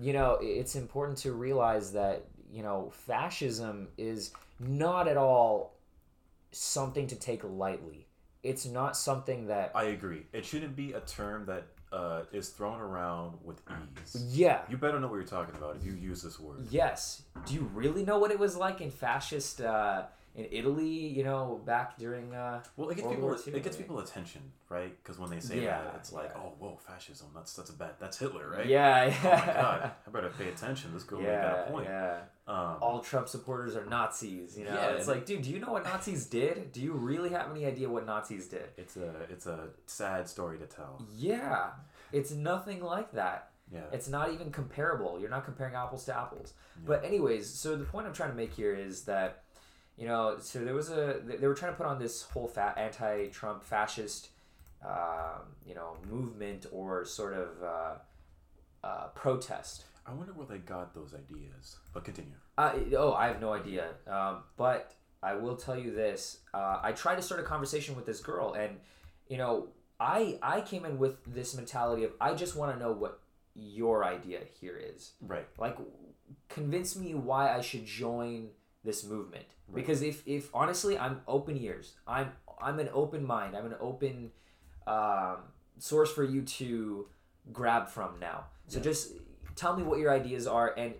you 0.00 0.12
know, 0.12 0.38
it's 0.40 0.74
important 0.76 1.18
to 1.18 1.32
realize 1.32 1.92
that 1.92 2.24
you 2.50 2.62
know 2.62 2.90
fascism 2.90 3.88
is 3.98 4.32
not 4.60 5.08
at 5.08 5.16
all 5.16 5.74
something 6.52 7.06
to 7.08 7.16
take 7.16 7.42
lightly. 7.44 8.06
It's 8.42 8.64
not 8.66 8.96
something 8.96 9.48
that 9.48 9.72
I 9.74 9.84
agree. 9.84 10.26
It 10.32 10.44
shouldn't 10.44 10.76
be 10.76 10.92
a 10.92 11.00
term 11.00 11.44
that 11.46 11.66
uh, 11.92 12.22
is 12.32 12.50
thrown 12.50 12.80
around 12.80 13.38
with 13.42 13.60
ease. 14.04 14.24
yeah. 14.30 14.60
You 14.68 14.76
better 14.76 15.00
know 15.00 15.08
what 15.08 15.16
you're 15.16 15.24
talking 15.24 15.56
about 15.56 15.76
if 15.76 15.84
you 15.84 15.92
use 15.92 16.22
this 16.22 16.38
word. 16.38 16.66
Yes. 16.70 17.22
Do 17.46 17.54
you 17.54 17.62
really 17.74 18.04
know 18.04 18.18
what 18.18 18.30
it 18.30 18.38
was 18.38 18.56
like 18.56 18.80
in 18.80 18.90
fascist 18.90 19.60
uh, 19.60 20.04
in 20.38 20.46
Italy, 20.52 20.86
you 20.86 21.24
know, 21.24 21.60
back 21.66 21.98
during. 21.98 22.32
Uh, 22.34 22.62
Well, 22.76 22.88
it 22.90 22.94
gets 22.94 23.04
World 23.04 23.16
people. 23.16 23.28
War 23.28 23.36
II, 23.46 23.54
it 23.54 23.62
gets 23.64 23.76
right? 23.76 23.82
people 23.82 23.98
attention, 23.98 24.42
right? 24.68 24.96
Because 25.02 25.18
when 25.18 25.30
they 25.30 25.40
say 25.40 25.62
Yeah, 25.62 25.82
that, 25.82 25.94
it's 25.96 26.12
like, 26.12 26.34
oh, 26.36 26.52
whoa, 26.58 26.76
fascism. 26.76 27.26
That's 27.34 27.52
that's 27.54 27.70
a 27.70 27.72
bad. 27.72 27.90
That's 27.98 28.18
Hitler, 28.18 28.48
right? 28.48 28.66
Yeah, 28.66 29.06
yeah. 29.06 29.14
Oh 29.24 29.46
my 29.46 29.52
god, 29.62 29.90
I 30.06 30.10
better 30.10 30.30
pay 30.38 30.48
attention. 30.48 30.94
This 30.94 31.02
girl 31.02 31.20
made 31.20 31.26
yeah, 31.26 31.42
that 31.42 31.72
point. 31.72 31.86
yeah. 31.88 32.18
Um, 32.46 32.76
All 32.80 33.00
Trump 33.00 33.28
supporters 33.28 33.76
are 33.76 33.84
Nazis. 33.84 34.56
You 34.56 34.64
know, 34.64 34.72
Yeah, 34.74 34.90
it's 34.92 35.08
like, 35.08 35.26
dude, 35.26 35.42
do 35.42 35.50
you 35.50 35.58
know 35.58 35.72
what 35.72 35.84
Nazis 35.84 36.24
did? 36.26 36.72
Do 36.72 36.80
you 36.80 36.92
really 36.92 37.30
have 37.30 37.50
any 37.50 37.66
idea 37.66 37.88
what 37.90 38.06
Nazis 38.06 38.46
did? 38.48 38.68
it's 38.78 38.96
a 38.96 39.10
it's 39.30 39.46
a 39.46 39.68
sad 39.86 40.28
story 40.28 40.56
to 40.58 40.66
tell. 40.66 41.02
Yeah, 41.14 41.70
it's 42.12 42.30
nothing 42.30 42.80
like 42.82 43.12
that. 43.12 43.50
Yeah. 43.70 43.80
It's 43.92 44.08
not 44.08 44.32
even 44.32 44.50
comparable. 44.50 45.18
You're 45.20 45.28
not 45.28 45.44
comparing 45.44 45.74
apples 45.74 46.06
to 46.06 46.16
apples. 46.16 46.54
Yeah. 46.76 46.84
But 46.86 47.04
anyways, 47.04 47.48
so 47.52 47.76
the 47.76 47.84
point 47.84 48.06
I'm 48.06 48.14
trying 48.14 48.30
to 48.30 48.36
make 48.36 48.54
here 48.54 48.74
is 48.74 49.02
that, 49.04 49.42
you 49.98 50.06
know, 50.06 50.36
so 50.40 50.60
there 50.60 50.74
was 50.74 50.90
a 50.90 51.20
they 51.24 51.46
were 51.46 51.54
trying 51.54 51.72
to 51.72 51.76
put 51.76 51.86
on 51.86 51.98
this 51.98 52.22
whole 52.22 52.46
fat 52.46 52.78
anti-Trump 52.78 53.64
fascist, 53.64 54.28
um, 54.86 55.42
you 55.66 55.74
know, 55.74 55.96
movement 56.08 56.66
or 56.70 57.04
sort 57.04 57.34
of 57.34 57.48
uh, 57.62 58.86
uh, 58.86 59.06
protest. 59.08 59.84
I 60.06 60.12
wonder 60.12 60.32
where 60.32 60.46
they 60.46 60.58
got 60.58 60.94
those 60.94 61.14
ideas. 61.14 61.76
But 61.92 62.04
continue. 62.04 62.34
Uh, 62.56 62.74
oh, 62.96 63.12
I 63.12 63.26
have 63.26 63.40
no 63.40 63.52
idea. 63.52 63.88
Um, 64.06 64.44
but 64.56 64.94
I 65.20 65.34
will 65.34 65.56
tell 65.56 65.76
you 65.76 65.92
this: 65.92 66.38
uh, 66.54 66.78
I 66.80 66.92
tried 66.92 67.16
to 67.16 67.22
start 67.22 67.40
a 67.40 67.44
conversation 67.44 67.96
with 67.96 68.06
this 68.06 68.20
girl, 68.20 68.54
and 68.54 68.76
you 69.28 69.36
know, 69.36 69.68
I 69.98 70.38
I 70.42 70.60
came 70.60 70.84
in 70.84 70.98
with 70.98 71.16
this 71.26 71.56
mentality 71.56 72.04
of 72.04 72.12
I 72.20 72.34
just 72.34 72.54
want 72.54 72.72
to 72.72 72.78
know 72.78 72.92
what 72.92 73.20
your 73.54 74.04
idea 74.04 74.40
here 74.60 74.76
is. 74.76 75.14
Right. 75.20 75.46
Like, 75.58 75.76
convince 76.48 76.94
me 76.94 77.14
why 77.14 77.52
I 77.52 77.60
should 77.62 77.84
join 77.84 78.50
this 78.84 79.04
movement. 79.04 79.44
Right. 79.68 79.76
Because 79.76 80.02
if 80.02 80.22
if 80.26 80.50
honestly, 80.54 80.98
I'm 80.98 81.20
open 81.26 81.56
ears. 81.56 81.94
I'm 82.06 82.32
I'm 82.60 82.78
an 82.78 82.88
open 82.92 83.24
mind. 83.24 83.56
I'm 83.56 83.66
an 83.66 83.76
open 83.80 84.30
um, 84.86 85.38
source 85.78 86.10
for 86.12 86.24
you 86.24 86.42
to 86.42 87.06
grab 87.52 87.88
from 87.88 88.18
now. 88.20 88.44
So 88.68 88.78
Yeah. 88.78 88.84
just 88.84 89.12
tell 89.56 89.76
me 89.76 89.82
what 89.82 89.98
your 89.98 90.10
ideas 90.12 90.46
are, 90.46 90.74
and 90.76 90.94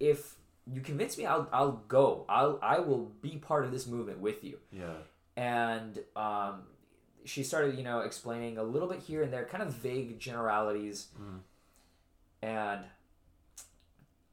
if 0.00 0.36
you 0.66 0.80
convince 0.80 1.16
me, 1.18 1.26
I'll 1.26 1.48
I'll 1.52 1.82
go. 1.88 2.24
I'll 2.28 2.58
I 2.62 2.78
will 2.80 3.12
be 3.22 3.36
part 3.36 3.64
of 3.64 3.70
this 3.72 3.86
movement 3.86 4.18
with 4.20 4.42
you. 4.44 4.58
Yeah. 4.72 4.94
And 5.36 5.98
um, 6.14 6.62
she 7.24 7.42
started, 7.42 7.76
you 7.76 7.82
know, 7.84 8.00
explaining 8.00 8.56
a 8.58 8.62
little 8.62 8.88
bit 8.88 9.00
here 9.00 9.22
and 9.22 9.32
there, 9.32 9.44
kind 9.46 9.62
of 9.62 9.72
vague 9.72 10.18
generalities, 10.20 11.08
Mm. 11.20 11.40
and 12.42 12.84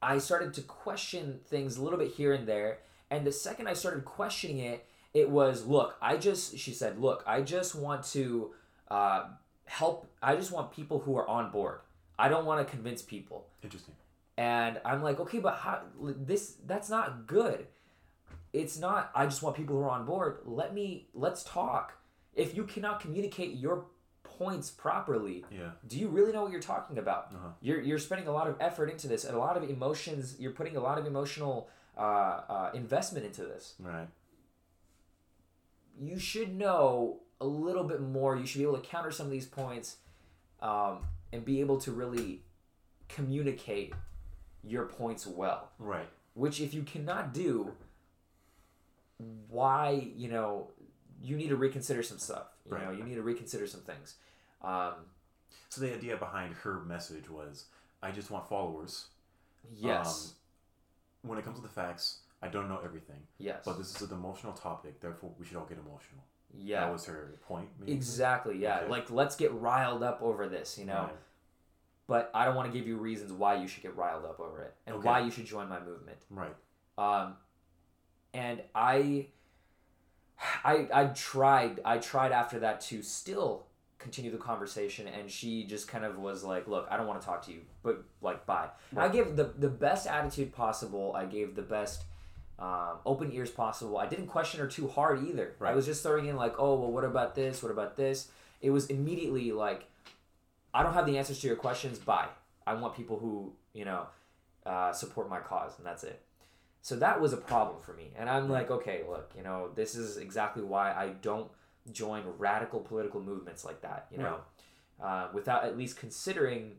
I 0.02 0.18
started 0.18 0.52
to 0.54 0.62
question 0.62 1.40
things 1.46 1.76
a 1.76 1.82
little 1.82 1.98
bit 1.98 2.12
here 2.12 2.32
and 2.32 2.46
there. 2.46 2.78
And 3.10 3.26
the 3.26 3.32
second 3.32 3.68
I 3.68 3.74
started 3.74 4.04
questioning 4.04 4.58
it, 4.58 4.86
it 5.14 5.28
was, 5.28 5.66
look, 5.66 5.96
I 6.00 6.16
just, 6.16 6.58
she 6.58 6.72
said, 6.72 6.98
look, 6.98 7.22
I 7.26 7.42
just 7.42 7.74
want 7.74 8.04
to 8.06 8.52
uh, 8.90 9.24
help. 9.66 10.06
I 10.22 10.36
just 10.36 10.50
want 10.50 10.72
people 10.72 11.00
who 11.00 11.16
are 11.16 11.28
on 11.28 11.50
board. 11.50 11.80
I 12.18 12.28
don't 12.28 12.46
want 12.46 12.66
to 12.66 12.70
convince 12.70 13.02
people. 13.02 13.46
Interesting. 13.62 13.94
And 14.36 14.80
I'm 14.84 15.02
like, 15.02 15.20
okay, 15.20 15.38
but 15.38 15.56
how 15.56 15.82
this 16.00 16.56
that's 16.66 16.88
not 16.88 17.26
good. 17.26 17.66
It's 18.52 18.78
not 18.78 19.10
I 19.14 19.26
just 19.26 19.42
want 19.42 19.56
people 19.56 19.76
who 19.76 19.82
are 19.82 19.90
on 19.90 20.06
board. 20.06 20.38
Let 20.44 20.74
me 20.74 21.08
let's 21.14 21.42
talk. 21.42 21.98
If 22.34 22.56
you 22.56 22.64
cannot 22.64 23.00
communicate 23.00 23.56
your 23.56 23.86
points 24.42 24.70
properly, 24.70 25.44
Yeah. 25.50 25.70
do 25.86 25.98
you 25.98 26.08
really 26.08 26.32
know 26.32 26.42
what 26.42 26.52
you're 26.52 26.60
talking 26.60 26.98
about? 26.98 27.28
Uh-huh. 27.34 27.48
You're 27.60 27.80
you're 27.80 27.98
spending 27.98 28.26
a 28.28 28.32
lot 28.32 28.48
of 28.48 28.56
effort 28.60 28.88
into 28.90 29.06
this 29.08 29.24
and 29.24 29.34
a 29.34 29.38
lot 29.38 29.56
of 29.56 29.62
emotions. 29.68 30.36
You're 30.38 30.52
putting 30.52 30.76
a 30.76 30.80
lot 30.80 30.98
of 30.98 31.06
emotional 31.06 31.68
uh, 31.96 32.00
uh, 32.00 32.70
investment 32.74 33.26
into 33.26 33.42
this. 33.44 33.74
Right. 33.78 34.08
You 36.00 36.18
should 36.18 36.56
know 36.56 37.20
a 37.40 37.46
little 37.46 37.84
bit 37.84 38.00
more. 38.00 38.36
You 38.36 38.46
should 38.46 38.58
be 38.58 38.64
able 38.64 38.78
to 38.78 38.86
counter 38.88 39.10
some 39.10 39.26
of 39.26 39.32
these 39.32 39.46
points, 39.46 39.96
um, 40.60 41.06
and 41.32 41.44
be 41.44 41.60
able 41.60 41.78
to 41.78 41.92
really 41.92 42.42
communicate 43.08 43.92
your 44.64 44.86
points 44.86 45.26
well. 45.26 45.70
Right. 45.78 46.08
which 46.34 46.60
if 46.62 46.72
you 46.72 46.82
cannot 46.82 47.34
do 47.34 47.72
why 49.48 50.10
you 50.16 50.28
know 50.28 50.70
you 51.22 51.36
need 51.36 51.48
to 51.48 51.56
reconsider 51.56 52.02
some 52.02 52.18
stuff 52.18 52.46
you 52.64 52.72
Right. 52.74 52.84
know 52.84 52.90
you 52.90 53.04
need 53.04 53.14
to 53.16 53.22
reconsider 53.22 53.66
some 53.66 53.82
things 53.82 54.14
um, 54.62 54.94
So 55.68 55.80
the 55.80 55.94
idea 55.94 56.16
behind 56.16 56.54
her 56.54 56.80
message 56.80 57.28
was, 57.30 57.66
I 58.02 58.10
just 58.10 58.30
want 58.30 58.48
followers. 58.48 59.06
yes 59.74 60.34
Um, 61.22 61.30
when 61.30 61.38
it 61.38 61.44
comes 61.44 61.56
to 61.56 61.62
the 61.62 61.68
facts, 61.68 62.20
I 62.42 62.48
don't 62.48 62.68
know 62.68 62.80
everything, 62.84 63.20
yes 63.38 63.62
but 63.64 63.78
this 63.78 63.94
is 64.00 64.10
an 64.10 64.16
emotional 64.16 64.52
topic. 64.52 65.00
Therefore, 65.00 65.30
we 65.38 65.44
should 65.46 65.56
all 65.56 65.64
get 65.66 65.78
emotional. 65.78 66.24
yeah 66.54 66.80
That 66.80 66.92
was 66.92 67.04
her 67.06 67.38
point. 67.46 67.68
maybe? 67.78 67.92
exactly 67.92 68.58
yeah 68.58 68.78
Okay. 68.80 68.88
like 68.90 69.10
let's 69.10 69.36
get 69.36 69.52
riled 69.54 70.02
up 70.02 70.20
over 70.22 70.48
this 70.48 70.76
you 70.78 70.84
know 70.84 71.04
Right. 71.04 71.16
but 72.08 72.30
i 72.34 72.44
don't 72.44 72.54
want 72.56 72.70
to 72.72 72.76
give 72.78 72.86
you 72.88 72.96
reasons 72.96 73.32
why 73.32 73.54
you 73.54 73.66
should 73.68 73.82
get 73.82 73.96
riled 73.96 74.24
up 74.24 74.38
over 74.40 74.62
it 74.64 74.74
and 74.86 74.96
Okay. 74.96 75.06
why 75.06 75.20
you 75.20 75.30
should 75.30 75.46
join 75.46 75.68
my 75.68 75.80
movement 75.80 76.18
Right. 76.30 76.54
um, 76.98 77.36
and 78.34 78.62
I, 78.74 79.26
I, 80.64 80.88
I 80.92 81.04
tried, 81.06 81.80
I 81.84 81.98
tried 81.98 82.32
after 82.32 82.58
that 82.60 82.80
to 82.82 83.02
still 83.02 83.66
continue 84.02 84.30
the 84.30 84.38
conversation, 84.38 85.06
and 85.08 85.30
she 85.30 85.64
just 85.64 85.88
kind 85.88 86.04
of 86.04 86.18
was 86.18 86.44
like, 86.44 86.66
"Look, 86.68 86.86
I 86.90 86.96
don't 86.96 87.06
want 87.06 87.20
to 87.20 87.26
talk 87.26 87.44
to 87.46 87.52
you, 87.52 87.60
but 87.82 88.02
like, 88.20 88.44
bye." 88.46 88.68
And 88.90 89.00
I 89.00 89.08
gave 89.08 89.36
the 89.36 89.52
the 89.56 89.68
best 89.68 90.06
attitude 90.06 90.52
possible. 90.52 91.12
I 91.16 91.24
gave 91.24 91.54
the 91.54 91.62
best. 91.62 92.04
Um, 92.58 92.98
open 93.04 93.32
ears 93.32 93.50
possible. 93.50 93.98
I 93.98 94.06
didn't 94.06 94.28
question 94.28 94.60
her 94.60 94.68
too 94.68 94.86
hard 94.86 95.26
either. 95.26 95.54
I 95.60 95.74
was 95.74 95.84
just 95.84 96.04
throwing 96.04 96.26
in 96.26 96.36
like, 96.36 96.54
oh 96.58 96.76
well, 96.76 96.92
what 96.92 97.02
about 97.02 97.34
this? 97.34 97.60
What 97.60 97.72
about 97.72 97.96
this? 97.96 98.28
It 98.60 98.70
was 98.70 98.86
immediately 98.86 99.50
like, 99.50 99.86
I 100.72 100.84
don't 100.84 100.92
have 100.94 101.06
the 101.06 101.18
answers 101.18 101.40
to 101.40 101.48
your 101.48 101.56
questions. 101.56 101.98
Bye. 101.98 102.28
I 102.64 102.74
want 102.74 102.94
people 102.94 103.18
who 103.18 103.52
you 103.72 103.84
know 103.84 104.06
uh, 104.64 104.92
support 104.92 105.28
my 105.28 105.40
cause, 105.40 105.72
and 105.78 105.86
that's 105.86 106.04
it. 106.04 106.20
So 106.82 106.96
that 106.96 107.20
was 107.20 107.32
a 107.32 107.36
problem 107.36 107.80
for 107.80 107.94
me. 107.94 108.10
And 108.16 108.28
I'm 108.28 108.50
like, 108.50 108.70
okay, 108.70 109.02
look, 109.08 109.30
you 109.36 109.44
know, 109.44 109.70
this 109.74 109.94
is 109.94 110.16
exactly 110.16 110.64
why 110.64 110.92
I 110.92 111.10
don't 111.22 111.48
join 111.90 112.22
radical 112.38 112.80
political 112.80 113.20
movements 113.20 113.64
like 113.64 113.80
that, 113.82 114.06
you 114.10 114.18
know, 114.18 114.38
uh, 115.02 115.28
without 115.32 115.64
at 115.64 115.76
least 115.76 115.96
considering 115.96 116.72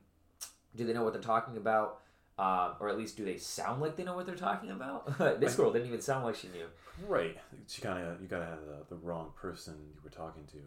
do 0.75 0.85
they 0.85 0.93
know 0.93 1.03
what 1.03 1.13
they're 1.13 1.21
talking 1.21 1.57
about? 1.57 1.99
Um, 2.39 2.71
or 2.79 2.89
at 2.89 2.97
least 2.97 3.15
do 3.15 3.23
they 3.25 3.37
sound 3.37 3.79
like 3.81 3.95
they 3.95 4.03
know 4.03 4.15
what 4.15 4.25
they're 4.25 4.35
talking 4.35 4.71
about? 4.71 5.17
this 5.39 5.55
girl 5.55 5.71
didn't 5.71 5.87
even 5.87 6.01
sound 6.01 6.25
like 6.25 6.35
she 6.35 6.47
knew. 6.47 6.65
Right. 7.07 7.37
She 7.67 7.81
kind 7.81 8.03
of 8.03 8.21
you 8.21 8.27
gotta 8.27 8.45
have 8.45 8.61
the, 8.65 8.95
the 8.95 9.01
wrong 9.01 9.31
person 9.35 9.75
you 9.93 10.01
were 10.03 10.09
talking 10.09 10.43
to. 10.45 10.57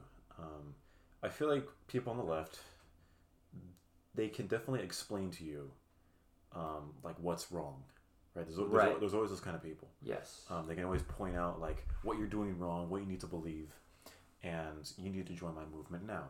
Um, 0.43 0.75
I 1.23 1.29
feel 1.29 1.49
like 1.49 1.67
people 1.89 2.13
on 2.13 2.19
the 2.19 2.25
left, 2.25 2.61
they 4.15 4.29
can 4.29 4.47
definitely 4.47 4.83
explain 4.83 5.31
to 5.33 5.45
you, 5.45 5.71
um, 6.55 6.95
like 7.03 7.17
what's 7.21 7.51
wrong. 7.51 7.83
Right. 8.35 8.45
There's, 8.47 8.57
there's, 8.59 8.69
Right. 8.71 9.01
there's 9.01 9.15
always 9.15 9.31
those 9.31 9.41
kind 9.41 9.57
of 9.57 9.63
people. 9.63 9.89
Yes. 10.03 10.43
Um, 10.51 10.67
they 10.69 10.75
can 10.75 10.85
always 10.85 11.03
point 11.03 11.37
out 11.37 11.61
like 11.61 11.85
what 12.03 12.19
you're 12.19 12.27
doing 12.29 12.59
wrong, 12.59 12.89
what 12.91 13.01
you 13.01 13.07
need 13.07 13.21
to 13.21 13.27
believe, 13.27 13.71
and 14.47 14.91
you 14.99 15.11
need 15.11 15.27
to 15.27 15.33
join 15.33 15.55
my 15.55 15.65
movement 15.75 16.07
now. 16.07 16.25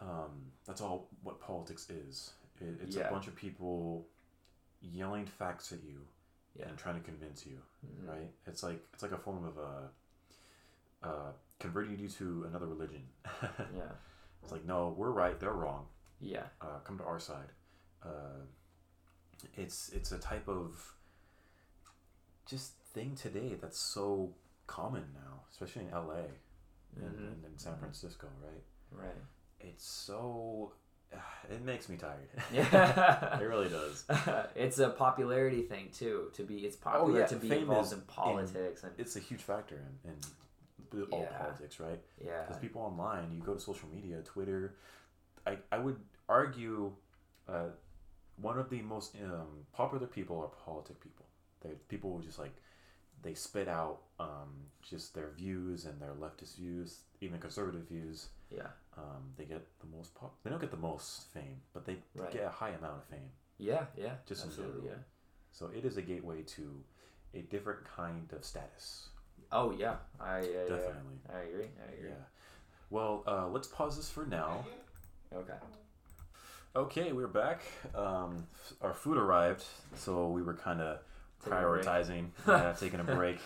Um, 0.00 0.52
that's 0.66 0.80
all 0.80 1.08
what 1.22 1.40
politics 1.40 1.90
is. 1.90 2.32
It, 2.60 2.78
it's 2.82 2.96
Yeah. 2.96 3.08
a 3.08 3.10
bunch 3.10 3.26
of 3.26 3.34
people 3.36 4.06
yelling 4.80 5.26
facts 5.26 5.72
at 5.72 5.82
you 5.82 6.06
Yeah. 6.54 6.68
and 6.68 6.78
trying 6.78 6.94
to 6.96 7.04
convince 7.04 7.44
you. 7.46 7.60
Mhm. 7.86 8.08
Right? 8.08 8.30
It's 8.46 8.62
like 8.62 8.80
it's 8.94 9.02
like 9.02 9.12
a 9.12 9.18
form 9.18 9.44
of 9.44 9.58
uh, 9.58 11.06
uh, 11.06 11.32
converting 11.58 11.98
you 11.98 12.08
to 12.08 12.44
another 12.44 12.66
religion. 12.66 13.02
Yeah. 13.74 13.92
it's 14.42 14.52
like 14.52 14.64
no, 14.64 14.90
we're 14.96 15.10
right, 15.10 15.38
they're 15.38 15.52
wrong. 15.52 15.86
Yeah. 16.20 16.46
Uh, 16.60 16.78
come 16.84 16.98
to 16.98 17.04
our 17.04 17.20
side. 17.20 17.50
Uh, 18.02 18.44
it's 19.56 19.88
it's 19.90 20.12
a 20.12 20.18
type 20.18 20.48
of 20.48 20.94
just 22.46 22.72
thing 22.94 23.14
today 23.14 23.54
that's 23.60 23.78
so 23.78 24.32
common 24.66 25.04
now, 25.14 25.40
especially 25.50 25.82
in 25.84 25.90
LA 25.90 26.22
and, 26.96 27.04
Mhm. 27.04 27.32
and 27.32 27.44
in 27.44 27.58
San 27.58 27.76
Francisco, 27.78 28.26
right? 28.42 28.62
Right. 28.90 29.14
It's 29.60 29.84
so 29.86 30.72
it 31.50 31.62
makes 31.62 31.88
me 31.88 31.96
tired. 31.96 32.28
Yeah. 32.52 33.38
it 33.40 33.44
really 33.44 33.68
does. 33.68 34.04
it's 34.54 34.78
a 34.78 34.90
popularity 34.90 35.62
thing 35.62 35.90
too. 35.92 36.30
To 36.34 36.42
be, 36.44 36.58
it's 36.66 36.76
popular 36.76 37.14
Oh, 37.14 37.18
yeah, 37.18 37.26
to 37.26 37.36
be 37.36 37.48
fame 37.48 37.62
involved 37.62 37.92
in 37.92 38.00
politics 38.02 38.82
and 38.84 38.92
It's 38.98 39.16
a 39.16 39.20
huge 39.20 39.42
factor 39.42 39.76
in, 40.04 40.10
in 40.10 41.02
all 41.10 41.20
Yeah. 41.30 41.38
politics, 41.38 41.80
right? 41.80 42.00
yeah, 42.24 42.42
Because 42.42 42.60
people 42.60 42.82
online, 42.82 43.32
you 43.32 43.42
go 43.42 43.54
to 43.54 43.60
social 43.60 43.88
media, 43.88 44.22
Twitter. 44.22 44.74
I, 45.46 45.58
I 45.72 45.78
would 45.78 45.96
argue 46.28 46.92
uh, 47.48 47.68
one 48.36 48.58
of 48.58 48.68
the 48.70 48.82
most 48.82 49.14
um, 49.24 49.66
popular 49.72 50.06
people 50.06 50.38
are 50.40 50.48
politic 50.64 51.00
people. 51.00 51.24
They 51.62 51.70
people 51.88 52.16
who 52.16 52.22
just 52.22 52.38
like 52.38 52.54
they 53.22 53.34
spit 53.34 53.68
out 53.68 53.98
um, 54.20 54.66
just 54.82 55.14
their 55.14 55.30
views 55.30 55.84
and 55.84 56.00
their 56.00 56.14
leftist 56.14 56.56
views, 56.56 57.00
even 57.20 57.38
conservative 57.40 57.88
views. 57.88 58.28
yeah, 58.50 58.68
Um, 58.96 59.32
they 59.36 59.44
get 59.44 59.66
the 59.80 59.86
most 59.96 60.14
pop. 60.14 60.34
They 60.42 60.50
don't 60.50 60.60
get 60.60 60.70
the 60.70 60.76
most 60.76 61.28
fame, 61.32 61.60
but 61.72 61.84
they 61.84 61.98
Right. 62.14 62.30
get 62.30 62.44
a 62.44 62.48
high 62.50 62.70
amount 62.70 62.96
of 62.98 63.04
fame. 63.04 63.30
yeah, 63.58 63.86
yeah. 63.96 64.14
Just 64.26 64.44
in 64.44 64.48
absolutely, 64.50 64.82
general. 64.82 65.04
So 65.52 65.70
it 65.76 65.84
is 65.84 65.96
a 65.96 66.02
gateway 66.02 66.42
to 66.42 66.84
a 67.34 67.42
different 67.42 67.84
kind 67.84 68.32
of 68.32 68.44
status, 68.44 69.08
Oh 69.50 69.70
yeah, 69.72 69.96
I 70.20 70.40
yeah, 70.40 70.46
yeah, 70.46 70.68
Definitely. 70.68 71.18
I 71.32 71.38
agree. 71.40 71.68
I 71.88 71.92
agree. 71.92 72.08
Yeah. 72.10 72.24
Well, 72.90 73.22
uh, 73.26 73.48
let's 73.48 73.68
pause 73.68 73.96
this 73.96 74.10
for 74.10 74.26
now. 74.26 74.64
Okay. 75.34 75.54
Okay, 76.76 77.12
we're 77.12 77.26
back. 77.26 77.62
Um, 77.94 78.46
our 78.82 78.94
food 78.94 79.16
arrived, 79.18 79.64
so 79.94 80.28
we 80.28 80.42
were 80.42 80.54
kind 80.54 80.80
of 80.80 80.88
Taking 80.88 80.96
a 80.96 80.96
break. 80.96 81.07
Prioritizing, 81.44 82.28
yeah, 82.48 82.74
taking 82.78 83.00
a 83.00 83.04
break. 83.04 83.38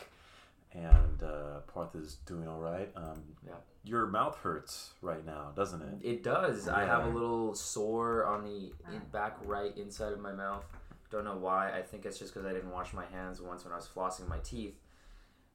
And 0.75 1.23
uh, 1.23 1.61
Parth 1.73 1.95
is 1.95 2.17
doing 2.27 2.49
all 2.49 2.61
right. 2.61 2.91
Um, 2.97 3.23
Yeah. 3.47 3.55
Your 3.85 4.07
mouth 4.07 4.39
hurts 4.39 4.93
right 5.03 5.27
now, 5.27 5.51
doesn't 5.57 5.83
it? 5.83 6.07
It 6.07 6.23
does. 6.23 6.69
I 6.69 6.85
have 6.85 7.05
a 7.05 7.09
little 7.09 7.55
sore 7.55 8.25
on 8.25 8.45
the 8.45 8.73
in, 8.95 9.01
back 9.11 9.37
right 9.45 9.77
inside 9.77 10.13
of 10.13 10.21
my 10.21 10.33
mouth. 10.33 10.65
Don't 11.11 11.25
know 11.25 11.37
why. 11.37 11.77
I 11.77 11.83
think 11.83 12.07
it's 12.07 12.19
just 12.19 12.33
because 12.33 12.49
I 12.49 12.53
didn't 12.53 12.71
wash 12.71 12.93
my 12.95 13.05
hands 13.07 13.41
once 13.41 13.65
when 13.65 13.73
I 13.73 13.77
was 13.77 13.89
flossing 13.89 14.29
my 14.29 14.39
teeth. 14.39 14.79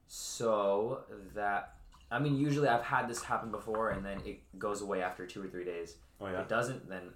So 0.06 1.00
that 1.34 1.74
I 2.10 2.18
mean, 2.18 2.36
usually 2.36 2.68
I've 2.68 2.82
had 2.84 3.08
this 3.08 3.22
happen 3.22 3.50
before, 3.50 3.90
and 3.90 4.04
then 4.04 4.20
it 4.24 4.40
goes 4.58 4.82
away 4.82 5.02
after 5.02 5.26
two 5.26 5.42
or 5.42 5.48
three 5.48 5.64
days. 5.64 5.96
Oh 6.20 6.26
yeah? 6.26 6.34
If 6.34 6.40
it 6.40 6.48
doesn't, 6.48 6.88
then 6.88 7.10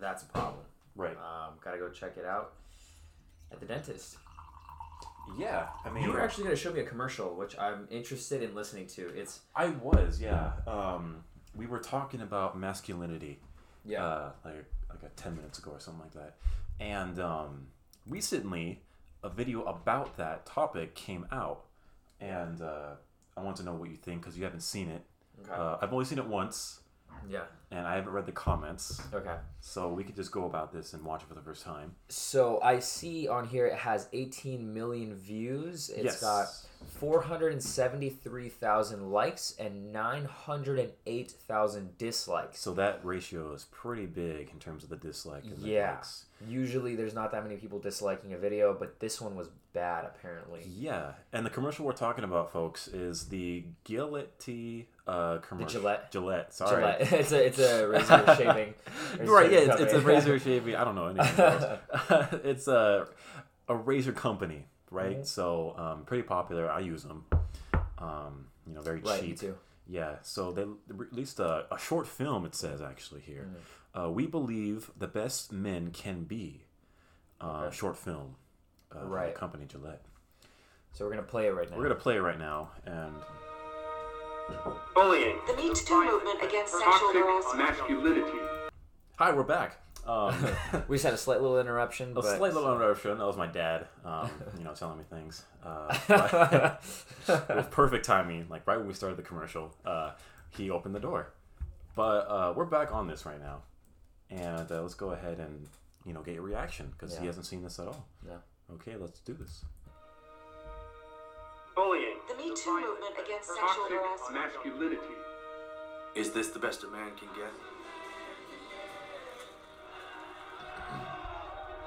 that's 0.00 0.22
a 0.22 0.26
problem. 0.26 0.64
Right. 0.94 1.16
Um, 1.16 1.54
gotta 1.64 1.78
go 1.78 1.88
check 1.88 2.16
it 2.16 2.24
out 2.24 2.52
at 3.52 3.60
the 3.60 3.66
dentist. 3.66 4.16
Yeah. 5.38 5.66
I 5.84 5.90
mean, 5.90 6.04
You 6.04 6.12
were 6.12 6.20
actually 6.20 6.44
gonna 6.44 6.56
show 6.56 6.72
me 6.72 6.80
a 6.80 6.84
commercial, 6.84 7.34
which 7.34 7.58
I'm 7.58 7.86
interested 7.90 8.42
in 8.42 8.54
listening 8.54 8.86
to. 8.88 9.08
It's 9.16 9.40
I 9.54 9.68
was. 9.68 10.20
Yeah. 10.20 10.52
Um, 10.66 11.24
we 11.56 11.66
were 11.66 11.78
talking 11.78 12.20
about 12.20 12.58
masculinity. 12.58 13.38
yeah, 13.84 14.04
uh, 14.04 14.30
like 14.44 14.64
like 14.88 15.02
a 15.02 15.08
ten 15.16 15.36
minutes 15.36 15.58
ago 15.58 15.72
or 15.72 15.80
something 15.80 16.02
like 16.02 16.12
that. 16.14 16.36
And 16.78 17.18
um, 17.20 17.66
recently, 18.06 18.82
a 19.22 19.28
video 19.28 19.62
about 19.64 20.16
that 20.16 20.46
topic 20.46 20.94
came 20.94 21.26
out, 21.32 21.64
and 22.20 22.60
uh, 22.62 22.94
I 23.36 23.40
want 23.42 23.56
to 23.58 23.62
know 23.62 23.74
what 23.74 23.90
you 23.90 23.96
think 23.96 24.22
because 24.22 24.36
you 24.36 24.44
haven't 24.44 24.62
seen 24.62 24.88
it. 24.90 25.02
okay, 25.42 25.52
Uh, 25.52 25.76
I've 25.80 25.92
only 25.92 26.04
seen 26.04 26.18
it 26.18 26.26
once, 26.26 26.80
yeah, 27.28 27.42
and 27.70 27.86
I 27.86 27.94
haven't 27.94 28.12
read 28.12 28.26
the 28.26 28.32
comments, 28.32 29.00
okay. 29.14 29.36
so 29.60 29.92
we 29.92 30.02
could 30.04 30.16
just 30.16 30.32
go 30.32 30.46
about 30.46 30.72
this 30.72 30.92
and 30.94 31.04
watch 31.04 31.22
it 31.22 31.28
for 31.28 31.34
the 31.34 31.40
first 31.40 31.64
time. 31.64 31.94
So 32.08 32.60
I 32.62 32.80
see 32.80 33.28
on 33.28 33.46
here 33.46 33.66
it 33.66 33.76
has 33.76 34.08
18 34.12 34.72
million 34.74 35.14
views. 35.14 35.90
It's 35.90 36.04
yes. 36.04 36.20
got 36.20 36.46
473,000 36.98 39.10
likes 39.10 39.54
and 39.58 39.92
908,000 39.92 41.98
dislikes. 41.98 42.58
So 42.60 42.72
that 42.74 43.00
ratio 43.04 43.52
is 43.52 43.64
pretty 43.70 44.06
big 44.06 44.50
in 44.50 44.58
terms 44.58 44.82
of 44.84 44.90
the 44.90 44.96
dislike. 44.96 45.44
And 45.44 45.56
the 45.62 45.68
Yeah. 45.68 45.92
likes. 45.92 46.24
Usually 46.46 46.96
there's 46.96 47.14
not 47.14 47.32
that 47.32 47.42
many 47.42 47.56
people 47.56 47.78
disliking 47.78 48.32
a 48.32 48.38
video, 48.38 48.74
but 48.74 48.98
this 49.00 49.20
one 49.20 49.36
was 49.36 49.48
bad 49.72 50.04
apparently. 50.04 50.62
Yeah, 50.66 51.12
and 51.32 51.44
the 51.46 51.50
commercial 51.50 51.84
we're 51.84 51.92
talking 51.92 52.24
about, 52.24 52.52
folks, 52.52 52.88
is 52.88 53.28
the 53.28 53.64
Gillette 53.84 54.38
uh, 55.10 55.38
commercial. 55.38 55.80
Gillette? 55.80 56.10
Gillette. 56.12 56.54
Sorry. 56.54 56.80
Gillette. 56.82 57.12
it's 57.20 57.32
a 57.32 57.46
it's 57.46 57.58
a 57.58 57.88
razor 57.94 58.24
shaving. 58.36 58.74
razor 59.18 59.32
right, 59.32 59.50
yeah, 59.52 59.58
it's, 59.72 59.80
it's 59.80 59.92
a 59.94 60.00
razor 60.00 60.38
shaving. 60.38 60.74
I 60.76 60.84
don't 60.84 60.94
know 60.94 61.06
anything 61.06 61.44
else. 61.44 61.64
it's 62.44 62.68
a 62.68 63.06
a 63.68 63.76
razor 63.76 64.12
company, 64.12 64.66
right? 64.90 65.20
Mhm. 65.20 65.26
So 65.26 65.74
um, 65.76 66.04
pretty 66.04 66.22
popular. 66.22 66.70
I 66.70 66.80
use 66.80 67.02
them. 67.02 67.24
Um, 67.98 68.46
you 68.66 68.74
know, 68.74 68.80
very 68.82 69.00
Right, 69.00 69.22
me 69.22 69.28
cheap. 69.30 69.40
too. 69.40 69.56
Yeah. 69.88 70.16
So 70.22 70.52
they 70.52 70.64
released 70.88 71.40
a, 71.40 71.66
a 71.72 71.78
short 71.78 72.06
film. 72.06 72.44
It 72.46 72.54
says 72.54 72.80
actually 72.80 73.20
here. 73.22 73.48
Mm-hmm. 73.48 74.00
Uh, 74.00 74.08
we 74.10 74.26
believe 74.26 74.90
the 74.96 75.08
best 75.08 75.52
men 75.52 75.90
can 75.90 76.24
be. 76.24 76.64
Uh, 77.40 77.64
Okay. 77.66 77.76
Short 77.76 77.96
film. 77.96 78.36
Uh, 78.94 79.04
Right. 79.06 79.34
The 79.34 79.40
company 79.40 79.66
Gillette. 79.66 80.02
So 80.92 81.04
we're 81.04 81.10
gonna 81.12 81.22
play 81.22 81.46
it 81.46 81.54
right 81.54 81.70
now. 81.70 81.76
We're 81.76 81.84
gonna 81.84 81.94
play 81.94 82.16
it 82.16 82.20
right 82.20 82.38
now, 82.38 82.70
and 82.84 83.14
Bullying. 84.94 85.38
The 85.46 85.54
Me 85.54 85.72
Too 85.74 86.04
movement 86.04 86.42
against 86.42 86.72
sexual 86.72 86.92
Toxic 86.92 87.22
harassment. 87.22 87.58
masculinity. 87.58 88.38
hi, 89.16 89.32
we're 89.32 89.42
back. 89.42 89.76
Um, 90.06 90.34
we 90.88 90.96
just 90.96 91.04
had 91.04 91.14
a 91.14 91.18
slight 91.18 91.40
little 91.40 91.60
interruption. 91.60 92.10
A 92.12 92.14
but... 92.14 92.36
slight 92.36 92.54
little 92.54 92.74
interruption. 92.74 93.18
That 93.18 93.26
was 93.26 93.36
my 93.36 93.46
dad, 93.46 93.86
um, 94.04 94.30
you 94.58 94.64
know, 94.64 94.72
telling 94.72 94.98
me 94.98 95.04
things. 95.08 95.44
Uh, 95.64 95.96
but 96.08 96.82
it 97.28 97.56
was 97.56 97.66
perfect 97.70 98.04
timing. 98.04 98.46
Like 98.48 98.66
right 98.66 98.78
when 98.78 98.86
we 98.86 98.94
started 98.94 99.16
the 99.16 99.22
commercial, 99.22 99.74
uh, 99.84 100.12
he 100.50 100.70
opened 100.70 100.94
the 100.94 101.00
door. 101.00 101.32
But 101.94 102.26
uh, 102.28 102.54
we're 102.56 102.64
back 102.64 102.92
on 102.94 103.06
this 103.06 103.26
right 103.26 103.40
now, 103.40 103.62
and 104.30 104.70
uh, 104.70 104.82
let's 104.82 104.94
go 104.94 105.10
ahead 105.10 105.38
and 105.38 105.66
you 106.04 106.12
know 106.12 106.22
get 106.22 106.34
your 106.34 106.44
reaction 106.44 106.92
because 106.92 107.18
he 107.18 107.26
hasn't 107.26 107.46
seen 107.46 107.62
this 107.62 107.78
at 107.78 107.88
all. 107.88 108.06
Yeah. 108.26 108.38
Okay, 108.74 108.96
let's 108.96 109.20
do 109.20 109.34
this. 109.34 109.64
Bullying. 111.80 112.20
The 112.28 112.34
Me 112.34 112.52
Too 112.54 112.74
movement 112.74 113.14
against 113.24 113.48
sexual 113.48 113.66
Toxic 113.66 113.96
harassment. 113.96 114.52
masculinity. 114.52 115.16
Is 116.14 116.30
this 116.30 116.48
the 116.48 116.58
best 116.58 116.84
a 116.84 116.88
man 116.88 117.08
can 117.16 117.28
get? 117.32 117.50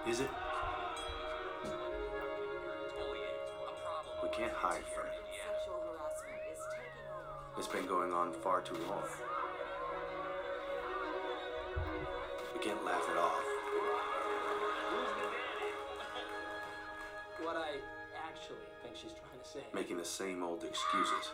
Is 0.09 0.21
it? 0.21 0.29
We 4.23 4.29
can't 4.29 4.51
hide 4.53 4.81
from 4.95 5.05
it. 5.05 5.13
Sexual 5.29 5.77
harassment 5.85 6.41
is 6.51 6.57
taking 6.73 7.05
over. 7.13 7.59
It's 7.59 7.67
been 7.67 7.85
going 7.85 8.13
on 8.13 8.33
far 8.33 8.61
too 8.61 8.73
long. 8.89 9.03
We 12.55 12.61
can't 12.61 12.83
laugh 12.83 13.07
it 13.11 13.17
off. 13.17 13.43
what 17.43 17.57
I 17.57 17.75
actually 18.25 18.65
think 18.81 18.95
she's 18.95 19.11
trying 19.11 19.21
to 19.21 19.29
say. 19.29 19.32
Making 19.73 19.97
the 19.97 20.05
same 20.05 20.43
old 20.43 20.63
excuses. 20.63 21.31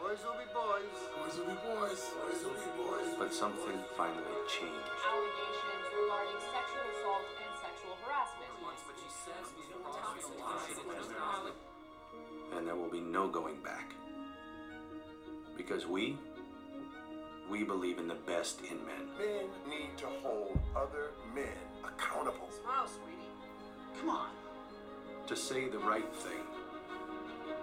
Boys 0.00 0.18
will 0.22 0.38
be 0.38 0.46
boys. 0.54 0.98
Boys 1.16 1.38
will 1.38 1.50
be 1.50 1.58
boys. 1.64 2.00
Boys 2.22 2.40
will 2.44 2.54
be 2.54 2.70
boys. 2.76 3.14
But 3.18 3.34
something 3.34 3.78
finally 3.96 4.22
changed. 4.46 4.88
allegations 5.02 5.86
regarding 5.90 6.38
sexual 6.54 6.86
assault 6.92 7.26
and 7.26 7.52
sexual 7.58 7.94
harassment. 8.04 8.48
And 12.56 12.66
there 12.66 12.76
will 12.76 12.90
be 12.90 13.00
no 13.00 13.28
going 13.28 13.60
back. 13.62 13.92
Because 15.56 15.86
we, 15.86 16.16
we 17.50 17.64
believe 17.64 17.98
in 17.98 18.08
the 18.08 18.14
best 18.14 18.60
in 18.60 18.78
men. 18.86 19.08
Men 19.18 19.46
need 19.68 19.96
to 19.98 20.06
hold 20.22 20.58
other 20.76 21.10
men 21.34 21.58
accountable. 21.84 22.48
Smile, 22.62 22.86
sweetie. 22.86 23.30
Come 24.00 24.10
on. 24.10 24.30
To 25.26 25.36
say 25.36 25.68
the 25.68 25.78
right 25.78 26.14
thing. 26.14 26.47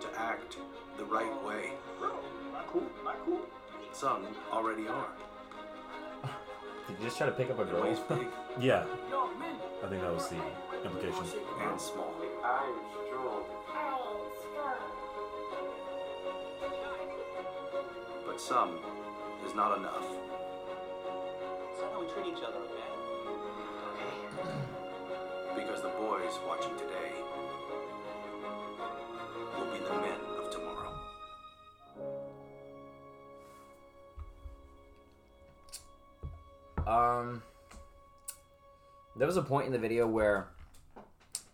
To 0.02 0.08
act 0.20 0.58
the 0.98 1.06
right 1.06 1.44
way. 1.46 1.72
Oh, 2.02 2.20
not 2.54 2.68
cool. 2.68 2.84
Not 3.04 3.18
cool. 3.26 3.42
Some 3.94 4.26
already 4.52 4.88
are. 4.88 5.08
Did 6.88 7.00
you 7.00 7.06
just 7.06 7.18
try 7.18 7.26
to 7.28 7.32
pick 7.32 7.50
up 7.50 7.60
a 7.60 7.66
girl? 7.66 7.84
ways 7.84 8.00
big 8.10 8.28
Yeah, 8.60 8.86
I 9.84 9.88
think 9.88 10.02
that 10.02 10.14
was 10.14 10.28
the 10.30 10.36
implication. 10.86 11.24
and 11.62 11.82
small. 11.82 12.14
I 12.44 12.66
am 12.66 12.80
strong. 13.08 13.44
But 18.26 18.40
some 18.42 18.78
is 19.48 19.56
not 19.56 19.78
enough. 19.78 20.04
That's 20.04 21.82
how 21.94 22.02
we 22.02 22.08
treat 22.12 22.28
each 22.38 22.44
other, 22.44 22.60
okay? 22.68 22.92
Because 25.56 25.82
the 25.82 25.90
boys 25.90 26.38
watching 26.48 26.76
today 26.78 27.12
there 39.16 39.28
was 39.28 39.38
a 39.38 39.42
point 39.42 39.66
in 39.68 39.72
the 39.72 39.80
video 39.80 40.08
where 40.08 40.48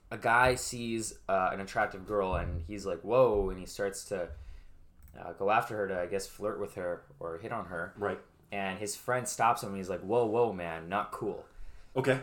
a 0.10 0.18
guy 0.18 0.56
sees 0.56 1.14
uh, 1.30 1.50
an 1.54 1.62
attractive 1.62 2.06
girl 2.06 2.36
and 2.36 2.64
he's 2.68 2.86
like, 2.86 3.02
"Whoa!" 3.02 3.50
and 3.50 3.60
he 3.60 3.66
starts 3.66 4.04
to 4.06 4.30
uh, 5.20 5.34
go 5.34 5.50
after 5.50 5.76
her 5.78 5.88
to, 5.88 6.00
I 6.00 6.06
guess, 6.08 6.28
flirt 6.28 6.60
with 6.60 6.76
her 6.76 7.04
or 7.20 7.38
hit 7.38 7.52
on 7.52 7.66
her. 7.66 7.94
Right. 7.98 8.20
And 8.52 8.80
his 8.80 8.96
friend 8.96 9.28
stops 9.28 9.64
him 9.64 9.70
and 9.70 9.78
he's 9.78 9.90
like, 9.90 10.02
"Whoa, 10.02 10.26
whoa, 10.26 10.52
man, 10.52 10.90
not 10.90 11.12
cool." 11.12 11.46
Okay. 11.96 12.20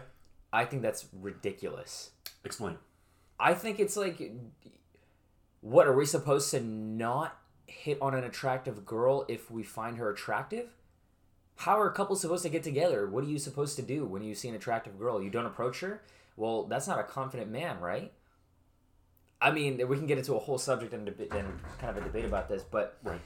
I 0.53 0.65
think 0.65 0.83
that's 0.83 1.07
ridiculous. 1.13 2.11
Explain. 2.45 2.79
I 3.39 3.55
think 3.55 3.79
it's 3.79 3.97
like, 3.97 4.33
what 5.61 5.87
are 5.87 5.95
we 5.95 6.07
supposed 6.07 6.51
to 6.53 6.61
not 6.61 7.37
hit 7.67 7.99
on 8.01 8.15
an 8.15 8.25
attractive 8.25 8.85
girl 8.85 9.25
if 9.29 9.51
we 9.51 9.63
find 9.63 9.99
her 9.99 10.11
attractive? 10.11 10.71
How 11.59 11.81
are 11.81 11.91
couples 11.91 12.21
supposed 12.21 12.45
to 12.45 12.49
get 12.49 12.63
together? 12.63 13.07
What 13.09 13.25
are 13.25 13.27
you 13.29 13.39
supposed 13.39 13.75
to 13.77 13.83
do 13.83 14.05
when 14.05 14.23
you 14.23 14.35
see 14.35 14.49
an 14.49 14.55
attractive 14.55 14.99
girl? 14.99 15.21
You 15.23 15.29
don't 15.29 15.47
approach 15.47 15.81
her? 15.81 16.03
Well, 16.37 16.65
that's 16.65 16.87
not 16.87 17.01
a 17.01 17.03
confident 17.03 17.51
man, 17.51 17.81
right? 17.81 18.13
I 19.41 19.51
mean, 19.51 19.87
we 19.89 19.97
can 19.97 20.07
get 20.07 20.19
into 20.19 20.35
a 20.35 20.39
whole 20.39 20.59
subject 20.59 20.93
and, 20.95 21.05
deb- 21.07 21.33
and 21.33 21.49
kind 21.81 21.97
of 21.97 22.03
a 22.03 22.07
debate 22.07 22.25
about 22.25 22.49
this, 22.49 22.63
but 22.63 22.99
Right. 23.03 23.21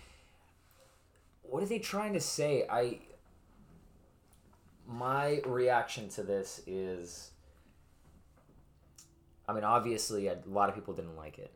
what 1.42 1.62
are 1.62 1.66
they 1.66 1.78
trying 1.78 2.14
to 2.14 2.20
say? 2.20 2.66
I 2.70 3.00
my 4.86 5.40
reaction 5.46 6.08
to 6.10 6.22
this 6.22 6.60
is 6.66 7.30
I 9.48 9.52
mean, 9.52 9.64
obviously 9.64 10.26
a 10.28 10.38
lot 10.46 10.68
of 10.70 10.74
people 10.74 10.94
didn't 10.94 11.16
like 11.16 11.38
it. 11.38 11.52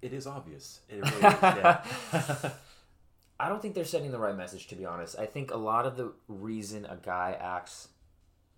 it 0.00 0.12
is 0.14 0.26
obvious. 0.26 0.80
It 0.88 0.96
really 0.96 1.26
is. 1.34 1.42
Yeah. 1.42 2.50
I 3.40 3.48
don't 3.48 3.62
think 3.62 3.74
they're 3.74 3.84
sending 3.84 4.12
the 4.12 4.18
right 4.18 4.36
message, 4.36 4.66
to 4.68 4.74
be 4.74 4.84
honest. 4.84 5.18
I 5.18 5.24
think 5.24 5.50
a 5.50 5.56
lot 5.56 5.86
of 5.86 5.96
the 5.96 6.12
reason 6.28 6.84
a 6.84 6.96
guy 6.96 7.36
acts 7.40 7.88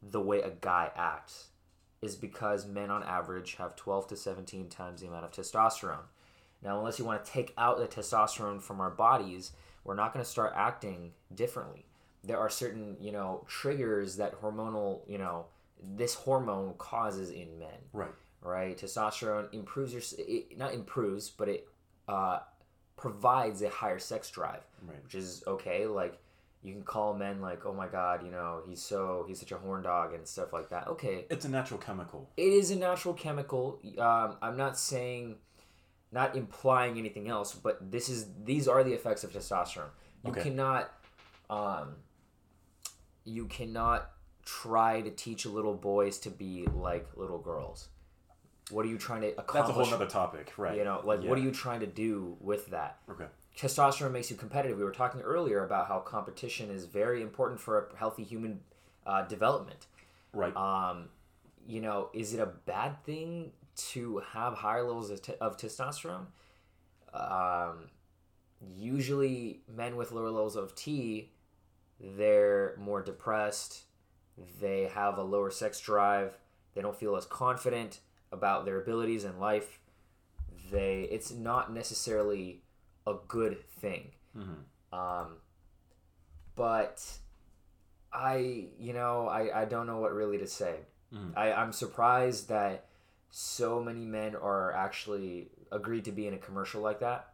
the 0.03 0.21
way 0.21 0.41
a 0.41 0.51
guy 0.51 0.91
acts 0.97 1.47
is 2.03 2.17
because 2.17 2.67
men 2.67 2.91
on 2.91 3.05
average 3.05 3.55
have 3.55 3.77
12 3.77 4.09
to 4.09 4.17
17 4.17 4.69
times 4.69 5.01
the 5.01 5.07
amount 5.07 5.25
of 5.25 5.31
testosterone. 5.31 6.07
Now, 6.63 6.79
unless 6.79 6.99
you 6.99 7.05
want 7.05 7.25
to 7.25 7.31
take 7.31 7.55
out 7.57 7.79
the 7.79 7.87
testosterone 7.87 8.61
from 8.61 8.81
our 8.81 8.91
bodies, 8.91 9.53
we're 9.85 9.95
not 9.95 10.13
going 10.13 10.25
to 10.25 10.31
start 10.31 10.53
acting 10.57 11.13
differently. 11.33 11.87
There 12.25 12.39
are 12.39 12.51
certain, 12.51 12.97
you 13.01 13.13
know, 13.13 13.45
triggers 13.49 14.17
that 14.17 14.41
hormonal, 14.41 15.01
you 15.09 15.19
know, 15.19 15.47
this 15.95 16.15
hormone 16.15 16.75
causes 16.79 17.31
in 17.31 17.59
men 17.59 17.69
right. 17.93 18.11
right? 18.41 18.77
Testosterone 18.77 19.53
improves 19.53 19.93
your 19.93 20.03
it, 20.19 20.57
not 20.59 20.75
improves, 20.75 21.31
but 21.31 21.49
it 21.49 21.69
uh, 22.09 22.41
provides 23.03 23.61
a 23.63 23.69
higher 23.69 23.99
sex 23.99 24.31
drive, 24.31 24.63
Right. 24.87 25.03
which 25.03 25.17
is 25.17 25.43
okay. 25.47 25.87
Like 25.87 26.19
you 26.63 26.73
can 26.73 26.85
call 26.85 27.13
men 27.15 27.41
like, 27.41 27.67
oh 27.67 27.73
my 27.75 27.89
god, 27.89 28.25
you 28.25 28.31
know, 28.31 28.63
he's 28.69 28.81
so 28.81 29.25
he's 29.27 29.41
such 29.41 29.51
a 29.51 29.59
horn 29.59 29.83
dog 29.83 30.15
and 30.15 30.25
stuff 30.27 30.53
like 30.53 30.69
that. 30.71 30.87
Okay, 30.87 31.27
It's 31.29 31.45
a 31.45 31.49
natural 31.49 31.81
chemical. 31.81 32.31
it 32.37 32.53
is 32.61 32.71
a 32.71 32.77
natural 32.77 33.15
chemical. 33.15 33.81
Um, 33.99 34.37
I'm 34.41 34.57
not 34.57 34.79
saying, 34.79 35.37
not 36.13 36.37
implying 36.37 36.97
anything 36.97 37.29
else, 37.29 37.53
but 37.55 37.91
this 37.91 38.09
is 38.09 38.27
these 38.45 38.69
are 38.69 38.85
the 38.85 38.93
effects 38.93 39.25
of 39.25 39.33
testosterone. 39.33 39.91
You 40.25 40.31
Okay. 40.31 40.43
cannot, 40.45 40.93
um, 41.51 41.97
you 43.25 43.47
cannot 43.47 44.11
try 44.45 45.01
to 45.01 45.11
teach 45.11 45.45
little 45.47 45.75
boys 45.75 46.19
to 46.21 46.31
be 46.31 46.67
like 46.67 47.07
little 47.17 47.39
girls. 47.41 47.89
What 48.73 48.87
are 48.87 48.89
you 48.89 48.99
trying 48.99 49.21
to 49.23 49.29
accomplish? 49.29 49.55
That's 49.55 49.71
a 49.71 49.73
whole 49.73 49.95
other 49.95 50.07
topic, 50.07 50.53
right? 50.57 50.77
You 50.77 50.85
know, 50.85 51.01
like 51.05 51.23
what 51.23 51.39
are 51.39 51.43
you 51.43 51.51
trying 51.51 51.81
to 51.81 51.87
do 51.87 52.37
with 52.41 52.67
that? 52.71 52.99
Okay. 53.11 53.27
testosterone 53.57 54.13
makes 54.13 54.31
you 54.31 54.37
competitive. 54.37 54.79
We 54.79 54.85
were 54.85 54.93
talking 54.93 55.21
earlier 55.21 55.65
about 55.65 55.89
how 55.89 55.99
competition 56.01 56.71
is 56.71 56.87
very 56.87 57.23
important 57.23 57.61
for 57.61 57.91
a 57.93 57.97
healthy 57.97 58.25
human 58.25 58.61
uh, 59.07 59.23
development. 59.23 59.87
Right. 60.33 60.57
Um, 60.57 61.09
you 61.67 61.81
know, 61.81 62.09
is 62.13 62.33
it 62.35 62.41
a 62.41 62.47
bad 62.47 63.03
thing 63.05 63.53
to 63.77 64.23
have 64.33 64.55
higher 64.55 64.83
levels 64.83 65.11
of, 65.11 65.23
te- 65.23 65.35
of 65.41 65.57
testosterone? 65.57 66.27
Um, 67.13 67.91
usually, 68.67 69.61
men 69.69 69.97
with 69.97 70.13
lower 70.13 70.31
levels 70.31 70.57
of 70.57 70.75
T, 70.75 71.31
they're 72.01 72.75
more 72.79 73.03
depressed. 73.03 73.83
They 74.61 74.91
have 74.95 75.19
a 75.19 75.23
lower 75.23 75.51
sex 75.51 75.79
drive. 75.79 76.39
They 76.75 76.81
don't 76.81 76.97
feel 76.97 77.17
as 77.17 77.27
confident 77.27 78.01
about 78.33 78.65
their 78.65 78.81
abilities 78.81 79.25
in 79.25 79.39
life. 79.39 79.79
They, 80.71 81.03
it's 81.11 81.31
not 81.31 81.73
necessarily 81.73 82.63
a 83.07 83.15
good 83.29 83.63
thing. 83.81 84.13
Mhm. 84.37 84.65
Um, 84.93 85.37
but 86.55 87.05
I, 88.13 88.67
you 88.79 88.93
know, 88.93 89.27
I, 89.29 89.63
I 89.63 89.65
don't 89.65 89.87
know 89.87 89.99
what 89.99 90.13
really 90.13 90.39
to 90.39 90.47
say. 90.47 90.81
Mhm. 91.13 91.33
I, 91.37 91.53
I'm 91.53 91.73
surprised 91.73 92.49
that 92.49 92.87
so 93.31 93.83
many 93.83 94.05
men 94.05 94.35
are 94.37 94.73
actually 94.73 95.51
agreed 95.71 96.05
to 96.05 96.13
be 96.13 96.27
in 96.27 96.35
a 96.35 96.39
commercial 96.39 96.83
like 96.83 97.01
that. 97.01 97.32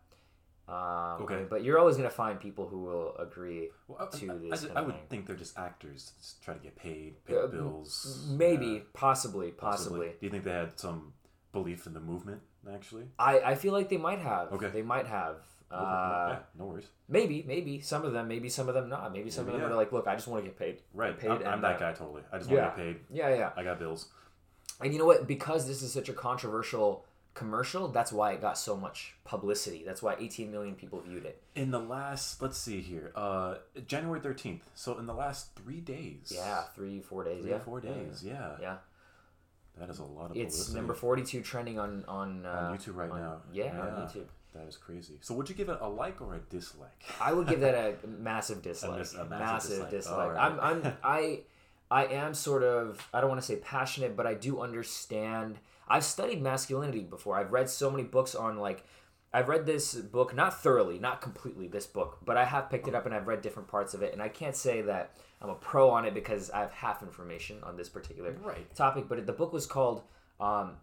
Um, 0.68 1.22
Okay. 1.22 1.46
But 1.48 1.64
you're 1.64 1.78
always 1.78 1.96
going 1.96 2.08
to 2.08 2.14
find 2.14 2.38
people 2.38 2.68
who 2.68 2.80
will 2.80 3.16
agree 3.16 3.70
Well, 3.88 3.98
I, 4.12 4.16
to 4.18 4.30
I- 4.30 4.34
I 4.34 4.38
this. 4.50 4.66
I 4.74 4.80
of 4.80 4.86
would 4.86 4.94
thing. 4.96 5.04
think 5.08 5.26
they're 5.26 5.36
just 5.36 5.58
actors, 5.58 6.12
just 6.20 6.42
try 6.42 6.54
to 6.54 6.60
get 6.60 6.76
paid, 6.76 7.24
pay 7.24 7.36
Uh, 7.36 7.46
bills. 7.46 8.26
Maybe, 8.30 8.76
uh, 8.78 8.80
possibly, 8.92 9.50
possibly. 9.50 10.08
Do 10.08 10.26
you 10.26 10.30
think 10.30 10.44
they 10.44 10.52
had 10.52 10.78
some 10.78 11.14
belief 11.52 11.86
in 11.86 11.94
the 11.94 12.00
movement? 12.00 12.42
Actually, 12.72 13.04
I, 13.18 13.40
I 13.40 13.54
feel 13.54 13.72
like 13.72 13.88
they 13.88 13.96
might 13.96 14.18
have. 14.18 14.52
Okay. 14.52 14.68
They 14.68 14.82
might 14.82 15.06
have. 15.06 15.36
Uh, 15.70 16.28
yeah, 16.30 16.38
no 16.58 16.64
worries. 16.66 16.88
Maybe, 17.08 17.44
maybe 17.46 17.80
some 17.80 18.04
of 18.04 18.12
them, 18.12 18.26
maybe 18.28 18.48
some 18.48 18.68
of 18.68 18.74
them 18.74 18.88
not. 18.88 19.12
Maybe 19.12 19.30
some 19.30 19.44
Maybe, 19.46 19.54
of 19.56 19.60
them 19.60 19.70
yeah. 19.70 19.74
are 19.74 19.78
like, 19.78 19.92
look, 19.92 20.06
I 20.06 20.14
just 20.14 20.26
want 20.28 20.42
to 20.44 20.48
get 20.50 20.58
paid. 20.58 20.78
Right, 20.94 21.18
paid 21.18 21.30
I'm, 21.30 21.46
I'm 21.46 21.60
that 21.62 21.76
uh, 21.76 21.78
guy 21.78 21.92
totally. 21.92 22.22
I 22.32 22.38
just 22.38 22.50
want 22.50 22.62
yeah. 22.62 22.70
to 22.70 22.76
get 22.76 22.84
paid. 22.84 22.96
Yeah, 23.10 23.28
yeah. 23.34 23.50
I 23.56 23.64
got 23.64 23.78
bills. 23.78 24.08
And 24.80 24.92
you 24.92 24.98
know 24.98 25.06
what? 25.06 25.26
Because 25.26 25.66
this 25.66 25.82
is 25.82 25.92
such 25.92 26.08
a 26.08 26.12
controversial 26.12 27.04
commercial, 27.38 27.88
that's 27.88 28.12
why 28.12 28.32
it 28.32 28.40
got 28.40 28.58
so 28.58 28.76
much 28.76 29.14
publicity. 29.24 29.82
That's 29.86 30.02
why 30.02 30.16
18 30.18 30.50
million 30.50 30.74
people 30.74 31.00
viewed 31.00 31.24
it. 31.24 31.40
In 31.54 31.70
the 31.70 31.78
last, 31.78 32.42
let's 32.42 32.58
see 32.58 32.80
here, 32.80 33.12
uh, 33.14 33.56
January 33.86 34.20
thirteenth. 34.20 34.62
So 34.74 34.98
in 34.98 35.06
the 35.06 35.14
last 35.14 35.54
three 35.56 35.80
days. 35.80 36.32
Yeah, 36.34 36.62
three, 36.74 37.00
four 37.00 37.24
days. 37.24 37.42
three 37.42 37.50
yeah, 37.52 37.58
four 37.60 37.80
days. 37.80 38.22
Yeah. 38.24 38.50
Yeah, 38.60 38.76
that 39.78 39.88
is 39.90 39.98
a 40.00 40.04
lot 40.04 40.30
of. 40.30 40.36
it's 40.36 40.54
publicity. 40.56 40.76
number 40.76 40.94
42 40.94 41.42
trending 41.42 41.78
on 41.78 42.04
on, 42.08 42.44
uh, 42.44 42.48
on 42.70 42.78
YouTube 42.78 42.96
right 42.96 43.10
on- 43.10 43.20
now. 43.20 43.36
Yeah, 43.52 43.80
on 43.80 44.06
YouTube. 44.06 44.26
That 44.54 44.66
is 44.66 44.76
crazy. 44.76 45.18
So 45.20 45.34
would 45.34 45.48
you 45.48 45.54
give 45.54 45.68
it 45.68 45.78
a 45.80 45.88
like 45.88 46.20
or 46.20 46.34
a 46.34 46.38
dislike? 46.40 47.02
I 47.20 47.32
would 47.32 47.46
give 47.46 47.60
that 47.60 47.74
a 47.74 48.06
massive 48.08 48.62
dislike. 48.62 48.98
mis- 48.98 49.14
a 49.14 49.24
massive 49.24 49.30
massive, 49.30 49.70
dislike. 49.70 49.90
dislike. 49.90 50.18
Alright. 50.38 50.40
I'm, 50.40 50.60
I'm, 50.86 50.92
I, 51.04 51.40
I 51.90 52.04
am 52.06 52.34
sort 52.34 52.62
of. 52.64 53.06
I 53.12 53.20
don't 53.20 53.28
want 53.30 53.40
to 53.40 53.46
say 53.46 53.56
passionate, 53.56 54.16
but 54.16 54.26
I 54.26 54.34
do 54.34 54.60
understand. 54.60 55.58
I've 55.90 56.04
studied 56.04 56.42
masculinity 56.42 57.00
before. 57.00 57.36
I've 57.36 57.52
read 57.52 57.68
so 57.70 57.90
many 57.90 58.04
books 58.04 58.34
on 58.34 58.58
like. 58.58 58.84
I've 59.30 59.48
read 59.50 59.66
this 59.66 59.94
book 59.94 60.34
not 60.34 60.62
thoroughly, 60.62 60.98
not 60.98 61.20
completely 61.20 61.68
this 61.68 61.86
book, 61.86 62.16
but 62.24 62.38
I 62.38 62.46
have 62.46 62.70
picked 62.70 62.88
it 62.88 62.94
up 62.94 63.04
and 63.04 63.14
I've 63.14 63.26
read 63.26 63.42
different 63.42 63.68
parts 63.68 63.92
of 63.92 64.00
it, 64.02 64.14
and 64.14 64.22
I 64.22 64.28
can't 64.30 64.56
say 64.56 64.80
that 64.82 65.16
I'm 65.42 65.50
a 65.50 65.54
pro 65.54 65.90
on 65.90 66.06
it 66.06 66.14
because 66.14 66.50
I 66.50 66.60
have 66.60 66.72
half 66.72 67.02
information 67.02 67.58
on 67.62 67.76
this 67.76 67.90
particular 67.90 68.32
Right. 68.42 68.74
topic. 68.74 69.06
But 69.06 69.26
the 69.26 69.34
book 69.34 69.52
was 69.52 69.66
called 69.66 70.02
um, 70.40 70.76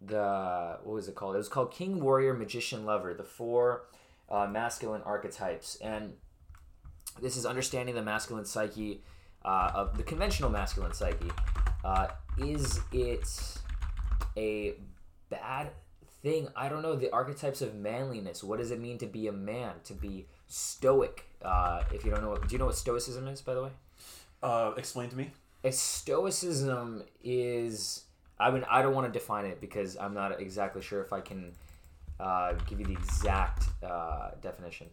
the 0.00 0.78
what 0.82 0.94
was 0.94 1.08
it 1.08 1.14
called? 1.14 1.36
It 1.36 1.38
was 1.38 1.48
called 1.48 1.70
King, 1.72 2.00
Warrior, 2.00 2.34
Magician, 2.34 2.84
Lover: 2.84 3.14
The 3.14 3.22
Four 3.24 3.84
uh, 4.28 4.48
Masculine 4.48 5.02
Archetypes, 5.02 5.76
and 5.76 6.14
this 7.22 7.36
is 7.36 7.46
understanding 7.46 7.94
the 7.94 8.02
masculine 8.02 8.44
psyche 8.44 9.02
uh, 9.44 9.70
of 9.74 9.96
the 9.96 10.02
conventional 10.02 10.50
masculine 10.50 10.92
psyche. 10.92 11.30
Uh, 11.84 12.08
is 12.38 12.80
it 12.92 13.28
a 14.36 14.74
bad 15.30 15.70
thing? 16.22 16.48
I 16.56 16.68
don't 16.68 16.82
know. 16.82 16.96
The 16.96 17.12
archetypes 17.12 17.62
of 17.62 17.74
manliness. 17.74 18.42
What 18.42 18.58
does 18.58 18.70
it 18.70 18.80
mean 18.80 18.98
to 18.98 19.06
be 19.06 19.28
a 19.28 19.32
man? 19.32 19.74
To 19.84 19.94
be 19.94 20.26
stoic? 20.46 21.24
Uh, 21.42 21.82
if 21.92 22.04
you 22.04 22.10
don't 22.10 22.22
know, 22.22 22.30
what, 22.30 22.48
do 22.48 22.52
you 22.54 22.58
know 22.58 22.66
what 22.66 22.76
stoicism 22.76 23.28
is? 23.28 23.40
By 23.40 23.54
the 23.54 23.64
way. 23.64 23.70
Uh, 24.42 24.72
explain 24.76 25.08
to 25.08 25.16
me. 25.16 25.30
A 25.64 25.72
stoicism 25.72 27.02
is 27.24 28.04
I 28.38 28.50
mean 28.50 28.64
I 28.70 28.82
don't 28.82 28.94
want 28.94 29.12
to 29.12 29.18
define 29.18 29.46
it 29.46 29.60
because 29.60 29.96
I'm 29.96 30.14
not 30.14 30.40
exactly 30.40 30.82
sure 30.82 31.02
if 31.02 31.12
I 31.12 31.20
can 31.20 31.52
uh, 32.20 32.52
give 32.66 32.78
you 32.80 32.86
the 32.86 32.92
exact 32.92 33.64
uh, 33.82 34.30
definition. 34.42 34.86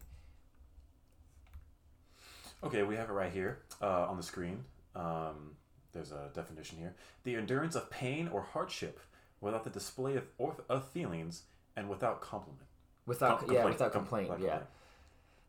Okay, 2.63 2.83
we 2.83 2.95
have 2.95 3.09
it 3.09 3.13
right 3.13 3.31
here 3.31 3.59
uh, 3.81 4.07
on 4.07 4.17
the 4.17 4.23
screen. 4.23 4.63
Um, 4.95 5.51
there's 5.91 6.11
a 6.11 6.29
definition 6.33 6.77
here: 6.77 6.95
the 7.23 7.35
endurance 7.35 7.75
of 7.75 7.89
pain 7.89 8.29
or 8.31 8.41
hardship 8.41 8.99
without 9.43 9.63
the 9.63 9.69
display 9.69 10.15
of, 10.15 10.23
or, 10.37 10.55
of 10.69 10.87
feelings 10.89 11.43
and 11.75 11.89
without 11.89 12.21
compliment. 12.21 12.67
Without 13.05 13.39
Com- 13.39 13.51
yeah, 13.51 13.61
complaint. 13.61 13.75
without 13.75 13.91
complaint, 13.91 14.29
without 14.29 14.43
yeah. 14.43 14.49
complaint. 14.49 14.69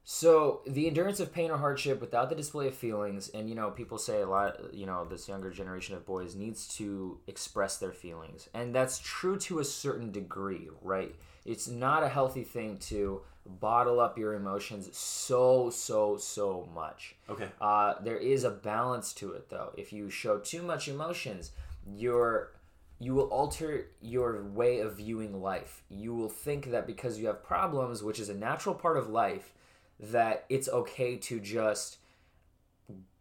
So 0.06 0.60
the 0.66 0.86
endurance 0.86 1.18
of 1.18 1.32
pain 1.32 1.50
or 1.50 1.56
hardship 1.56 1.98
without 1.98 2.28
the 2.28 2.36
display 2.36 2.68
of 2.68 2.74
feelings, 2.74 3.30
and 3.30 3.48
you 3.48 3.54
know, 3.54 3.70
people 3.70 3.96
say 3.96 4.20
a 4.20 4.26
lot. 4.26 4.74
You 4.74 4.84
know, 4.84 5.06
this 5.06 5.28
younger 5.28 5.50
generation 5.50 5.94
of 5.94 6.04
boys 6.04 6.34
needs 6.34 6.68
to 6.76 7.18
express 7.26 7.78
their 7.78 7.92
feelings, 7.92 8.48
and 8.52 8.74
that's 8.74 8.98
true 8.98 9.38
to 9.38 9.60
a 9.60 9.64
certain 9.64 10.12
degree, 10.12 10.68
right? 10.82 11.14
It's 11.46 11.68
not 11.68 12.02
a 12.02 12.08
healthy 12.08 12.44
thing 12.44 12.76
to 12.90 13.22
bottle 13.46 14.00
up 14.00 14.18
your 14.18 14.34
emotions 14.34 14.94
so 14.94 15.70
so 15.70 16.18
so 16.18 16.68
much. 16.74 17.14
Okay. 17.30 17.48
Uh, 17.58 17.94
there 18.02 18.18
is 18.18 18.44
a 18.44 18.50
balance 18.50 19.14
to 19.14 19.32
it, 19.32 19.48
though. 19.48 19.72
If 19.74 19.90
you 19.90 20.10
show 20.10 20.38
too 20.38 20.62
much 20.62 20.86
emotions, 20.86 21.52
you're 21.86 22.50
you 22.98 23.14
will 23.14 23.26
alter 23.26 23.88
your 24.00 24.44
way 24.44 24.78
of 24.80 24.96
viewing 24.96 25.42
life. 25.42 25.82
You 25.88 26.14
will 26.14 26.28
think 26.28 26.70
that 26.70 26.86
because 26.86 27.18
you 27.18 27.26
have 27.26 27.42
problems, 27.42 28.02
which 28.02 28.18
is 28.20 28.28
a 28.28 28.34
natural 28.34 28.74
part 28.74 28.96
of 28.96 29.08
life, 29.10 29.52
that 29.98 30.44
it's 30.48 30.68
okay 30.68 31.16
to 31.16 31.40
just 31.40 31.98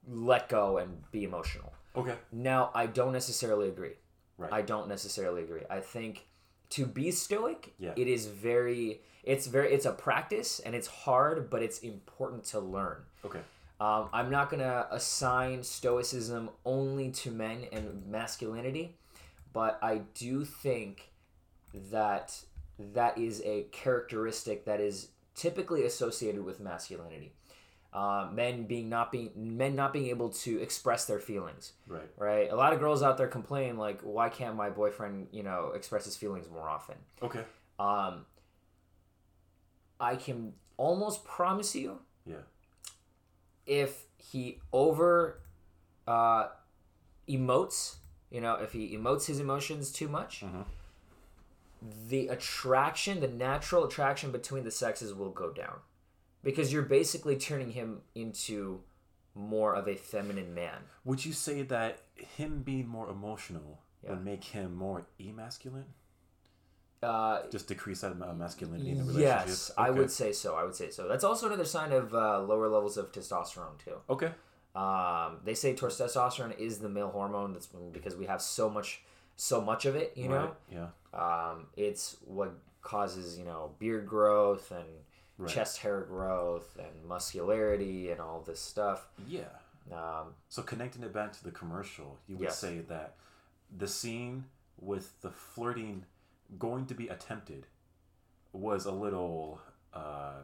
let 0.07 0.49
go 0.49 0.77
and 0.77 1.09
be 1.11 1.23
emotional. 1.23 1.73
Okay. 1.95 2.15
Now, 2.31 2.71
I 2.73 2.87
don't 2.87 3.13
necessarily 3.13 3.69
agree. 3.69 3.93
Right. 4.37 4.51
I 4.51 4.61
don't 4.61 4.87
necessarily 4.87 5.43
agree. 5.43 5.61
I 5.69 5.79
think 5.79 6.27
to 6.71 6.85
be 6.85 7.11
stoic, 7.11 7.73
Yeah. 7.77 7.93
it 7.95 8.07
is 8.07 8.25
very 8.27 9.01
it's 9.23 9.47
very 9.47 9.71
it's 9.73 9.85
a 9.85 9.91
practice 9.93 10.59
and 10.59 10.75
it's 10.75 10.87
hard, 10.87 11.49
but 11.49 11.61
it's 11.63 11.79
important 11.79 12.43
to 12.45 12.59
learn. 12.59 13.03
Okay. 13.23 13.39
Um, 13.79 14.09
I'm 14.11 14.29
not 14.29 14.49
gonna 14.49 14.87
assign 14.91 15.63
stoicism 15.63 16.49
only 16.65 17.11
to 17.11 17.31
men 17.31 17.67
and 17.71 18.05
masculinity, 18.07 18.97
but 19.53 19.79
I 19.81 20.01
do 20.15 20.43
think 20.43 21.11
that 21.73 22.43
that 22.79 23.17
is 23.17 23.41
a 23.45 23.63
characteristic 23.71 24.65
that 24.65 24.79
is 24.81 25.09
typically 25.35 25.85
associated 25.85 26.43
with 26.43 26.59
masculinity. 26.59 27.33
Uh, 27.93 28.27
men 28.33 28.65
being 28.65 28.89
not 28.89 29.11
being 29.11 29.29
men 29.35 29.75
not 29.75 29.93
being 29.93 30.07
able 30.07 30.29
to 30.29 30.59
express 30.59 31.05
their 31.05 31.19
feelings 31.19 31.73
Right. 31.87 32.09
right 32.17 32.51
a 32.51 32.55
lot 32.55 32.73
of 32.73 32.79
girls 32.79 33.03
out 33.03 33.19
there 33.19 33.27
complain 33.27 33.77
like 33.77 34.01
why 34.01 34.29
can't 34.29 34.55
my 34.55 34.71
boyfriend 34.71 35.27
you 35.31 35.43
know 35.43 35.73
express 35.75 36.05
his 36.05 36.17
feelings 36.17 36.49
more 36.49 36.67
often 36.67 36.95
Okay. 37.21 37.43
um, 37.77 38.25
I 39.99 40.15
can 40.15 40.53
almost 40.75 41.23
promise 41.23 41.75
you 41.75 41.99
Yeah. 42.25 42.37
if 43.67 44.05
he 44.17 44.59
over 44.71 45.39
uh, 46.07 46.47
emotes, 47.29 47.97
you 48.33 48.41
know, 48.41 48.55
if 48.55 48.73
he 48.73 48.97
emotes 48.97 49.27
his 49.27 49.39
emotions 49.39 49.91
too 49.91 50.09
much, 50.09 50.41
Mhm. 50.41 50.65
the 52.09 52.27
attraction, 52.27 53.19
the 53.21 53.27
natural 53.27 53.85
attraction 53.85 54.31
between 54.31 54.63
the 54.63 54.71
sexes 54.71 55.13
will 55.13 55.29
go 55.29 55.51
down. 55.51 55.79
Because 56.43 56.73
you're 56.73 56.81
basically 56.83 57.37
turning 57.37 57.71
him 57.71 58.01
into 58.15 58.83
more 59.35 59.73
of 59.75 59.87
a 59.87 59.95
feminine 59.95 60.53
man. 60.53 60.89
Would 61.05 61.23
you 61.25 61.31
say 61.33 61.61
that 61.63 62.01
him 62.15 62.63
being 62.63 62.87
more 62.87 63.07
emotional 63.09 63.79
Yeah. 64.03 64.11
would 64.11 64.25
make 64.25 64.43
him 64.45 64.75
more 64.75 65.05
emasculine? 65.19 65.93
Uh, 67.01 67.47
Just 67.49 67.67
decrease 67.67 68.01
that 68.01 68.15
masculinity 68.17 68.91
in 68.91 68.97
the 68.99 69.03
relationship? 69.03 69.47
yes, 69.47 69.71
I 69.77 69.89
would 69.89 70.09
say 70.11 70.31
so. 70.31 70.55
I 70.55 70.63
would 70.63 70.75
say 70.75 70.89
so. 70.89 71.07
That's 71.07 71.23
also 71.25 71.47
another 71.47 71.65
sign 71.65 71.91
of 71.91 72.13
uh, 72.13 72.41
lower 72.41 72.69
levels 72.69 72.97
of 72.97 73.11
testosterone, 73.11 73.77
too. 73.83 73.97
Okay. 74.09 74.33
Um, 74.75 75.37
they 75.43 75.53
say 75.53 75.73
testosterone 75.73 76.57
is 76.57 76.79
the 76.79 76.89
male 76.89 77.09
hormone. 77.09 77.53
That's 77.53 77.67
because 77.67 78.15
we 78.15 78.25
have 78.25 78.41
so 78.41 78.69
much, 78.69 79.01
so 79.35 79.61
much 79.61 79.85
of 79.85 79.95
it. 79.95 80.13
You 80.15 80.29
know, 80.29 80.55
Right, 80.71 80.89
Yeah. 81.13 81.49
um, 81.51 81.67
it's 81.77 82.17
what 82.25 82.53
causes 82.81 83.37
you 83.37 83.45
know 83.45 83.75
beard 83.79 84.07
growth 84.07 84.71
and 84.71 84.87
Right. 85.37 85.49
chest 85.49 85.79
hair 85.79 86.01
growth 86.01 86.77
and 86.77 87.05
muscularity 87.05 88.11
and 88.11 88.19
all 88.21 88.41
this 88.41 88.59
stuff. 88.59 89.07
Yeah. 89.27 89.49
Um, 89.91 90.35
So 90.49 90.61
connecting 90.63 91.03
it 91.03 91.11
back 91.13 91.33
to 91.33 91.43
the 91.43 91.51
commercial, 91.51 92.19
you 92.27 92.37
would 92.37 92.45
Yes. 92.45 92.59
say 92.59 92.79
that 92.79 93.15
the 93.75 93.87
scene 93.87 94.45
with 94.79 95.19
the 95.21 95.31
flirting 95.31 96.05
going 96.59 96.85
to 96.87 96.93
be 96.93 97.07
attempted 97.07 97.67
was 98.51 98.85
a 98.85 98.91
little 98.91 99.59
uh 99.93 100.41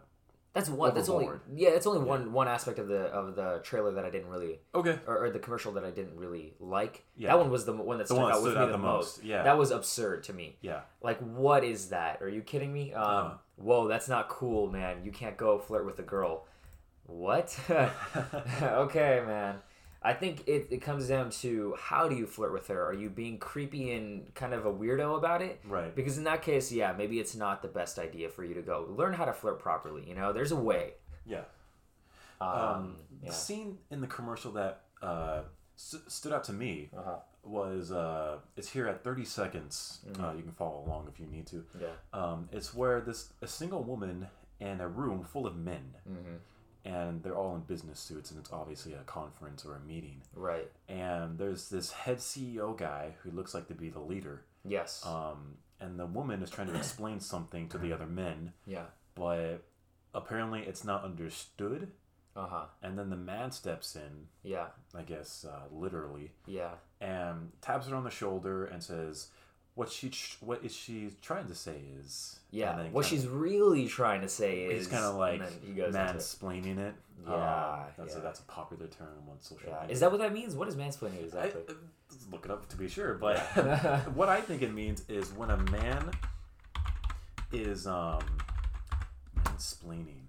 that's 0.53 0.69
one. 0.69 0.93
That's 0.95 1.09
only 1.09 1.29
yeah. 1.53 1.69
It's 1.69 1.85
only 1.85 1.99
one 1.99 2.33
one 2.33 2.47
aspect 2.47 2.79
of 2.79 2.87
the 2.87 3.01
of 3.01 3.35
the 3.35 3.59
trailer 3.63 3.91
that 3.93 4.05
I 4.05 4.09
didn't 4.09 4.29
really 4.29 4.59
okay. 4.73 4.99
or, 5.05 5.25
or 5.25 5.29
the 5.29 5.39
commercial 5.39 5.73
that 5.73 5.85
I 5.85 5.91
didn't 5.91 6.17
really 6.17 6.53
like. 6.59 7.03
Yeah. 7.15 7.29
That 7.29 7.39
one 7.39 7.51
was 7.51 7.65
the 7.65 7.73
one 7.73 7.99
that 7.99 8.07
The 8.07 8.15
stuck 8.15 8.23
one 8.23 8.31
out 8.31 8.39
stood 8.39 8.55
me 8.55 8.61
out 8.61 8.65
the 8.67 8.71
the 8.71 8.77
most. 8.79 9.17
most, 9.17 9.23
yeah. 9.25 9.43
that 9.43 9.57
was 9.57 9.69
absurd 9.71 10.23
to 10.23 10.33
me. 10.33 10.57
Yeah. 10.61 10.81
Like, 11.01 11.19
what 11.19 11.63
is 11.63 11.89
that? 11.89 12.21
Are 12.21 12.29
you 12.29 12.41
kidding 12.41 12.73
me? 12.73 12.93
Um, 12.93 13.03
Uh-huh. 13.03 13.33
Whoa, 13.57 13.87
that's 13.87 14.07
not 14.07 14.29
cool, 14.29 14.71
man. 14.71 15.03
You 15.03 15.11
can't 15.11 15.37
go 15.37 15.59
flirt 15.59 15.85
with 15.85 15.99
a 15.99 16.03
girl. 16.03 16.45
What? 17.05 17.57
okay, 18.61 19.21
man. 19.25 19.55
I 20.01 20.13
think 20.13 20.47
it, 20.47 20.67
it 20.71 20.81
comes 20.81 21.07
down 21.09 21.29
to 21.41 21.75
how 21.77 22.07
do 22.07 22.15
you 22.15 22.25
flirt 22.25 22.53
with 22.53 22.67
her? 22.67 22.85
Are 22.85 22.93
you 22.93 23.09
being 23.09 23.37
creepy 23.37 23.91
and 23.91 24.33
kind 24.33 24.53
of 24.53 24.65
a 24.65 24.71
weirdo 24.71 25.17
about 25.17 25.41
it? 25.41 25.59
Right. 25.67 25.93
Because 25.93 26.17
in 26.17 26.23
that 26.23 26.41
case, 26.41 26.71
yeah, 26.71 26.93
maybe 26.97 27.19
it's 27.19 27.35
not 27.35 27.61
the 27.61 27.67
best 27.67 27.99
idea 27.99 28.29
for 28.29 28.43
you 28.45 28.53
to 28.53 28.61
go. 28.61 28.87
Learn 28.89 29.13
how 29.13 29.25
to 29.25 29.33
flirt 29.33 29.59
properly. 29.59 30.07
You 30.07 30.15
know, 30.15 30.31
there's 30.31 30.53
a 30.53 30.55
way. 30.55 30.93
Yeah. 31.25 31.41
Um, 32.39 32.49
Um, 32.49 32.95
yeah. 33.21 33.29
The 33.29 33.35
scene 33.35 33.77
in 33.91 33.99
the 34.01 34.07
commercial 34.07 34.53
that 34.53 34.83
uh, 35.01 35.41
st- 35.75 36.09
stood 36.09 36.31
out 36.31 36.45
to 36.45 36.53
me 36.53 36.89
Uh-huh. 36.97 37.17
was 37.43 37.91
uh, 37.91 38.37
it's 38.55 38.69
here 38.69 38.87
at 38.87 39.03
30 39.03 39.25
seconds. 39.25 39.99
Uh, 40.17 40.31
you 40.35 40.43
can 40.43 40.53
follow 40.53 40.83
along 40.85 41.09
if 41.13 41.19
you 41.19 41.25
need 41.25 41.45
to. 41.47 41.57
Mm-hmm. 41.57 41.81
Yeah. 41.81 41.87
Um, 42.13 42.47
it's 42.53 42.73
where 42.73 43.01
this 43.01 43.33
a 43.41 43.47
single 43.47 43.83
woman 43.83 44.27
in 44.61 44.79
a 44.81 44.87
room 44.87 45.23
full 45.23 45.45
of 45.45 45.57
men, 45.57 45.95
Mm-hmm. 46.09 46.35
And 46.85 47.21
they're 47.23 47.35
all 47.35 47.55
in 47.55 47.61
business 47.61 47.99
suits, 47.99 48.31
and 48.31 48.39
it's 48.39 48.51
obviously 48.51 48.93
a 48.93 49.03
conference 49.03 49.65
or 49.65 49.75
a 49.75 49.79
meeting. 49.79 50.21
Right. 50.33 50.69
And 50.87 51.37
there's 51.37 51.69
this 51.69 51.91
head 51.91 52.17
CEO 52.19 52.77
guy 52.77 53.15
who 53.23 53.31
looks 53.31 53.53
like 53.53 53.67
to 53.67 53.73
be 53.75 53.89
the 53.89 53.99
leader. 53.99 54.43
Yes. 54.65 55.03
Um, 55.05 55.55
and 55.79 55.99
the 55.99 56.05
woman 56.05 56.41
is 56.41 56.49
trying 56.49 56.67
to 56.67 56.75
explain 56.75 57.19
something 57.19 57.67
to 57.69 57.77
the 57.77 57.93
other 57.93 58.05
men, 58.07 58.53
yeah. 58.65 58.85
but 59.15 59.63
apparently 60.13 60.61
it's 60.61 60.83
not 60.83 61.03
understood. 61.03 61.91
Uh 62.35 62.47
huh. 62.47 62.65
And 62.81 62.97
then 62.97 63.09
the 63.09 63.15
man 63.17 63.51
steps 63.51 63.95
in, 63.95 64.27
Yeah. 64.43 64.67
I 64.95 65.01
guess 65.01 65.45
uh, 65.49 65.67
literally, 65.71 66.31
Yeah. 66.45 66.71
and 67.01 67.51
taps 67.61 67.87
her 67.87 67.95
on 67.95 68.03
the 68.03 68.09
shoulder 68.09 68.65
and 68.65 68.81
says, 68.83 69.29
"What 69.79 69.89
she 69.91 70.11
what 70.41 70.63
is 70.63 70.75
she 70.75 71.11
trying 71.21 71.47
to 71.47 71.55
say 71.55 71.77
is 72.01 72.39
Yeah. 72.51 72.87
What 72.91 73.05
she's 73.05 73.25
really 73.27 73.87
trying 73.87 74.21
to 74.21 74.27
say 74.29 74.65
is 74.65 74.87
kind 74.87 75.05
of 75.05 75.15
like 75.15 75.41
he 75.63 75.71
goes 75.73 75.95
into 75.95 75.99
it. 76.09 76.17
mansplaining 76.17 76.77
it. 76.79 76.95
Yeah, 77.25 77.33
Um, 77.33 77.83
that's 77.97 78.13
yeah. 78.13 78.19
a 78.19 78.21
that's 78.23 78.39
a 78.39 78.43
popular 78.43 78.87
term 78.87 79.07
on 79.29 79.37
social 79.39 79.69
Yeah. 79.69 79.79
media. 79.81 79.93
Is 79.93 79.99
that 80.01 80.11
what 80.11 80.19
that 80.19 80.33
means? 80.33 80.55
What 80.55 80.67
is 80.67 80.75
mansplaining 80.75 81.19
I, 81.21 81.25
exactly? 81.25 81.61
uh, 81.69 81.73
let's 82.11 82.25
look 82.31 82.43
it 82.45 82.51
up 82.51 82.67
to 82.69 82.75
be 82.77 82.87
sure, 82.89 83.13
but 83.13 83.39
what 84.15 84.27
I 84.29 84.41
think 84.41 84.61
it 84.61 84.73
means 84.73 85.03
is 85.09 85.31
when 85.31 85.49
a 85.49 85.57
man 85.71 86.11
is 87.53 87.87
um 87.87 88.23
mansplaining. 89.45 90.25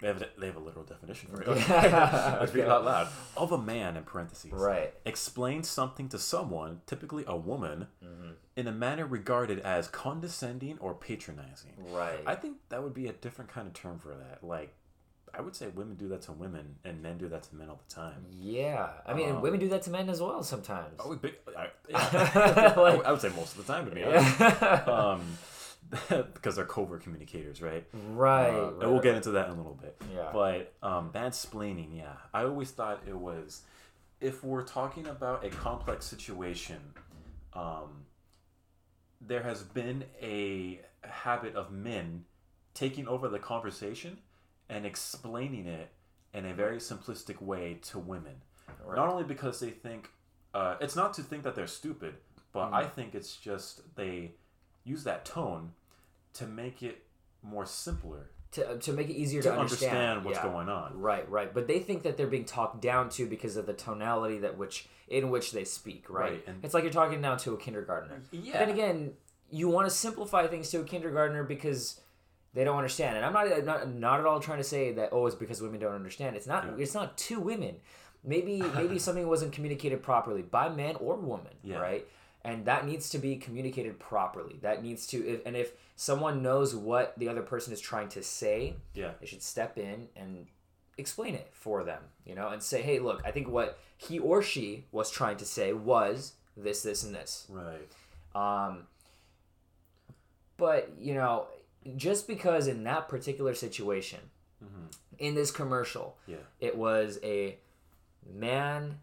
They 0.00 0.08
have, 0.08 0.22
they 0.38 0.46
have 0.46 0.56
a 0.56 0.60
literal 0.60 0.84
definition 0.84 1.30
for 1.30 1.40
it. 1.42 1.48
Let's 1.68 2.54
read 2.54 2.64
it 2.64 2.68
out 2.68 2.84
loud. 2.84 3.08
Of 3.36 3.52
a 3.52 3.58
man, 3.58 3.96
in 3.96 4.02
parentheses. 4.04 4.52
right. 4.52 4.92
Explain 5.06 5.62
something 5.62 6.08
to 6.10 6.18
someone, 6.18 6.82
typically 6.86 7.24
a 7.26 7.36
woman, 7.36 7.86
Mm-hmm. 8.04 8.30
in 8.56 8.66
a 8.68 8.72
manner 8.72 9.06
regarded 9.06 9.58
as 9.60 9.88
condescending 9.88 10.76
or 10.80 10.94
patronizing. 10.94 11.72
Right. 11.90 12.20
I 12.26 12.34
think 12.34 12.56
that 12.68 12.82
would 12.82 12.94
be 12.94 13.06
a 13.08 13.12
different 13.12 13.50
kind 13.50 13.66
of 13.66 13.72
term 13.74 13.98
for 13.98 14.14
that. 14.14 14.44
Like, 14.44 14.74
I 15.34 15.40
would 15.42 15.54
say 15.56 15.66
women 15.68 15.96
do 15.96 16.08
that 16.08 16.22
to 16.22 16.32
women, 16.32 16.76
and 16.84 17.02
men 17.02 17.18
do 17.18 17.28
that 17.28 17.42
to 17.44 17.54
men 17.56 17.68
all 17.68 17.80
the 17.88 17.94
time. 17.94 18.24
yeah. 18.30 18.88
I 19.06 19.12
mean, 19.14 19.30
Um, 19.36 19.42
women 19.42 19.60
do 19.60 19.68
that 19.70 19.82
to 19.82 19.90
men 19.90 20.08
as 20.08 20.20
well 20.20 20.42
sometimes. 20.42 20.94
Oh, 20.98 21.14
big, 21.16 21.34
I, 21.56 21.68
yeah. 21.90 22.74
Like- 22.76 23.04
I 23.04 23.12
would 23.12 23.20
say 23.20 23.28
most 23.30 23.56
of 23.56 23.66
the 23.66 23.72
time, 23.72 23.86
to 23.88 23.94
be 23.94 24.02
honest. 24.04 24.40
um, 24.88 25.20
because 26.08 26.56
they're 26.56 26.64
covert 26.64 27.02
communicators, 27.02 27.62
right? 27.62 27.84
right. 28.12 28.48
Uh, 28.48 28.52
right, 28.52 28.72
and 28.82 28.90
we'll 28.92 29.00
get 29.00 29.14
into 29.14 29.32
that 29.32 29.46
in 29.46 29.52
a 29.52 29.56
little 29.56 29.78
bit. 29.80 29.96
Yeah. 30.14 30.30
But 30.32 30.74
um, 30.82 31.10
mansplaining, 31.12 31.96
yeah. 31.96 32.14
I 32.34 32.42
always 32.42 32.70
thought 32.70 33.02
it 33.06 33.16
was, 33.16 33.62
if 34.20 34.42
we're 34.42 34.64
talking 34.64 35.06
about 35.06 35.44
a 35.44 35.50
complex 35.50 36.06
situation, 36.06 36.78
um, 37.52 38.06
there 39.20 39.42
has 39.42 39.62
been 39.62 40.04
a 40.20 40.80
habit 41.02 41.54
of 41.54 41.70
men 41.70 42.24
taking 42.74 43.06
over 43.06 43.28
the 43.28 43.38
conversation 43.38 44.18
and 44.68 44.84
explaining 44.84 45.66
it 45.66 45.90
in 46.34 46.44
a 46.44 46.52
very 46.52 46.78
simplistic 46.78 47.40
way 47.40 47.78
to 47.82 47.98
women. 47.98 48.34
Right. 48.84 48.96
Not 48.96 49.08
only 49.08 49.24
because 49.24 49.60
they 49.60 49.70
think, 49.70 50.10
uh, 50.52 50.76
it's 50.80 50.96
not 50.96 51.14
to 51.14 51.22
think 51.22 51.44
that 51.44 51.54
they're 51.54 51.66
stupid, 51.66 52.14
but 52.52 52.70
Mm. 52.70 52.74
I 52.74 52.84
think 52.86 53.14
it's 53.14 53.36
just 53.36 53.94
they 53.96 54.32
use 54.86 55.04
that 55.04 55.24
tone 55.24 55.72
to 56.34 56.46
make 56.46 56.82
it 56.82 57.02
more 57.42 57.66
simpler 57.66 58.30
to, 58.52 58.78
to 58.78 58.92
make 58.92 59.10
it 59.10 59.14
easier 59.14 59.42
to 59.42 59.50
to, 59.50 59.58
understand, 59.58 60.24
what's 60.24 60.38
yeah. 60.38 60.44
going 60.50 60.68
on. 60.68 60.98
Right, 60.98 61.28
right. 61.30 61.52
But 61.52 61.66
they 61.66 61.80
think 61.80 62.04
that 62.04 62.16
they're 62.16 62.26
being 62.26 62.44
talked 62.44 62.80
down 62.80 63.10
to 63.10 63.26
because 63.26 63.56
of 63.56 63.66
the 63.66 63.74
tonality 63.74 64.38
that 64.38 64.56
which 64.56 64.88
in 65.08 65.30
which 65.30 65.52
they 65.52 65.64
speak, 65.64 66.08
right? 66.08 66.32
Right, 66.32 66.44
and- 66.46 66.64
it's 66.64 66.72
like 66.72 66.82
you're 66.84 66.92
talking 66.92 67.20
now 67.20 67.36
to 67.36 67.52
a 67.54 67.58
kindergartner. 67.58 68.22
Yeah. 68.30 68.52
But 68.52 68.58
then 68.60 68.68
again, 68.70 69.12
you 69.50 69.68
want 69.68 69.88
to 69.88 69.94
simplify 69.94 70.46
things 70.46 70.70
to 70.70 70.80
a 70.80 70.84
kindergartner 70.84 71.44
because 71.44 72.00
they 72.54 72.64
don't 72.64 72.76
understand. 72.76 73.16
And 73.16 73.26
I'm 73.26 73.32
not 73.32 73.64
not, 73.64 73.92
not 73.92 74.20
at 74.20 74.26
all 74.26 74.40
trying 74.40 74.58
to 74.58 74.64
say 74.64 74.92
that 74.92 75.10
oh 75.12 75.26
it's 75.26 75.36
because 75.36 75.60
women 75.60 75.80
don't 75.80 75.94
understand. 75.94 76.36
It's 76.36 76.46
not 76.46 76.64
Yeah. 76.64 76.82
it's 76.82 76.94
not 76.94 77.18
to 77.18 77.40
women. 77.40 77.76
Maybe 78.24 78.62
maybe 78.74 78.98
something 79.06 79.26
wasn't 79.28 79.52
communicated 79.52 80.02
properly 80.02 80.42
by 80.42 80.68
man 80.68 80.96
or 80.96 81.16
woman, 81.16 81.52
Yeah. 81.62 81.78
right? 81.78 82.06
And 82.46 82.64
that 82.66 82.86
needs 82.86 83.10
to 83.10 83.18
be 83.18 83.36
communicated 83.36 83.98
properly. 83.98 84.58
That 84.62 84.82
needs 84.82 85.06
to 85.08 85.16
if, 85.26 85.44
and 85.46 85.56
if 85.56 85.72
someone 85.96 86.42
knows 86.42 86.74
what 86.74 87.18
the 87.18 87.28
other 87.28 87.42
person 87.42 87.72
is 87.72 87.80
trying 87.80 88.08
to 88.10 88.22
say, 88.22 88.76
Yeah. 88.94 89.12
they 89.20 89.26
should 89.26 89.42
step 89.42 89.76
in 89.78 90.08
and 90.16 90.46
explain 90.98 91.34
it 91.34 91.48
for 91.52 91.82
them, 91.84 92.02
you 92.24 92.34
know, 92.34 92.48
and 92.48 92.62
say, 92.62 92.80
hey, 92.82 92.98
look, 93.00 93.20
I 93.24 93.30
think 93.32 93.48
what 93.48 93.78
he 93.96 94.18
or 94.18 94.42
she 94.42 94.84
was 94.92 95.10
trying 95.10 95.36
to 95.38 95.44
say 95.44 95.72
was 95.72 96.34
this, 96.56 96.82
this, 96.82 97.02
and 97.02 97.14
this. 97.14 97.46
Right. 97.50 97.88
Um, 98.34 98.86
but, 100.56 100.92
you 100.98 101.14
know, 101.14 101.48
just 101.96 102.26
because 102.26 102.66
in 102.66 102.84
that 102.84 103.08
particular 103.08 103.54
situation, 103.54 104.20
Mm-hmm. 104.64 104.86
in 105.18 105.34
this 105.34 105.50
commercial, 105.50 106.16
Yeah. 106.26 106.36
it 106.60 106.76
was 106.78 107.18
a 107.22 107.58
man 108.26 109.00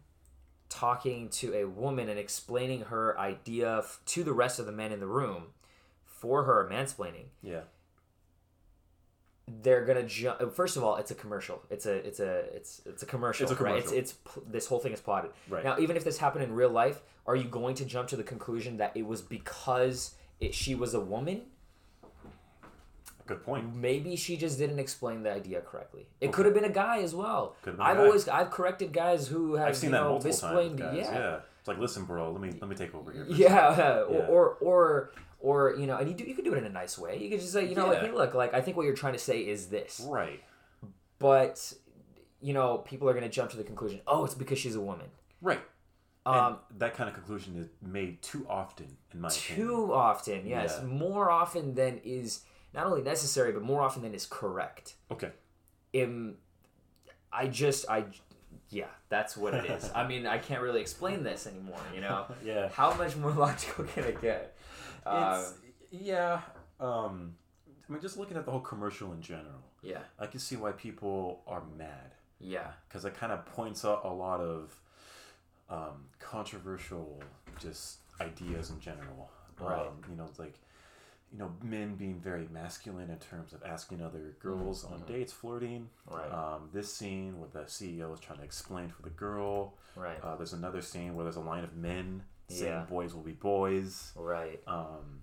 talking 0.74 1.28
to 1.28 1.54
a 1.54 1.64
woman 1.66 2.08
and 2.08 2.18
explaining 2.18 2.82
her 2.82 3.18
idea 3.18 3.78
f- 3.78 4.00
to 4.06 4.24
the 4.24 4.32
rest 4.32 4.58
of 4.58 4.66
the 4.66 4.72
men 4.72 4.90
in 4.92 5.00
the 5.00 5.06
room 5.06 5.44
for 6.04 6.44
her 6.44 6.68
mansplaining 6.70 7.26
Yeah. 7.42 7.60
they're 9.62 9.84
gonna 9.84 10.02
jump. 10.04 10.40
Uh, 10.40 10.46
first 10.48 10.76
of 10.76 10.82
all, 10.82 10.96
it's 10.96 11.10
a 11.10 11.14
commercial. 11.14 11.62
It's 11.70 11.84
a 11.86 11.92
it's 11.94 12.18
a 12.18 12.38
it's 12.56 12.80
it's 12.86 13.02
a 13.02 13.06
commercial. 13.06 13.44
It's 13.50 13.58
a 13.60 13.62
Right? 13.62 13.76
It's 13.76 13.92
it's 13.92 14.14
this 14.50 14.66
whole 14.66 14.78
thing 14.78 14.92
is 14.92 15.00
plotted. 15.02 15.32
Right. 15.50 15.62
Now, 15.62 15.78
even 15.78 15.96
if 15.98 16.04
this 16.04 16.16
happened 16.18 16.44
in 16.44 16.52
real 16.54 16.70
life, 16.70 17.02
are 17.26 17.36
you 17.36 17.44
going 17.44 17.74
to 17.76 17.84
jump 17.84 18.08
to 18.08 18.16
the 18.16 18.22
conclusion 18.22 18.78
that 18.78 18.96
it 18.96 19.06
was 19.06 19.20
because 19.20 20.14
it, 20.40 20.54
she 20.54 20.74
was 20.74 20.94
a 20.94 21.00
woman? 21.00 21.42
Good 23.26 23.42
point. 23.42 23.74
Maybe 23.74 24.16
she 24.16 24.36
just 24.36 24.58
didn't 24.58 24.78
explain 24.78 25.22
the 25.22 25.32
idea 25.32 25.60
correctly. 25.62 26.08
It 26.20 26.32
could 26.32 26.44
have 26.44 26.54
been 26.54 26.64
a 26.64 26.68
guy 26.70 26.98
as 26.98 27.14
well. 27.14 27.56
Could've 27.62 27.78
been 27.78 27.86
a 27.86 27.88
I've 27.88 27.96
guy. 27.96 28.04
always 28.04 28.28
I've 28.28 28.50
corrected 28.50 28.92
guys 28.92 29.28
who 29.28 29.54
have 29.54 29.68
I've 29.68 29.76
seen 29.76 29.92
that 29.92 30.02
know, 30.02 30.10
multiple 30.10 30.36
times. 30.36 30.56
with 30.70 30.78
Guys. 30.78 30.96
Yeah. 30.96 31.12
Yeah. 31.14 31.38
It's 31.58 31.68
like, 31.68 31.78
listen, 31.78 32.04
bro, 32.04 32.30
let 32.32 32.40
me 32.42 32.50
let 32.60 32.68
me 32.68 32.76
take 32.76 32.94
over 32.94 33.10
here. 33.12 33.24
a 33.24 33.32
Yeah, 33.32 34.00
or, 34.08 34.26
or 34.26 34.48
or 34.60 35.12
or 35.40 35.74
you 35.78 35.86
know, 35.86 35.96
and 35.96 36.08
you 36.08 36.14
do 36.14 36.24
you 36.24 36.34
could 36.34 36.44
do 36.44 36.52
it 36.52 36.58
in 36.58 36.64
a 36.66 36.68
nice 36.70 36.98
way. 36.98 37.18
You 37.18 37.30
could 37.30 37.40
just 37.40 37.52
say, 37.54 37.66
you 37.66 37.74
know, 37.74 37.86
like, 37.86 38.02
Yeah. 38.02 38.08
hey, 38.08 38.12
look, 38.12 38.34
like 38.34 38.52
I 38.52 38.60
think 38.60 38.76
what 38.76 38.84
you're 38.84 38.94
trying 38.94 39.14
to 39.14 39.18
say 39.18 39.40
is 39.40 39.68
this, 39.68 40.06
Right. 40.06 40.42
but 41.18 41.72
you 42.42 42.52
know, 42.52 42.78
people 42.78 43.08
are 43.08 43.14
gonna 43.14 43.28
jump 43.30 43.50
to 43.52 43.56
the 43.56 43.64
conclusion, 43.64 44.00
oh, 44.06 44.26
it's 44.26 44.34
because 44.34 44.58
she's 44.58 44.74
a 44.76 44.80
woman. 44.80 45.06
Right. 45.40 45.60
Um, 46.26 46.58
that 46.78 46.94
kind 46.94 47.08
of 47.08 47.14
conclusion 47.14 47.56
is 47.56 47.68
made 47.86 48.20
too 48.22 48.46
often, 48.48 48.96
in 49.12 49.20
my 49.20 49.28
opinion. 49.28 49.66
too 49.66 49.92
often, 49.94 50.46
yes, 50.46 50.78
Yeah. 50.80 50.86
more 50.86 51.30
often 51.30 51.74
than 51.74 52.00
is 52.04 52.40
not 52.74 52.86
only 52.86 53.02
necessary, 53.02 53.52
but 53.52 53.62
more 53.62 53.80
often 53.80 54.02
than 54.02 54.14
is 54.14 54.26
correct. 54.26 54.94
Okay. 55.10 55.30
Im, 55.92 56.36
I 57.32 57.46
just 57.46 57.88
I, 57.88 58.04
yeah, 58.70 58.86
that's 59.08 59.36
what 59.36 59.54
it 59.54 59.66
is. 59.66 59.90
I 59.94 60.06
mean, 60.06 60.26
I 60.26 60.38
can't 60.38 60.60
really 60.60 60.80
explain 60.80 61.22
this 61.22 61.46
anymore. 61.46 61.78
You 61.94 62.00
know, 62.00 62.26
Yeah. 62.44 62.68
how 62.70 62.94
much 62.94 63.16
more 63.16 63.30
logical 63.46 63.84
can 63.84 64.04
it 64.04 64.20
get? 64.20 64.56
Uh, 65.06 65.44
yeah. 65.90 66.40
Um, 66.80 67.36
I 67.88 67.92
mean, 67.92 68.02
just 68.02 68.16
looking 68.18 68.36
at 68.36 68.44
the 68.44 68.50
whole 68.50 68.60
commercial 68.60 69.12
in 69.12 69.20
general, 69.20 69.62
yeah, 69.82 69.98
I 70.18 70.26
can 70.26 70.40
see 70.40 70.56
why 70.56 70.72
people 70.72 71.42
are 71.46 71.62
mad 71.78 72.14
yeah, 72.40 72.72
because 72.88 73.04
it 73.04 73.14
kind 73.14 73.32
of 73.32 73.44
points 73.46 73.84
out 73.84 74.02
a 74.04 74.08
lot 74.12 74.40
of 74.40 74.74
um, 75.70 76.06
controversial 76.18 77.22
just 77.60 77.98
ideas 78.20 78.70
in 78.70 78.80
general. 78.80 79.30
Right. 79.58 79.80
Um, 79.80 80.02
you 80.10 80.16
know, 80.16 80.24
it's 80.24 80.38
like 80.38 80.54
you 81.34 81.40
know, 81.40 81.50
men 81.64 81.96
being 81.96 82.20
very 82.20 82.46
masculine 82.52 83.10
in 83.10 83.18
terms 83.18 83.52
of 83.52 83.60
asking 83.64 84.00
other 84.00 84.36
girls 84.38 84.84
on 84.84 85.02
dates, 85.08 85.32
flirting. 85.32 85.88
Mm-hmm. 86.08 86.16
Right. 86.16 86.32
Um, 86.32 86.68
this 86.72 86.94
scene 86.94 87.40
where 87.40 87.48
the 87.52 87.68
CEO 87.68 88.14
is 88.14 88.20
trying 88.20 88.38
to 88.38 88.44
explain 88.44 88.88
for 88.88 89.02
the 89.02 89.10
girl. 89.10 89.74
right, 89.96 90.22
Uh, 90.22 90.36
there's 90.36 90.52
another 90.52 90.80
scene 90.80 91.14
where 91.16 91.24
there's 91.24 91.34
a 91.36 91.40
line 91.40 91.64
of 91.64 91.74
men 91.76 92.22
saying 92.48 92.70
Yeah. 92.70 92.84
boys 92.84 93.14
will 93.14 93.22
be 93.24 93.32
boys. 93.32 94.12
right, 94.16 94.62
Um, 94.68 95.22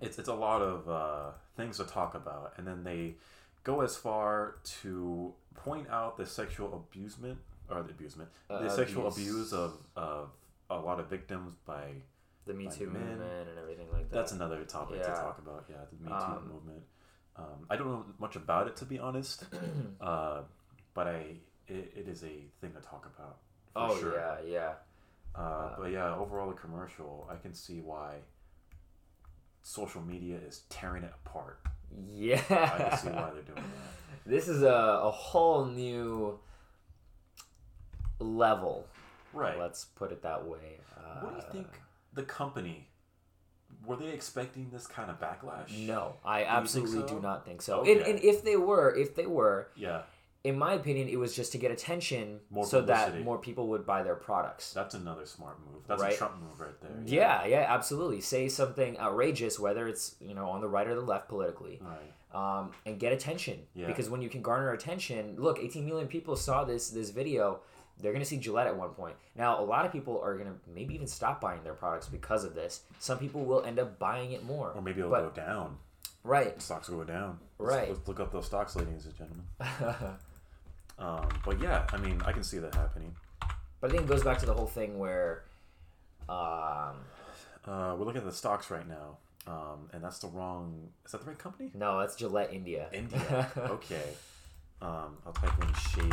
it's 0.00 0.18
it's 0.20 0.28
a 0.28 0.34
lot 0.34 0.62
of 0.62 0.88
uh, 0.88 1.32
things 1.56 1.78
to 1.78 1.84
talk 1.84 2.14
about, 2.14 2.52
and 2.56 2.64
then 2.66 2.84
they 2.84 3.16
go 3.64 3.80
as 3.80 3.96
far 3.96 4.56
to 4.82 5.34
point 5.56 5.88
out 5.90 6.16
the 6.16 6.26
sexual 6.26 6.74
abusement 6.74 7.38
or 7.68 7.82
the 7.82 7.90
abusement, 7.90 8.30
the 8.48 8.54
Uh, 8.54 8.68
sexual 8.68 9.08
abuse. 9.08 9.28
abuse 9.30 9.52
of, 9.52 9.78
of 9.96 10.30
a 10.70 10.76
lot 10.78 11.00
of 11.00 11.08
victims 11.08 11.54
by. 11.64 12.02
The 12.46 12.54
Me 12.54 12.68
Too 12.68 12.86
men. 12.90 13.02
movement 13.02 13.48
and 13.50 13.58
everything 13.58 13.86
like 13.92 14.10
that. 14.10 14.16
That's 14.16 14.32
another 14.32 14.64
topic 14.64 15.02
to 15.02 15.08
talk 15.08 15.38
about. 15.38 15.64
Yeah, 15.68 15.76
the 15.90 16.04
Me 16.04 16.08
Too 16.08 16.14
Um, 16.14 16.48
movement. 16.52 16.82
Um, 17.36 17.66
I 17.68 17.76
don't 17.76 17.88
know 17.88 18.04
much 18.18 18.36
about 18.36 18.66
it 18.68 18.76
to 18.76 18.84
be 18.84 18.98
honest, 18.98 19.44
uh, 20.00 20.42
but 20.94 21.06
I 21.08 21.36
it, 21.66 21.92
it 21.96 22.08
is 22.08 22.22
a 22.22 22.44
thing 22.60 22.72
to 22.74 22.80
talk 22.80 23.06
about. 23.16 23.38
For 23.72 23.80
oh 23.96 23.98
sure. 23.98 24.14
yeah, 24.14 24.36
yeah, 24.46 24.72
Uh, 25.34 25.70
but 25.78 25.90
yeah, 25.90 26.14
overall, 26.14 26.48
the 26.48 26.54
commercial, 26.54 27.28
I 27.30 27.36
can 27.36 27.54
see 27.54 27.80
why 27.80 28.18
social 29.62 30.02
media 30.02 30.36
is 30.46 30.62
tearing 30.68 31.02
it 31.02 31.12
apart. 31.26 31.58
yeah. 32.12 32.40
I 32.50 32.88
can 32.90 32.98
see 32.98 33.08
why 33.08 33.30
they're 33.32 33.42
doing 33.42 33.56
that. 33.56 33.90
This 34.26 34.48
is 34.48 34.62
a, 34.62 35.00
a 35.02 35.10
whole 35.10 35.66
new 35.66 36.38
level. 38.18 38.86
Right. 39.32 39.58
Let's 39.58 39.84
put 39.84 40.12
it 40.12 40.22
that 40.22 40.46
way. 40.46 40.78
Uh, 40.96 41.20
what 41.20 41.30
do 41.30 41.58
you 41.58 41.64
think 41.64 41.72
the 42.14 42.22
company 42.22 42.88
were 43.86 43.96
they 43.96 44.08
expecting 44.08 44.70
this 44.70 44.86
kind 44.86 45.10
of 45.10 45.20
backlash? 45.20 45.76
No, 45.86 46.14
I 46.24 46.40
think 46.40 46.50
absolutely 46.50 47.00
so? 47.00 47.14
do 47.16 47.20
not 47.20 47.44
think 47.44 47.60
so. 47.60 47.80
Okay. 47.80 47.92
And, 47.92 48.00
and 48.02 48.18
if 48.24 48.42
they 48.44 48.56
were, 48.56 48.94
if 48.94 49.14
they 49.14 49.26
were, 49.26 49.68
Yeah, 49.76 50.02
in 50.42 50.58
my 50.58 50.74
opinion, 50.74 51.08
it 51.08 51.18
was 51.18 51.34
just 51.34 51.52
to 51.52 51.58
get 51.58 51.70
attention 51.70 52.40
More 52.50 52.64
so 52.66 52.80
that 52.82 53.20
more 53.22 53.38
people 53.38 53.68
would 53.68 53.84
buy 53.86 54.02
their 54.02 54.14
products. 54.14 54.72
that's 54.72 54.94
another 54.94 55.26
smart 55.26 55.58
move. 55.60 55.82
That's 55.86 56.00
Right. 56.02 56.14
a 56.14 56.16
Trump 56.16 56.34
move 56.40 56.60
right 56.60 56.80
there. 56.80 56.92
Yeah, 57.04 57.44
yeah, 57.46 57.66
absolutely. 57.68 58.20
Say 58.20 58.48
something 58.48 58.98
outrageous, 58.98 59.58
whether 59.58 59.86
it's 59.88 60.16
you 60.20 60.34
know 60.34 60.48
on 60.48 60.60
the 60.60 60.68
right 60.68 60.86
or 60.86 60.94
the 60.94 61.00
left 61.02 61.28
politically, 61.28 61.80
Right. 61.82 62.58
um, 62.60 62.72
and 62.86 62.98
get 62.98 63.12
attention. 63.12 63.66
Yeah. 63.74 63.86
Because 63.86 64.08
when 64.08 64.22
you 64.22 64.28
can 64.30 64.40
garner 64.40 64.72
attention, 64.72 65.36
look, 65.38 65.58
18 65.58 65.84
million 65.84 66.08
people 66.08 66.36
saw 66.36 66.64
this 66.64 66.90
this 66.90 67.10
video. 67.10 67.60
They're 68.00 68.12
gonna 68.12 68.24
see 68.24 68.38
Gillette 68.38 68.66
at 68.66 68.76
one 68.76 68.90
point. 68.90 69.16
Now, 69.36 69.60
a 69.60 69.64
lot 69.64 69.86
of 69.86 69.92
people 69.92 70.20
are 70.20 70.36
gonna 70.36 70.54
maybe 70.74 70.94
even 70.94 71.06
stop 71.06 71.40
buying 71.40 71.62
their 71.62 71.74
products 71.74 72.08
because 72.08 72.44
of 72.44 72.54
this. 72.54 72.82
Some 72.98 73.18
people 73.18 73.44
will 73.44 73.62
end 73.64 73.78
up 73.78 73.98
buying 73.98 74.32
it 74.32 74.44
more. 74.44 74.72
Or 74.72 74.82
maybe 74.82 75.00
it'll 75.00 75.10
But- 75.10 75.34
go 75.34 75.42
down. 75.42 75.78
Right. 76.22 76.60
Stocks 76.60 76.88
will 76.88 76.98
go 76.98 77.04
down. 77.04 77.38
Let's- 77.58 77.74
Right. 77.76 77.88
Let's, 77.90 78.08
look 78.08 78.18
up 78.20 78.32
those 78.32 78.46
stocks, 78.46 78.74
ladies 78.76 79.06
and 79.06 79.14
gentlemen. 79.16 79.46
Um, 80.96 81.28
but 81.44 81.60
yeah, 81.60 81.86
I 81.92 81.96
mean, 81.96 82.22
I 82.24 82.30
can 82.30 82.44
see 82.44 82.58
that 82.58 82.72
happening. 82.76 83.16
But 83.80 83.90
I 83.90 83.94
think 83.94 84.04
it 84.04 84.08
goes 84.08 84.22
back 84.22 84.38
to 84.38 84.46
the 84.46 84.54
whole 84.54 84.68
thing 84.68 84.96
where, 84.98 85.42
um, 86.28 86.94
Uh, 87.66 87.96
we're 87.98 88.04
looking 88.04 88.18
at 88.20 88.24
the 88.26 88.32
stocks 88.32 88.70
right 88.70 88.86
now, 88.86 89.16
um, 89.48 89.88
and 89.92 90.04
that's 90.04 90.18
the 90.20 90.28
wrong. 90.28 90.90
Is 91.04 91.10
that 91.12 91.22
the 91.22 91.26
right 91.26 91.38
company? 91.38 91.70
no, 91.74 91.98
that's 91.98 92.14
Gillette 92.14 92.52
India. 92.52 92.88
India. 92.92 93.50
okay. 93.56 94.14
Um, 94.82 95.16
I'll 95.26 95.32
type 95.32 95.50
in 95.62 95.72
shaving. 95.74 96.12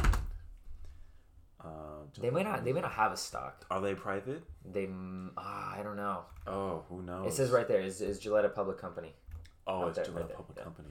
Uh, 1.63 1.67
They 2.19 2.29
may 2.31 2.43
not. 2.43 2.63
They 2.65 2.73
may 2.73 2.81
not 2.81 2.91
have 2.93 3.11
a 3.11 3.17
stock. 3.17 3.65
Are 3.69 3.79
they 3.81 3.93
private? 3.93 4.43
They. 4.71 4.87
mm, 4.87 5.29
Ah, 5.37 5.75
I 5.77 5.83
don't 5.83 5.95
know. 5.95 6.23
Oh, 6.47 6.83
who 6.89 7.01
knows? 7.03 7.31
It 7.31 7.35
says 7.35 7.51
right 7.51 7.67
there 7.67 7.81
is 7.81 8.01
is 8.01 8.19
Gillette 8.19 8.45
a 8.45 8.49
public 8.49 8.77
company? 8.79 9.13
Oh, 9.67 9.83
out 9.83 9.87
it's 9.89 9.95
there, 9.97 10.05
Gillette 10.05 10.23
right 10.27 10.35
Public 10.35 10.57
yeah. 10.57 10.63
Company. 10.63 10.89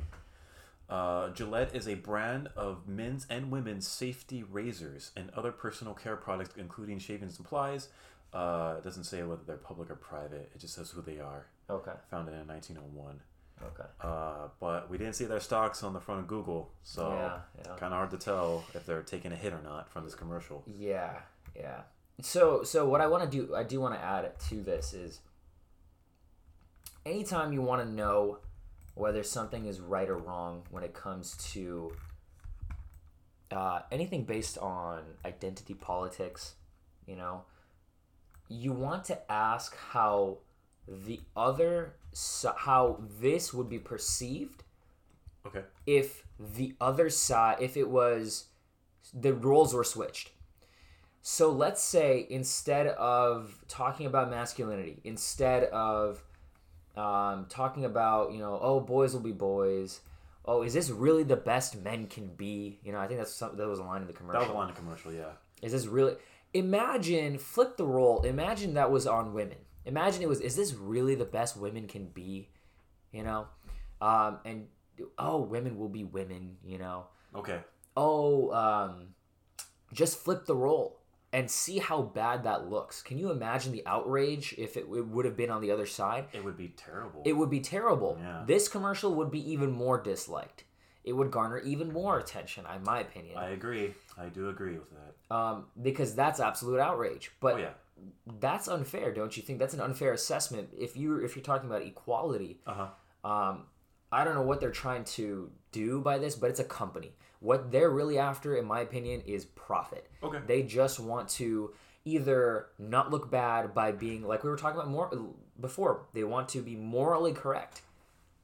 Uh, 0.88 1.30
Gillette 1.30 1.74
is 1.74 1.86
a 1.88 1.94
brand 1.94 2.48
of 2.56 2.88
men's 2.88 3.26
and 3.30 3.50
women's 3.50 3.86
safety 3.86 4.42
razors 4.42 5.10
and 5.16 5.30
other 5.36 5.52
personal 5.52 5.94
care 5.94 6.16
products, 6.16 6.54
including 6.56 6.98
shaving 6.98 7.30
supplies. 7.30 7.88
Uh, 8.32 8.76
it 8.78 8.84
doesn't 8.84 9.04
say 9.04 9.22
whether 9.24 9.42
they're 9.46 9.56
public 9.56 9.90
or 9.90 9.96
private. 9.96 10.50
It 10.54 10.58
just 10.60 10.74
says 10.74 10.90
who 10.90 11.02
they 11.02 11.18
are. 11.20 11.46
Okay. 11.68 11.92
Founded 12.10 12.34
in 12.34 12.46
1901. 12.46 13.20
Okay. 13.62 13.88
Uh, 14.00 14.48
but 14.58 14.88
we 14.90 14.96
didn't 14.98 15.14
see 15.14 15.26
their 15.26 15.40
stocks 15.40 15.82
on 15.82 15.92
the 15.92 16.00
front 16.00 16.20
of 16.20 16.26
Google, 16.26 16.70
so 16.82 17.10
Yeah, 17.10 17.40
yeah. 17.58 17.76
kind 17.76 17.92
of 17.92 17.98
hard 17.98 18.10
to 18.12 18.16
tell 18.18 18.64
if 18.74 18.86
they're 18.86 19.02
taking 19.02 19.32
a 19.32 19.36
hit 19.36 19.52
or 19.52 19.60
not 19.62 19.90
from 19.90 20.04
this 20.04 20.14
commercial. 20.14 20.62
Yeah, 20.66 21.18
yeah. 21.54 21.82
So 22.22 22.62
so 22.64 22.88
what 22.88 23.00
I 23.00 23.06
want 23.06 23.30
to 23.30 23.30
do, 23.30 23.54
I 23.54 23.62
do 23.62 23.80
want 23.80 23.94
to 23.94 24.00
add 24.02 24.38
to 24.48 24.62
this 24.62 24.92
is, 24.94 25.20
anytime 27.04 27.52
you 27.52 27.62
want 27.62 27.82
to 27.82 27.88
know 27.90 28.38
whether 28.94 29.22
something 29.22 29.66
is 29.66 29.80
right 29.80 30.08
or 30.08 30.16
wrong 30.18 30.62
when 30.70 30.82
it 30.82 30.92
comes 30.92 31.36
to 31.52 31.92
uh, 33.50 33.80
anything 33.90 34.24
based 34.24 34.58
on 34.58 35.02
identity 35.24 35.74
politics, 35.74 36.54
you 37.06 37.16
know, 37.16 37.44
you 38.48 38.72
want 38.72 39.04
to 39.04 39.32
ask 39.32 39.76
how 39.92 40.38
the 40.90 41.20
other 41.36 41.94
how 42.56 42.98
this 43.20 43.54
would 43.54 43.68
be 43.68 43.78
perceived 43.78 44.64
Okay. 45.46 45.62
if 45.86 46.24
the 46.38 46.74
other 46.80 47.08
side 47.08 47.58
if 47.60 47.76
it 47.76 47.88
was 47.88 48.46
the 49.14 49.32
roles 49.32 49.72
were 49.72 49.84
switched. 49.84 50.32
So 51.22 51.50
let's 51.50 51.82
say 51.82 52.26
instead 52.28 52.88
of 52.88 53.58
talking 53.68 54.06
about 54.06 54.30
masculinity 54.30 55.00
instead 55.04 55.64
of 55.64 56.22
um, 56.96 57.46
talking 57.48 57.84
about 57.84 58.32
you 58.32 58.38
know 58.38 58.58
oh 58.60 58.80
boys 58.80 59.12
will 59.14 59.20
be 59.20 59.32
boys. 59.32 60.00
Oh 60.44 60.62
is 60.62 60.74
this 60.74 60.90
really 60.90 61.22
the 61.22 61.36
best 61.36 61.76
men 61.80 62.06
can 62.08 62.28
be? 62.28 62.80
You 62.82 62.92
know 62.92 62.98
i 62.98 63.06
think 63.06 63.18
that's 63.20 63.32
some, 63.32 63.56
that 63.56 63.68
was 63.68 63.78
a 63.78 63.84
line 63.84 64.00
in 64.02 64.06
the 64.08 64.12
commercial 64.12 64.40
That 64.40 64.48
was 64.48 64.54
a 64.54 64.58
line 64.58 64.68
in 64.68 64.74
the 64.74 64.80
commercial, 64.80 65.12
yeah. 65.12 65.32
is 65.62 65.72
this 65.72 65.86
really 65.86 66.16
imagine 66.52 67.38
flip 67.38 67.76
the 67.76 67.86
role 67.86 68.22
imagine 68.22 68.74
that 68.74 68.90
was 68.90 69.06
on 69.06 69.32
women 69.32 69.58
imagine 69.90 70.22
it 70.22 70.28
was 70.28 70.40
is 70.40 70.56
this 70.56 70.74
really 70.74 71.14
the 71.14 71.24
best 71.24 71.56
women 71.56 71.86
can 71.86 72.06
be? 72.06 72.50
You 73.12 73.24
know? 73.24 73.48
Um, 74.00 74.38
and 74.44 74.66
oh 75.18 75.42
women 75.42 75.78
will 75.78 75.88
be 75.88 76.04
women 76.04 76.56
you 76.64 76.78
know? 76.78 77.06
Okay. 77.34 77.60
oh 77.96 78.52
um, 78.52 79.08
just 79.92 80.18
flip 80.18 80.46
the 80.46 80.56
role 80.56 81.00
and 81.32 81.50
see 81.50 81.78
how 81.78 82.02
bad 82.02 82.44
that 82.44 82.68
looks. 82.68 83.02
Can 83.02 83.18
you 83.18 83.30
imagine 83.30 83.72
the 83.72 83.86
outrage 83.86 84.54
if 84.58 84.76
it, 84.76 84.86
it 84.92 85.06
would 85.06 85.24
have 85.24 85.36
been 85.36 85.50
on 85.50 85.60
the 85.60 85.70
other 85.70 85.86
side? 85.86 86.26
It 86.32 86.44
would 86.44 86.56
be 86.56 86.68
terrible. 86.68 87.22
it 87.24 87.34
would 87.34 87.50
be 87.50 87.60
terrible. 87.60 88.18
Yeah. 88.20 88.42
this 88.46 88.68
commercial 88.68 89.14
would 89.14 89.30
be 89.30 89.52
even 89.52 89.70
more 89.70 90.00
disliked 90.02 90.64
it 91.04 91.12
would 91.12 91.30
garner 91.30 91.58
even 91.60 91.92
more 91.92 92.18
attention 92.18 92.64
in 92.74 92.82
my 92.84 93.00
opinion 93.00 93.36
I 93.38 93.50
agree. 93.50 93.94
I 94.18 94.26
do 94.26 94.48
agree 94.50 94.74
with 94.78 94.90
that. 94.90 95.34
um, 95.34 95.66
because 95.82 96.14
that's 96.14 96.40
absolute 96.40 96.78
outrage 96.80 97.30
but 97.40 97.54
Oh 97.54 97.58
yeah. 97.58 97.70
that's 98.40 98.66
unfair, 98.68 99.12
don't 99.12 99.36
you 99.36 99.42
think? 99.42 99.58
That's 99.58 99.74
an 99.74 99.80
unfair 99.80 100.12
assessment. 100.12 100.70
If 100.78 100.96
you 100.96 101.16
if 101.24 101.36
you're 101.36 101.42
talking 101.44 101.68
about 101.68 101.82
equality, 101.82 102.60
Uh 102.66 102.74
huh. 103.22 103.28
um, 103.30 103.64
I 104.12 104.24
don't 104.24 104.34
know 104.34 104.42
what 104.42 104.58
they're 104.60 104.70
trying 104.70 105.04
to 105.18 105.50
do 105.72 106.00
by 106.00 106.18
this, 106.18 106.34
but 106.34 106.50
it's 106.50 106.60
a 106.60 106.64
company. 106.64 107.12
What 107.40 107.70
they're 107.70 107.90
really 107.90 108.18
after, 108.18 108.56
in 108.56 108.64
my 108.66 108.80
opinion, 108.80 109.22
is 109.26 109.44
profit. 109.44 110.08
Okay. 110.22 110.38
They 110.46 110.62
just 110.62 110.98
want 110.98 111.28
to 111.40 111.72
either 112.04 112.66
not 112.78 113.10
look 113.10 113.30
bad 113.30 113.74
by 113.74 113.92
being 113.92 114.22
like 114.26 114.42
we 114.44 114.50
were 114.50 114.56
talking 114.56 114.78
about 114.80 114.90
more 114.90 115.10
before. 115.60 116.06
They 116.14 116.24
want 116.24 116.48
to 116.50 116.62
be 116.62 116.74
morally 116.76 117.32
correct. 117.32 117.82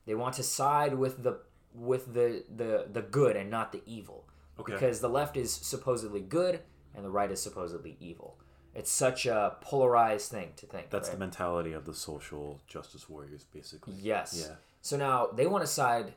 They 0.07 0.14
want 0.14 0.34
to 0.36 0.42
side 0.42 0.94
with 0.94 1.22
the 1.22 1.40
with 1.77 2.14
the 2.14 2.45
the 2.55 2.87
the 2.93 3.03
good 3.03 3.37
and 3.37 3.51
not 3.51 3.72
the 3.72 3.83
evil. 3.87 4.24
Okay. 4.59 4.72
Because 4.72 5.01
the 5.01 5.09
left 5.09 5.37
is 5.37 5.53
supposedly 5.53 6.20
good 6.20 6.61
and 6.95 7.05
the 7.05 7.11
right 7.11 7.31
is 7.31 7.43
supposedly 7.43 7.97
evil. 8.01 8.39
It's 8.74 8.91
such 8.91 9.27
a 9.27 9.57
polarized 9.61 10.31
thing 10.31 10.51
to 10.57 10.66
think. 10.66 10.91
That's 10.91 11.09
right? 11.09 11.14
the 11.14 11.18
mentality 11.18 11.72
of 11.72 11.85
the 11.85 11.95
social 11.95 12.61
justice 12.66 13.09
warriors, 13.09 13.45
basically. 13.45 13.95
Yes. 13.99 14.47
Yeah. 14.47 14.57
So 14.83 14.97
now 14.97 15.29
they 15.35 15.47
want 15.47 15.62
to 15.62 15.66
side. 15.66 16.14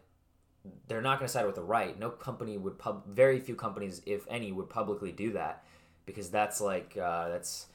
They're 0.87 1.01
not 1.01 1.19
going 1.19 1.27
to 1.27 1.31
side 1.31 1.45
with 1.45 1.55
the 1.55 1.63
right. 1.63 1.97
No 1.97 2.09
company 2.09 2.57
would 2.57 2.77
pub. 2.77 3.05
Very 3.07 3.39
few 3.39 3.55
companies, 3.55 4.01
if 4.05 4.25
any, 4.29 4.51
would 4.51 4.69
publicly 4.69 5.11
do 5.11 5.31
that 5.31 5.63
because 6.05 6.29
that's 6.29 6.59
like 6.59 6.97
uh, 6.97 7.29
that's 7.29 7.67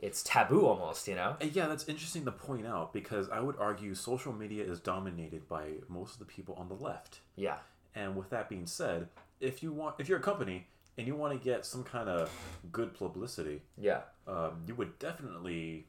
it's 0.00 0.22
taboo 0.22 0.66
almost. 0.66 1.08
You 1.08 1.14
know. 1.16 1.36
Yeah, 1.40 1.66
that's 1.66 1.88
interesting 1.88 2.24
to 2.24 2.32
point 2.32 2.66
out 2.66 2.92
because 2.92 3.28
I 3.30 3.40
would 3.40 3.56
argue 3.58 3.94
social 3.94 4.32
media 4.32 4.64
is 4.64 4.80
dominated 4.80 5.48
by 5.48 5.72
most 5.88 6.14
of 6.14 6.18
the 6.20 6.24
people 6.26 6.54
on 6.56 6.68
the 6.68 6.74
left. 6.74 7.20
Yeah. 7.36 7.58
And 7.94 8.16
with 8.16 8.30
that 8.30 8.48
being 8.48 8.66
said, 8.66 9.08
if 9.40 9.62
you 9.62 9.72
want, 9.72 9.96
if 9.98 10.08
you're 10.08 10.18
a 10.18 10.22
company 10.22 10.66
and 10.96 11.06
you 11.06 11.14
want 11.16 11.32
to 11.32 11.38
get 11.38 11.64
some 11.64 11.82
kind 11.84 12.08
of 12.08 12.30
good 12.72 12.94
publicity, 12.94 13.62
Yeah. 13.76 14.02
um, 14.26 14.62
you 14.66 14.74
would 14.74 14.98
definitely 14.98 15.86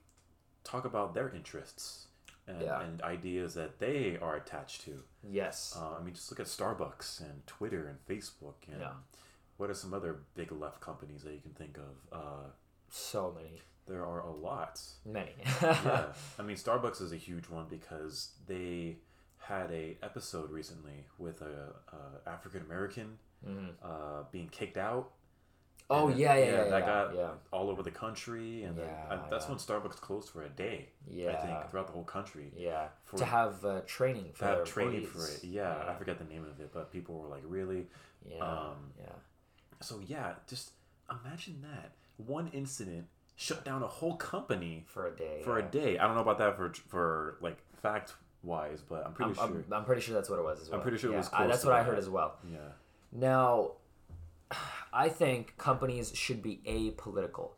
talk 0.64 0.86
about 0.86 1.14
their 1.14 1.30
interests 1.30 2.08
and, 2.48 2.62
Yeah. 2.62 2.82
and 2.82 3.02
ideas 3.02 3.54
that 3.56 3.80
they 3.80 4.18
are 4.18 4.36
attached 4.36 4.82
to. 4.84 5.04
Yes. 5.24 5.76
Uh, 5.78 5.98
I 6.00 6.04
mean, 6.04 6.14
just 6.14 6.32
look 6.32 6.40
at 6.40 6.46
Starbucks 6.48 7.20
and 7.22 7.46
Twitter 7.48 7.88
and 7.88 7.98
Facebook 8.08 8.56
and 8.72 8.82
Yeah. 8.82 8.94
what 9.58 9.70
are 9.70 9.74
some 9.76 9.94
other 9.94 10.22
big 10.36 10.52
left 10.52 10.80
companies 10.80 11.24
that 11.24 11.34
you 11.34 11.42
can 11.42 11.54
think 11.54 11.78
of? 11.78 11.96
Uh, 12.12 12.48
so 12.90 13.32
many. 13.32 13.62
There 13.90 14.06
are 14.06 14.22
a 14.22 14.32
lot. 14.32 14.80
Many. 15.06 15.32
yeah, 15.62 16.06
I 16.38 16.42
mean, 16.44 16.56
Starbucks 16.56 17.02
is 17.02 17.12
a 17.12 17.18
huge 17.18 17.50
one 17.50 17.66
because 17.70 18.30
they 18.48 18.98
had 19.40 19.72
a 19.72 19.98
episode 20.04 20.52
recently 20.52 21.06
with 21.18 21.42
a, 21.42 21.74
a 21.92 22.30
African 22.30 22.62
American 22.62 23.18
uh, 23.84 24.24
being 24.32 24.48
kicked 24.50 24.78
out. 24.78 25.12
Mm-hmm. 25.90 26.02
oh 26.02 26.08
And 26.10 26.20
yeah, 26.20 26.36
yeah, 26.36 26.46
yeah, 26.46 26.64
that 26.66 26.70
yeah, 26.82 26.86
got 26.86 27.16
yeah. 27.16 27.30
all 27.52 27.70
over 27.72 27.82
the 27.82 27.90
country, 27.92 28.64
and 28.64 28.78
then- 28.78 28.86
Yeah, 28.86 29.16
uh, 29.16 29.30
that's 29.30 29.46
yeah. 29.46 29.50
when 29.50 29.58
Starbucks 29.60 30.00
closed 30.02 30.30
for 30.30 30.44
a 30.44 30.50
day. 30.50 30.90
Yeah, 31.10 31.32
I 31.32 31.36
think 31.46 31.70
throughout 31.72 31.88
the 31.88 31.94
whole 31.94 32.04
country. 32.04 32.52
Yeah. 32.56 32.90
For- 33.06 33.18
to 33.18 33.26
have 33.26 33.66
uh, 33.66 33.82
training 33.88 34.30
for 34.34 34.40
To 34.40 34.46
have 34.46 34.66
training 34.66 35.08
for 35.08 35.26
it, 35.26 35.44
yeah, 35.44 35.84
I 35.90 35.94
forget 35.96 36.20
the 36.20 36.26
name 36.32 36.44
of 36.46 36.60
it, 36.60 36.70
but 36.74 36.92
people 36.92 37.16
were 37.20 37.28
like, 37.28 37.44
"Really?" 37.48 37.88
Yeah. 38.30 38.40
Um, 38.40 38.92
yeah. 39.00 39.14
So 39.82 40.00
yeah, 40.06 40.34
just 40.48 40.72
imagine 41.10 41.64
that 41.64 41.92
one 42.18 42.50
incident 42.54 43.08
shut 43.42 43.64
down 43.64 43.82
a 43.84 43.88
whole 43.88 44.16
company 44.18 44.84
For 44.86 45.08
a 45.08 45.12
day. 45.16 45.42
for 45.46 45.58
a 45.60 45.64
day. 45.64 45.98
I 45.98 46.06
don't 46.06 46.16
know 46.16 46.22
about 46.22 46.38
that 46.40 46.58
for 46.58 46.74
for 46.90 47.38
like 47.40 47.58
fact 47.82 48.14
wise, 48.44 48.82
but 48.88 49.06
I'm 49.06 49.14
pretty 49.14 49.32
I'm, 49.32 49.36
sure. 49.36 49.64
I'm, 49.68 49.74
I'm 49.74 49.86
pretty 49.86 50.02
sure 50.02 50.14
that's 50.14 50.30
what 50.30 50.40
it 50.40 50.44
was 50.44 50.62
as 50.62 50.70
well. 50.70 50.78
I'm 50.80 50.84
pretty 50.84 50.98
sure 50.98 51.10
it 51.10 51.14
Yeah, 51.14 51.20
was 51.20 51.30
I- 51.32 51.48
that's 51.48 51.64
what 51.64 51.74
I 51.74 51.84
heard 51.84 51.98
as 51.98 52.10
well. 52.10 52.36
yeah. 52.52 52.58
Now, 53.14 53.72
I 54.94 55.08
think 55.10 55.58
companies 55.58 56.12
should 56.14 56.44
be 56.44 56.60
apolitical. 56.68 57.52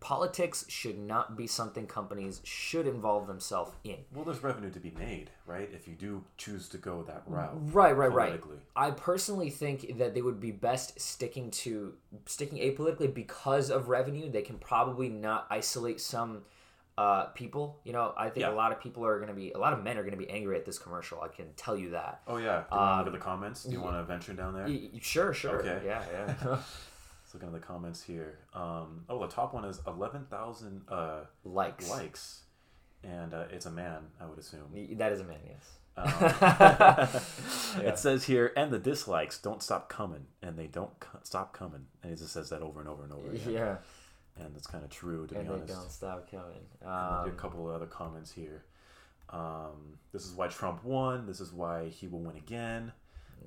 Politics 0.00 0.64
should 0.68 0.98
not 0.98 1.36
be 1.36 1.46
something 1.46 1.86
companies 1.86 2.40
should 2.44 2.86
involve 2.86 3.26
themselves 3.26 3.72
in. 3.82 3.96
Well, 4.14 4.24
there's 4.24 4.42
revenue 4.42 4.70
to 4.70 4.78
be 4.78 4.92
made, 4.98 5.30
right? 5.46 5.68
If 5.72 5.88
you 5.88 5.94
do 5.94 6.22
choose 6.36 6.68
to 6.70 6.78
go 6.78 7.02
that 7.04 7.22
route. 7.26 7.54
Right, 7.72 7.96
right, 7.96 8.12
right. 8.12 8.40
I 8.76 8.90
personally 8.90 9.50
think 9.50 9.98
that 9.98 10.14
they 10.14 10.22
would 10.22 10.38
be 10.38 10.52
best 10.52 11.00
sticking 11.00 11.50
to 11.52 11.94
sticking 12.26 12.58
apolitically 12.58 13.12
because 13.12 13.70
of 13.70 13.88
revenue. 13.88 14.30
They 14.30 14.42
can 14.42 14.58
probably 14.58 15.08
not 15.08 15.46
isolate 15.50 16.00
some 16.00 16.42
uh, 16.98 17.24
people. 17.34 17.78
You 17.84 17.92
know, 17.92 18.14
I 18.16 18.28
think 18.28 18.42
Yeah. 18.46 18.52
a 18.52 18.54
lot 18.54 18.72
of 18.72 18.80
people 18.80 19.04
are 19.04 19.16
going 19.16 19.28
to 19.28 19.34
be, 19.34 19.52
a 19.52 19.58
lot 19.58 19.72
of 19.72 19.82
men 19.82 19.98
are 19.98 20.02
going 20.02 20.12
to 20.12 20.18
be 20.18 20.28
angry 20.30 20.56
at 20.56 20.64
this 20.64 20.78
commercial. 20.78 21.20
I 21.20 21.28
can 21.28 21.46
tell 21.56 21.76
you 21.76 21.90
that. 21.90 22.20
Oh 22.26 22.36
yeah. 22.36 22.64
Do 22.70 22.74
you 22.74 22.80
want 22.80 22.92
to 22.92 22.96
look 22.98 23.06
at 23.14 23.18
the 23.18 23.24
comments? 23.24 23.64
Do 23.64 23.72
you 23.72 23.80
want 23.80 23.96
to 23.96 24.04
venture 24.04 24.34
down 24.34 24.54
there? 24.54 24.66
Y- 24.66 24.90
Sure, 25.00 25.32
sure. 25.32 25.60
Okay. 25.60 25.82
Yeah, 25.84 26.02
yeah. 26.12 26.58
Let's 27.42 27.54
at 27.54 27.60
the 27.60 27.66
comments 27.66 28.02
here. 28.02 28.38
Um, 28.54 29.04
oh, 29.08 29.20
the 29.20 29.28
top 29.28 29.54
one 29.54 29.64
is 29.64 29.80
eleven 29.86 30.24
thousand 30.30 30.82
uh, 30.88 31.20
Likes. 31.44 31.90
likes, 31.90 32.42
and 33.04 33.34
uh, 33.34 33.44
it's 33.50 33.66
a 33.66 33.70
man, 33.70 34.02
I 34.20 34.26
would 34.26 34.38
assume. 34.38 34.70
That 34.98 35.12
is 35.12 35.20
a 35.20 35.24
man, 35.24 35.38
yes. 35.46 35.72
Um, 35.98 37.80
It 37.86 37.98
says 37.98 38.24
here, 38.24 38.52
and 38.56 38.70
the 38.70 38.78
dislikes 38.78 39.38
don't 39.38 39.62
stop 39.62 39.88
coming, 39.88 40.26
and 40.42 40.58
they 40.58 40.66
don't 40.66 40.98
co- 41.00 41.18
stop 41.22 41.52
coming, 41.52 41.86
and 42.02 42.12
it 42.12 42.16
just 42.18 42.32
says 42.32 42.50
that 42.50 42.62
over 42.62 42.80
and 42.80 42.88
over 42.88 43.04
and 43.04 43.12
over 43.12 43.28
again. 43.30 43.50
Yeah. 43.52 43.76
And 44.38 44.54
that's 44.54 44.66
kind 44.66 44.84
of 44.84 44.90
true, 44.90 45.26
to 45.28 45.34
And 45.34 45.44
be 45.44 45.48
they 45.48 45.54
honest. 45.60 45.72
don't 45.74 45.90
stop 45.90 46.30
coming. 46.30 46.66
Um, 46.84 47.28
a 47.28 47.34
couple 47.36 47.66
of 47.68 47.74
other 47.74 47.86
comments 47.86 48.30
here. 48.30 48.64
Um, 49.30 49.98
this 50.12 50.26
is 50.26 50.32
why 50.34 50.48
Trump 50.48 50.84
won. 50.84 51.26
This 51.26 51.40
is 51.40 51.52
why 51.52 51.88
he 51.88 52.06
will 52.06 52.20
win 52.20 52.36
again. 52.36 52.92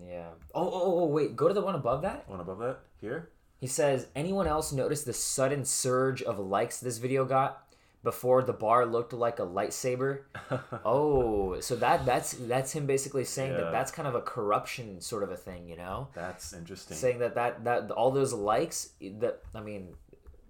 yeah. 0.07 0.29
Oh, 0.55 0.67
oh, 0.67 0.99
oh, 1.01 1.05
wait. 1.05 1.35
Go 1.35 1.47
to 1.47 1.53
the 1.53 1.61
one 1.61 1.75
above 1.75 2.01
that. 2.01 2.27
One 2.27 2.39
above 2.39 2.57
that 2.59 2.79
here. 2.99 3.29
He 3.59 3.67
says, 3.67 4.07
anyone 4.15 4.47
else 4.47 4.71
notice 4.71 5.03
the 5.03 5.13
sudden 5.13 5.65
surge 5.65 6.21
of 6.21 6.39
likes 6.39 6.79
this 6.79 6.97
video 6.97 7.25
got 7.25 7.65
before 8.03 8.41
the 8.41 8.53
bar 8.53 8.85
looked 8.85 9.11
like 9.11 9.39
a 9.39 9.45
lightsaber? 9.45 10.21
oh, 10.85 11.59
so 11.59 11.75
that 11.75 12.05
that's 12.05 12.31
that's 12.33 12.71
him 12.71 12.85
basically 12.85 13.25
saying 13.25 13.51
Yeah. 13.51 13.57
that 13.65 13.71
that's 13.73 13.91
kind 13.91 14.07
of 14.07 14.15
a 14.15 14.21
corruption 14.21 15.01
sort 15.01 15.23
of 15.23 15.31
a 15.31 15.35
thing, 15.35 15.67
you 15.67 15.75
know? 15.75 16.07
That's 16.13 16.53
interesting. 16.53 16.95
Saying 16.95 17.19
that 17.19 17.35
that 17.35 17.65
that 17.65 17.91
all 17.91 18.11
those 18.11 18.31
likes 18.31 18.91
that 19.19 19.41
I 19.53 19.59
mean, 19.59 19.89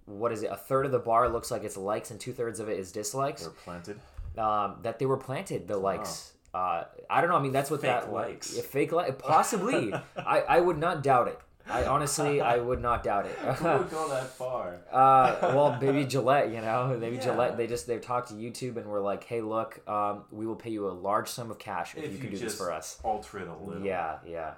what 0.06 0.30
is 0.32 0.42
it? 0.44 0.50
A 0.52 0.56
third 0.56 0.86
of 0.86 0.92
the 0.92 0.98
bar 1.00 1.28
looks 1.28 1.50
like 1.50 1.64
it's 1.64 1.76
likes 1.76 2.12
and 2.12 2.20
two 2.20 2.32
thirds 2.32 2.60
of 2.60 2.68
it 2.68 2.78
is 2.78 2.92
dislikes. 2.92 3.42
They're 3.42 3.50
planted. 3.50 4.00
Um, 4.38 4.76
that 4.82 5.00
they 5.00 5.06
were 5.06 5.16
planted 5.16 5.66
the 5.66 5.76
likes. 5.76 6.32
Uh, 6.54 6.84
I 7.08 7.20
don't 7.20 7.30
know. 7.30 7.36
I 7.36 7.42
mean, 7.42 7.52
that's 7.52 7.70
what 7.70 7.80
Fake 7.80 7.90
that 7.90 8.12
likes. 8.12 8.56
Yeah, 8.56 8.62
fake 8.62 8.92
like 8.92 9.18
possibly. 9.18 9.92
I 10.16 10.40
I 10.42 10.60
would 10.60 10.78
not 10.78 11.02
doubt 11.02 11.26
it. 11.26 11.38
I 11.70 11.86
honestly 11.86 12.40
I 12.40 12.56
would 12.58 12.80
not 12.82 13.02
doubt 13.02 13.26
it. 13.26 13.32
Who 13.38 13.64
would 13.78 13.90
go 13.90 14.08
that 14.10 14.26
far. 14.42 14.80
Uh, 14.92 15.36
well, 15.54 15.78
maybe 15.80 16.04
Gillette, 16.04 16.50
you 16.50 16.60
know, 16.60 16.96
maybe 17.00 17.16
Yeah. 17.16 17.22
Gillette. 17.22 17.56
They 17.56 17.66
just 17.66 17.86
they 17.86 17.98
talked 17.98 18.28
to 18.28 18.34
YouTube 18.34 18.76
and 18.76 18.86
were 18.86 19.00
like, 19.00 19.24
"Hey, 19.24 19.40
look, 19.40 19.80
um, 19.88 20.24
we 20.30 20.46
will 20.46 20.56
pay 20.56 20.70
you 20.70 20.88
a 20.88 20.90
large 20.92 21.28
sum 21.28 21.50
of 21.50 21.58
cash 21.58 21.94
if, 21.96 22.04
If 22.04 22.10
you 22.10 22.16
you 22.16 22.22
can 22.22 22.30
do 22.30 22.36
just 22.36 22.42
this 22.42 22.58
for 22.58 22.72
us." 22.72 22.98
alter 23.04 23.38
it 23.38 23.48
a 23.48 23.54
little. 23.54 23.84
Yeah, 23.84 24.18
yeah. 24.26 24.54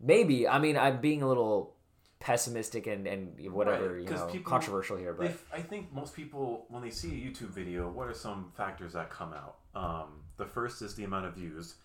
Maybe. 0.00 0.48
I 0.48 0.58
mean, 0.58 0.76
I'm 0.78 1.00
being 1.00 1.22
a 1.22 1.28
little 1.28 1.74
pessimistic 2.20 2.86
and 2.86 3.06
and 3.06 3.50
whatever, 3.52 3.94
Right, 3.94 4.02
you 4.02 4.10
know, 4.10 4.26
people- 4.26 4.50
controversial 4.50 4.96
here, 4.96 5.14
but 5.14 5.26
If, 5.26 5.44
I 5.52 5.60
think 5.62 5.92
most 5.92 6.14
people, 6.14 6.66
when 6.68 6.82
they 6.82 6.90
see 6.90 7.08
a 7.08 7.26
YouTube 7.26 7.48
video, 7.50 7.88
what 7.90 8.08
are 8.08 8.14
some 8.14 8.52
factors 8.56 8.92
that 8.92 9.08
come 9.10 9.32
out? 9.32 9.56
Um, 9.74 10.20
the 10.36 10.44
first 10.44 10.82
is 10.82 10.94
the 10.94 11.04
amount 11.04 11.26
of 11.26 11.34
views, 11.34 11.76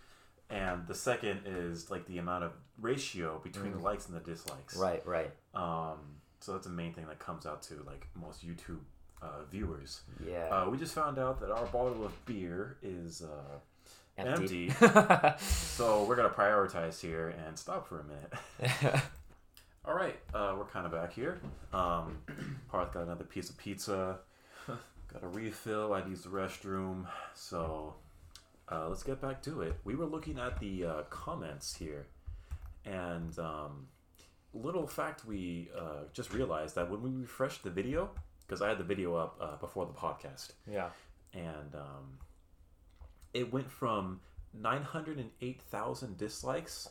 and 0.50 0.88
the 0.88 0.96
second 0.96 1.42
is 1.46 1.90
like 1.90 2.06
the 2.08 2.18
amount 2.18 2.44
of 2.44 2.52
ratio 2.80 3.40
between 3.44 3.72
the 3.72 3.80
likes 3.80 4.08
and 4.08 4.16
the 4.16 4.20
dislikes. 4.20 4.76
Mm. 4.76 4.82
right, 4.82 5.06
right. 5.06 5.32
Um, 5.54 6.00
so 6.40 6.54
that's 6.54 6.68
the 6.68 6.74
main 6.74 6.94
thing 6.94 7.08
that 7.08 7.20
comes 7.20 7.46
out 7.46 7.64
to 7.64 7.76
like 7.86 8.08
most 8.16 8.46
YouTube 8.46 8.80
uh, 9.22 9.44
viewers. 9.50 10.02
Yeah. 10.26 10.48
Uh, 10.50 10.70
we 10.70 10.78
just 10.78 10.94
found 10.94 11.18
out 11.18 11.40
that 11.40 11.50
our 11.52 11.66
bottle 11.66 12.06
of 12.06 12.26
beer 12.26 12.78
is 12.84 13.22
uh, 13.22 13.58
empty. 14.18 14.70
so 15.40 16.04
we're 16.04 16.16
gonna 16.16 16.30
prioritize 16.30 17.02
here 17.02 17.34
and 17.46 17.58
stop 17.58 17.88
for 17.88 18.02
a 18.02 18.04
minute. 18.04 19.02
All 19.86 19.94
right, 19.94 20.16
uh, 20.34 20.56
we're 20.58 20.66
kind 20.66 20.86
of 20.86 20.92
back 20.92 21.14
here. 21.14 21.40
Um, 21.72 22.18
Parth 22.72 22.94
got 22.94 23.04
another 23.04 23.24
piece 23.24 23.50
of 23.50 23.58
pizza. 23.58 24.18
Got 24.68 25.24
a 25.24 25.28
refill. 25.28 25.94
I 25.94 26.04
used 26.06 26.26
the 26.26 26.30
restroom. 26.30 27.06
So 27.36 27.94
uh, 28.72 28.88
let's 28.90 29.04
get 29.04 29.22
back 29.22 29.42
to 29.44 29.62
it. 29.62 29.76
We 29.84 29.96
were 29.96 30.06
looking 30.06 30.40
at 30.40 30.60
the 30.60 30.86
uh, 30.86 31.02
comments 31.10 31.76
here, 31.76 32.08
and 32.86 33.38
um, 33.40 33.88
little 34.54 34.88
fact 34.88 35.26
we 35.26 35.70
uh, 35.78 36.06
just 36.14 36.34
realized 36.34 36.76
that 36.76 36.90
when 36.90 37.02
we 37.02 37.12
refreshed 37.12 37.64
the 37.64 37.70
video, 37.70 38.10
because 38.46 38.62
I 38.62 38.70
had 38.70 38.78
the 38.78 38.84
video 38.84 39.16
up 39.16 39.38
uh, 39.40 39.56
before 39.58 39.86
the 39.86 39.94
podcast, 39.94 40.52
yeah. 40.70 40.90
and 41.34 41.76
um, 41.76 42.20
it 43.34 43.52
went 43.52 43.70
from 43.70 44.22
908,000 44.54 46.18
dislikes 46.18 46.90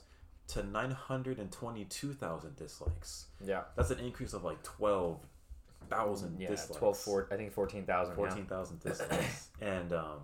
to 0.49 0.63
922,000 0.63 2.57
dislikes. 2.57 3.27
Yeah. 3.45 3.63
That's 3.77 3.91
an 3.91 4.01
increase 4.01 4.35
of 4.35 4.45
like 4.45 4.63
12,000 4.63 6.41
Yeah, 6.41 6.49
dislikes. 6.49 6.79
12, 6.79 6.99
four, 6.99 7.29
I 7.33 7.37
think 7.37 7.53
14,000. 7.53 8.15
14,000 8.15 8.81
dislikes. 8.81 9.49
and 9.61 9.93
um, 9.93 10.21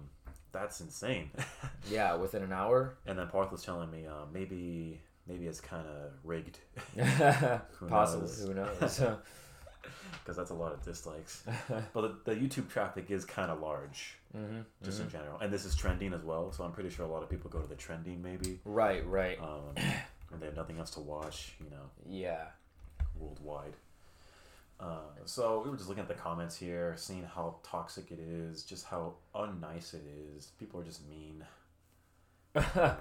that's 0.52 0.80
insane. 0.80 1.30
Yeah. 1.90 2.14
within 2.16 2.42
an 2.42 2.52
hour. 2.52 2.96
and 3.06 3.18
then 3.18 3.26
Parth 3.28 3.50
was 3.50 3.62
telling 3.62 3.90
me 3.90 4.06
uh, 4.06 4.26
maybe 4.32 5.00
maybe 5.26 5.46
it's 5.46 5.60
kind 5.60 5.86
of 5.86 6.12
rigged 6.24 6.58
Possibly. 7.88 8.20
knows? 8.26 8.44
Who 8.46 8.54
knows? 8.54 9.00
because 10.12 10.36
that's 10.36 10.50
a 10.50 10.54
lot 10.54 10.72
of 10.72 10.82
dislikes. 10.84 11.42
but 11.94 12.24
the, 12.24 12.34
the 12.34 12.40
YouTube 12.40 12.68
traffic 12.68 13.10
is 13.10 13.24
kind 13.24 13.50
of 13.50 13.60
large, 13.60 14.18
mm-hmm. 14.36 14.60
just 14.84 15.00
in 15.00 15.08
general. 15.10 15.38
And 15.40 15.52
this 15.52 15.64
is 15.64 15.74
trending 15.74 16.12
as 16.12 16.22
well, 16.22 16.52
so 16.52 16.64
I'm 16.64 16.72
pretty 16.72 16.90
sure 16.90 17.06
a 17.06 17.08
lot 17.08 17.22
of 17.22 17.30
people 17.30 17.50
go 17.50 17.60
to 17.60 17.66
the 17.66 17.74
trending 17.74 18.22
maybe. 18.22 18.60
Right, 18.64 19.06
right. 19.06 19.38
um, 19.40 19.74
and 20.32 20.40
they 20.40 20.46
have 20.46 20.56
nothing 20.56 20.78
else 20.78 20.90
to 20.90 21.00
watch, 21.00 21.54
you 21.64 21.70
know, 21.70 21.90
yeah. 22.08 22.44
worldwide. 23.18 23.74
Uh, 24.80 25.00
so 25.26 25.60
we 25.62 25.70
were 25.70 25.76
just 25.76 25.88
looking 25.88 26.02
at 26.02 26.08
the 26.08 26.14
comments 26.14 26.56
here, 26.56 26.94
seeing 26.96 27.22
how 27.22 27.56
toxic 27.62 28.10
it 28.10 28.18
is, 28.18 28.62
just 28.62 28.86
how 28.86 29.14
unnice 29.34 29.94
it 29.94 30.02
is. 30.36 30.52
People 30.58 30.80
are 30.80 30.84
just 30.84 31.02
mean. 31.08 31.44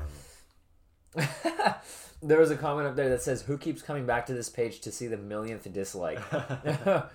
there 2.22 2.38
was 2.38 2.52
a 2.52 2.58
comment 2.58 2.88
up 2.88 2.96
there 2.96 3.10
that 3.10 3.22
says, 3.22 3.42
"Who 3.44 3.58
keeps 3.58 3.82
coming 3.82 4.06
back 4.06 4.26
to 4.26 4.34
this 4.34 4.50
page 4.50 4.82
to 4.82 4.92
see 4.92 5.08
the 5.08 5.18
millionth 5.18 5.72
dislike?" 5.72 6.20
That's 6.32 7.12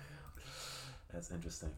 interesting. 1.31 1.69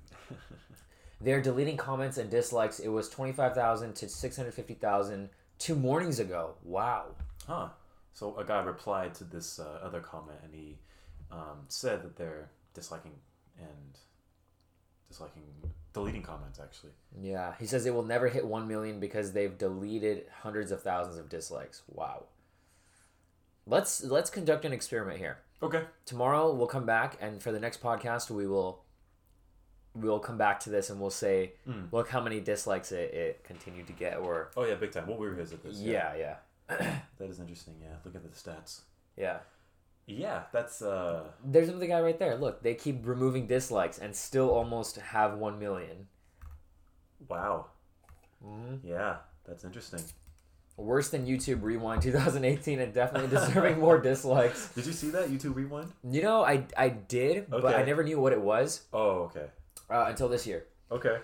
They're 1.19 1.41
deleting 1.41 1.77
comments 1.77 2.17
and 2.17 2.29
dislikes. 2.29 2.79
It 2.79 2.89
was 2.89 3.09
25,000 3.09 3.95
to 3.95 4.09
650,000 4.09 5.29
two 5.57 5.75
mornings 5.75 6.19
ago. 6.19 6.55
Wow. 6.63 7.15
huh. 7.47 7.69
So 8.13 8.38
a 8.38 8.43
guy 8.43 8.61
replied 8.61 9.15
to 9.15 9.23
this 9.23 9.59
uh, 9.59 9.79
other 9.83 9.99
comment, 9.99 10.39
and 10.43 10.53
he 10.53 10.77
um, 11.31 11.65
said 11.67 12.03
that 12.03 12.15
they're 12.15 12.49
disliking 12.78 13.13
and 13.59 13.97
disliking, 15.09 15.43
deleting 15.93 16.21
comments. 16.21 16.59
Actually, 16.59 16.91
Yeah. 17.19 17.55
He 17.59 17.65
says 17.65 17.86
it 17.86 17.93
will 17.93 18.03
never 18.05 18.28
hit 18.28 18.45
1 18.45 18.67
million 18.67 18.99
because 18.99 19.34
they've 19.34 19.57
deleted 19.57 20.25
hundreds 20.41 20.71
of 20.71 20.82
thousands 20.84 21.17
of 21.17 21.28
dislikes. 21.28 21.82
Wow. 21.88 22.25
Let's 23.65 24.03
let's 24.03 24.30
conduct 24.30 24.63
an 24.65 24.71
experiment 24.73 25.17
here. 25.17 25.38
okay. 25.61 25.84
Tomorrow 26.05 26.53
we'll 26.53 26.67
come 26.67 26.86
back 26.86 27.17
and 27.19 27.41
for 27.41 27.51
the 27.51 27.59
next 27.59 27.82
podcast 27.82 28.30
we 28.30 28.47
will 28.47 28.84
we'll 29.95 30.19
come 30.19 30.38
back 30.38 30.59
to 30.61 30.69
this 30.69 30.89
and 30.91 31.01
we'll 31.01 31.09
say 31.09 31.53
Mm. 31.67 31.91
look 31.91 32.07
how 32.09 32.21
many 32.21 32.39
dislikes 32.39 32.91
it, 32.91 33.13
it 33.13 33.43
continued 33.43 33.88
to 33.88 33.93
get 33.93 34.17
or 34.17 34.51
Oh 34.55 34.63
yeah, 34.65 34.75
big 34.75 34.91
time. 34.91 35.07
We'll 35.07 35.17
revisit 35.17 35.63
this. 35.63 35.80
yeah, 35.80 36.13
yeah. 36.15 36.36
that 37.17 37.30
is 37.30 37.39
interesting. 37.39 37.75
Yeah, 37.82 37.95
look 38.05 38.15
at 38.15 38.21
the 38.23 38.30
stats. 38.30 38.82
Yeah. 39.17 39.39
Yeah, 40.07 40.43
that's 40.53 40.81
uh. 40.81 41.25
There's 41.43 41.67
another 41.69 41.85
guy 41.87 41.99
right 42.01 42.17
there. 42.17 42.35
Look, 42.37 42.63
they 42.63 42.73
keep 42.75 43.05
removing 43.05 43.45
dislikes 43.45 43.99
and 43.99 44.15
still 44.15 44.49
almost 44.49 44.95
have 44.97 45.37
1 45.37 45.59
million. 45.59 46.07
Wow. 47.27 47.65
Mhm. 48.45 48.79
Yeah, 48.83 49.17
that's 49.45 49.63
interesting. 49.63 50.01
Worse 50.77 51.09
than 51.09 51.25
YouTube 51.25 51.63
Rewind 51.63 52.03
2018 52.03 52.79
and 52.79 52.93
definitely 52.93 53.29
deserving 53.37 53.79
more 53.79 53.97
dislikes. 53.99 54.69
Did 54.75 54.85
you 54.85 54.93
see 54.93 55.09
that 55.09 55.29
YouTube 55.29 55.55
Rewind? 55.55 55.91
You 56.09 56.21
know, 56.21 56.43
I 56.43 56.65
I 56.77 56.89
did, 56.89 57.49
but 57.49 57.75
I 57.75 57.83
never 57.83 58.03
knew 58.03 58.19
what 58.21 58.31
it 58.31 58.39
was 58.41 58.83
Oh, 58.93 59.23
okay. 59.33 59.47
uh, 59.89 60.05
until 60.07 60.29
this 60.29 60.45
year. 60.45 60.65
Okay. 60.91 61.17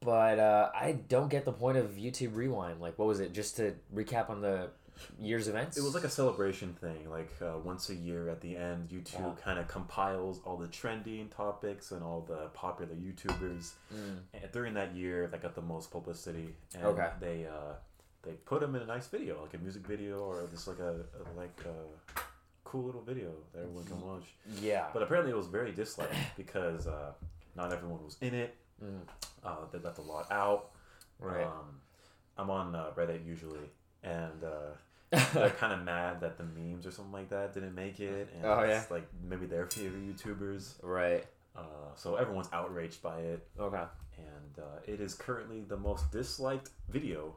But 0.00 0.38
uh, 0.38 0.70
I 0.74 0.92
don't 1.08 1.30
get 1.30 1.44
the 1.44 1.52
point 1.52 1.78
of 1.78 1.92
YouTube 1.92 2.34
Rewind. 2.36 2.80
Like, 2.80 2.98
what 2.98 3.08
was 3.08 3.20
it? 3.20 3.32
Just 3.32 3.56
to 3.56 3.74
recap 3.94 4.28
on 4.30 4.42
the 4.42 4.68
year's 5.20 5.48
events? 5.48 5.76
It 5.76 5.82
was 5.82 5.94
like 5.94 6.04
a 6.04 6.08
celebration 6.10 6.74
thing. 6.80 7.08
Like 7.10 7.30
uh, 7.40 7.58
once 7.62 7.90
a 7.90 7.94
year 7.94 8.28
at 8.28 8.40
the 8.40 8.56
end, 8.56 8.88
YouTube 8.90 9.36
Yeah. 9.36 9.42
kind 9.44 9.58
of 9.58 9.68
compiles 9.68 10.40
all 10.44 10.56
the 10.56 10.68
trending 10.68 11.28
topics 11.28 11.90
and 11.92 12.02
all 12.02 12.20
the 12.22 12.48
popular 12.54 12.94
YouTubers. 12.94 13.72
Mm. 13.94 14.18
And 14.34 14.52
during 14.52 14.74
that 14.74 14.94
year, 14.94 15.26
that 15.28 15.42
got 15.42 15.54
the 15.54 15.62
most 15.62 15.90
publicity. 15.90 16.54
And 16.74 16.84
Okay. 16.84 17.08
They 17.20 17.46
uh, 17.46 17.74
they 18.22 18.32
put 18.32 18.60
them 18.60 18.74
in 18.76 18.82
a 18.82 18.86
nice 18.86 19.06
video, 19.08 19.40
like 19.42 19.54
a 19.54 19.58
music 19.58 19.86
video 19.86 20.20
or 20.20 20.46
just 20.50 20.68
like 20.68 20.78
a, 20.78 20.92
a 20.92 21.22
like 21.36 21.58
a 21.66 22.20
cool 22.64 22.84
little 22.84 23.02
video 23.02 23.30
that 23.52 23.62
everyone 23.62 23.84
can 23.84 24.00
watch. 24.00 24.24
Yeah. 24.60 24.86
But 24.92 25.02
apparently, 25.02 25.32
it 25.32 25.36
was 25.36 25.48
very 25.48 25.72
disliked 25.72 26.14
because 26.36 26.86
uh, 26.86 27.12
not 27.56 27.72
everyone 27.72 28.04
was 28.04 28.16
in 28.20 28.34
it. 28.34 28.54
Mm. 28.82 29.00
Uh, 29.44 29.56
they 29.72 29.78
left 29.78 29.98
a 29.98 30.02
lot 30.02 30.30
out. 30.30 30.70
Right. 31.18 31.44
Um, 31.46 31.80
I'm 32.38 32.50
on 32.50 32.74
uh, 32.74 32.86
Reddit 32.96 33.24
usually, 33.26 33.68
and 34.02 34.42
uh, 34.42 34.72
they're 35.34 35.50
kind 35.50 35.72
of 35.74 35.82
mad 35.84 36.20
that 36.20 36.38
the 36.38 36.44
memes 36.44 36.86
or 36.86 36.90
something 36.90 37.12
like 37.12 37.28
that 37.28 37.52
didn't 37.52 37.74
make 37.74 38.00
it. 38.00 38.30
And 38.34 38.46
Oh, 38.46 38.60
it's 38.60 38.90
like 38.90 39.06
maybe 39.28 39.46
their 39.46 39.66
favorite 39.66 40.02
YouTubers. 40.16 40.74
right. 40.82 41.24
Uh, 41.54 41.60
so 41.96 42.16
everyone's 42.16 42.48
outraged 42.52 43.02
by 43.02 43.18
it, 43.18 43.46
Okay. 43.60 43.82
and 44.16 44.58
uh, 44.58 44.80
it 44.86 45.00
is 45.02 45.14
currently 45.14 45.60
the 45.60 45.76
most 45.76 46.10
disliked 46.10 46.70
video 46.88 47.34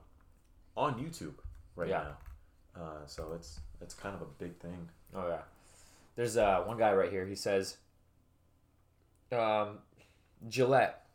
on 0.77 0.93
YouTube 0.95 1.33
right 1.75 1.89
Yeah. 1.89 2.03
now. 2.75 2.81
Uh, 2.81 3.05
so 3.05 3.33
it's 3.33 3.59
it's 3.81 3.93
kind 3.93 4.15
of 4.15 4.21
a 4.21 4.25
big 4.39 4.57
thing. 4.59 4.87
Oh 5.13 5.27
yeah. 5.27 5.41
There's 6.15 6.37
uh 6.37 6.61
one 6.63 6.77
guy 6.77 6.93
right 6.93 7.11
here. 7.11 7.25
He 7.25 7.35
says, 7.35 7.75
um, 9.33 9.79
Gillette. 10.47 11.05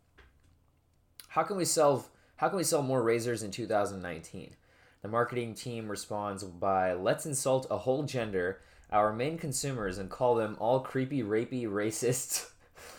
How 1.29 1.43
can 1.43 1.57
we 1.57 1.65
sell? 1.65 2.07
How 2.37 2.49
can 2.49 2.59
we 2.59 2.65
sell 2.65 2.83
more 2.83 3.03
razors 3.03 3.43
in 3.43 3.51
2019? 3.51 4.57
The 5.03 5.09
marketing 5.09 5.55
team 5.55 5.89
responds 5.89 6.45
by 6.45 6.93
let's 6.93 7.25
insult 7.25 7.67
a 7.71 7.79
whole 7.79 8.03
gender, 8.03 8.61
our 8.91 9.13
main 9.13 9.39
consumers, 9.39 9.97
and 9.99 10.11
call 10.11 10.35
them 10.35 10.57
all 10.61 10.81
creepy, 10.81 11.23
rapey, 11.23 11.65
racists. 11.65 12.51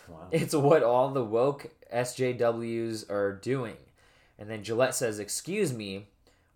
Wow. 0.08 0.28
It's 0.32 0.56
what 0.56 0.84
all 0.84 1.12
the 1.12 1.24
woke 1.24 1.68
SJWs 1.94 3.10
are 3.10 3.34
doing. 3.34 3.78
And 4.40 4.50
then 4.50 4.64
Gillette 4.64 4.96
says, 4.96 5.20
"Excuse 5.20 5.74
me, 5.74 6.08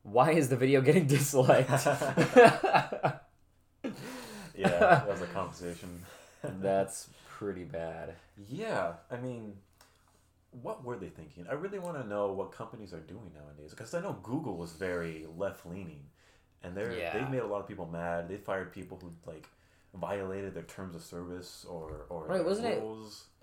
why 0.01 0.31
is 0.31 0.49
the 0.49 0.57
video 0.57 0.81
getting 0.81 1.05
disliked?" 1.05 1.69
yeah, 1.75 3.19
that 4.55 5.07
was 5.07 5.21
a 5.21 5.27
conversation. 5.27 6.03
That's 6.43 7.09
pretty 7.29 7.63
bad. 7.63 8.15
Yeah, 8.49 8.93
I 9.11 9.17
mean, 9.17 9.53
what 10.61 10.83
were 10.83 10.97
they 10.97 11.09
thinking? 11.09 11.45
I 11.49 11.53
really 11.53 11.79
want 11.79 12.01
to 12.01 12.07
know 12.07 12.31
what 12.31 12.51
companies 12.51 12.93
are 12.93 12.99
doing 12.99 13.31
nowadays 13.33 13.71
because 13.71 13.93
I 13.93 14.01
know 14.01 14.17
Google 14.23 14.57
was 14.57 14.71
very 14.73 15.25
left 15.37 15.65
leaning, 15.65 16.05
and 16.63 16.75
they're 16.75 16.93
Yeah. 16.93 17.13
they've 17.17 17.29
made 17.29 17.41
a 17.41 17.47
lot 17.47 17.59
of 17.61 17.67
people 17.67 17.85
mad. 17.87 18.27
They 18.29 18.37
fired 18.37 18.71
people 18.71 18.97
who 19.01 19.11
like 19.25 19.47
violated 19.93 20.53
their 20.53 20.63
terms 20.63 20.95
of 20.95 21.01
service 21.01 21.65
or 21.69 22.05
or 22.09 22.25
Right, 22.25 22.43
wasn't 22.43 22.67
it- 22.67 22.83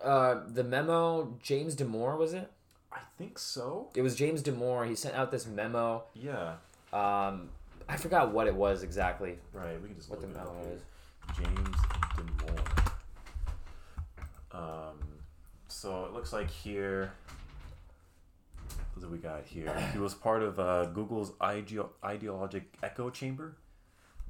Uh, 0.02 0.42
the 0.48 0.64
memo, 0.64 1.36
James 1.42 1.74
Damore 1.76 2.16
was 2.18 2.32
it? 2.34 2.50
I 2.92 3.00
think 3.16 3.38
so. 3.38 3.88
It 3.94 4.02
was 4.02 4.14
James 4.16 4.42
Damore. 4.42 4.86
He 4.86 4.94
sent 4.94 5.14
out 5.14 5.30
this 5.30 5.46
memo. 5.46 6.04
Yeah, 6.14 6.56
Um, 6.92 7.48
I 7.88 7.96
forgot 7.96 8.32
what 8.32 8.46
it 8.46 8.54
was 8.54 8.82
exactly. 8.82 9.38
right. 9.52 9.80
We 9.80 9.88
can 9.88 9.96
just 9.96 10.10
What 10.10 10.20
the 10.20 10.26
look 10.26 10.36
it 10.36 10.40
up 10.42 10.54
memo 10.54 10.68
is. 10.74 10.82
James 11.36 11.76
Damore. 12.16 12.92
Um, 14.52 14.98
so 15.82 16.04
it 16.04 16.12
looks 16.12 16.32
like 16.32 16.48
here. 16.48 17.12
What 18.94 19.02
do 19.02 19.08
we 19.08 19.18
got 19.18 19.44
here? 19.44 19.74
He 19.92 19.98
was 19.98 20.14
part 20.14 20.42
of 20.42 20.60
uh, 20.60 20.84
Google's 20.86 21.32
ideo- 21.40 21.88
ideologic 22.04 22.72
echo 22.84 23.10
chamber. 23.10 23.56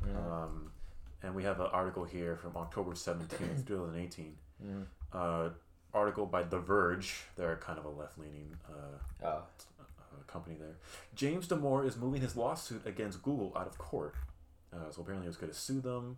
Um, 0.03 0.71
and 1.23 1.35
we 1.35 1.45
have 1.45 1.61
an 1.61 1.67
article 1.73 2.05
here 2.05 2.37
from 2.37 2.57
October 2.57 2.93
17th, 2.93 3.67
2018. 3.67 4.35
Uh, 5.13 5.51
article 5.93 6.25
by 6.25 6.43
The 6.43 6.59
Verge. 6.59 7.25
They're 7.37 7.57
kind 7.57 7.79
of 7.79 7.85
a 7.85 7.91
left 7.91 8.19
leaning 8.19 8.57
uh, 8.67 9.27
Oh, 9.27 9.29
uh, 9.29 9.43
company 10.27 10.57
there. 10.59 10.77
James 11.15 11.47
Damore 11.49 11.87
is 11.87 11.99
moving 11.99 12.23
his 12.23 12.35
lawsuit 12.35 12.87
against 12.87 13.23
Google 13.23 13.53
out 13.55 13.67
of 13.67 13.77
court. 13.77 14.15
Uh, 14.73 14.91
so 14.91 15.03
apparently 15.03 15.27
he 15.27 15.29
was 15.29 15.37
going 15.37 15.53
to 15.53 15.59
sue 15.59 15.81
them. 15.83 16.17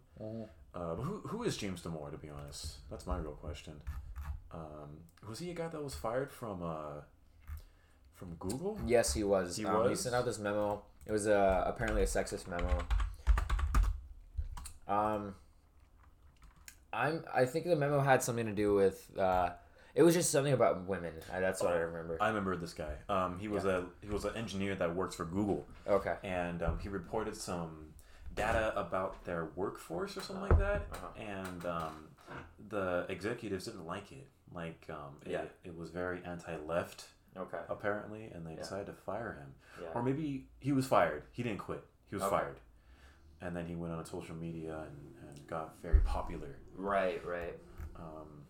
Uh, 0.75 0.95
but 0.95 1.03
who, 1.03 1.19
who 1.27 1.43
is 1.43 1.57
James 1.57 1.81
Damore, 1.83 2.13
to 2.13 2.19
be 2.19 2.29
honest? 2.31 2.77
That's 2.89 3.05
my 3.07 3.17
real 3.19 3.33
question. 3.33 3.75
Um, 4.55 5.29
was 5.29 5.39
he 5.41 5.51
a 5.51 5.55
guy 5.55 5.69
that 5.69 5.83
was 5.83 5.95
fired 5.95 6.31
from 6.31 6.63
uh, 6.63 7.01
from 8.15 8.35
Google? 8.39 8.79
yes, 8.87 9.13
he 9.15 9.25
was. 9.25 9.57
He 9.57 9.65
um, 9.67 9.89
He 9.89 9.95
sent 9.97 10.15
out 10.15 10.25
this 10.25 10.39
memo. 10.39 10.83
It 11.07 11.13
was 11.13 11.27
uh, 11.27 11.65
apparently 11.67 12.03
a 12.03 12.07
sexist 12.07 12.47
memo. 12.49 12.79
Um, 14.87 15.35
I'm. 16.93 17.25
I 17.35 17.45
think 17.47 17.67
the 17.67 17.77
memo 17.77 18.01
had 18.01 18.23
something 18.23 18.47
to 18.47 18.53
do 18.53 18.75
with. 18.75 19.11
Uh, 19.19 19.51
it 19.95 20.03
was 20.03 20.15
just 20.15 20.31
something 20.31 20.53
about 20.53 20.87
women. 20.87 21.13
That's 21.31 21.63
what 21.63 21.73
I 21.73 21.77
remember. 21.79 22.19
I 22.21 22.29
remember 22.29 22.57
this 22.57 22.75
guy. 22.75 22.95
Um, 23.09 23.39
he 23.39 23.49
was 23.49 23.65
a 23.65 23.85
he 24.03 24.09
was 24.09 24.25
an 24.25 24.37
engineer 24.37 24.75
that 24.77 24.95
works 24.95 25.15
for 25.15 25.25
Google, 25.25 25.67
Okay. 25.89 26.15
and 26.23 26.63
um, 26.63 26.79
he 26.81 26.89
reported 26.89 27.37
some 27.37 27.95
data 28.35 28.73
about 28.79 29.25
their 29.25 29.49
workforce 29.55 30.17
or 30.17 30.21
something 30.21 30.43
like 30.49 30.59
that, 30.59 30.83
Uh-huh. 30.93 31.07
and 31.23 31.65
um, 31.67 32.09
the 32.69 33.07
executives 33.09 33.67
didn't 33.67 33.87
like 33.87 34.11
it. 34.11 34.27
Like, 34.55 34.87
um, 34.91 35.17
Yeah. 35.27 35.43
it, 35.43 35.53
it 35.65 35.77
was 35.77 35.91
very 35.91 36.23
anti-left 36.25 37.07
Okay. 37.37 37.59
apparently, 37.69 38.27
and 38.33 38.47
they 38.47 38.55
decided 38.55 38.87
to 38.87 38.93
fire 38.93 39.33
him. 39.41 39.55
Yeah. 39.83 39.89
Or 39.95 40.03
maybe 40.03 40.47
he 40.61 40.71
was 40.73 40.87
fired. 40.87 41.25
He 41.33 41.43
didn't 41.43 41.59
quit. 41.59 41.85
He 42.09 42.15
was 42.15 42.23
Okay. 42.23 42.31
fired, 42.37 42.61
and 43.41 43.57
then 43.57 43.67
he 43.67 43.75
went 43.75 43.93
on 43.93 44.05
social 44.05 44.37
media 44.37 44.79
and, 44.87 45.15
and 45.29 45.47
got 45.49 45.75
very 45.83 46.01
popular. 46.01 46.57
Right. 46.77 47.25
Right. 47.27 47.59
Um, 47.97 48.45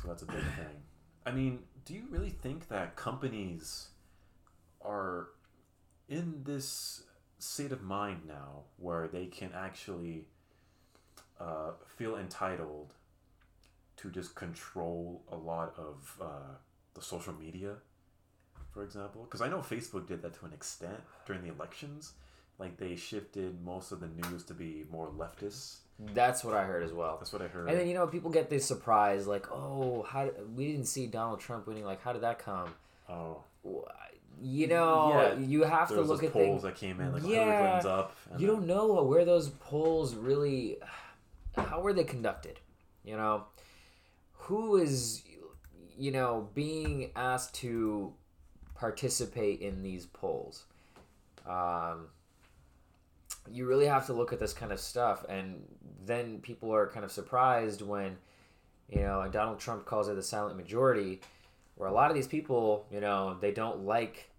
so 0.00 0.08
that's 0.08 0.22
a 0.22 0.26
big 0.26 0.36
thing. 0.56 0.82
I 1.26 1.32
mean, 1.32 1.64
do 1.84 1.92
you 1.94 2.04
really 2.10 2.30
think 2.30 2.68
that 2.68 2.96
companies 2.96 3.88
are 4.80 5.28
in 6.08 6.42
this 6.44 7.04
state 7.38 7.72
of 7.72 7.82
mind 7.82 8.22
now 8.26 8.64
where 8.78 9.06
they 9.08 9.26
can 9.26 9.50
actually 9.54 10.24
uh, 11.38 11.72
feel 11.98 12.16
entitled 12.16 12.94
to 14.02 14.10
just 14.10 14.34
control 14.34 15.22
a 15.30 15.36
lot 15.36 15.74
of 15.76 16.16
uh, 16.20 16.26
the 16.94 17.02
social 17.02 17.32
media, 17.34 17.74
for 18.72 18.82
example? 18.84 19.24
Because 19.24 19.40
I 19.40 19.48
know 19.48 19.58
Facebook 19.58 20.06
did 20.06 20.22
that 20.22 20.38
to 20.40 20.46
an 20.46 20.52
extent 20.52 21.00
during 21.26 21.42
the 21.42 21.48
elections. 21.52 22.12
Like 22.58 22.76
they 22.76 22.94
shifted 22.96 23.62
most 23.64 23.90
of 23.92 24.00
the 24.00 24.08
news 24.08 24.44
to 24.44 24.54
be 24.54 24.84
more 24.90 25.08
leftist. 25.08 25.76
That's 26.14 26.42
what 26.44 26.54
I 26.54 26.64
heard 26.64 26.82
as 26.82 26.92
well. 26.92 27.16
That's 27.18 27.32
what 27.32 27.42
I 27.42 27.46
heard. 27.48 27.68
And 27.68 27.78
then 27.78 27.86
you 27.88 27.94
know 27.94 28.06
people 28.06 28.30
get 28.30 28.48
this 28.50 28.64
surprise, 28.66 29.26
like, 29.26 29.50
oh, 29.50 30.02
how 30.08 30.30
we 30.54 30.70
didn't 30.70 30.86
see 30.86 31.06
Donald 31.06 31.40
Trump 31.40 31.66
winning. 31.66 31.84
Like, 31.84 32.02
how 32.02 32.12
did 32.12 32.22
that 32.22 32.38
come? 32.38 32.68
oh. 33.08 33.42
You 34.42 34.68
know, 34.68 35.10
Yeah, 35.38 35.38
you 35.38 35.64
have 35.64 35.88
to 35.88 36.00
look 36.00 36.22
at 36.24 36.32
polls 36.32 36.46
things. 36.46 36.62
that 36.62 36.76
came 36.76 36.98
in, 36.98 37.12
like 37.12 37.22
Yeah, 37.26 37.58
Clinton's 37.60 37.84
up. 37.84 38.16
You 38.38 38.46
then- 38.46 38.56
don't 38.56 38.66
know 38.66 39.02
where 39.02 39.26
those 39.26 39.50
polls 39.50 40.14
really, 40.14 40.78
how 41.58 41.80
were 41.82 41.92
they 41.92 42.04
conducted? 42.04 42.58
You 43.04 43.16
know, 43.18 43.44
who 44.50 44.76
is, 44.76 45.22
you 45.96 46.10
know, 46.10 46.48
being 46.54 47.12
asked 47.14 47.54
to 47.54 48.12
participate 48.74 49.60
in 49.60 49.82
these 49.82 50.06
polls, 50.06 50.64
um, 51.48 52.08
you 53.48 53.64
really 53.64 53.86
have 53.86 54.06
to 54.06 54.12
look 54.12 54.32
at 54.32 54.40
this 54.40 54.52
kind 54.52 54.72
of 54.72 54.80
stuff, 54.80 55.24
and 55.28 55.62
then 56.04 56.40
people 56.40 56.74
are 56.74 56.88
kind 56.88 57.04
of 57.04 57.12
surprised 57.12 57.80
when, 57.80 58.16
you 58.88 59.02
know, 59.02 59.28
Donald 59.30 59.60
Trump 59.60 59.84
calls 59.86 60.08
it 60.08 60.16
the 60.16 60.22
silent 60.22 60.56
majority, 60.56 61.20
where 61.76 61.88
a 61.88 61.92
lot 61.92 62.10
of 62.10 62.16
these 62.16 62.26
people, 62.26 62.86
you 62.90 63.00
know, 63.00 63.36
they 63.40 63.52
don't 63.52 63.84
like 63.84 64.30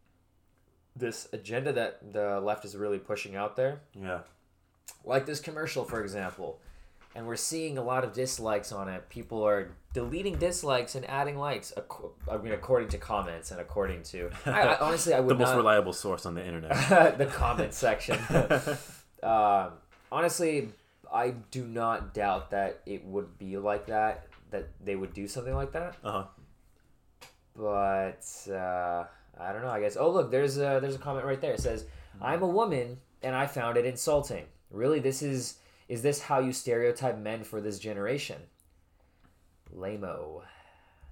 this 0.94 1.30
agenda 1.32 1.72
that 1.72 2.12
the 2.12 2.42
left 2.42 2.66
is 2.66 2.76
really 2.76 3.00
pushing 3.00 3.38
out 3.38 3.56
there. 3.56 3.80
Yeah. 3.96 4.20
like 5.06 5.26
this 5.26 5.40
commercial 5.40 5.86
for 5.86 6.02
example 6.04 6.60
and 7.16 7.28
we're 7.28 7.36
seeing 7.36 7.78
a 7.78 7.84
lot 7.84 8.04
of 8.04 8.14
dislikes 8.14 8.72
on 8.72 8.88
it 8.88 9.10
people 9.10 9.46
are 9.46 9.72
deleting 9.94 10.36
dislikes 10.38 10.96
and 10.96 11.06
adding 11.10 11.38
likes 11.38 11.74
ac- 11.78 12.10
i 12.32 12.38
mean 12.38 12.54
according 12.54 12.88
to 12.90 12.98
comments 12.98 13.52
and 13.52 13.60
according 13.60 14.02
to 14.04 14.30
I, 14.46 14.52
I, 14.62 14.78
honestly 14.88 15.14
i 15.14 15.20
would 15.20 15.30
The 15.30 15.36
most 15.40 15.50
not 15.50 15.58
reliable 15.58 15.94
source 15.94 16.26
on 16.26 16.36
the 16.36 16.46
internet. 16.46 17.18
the 17.18 17.26
comment 17.26 17.74
section 17.74 18.18
um, 19.24 19.72
honestly 20.12 20.70
i 21.14 21.32
do 21.52 21.66
not 21.66 22.14
doubt 22.14 22.52
that 22.52 22.80
it 22.86 23.04
would 23.06 23.38
be 23.38 23.58
like 23.58 23.88
that 23.88 24.28
that 24.52 24.70
they 24.84 24.96
would 24.96 25.14
do 25.14 25.28
something 25.28 25.54
like 25.56 25.72
that 25.74 25.96
Uh 26.04 26.12
huh. 26.12 26.24
but 27.56 28.26
uh, 28.52 29.04
I 29.40 29.52
don't 29.54 29.62
know. 29.62 29.70
I 29.70 29.80
guess. 29.80 29.98
Oh, 29.98 30.10
look, 30.10 30.30
there's 30.32 30.58
a 30.58 30.80
there's 30.82 30.96
a 30.96 31.00
comment 31.00 31.26
right 31.26 31.40
there. 31.42 31.54
It 31.54 31.60
says, 31.60 31.86
"I'm 32.22 32.42
a 32.44 32.48
woman 32.48 32.98
and 33.24 33.36
I 33.36 33.48
found 33.48 33.78
it 33.78 33.86
insulting. 33.86 34.46
Really, 34.70 35.00
this 35.00 35.22
is 35.22 35.58
is 35.92 36.02
this 36.02 36.22
how 36.22 36.40
you 36.40 36.54
stereotype 36.54 37.18
men 37.18 37.44
for 37.44 37.60
this 37.60 37.78
generation? 37.78 38.42
Lamo." 39.72 40.44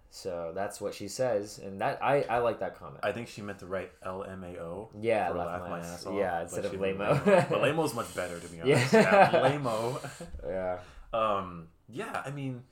So 0.10 0.53
that's 0.56 0.80
what 0.81 0.95
she 0.95 1.07
says, 1.07 1.60
and 1.60 1.81
that 1.81 1.99
I 2.01 2.22
I 2.23 2.39
like 2.39 2.61
that 2.61 2.80
comment. 2.80 3.01
I 3.03 3.11
think 3.11 3.27
she 3.27 3.41
meant 3.41 3.60
to 3.60 3.68
write 3.68 3.91
L 4.01 4.23
M 4.23 4.43
A 4.43 4.57
O. 4.60 4.89
Yeah, 4.99 5.27
for 5.27 5.38
laugh 5.38 5.69
my 5.69 5.80
ass. 5.80 6.06
off. 6.06 6.15
Yeah, 6.15 6.41
instead 6.41 6.65
of 6.65 6.80
lame-o. 6.80 7.22
write 7.26 7.45
But 7.49 7.61
Lamo 7.61 7.84
is 7.84 7.93
much 7.93 8.15
better, 8.15 8.39
to 8.39 8.47
be 8.47 8.57
Yeah. 8.65 8.88
Yeah, 8.91 9.41
Lamo. 9.41 9.99
yeah. 10.47 10.80
Um, 11.14 11.68
yeah, 11.89 12.23
I 12.26 12.31
mean, 12.31 12.64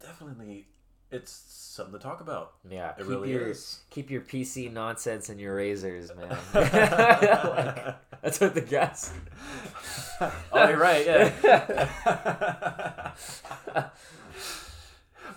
definitely, 0.00 0.66
it's 1.10 1.32
something 1.48 1.94
to 1.94 1.98
talk 2.02 2.20
about. 2.20 2.52
Yeah, 2.68 2.90
It 2.90 2.98
keep 2.98 3.06
really 3.08 3.32
your 3.32 3.48
is. 3.48 3.80
keep 3.90 4.10
your 4.10 4.20
PC 4.22 4.72
nonsense 4.72 5.28
and 5.28 5.40
your 5.40 5.56
razors, 5.56 6.10
man. 6.14 6.36
Like, 6.54 7.96
that's 8.22 8.40
what 8.40 8.54
the 8.54 8.60
guys. 8.62 9.12
Oh, 10.52 10.68
you're 10.68 10.78
right. 10.78 11.04
Yeah. 11.06 13.12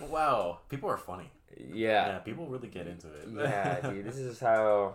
wow, 0.00 0.58
people 0.68 0.90
are 0.90 0.96
funny. 0.96 1.30
Yeah, 1.56 2.06
Yeah, 2.06 2.18
people 2.18 2.46
really 2.46 2.68
get 2.68 2.86
into 2.86 3.08
it. 3.08 3.28
yeah, 3.36 3.80
dude. 3.90 4.06
This 4.06 4.16
is 4.16 4.40
how 4.40 4.94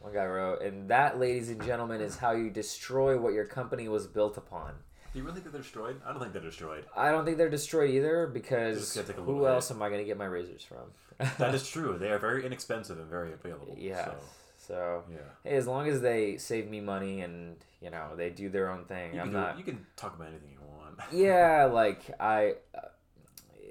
one 0.00 0.12
guy 0.14 0.24
wrote, 0.24 0.62
and 0.62 0.88
that, 0.90 1.18
ladies 1.20 1.50
and 1.50 1.62
gentlemen, 1.62 2.00
is 2.00 2.16
how 2.16 2.32
you 2.32 2.48
destroy 2.50 3.18
what 3.18 3.34
your 3.34 3.44
company 3.44 3.86
was 3.88 4.06
built 4.06 4.36
upon. 4.38 4.72
Do 5.12 5.18
you 5.18 5.24
really 5.24 5.40
think 5.40 5.52
they're 5.52 5.60
destroyed? 5.62 6.00
I 6.06 6.10
don't 6.12 6.20
think 6.20 6.32
they're 6.32 6.42
destroyed. 6.42 6.84
I 6.96 7.10
don't 7.10 7.24
think 7.24 7.36
they're 7.36 7.50
destroyed 7.50 7.90
either 7.90 8.26
because 8.28 8.94
gotta 8.94 9.08
take 9.08 9.18
a 9.18 9.22
who 9.22 9.46
else 9.46 9.70
am 9.70 9.82
I 9.82 9.90
gonna 9.90 10.04
get 10.04 10.16
my 10.16 10.26
razors 10.26 10.62
from? 10.62 10.92
That 11.38 11.54
is 11.54 11.68
true. 11.68 11.98
They 11.98 12.10
are 12.10 12.18
very 12.18 12.46
inexpensive 12.46 12.98
and 12.98 13.08
very 13.08 13.32
available. 13.32 13.76
yeah. 13.78 14.04
So, 14.06 14.14
So 14.58 15.04
yeah. 15.10 15.18
hey, 15.44 15.56
as 15.56 15.66
long 15.66 15.88
as 15.88 16.00
they 16.00 16.36
save 16.38 16.68
me 16.70 16.80
money 16.80 17.20
and 17.22 17.56
you 17.82 17.90
know 17.90 18.14
they 18.16 18.30
do 18.30 18.48
their 18.48 18.70
own 18.70 18.84
thing, 18.84 19.14
You 19.14 19.20
I'm 19.20 19.30
do- 19.30 19.36
not. 19.36 19.58
you 19.58 19.64
can 19.64 19.84
talk 19.96 20.14
about 20.14 20.28
anything 20.28 20.50
you 20.52 20.58
want. 20.60 20.98
Yeah, 21.12 21.64
like 21.64 22.02
I. 22.20 22.54
Uh, 22.74 22.80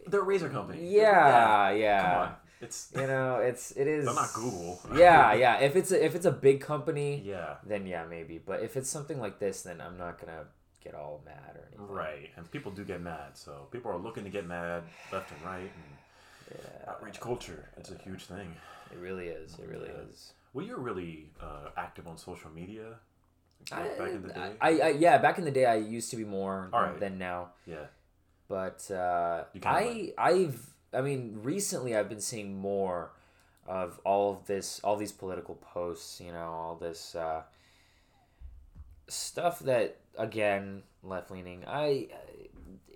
they're 0.08 0.22
a 0.22 0.24
razor 0.24 0.50
company. 0.50 0.94
Yeah, 0.96 1.70
yeah. 1.72 2.02
Come 2.14 2.22
on. 2.24 2.34
It's 2.62 2.92
You 2.96 3.08
know, 3.08 3.36
it's 3.38 3.72
it 3.72 3.88
is. 3.88 4.06
They're 4.06 4.14
not 4.14 4.34
Google. 4.34 4.80
yeah, 4.96 5.34
yeah. 5.34 5.60
If 5.60 5.76
it's 5.78 5.92
a, 5.92 6.04
if 6.04 6.16
it's 6.16 6.26
a 6.26 6.32
big 6.32 6.60
company, 6.62 7.22
yeah. 7.26 7.56
then 7.66 7.86
yeah, 7.88 8.06
maybe. 8.06 8.38
But 8.38 8.62
if 8.64 8.76
it's 8.76 8.90
something 8.90 9.20
like 9.20 9.40
this, 9.40 9.62
then 9.62 9.80
I'm 9.80 9.98
not 9.98 10.20
gonna 10.20 10.46
get 10.84 10.96
all 10.96 11.22
mad 11.26 11.56
or 11.56 11.68
anything. 11.68 11.88
Right. 11.96 12.30
And 12.38 12.50
people 12.52 12.72
do 12.72 12.84
get 12.84 13.02
mad. 13.02 13.36
So 13.38 13.68
people 13.72 13.92
are 13.92 13.98
looking 13.98 14.24
to 14.24 14.30
get 14.30 14.46
mad 14.48 14.84
left 15.12 15.32
and 15.32 15.42
right. 15.44 15.72
And 16.50 16.60
outrage 16.88 17.20
culture. 17.20 17.70
It's 17.78 17.92
a 17.92 17.98
huge 17.98 18.26
thing. 18.26 18.56
It 18.92 18.98
really 18.98 19.28
is. 19.28 19.54
It 19.60 19.68
really 19.68 19.90
Yeah. 19.90 20.10
is. 20.10 20.34
Well, 20.54 20.66
you're 20.66 20.80
really 20.80 21.30
uh, 21.40 21.70
active 21.78 22.08
on 22.08 22.18
social 22.18 22.50
media 22.50 22.96
I, 23.72 23.84
back 23.98 24.10
in 24.12 24.22
the 24.24 24.30
day. 24.34 24.52
I, 24.60 24.70
I 24.80 24.90
yeah, 24.90 25.18
back 25.20 25.38
in 25.38 25.46
the 25.46 25.52
day, 25.52 25.66
I 25.66 25.76
used 25.76 26.10
to 26.12 26.18
be 26.18 26.24
more 26.26 26.70
right. 26.74 27.00
than 27.00 27.18
now. 27.20 27.50
yeah. 27.66 27.86
But 28.48 28.90
uh, 28.90 29.44
I 29.64 30.12
I've 30.18 30.74
I 30.92 31.02
mean 31.02 31.40
recently 31.44 31.96
I've 31.96 32.10
been 32.10 32.20
seeing 32.22 32.58
more 32.58 33.12
of 33.68 34.00
all 34.04 34.32
of 34.34 34.48
this 34.48 34.80
all 34.84 34.96
these 34.98 35.12
political 35.12 35.54
posts. 35.54 36.20
You 36.20 36.32
know 36.32 36.50
all 36.52 36.76
this 36.76 37.14
uh, 37.14 37.44
stuff 39.08 39.60
that 39.60 39.99
again 40.18 40.84
left 41.04 41.32
leaning. 41.32 41.64
I 41.68 42.08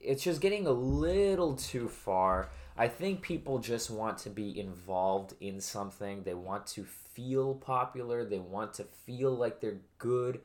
it's 0.01 0.23
just 0.23 0.41
getting 0.41 0.67
a 0.67 0.71
little 0.71 1.55
too 1.55 1.87
far. 1.87 2.49
I 2.77 2.87
think 2.87 3.21
people 3.21 3.59
just 3.59 3.89
want 3.89 4.17
to 4.19 4.29
be 4.29 4.59
involved 4.59 5.33
in 5.39 5.61
something. 5.61 6.23
They 6.23 6.33
want 6.33 6.67
to 6.67 6.83
feel 6.83 7.55
popular. 7.55 8.25
They 8.25 8.39
want 8.39 8.73
to 8.75 8.83
feel 9.05 9.31
like 9.33 9.61
they're 9.61 9.81
good. 9.97 10.41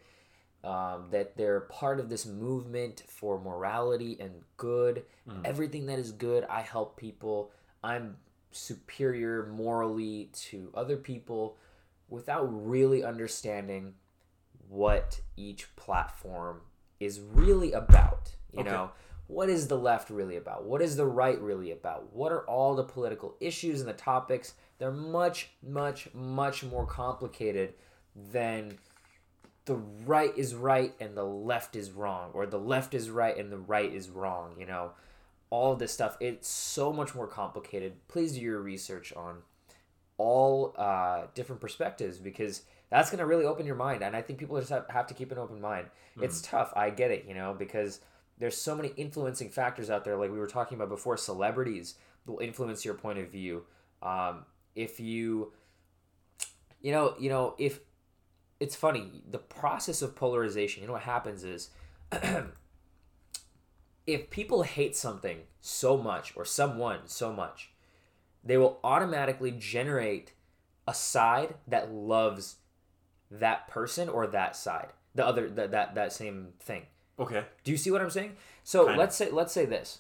Um, 0.65 1.07
that 1.13 1.37
they're 1.37 1.61
part 1.61 2.01
of 2.01 2.09
this 2.09 2.27
movement 2.27 3.05
for 3.07 3.41
morality 3.41 4.17
and 4.19 4.43
good. 4.57 5.05
Everything 5.45 5.87
that 5.87 6.01
is 6.01 6.11
good, 6.11 6.45
I 6.51 6.63
help 6.63 6.97
people. 6.97 7.53
I'm 7.83 8.17
superior 8.51 9.47
morally 9.47 10.31
to 10.33 10.71
other 10.75 10.97
people 10.97 11.57
without 12.09 12.45
really 12.45 13.05
understanding 13.05 13.95
what 14.69 15.21
each 15.37 15.75
platform 15.77 16.61
is 17.01 17.21
really 17.21 17.73
about. 17.73 18.35
You 18.53 18.61
Okay. 18.61 18.71
know, 18.71 18.91
what 19.27 19.49
is 19.49 19.69
the 19.69 19.79
left 19.79 20.11
really 20.11 20.37
about? 20.37 20.65
What 20.65 20.83
is 20.83 20.97
the 20.97 21.07
right 21.07 21.41
really 21.41 21.71
about? 21.71 22.13
What 22.13 22.33
are 22.33 22.45
all 22.45 22.75
the 22.75 22.85
political 22.85 23.37
issues 23.41 23.81
and 23.81 23.89
the 23.89 23.95
topics? 23.95 24.55
They're 24.79 24.91
much, 24.91 25.51
much, 25.63 26.13
much 26.15 26.65
more 26.65 26.87
complicated 26.87 27.75
than 28.15 28.79
the 29.67 29.77
right 29.77 30.33
is 30.37 30.55
right 30.55 30.95
and 30.99 31.15
the 31.15 31.25
left 31.25 31.77
is 31.77 31.91
wrong, 31.91 32.31
or 32.33 32.47
the 32.47 32.59
left 32.59 32.95
is 32.95 33.11
right 33.11 33.37
and 33.37 33.53
the 33.53 33.59
right 33.59 33.93
is 33.93 34.09
wrong. 34.09 34.55
You 34.59 34.67
know, 34.67 34.93
all 35.51 35.73
of 35.73 35.79
this 35.79 35.93
stuff. 35.93 36.17
It's 36.21 36.49
so 36.49 36.93
much 36.93 37.15
more 37.15 37.27
complicated. 37.27 37.97
Please 38.09 38.33
do 38.33 38.41
your 38.41 38.61
research 38.61 39.13
on 39.15 39.43
all 40.17 40.75
uh, 40.77 41.27
different 41.35 41.61
perspectives 41.61 42.19
because 42.19 42.63
that's 42.91 43.11
going 43.11 43.19
to 43.19 43.27
really 43.27 43.45
open 43.45 43.67
your 43.67 43.75
mind. 43.75 44.03
And 44.03 44.17
I 44.17 44.23
think 44.23 44.39
people 44.39 44.59
just 44.59 44.71
have, 44.71 44.87
have 44.89 45.07
to 45.09 45.15
keep 45.15 45.31
an 45.33 45.39
open 45.39 45.61
mind. 45.61 45.89
It's 46.21 46.41
tough. 46.43 46.73
I 46.75 46.91
get 46.91 47.11
it, 47.11 47.27
you 47.29 47.35
know, 47.35 47.55
because 47.57 48.01
there's 48.39 48.57
so 48.57 48.75
many 48.75 48.89
influencing 48.97 49.51
factors 49.51 49.91
out 49.91 50.05
there. 50.05 50.17
Like 50.17 50.33
we 50.33 50.39
were 50.39 50.47
talking 50.47 50.77
about 50.77 50.89
before, 50.89 51.17
celebrities 51.17 51.95
will 52.27 52.41
influence 52.41 52.85
your 52.85 52.95
point 52.95 53.19
of 53.19 53.31
view. 53.31 53.65
Um, 54.03 54.45
if 54.75 54.99
you, 54.99 55.53
you 56.81 56.93
know, 56.93 57.15
you 57.19 57.29
know, 57.29 57.55
if 57.59 57.81
it's 58.61 58.75
funny, 58.75 59.23
the 59.31 59.39
process 59.39 60.03
of 60.03 60.17
polarization. 60.17 60.83
You 60.83 60.89
know 60.89 60.95
what 60.95 61.03
happens 61.03 61.45
is. 61.45 61.71
if 64.09 64.31
people 64.31 64.63
hate 64.63 64.97
something 64.97 65.41
so 65.61 65.99
much 65.99 66.33
or 66.35 66.43
someone 66.43 67.01
so 67.05 67.31
much, 67.31 67.73
they 68.43 68.57
will 68.57 68.81
automatically 68.83 69.51
generate 69.51 70.33
a 70.87 70.95
side 70.95 71.55
that 71.67 71.93
loves 71.93 72.57
that 73.31 73.69
person 73.69 74.09
or 74.09 74.27
that 74.27 74.57
side, 74.57 74.89
the 75.15 75.25
other 75.27 75.49
that 75.51 75.71
that, 75.73 75.95
that 75.95 76.13
same 76.13 76.49
thing. 76.61 76.83
Okay. 77.19 77.45
Do 77.65 77.73
you 77.73 77.77
see 77.79 77.91
what 77.91 78.01
I'm 78.01 78.11
saying? 78.11 78.37
So 78.65 78.85
Kinda. 78.87 78.99
let's 78.99 79.17
say 79.17 79.31
let's 79.31 79.53
say 79.53 79.65
this. 79.67 79.99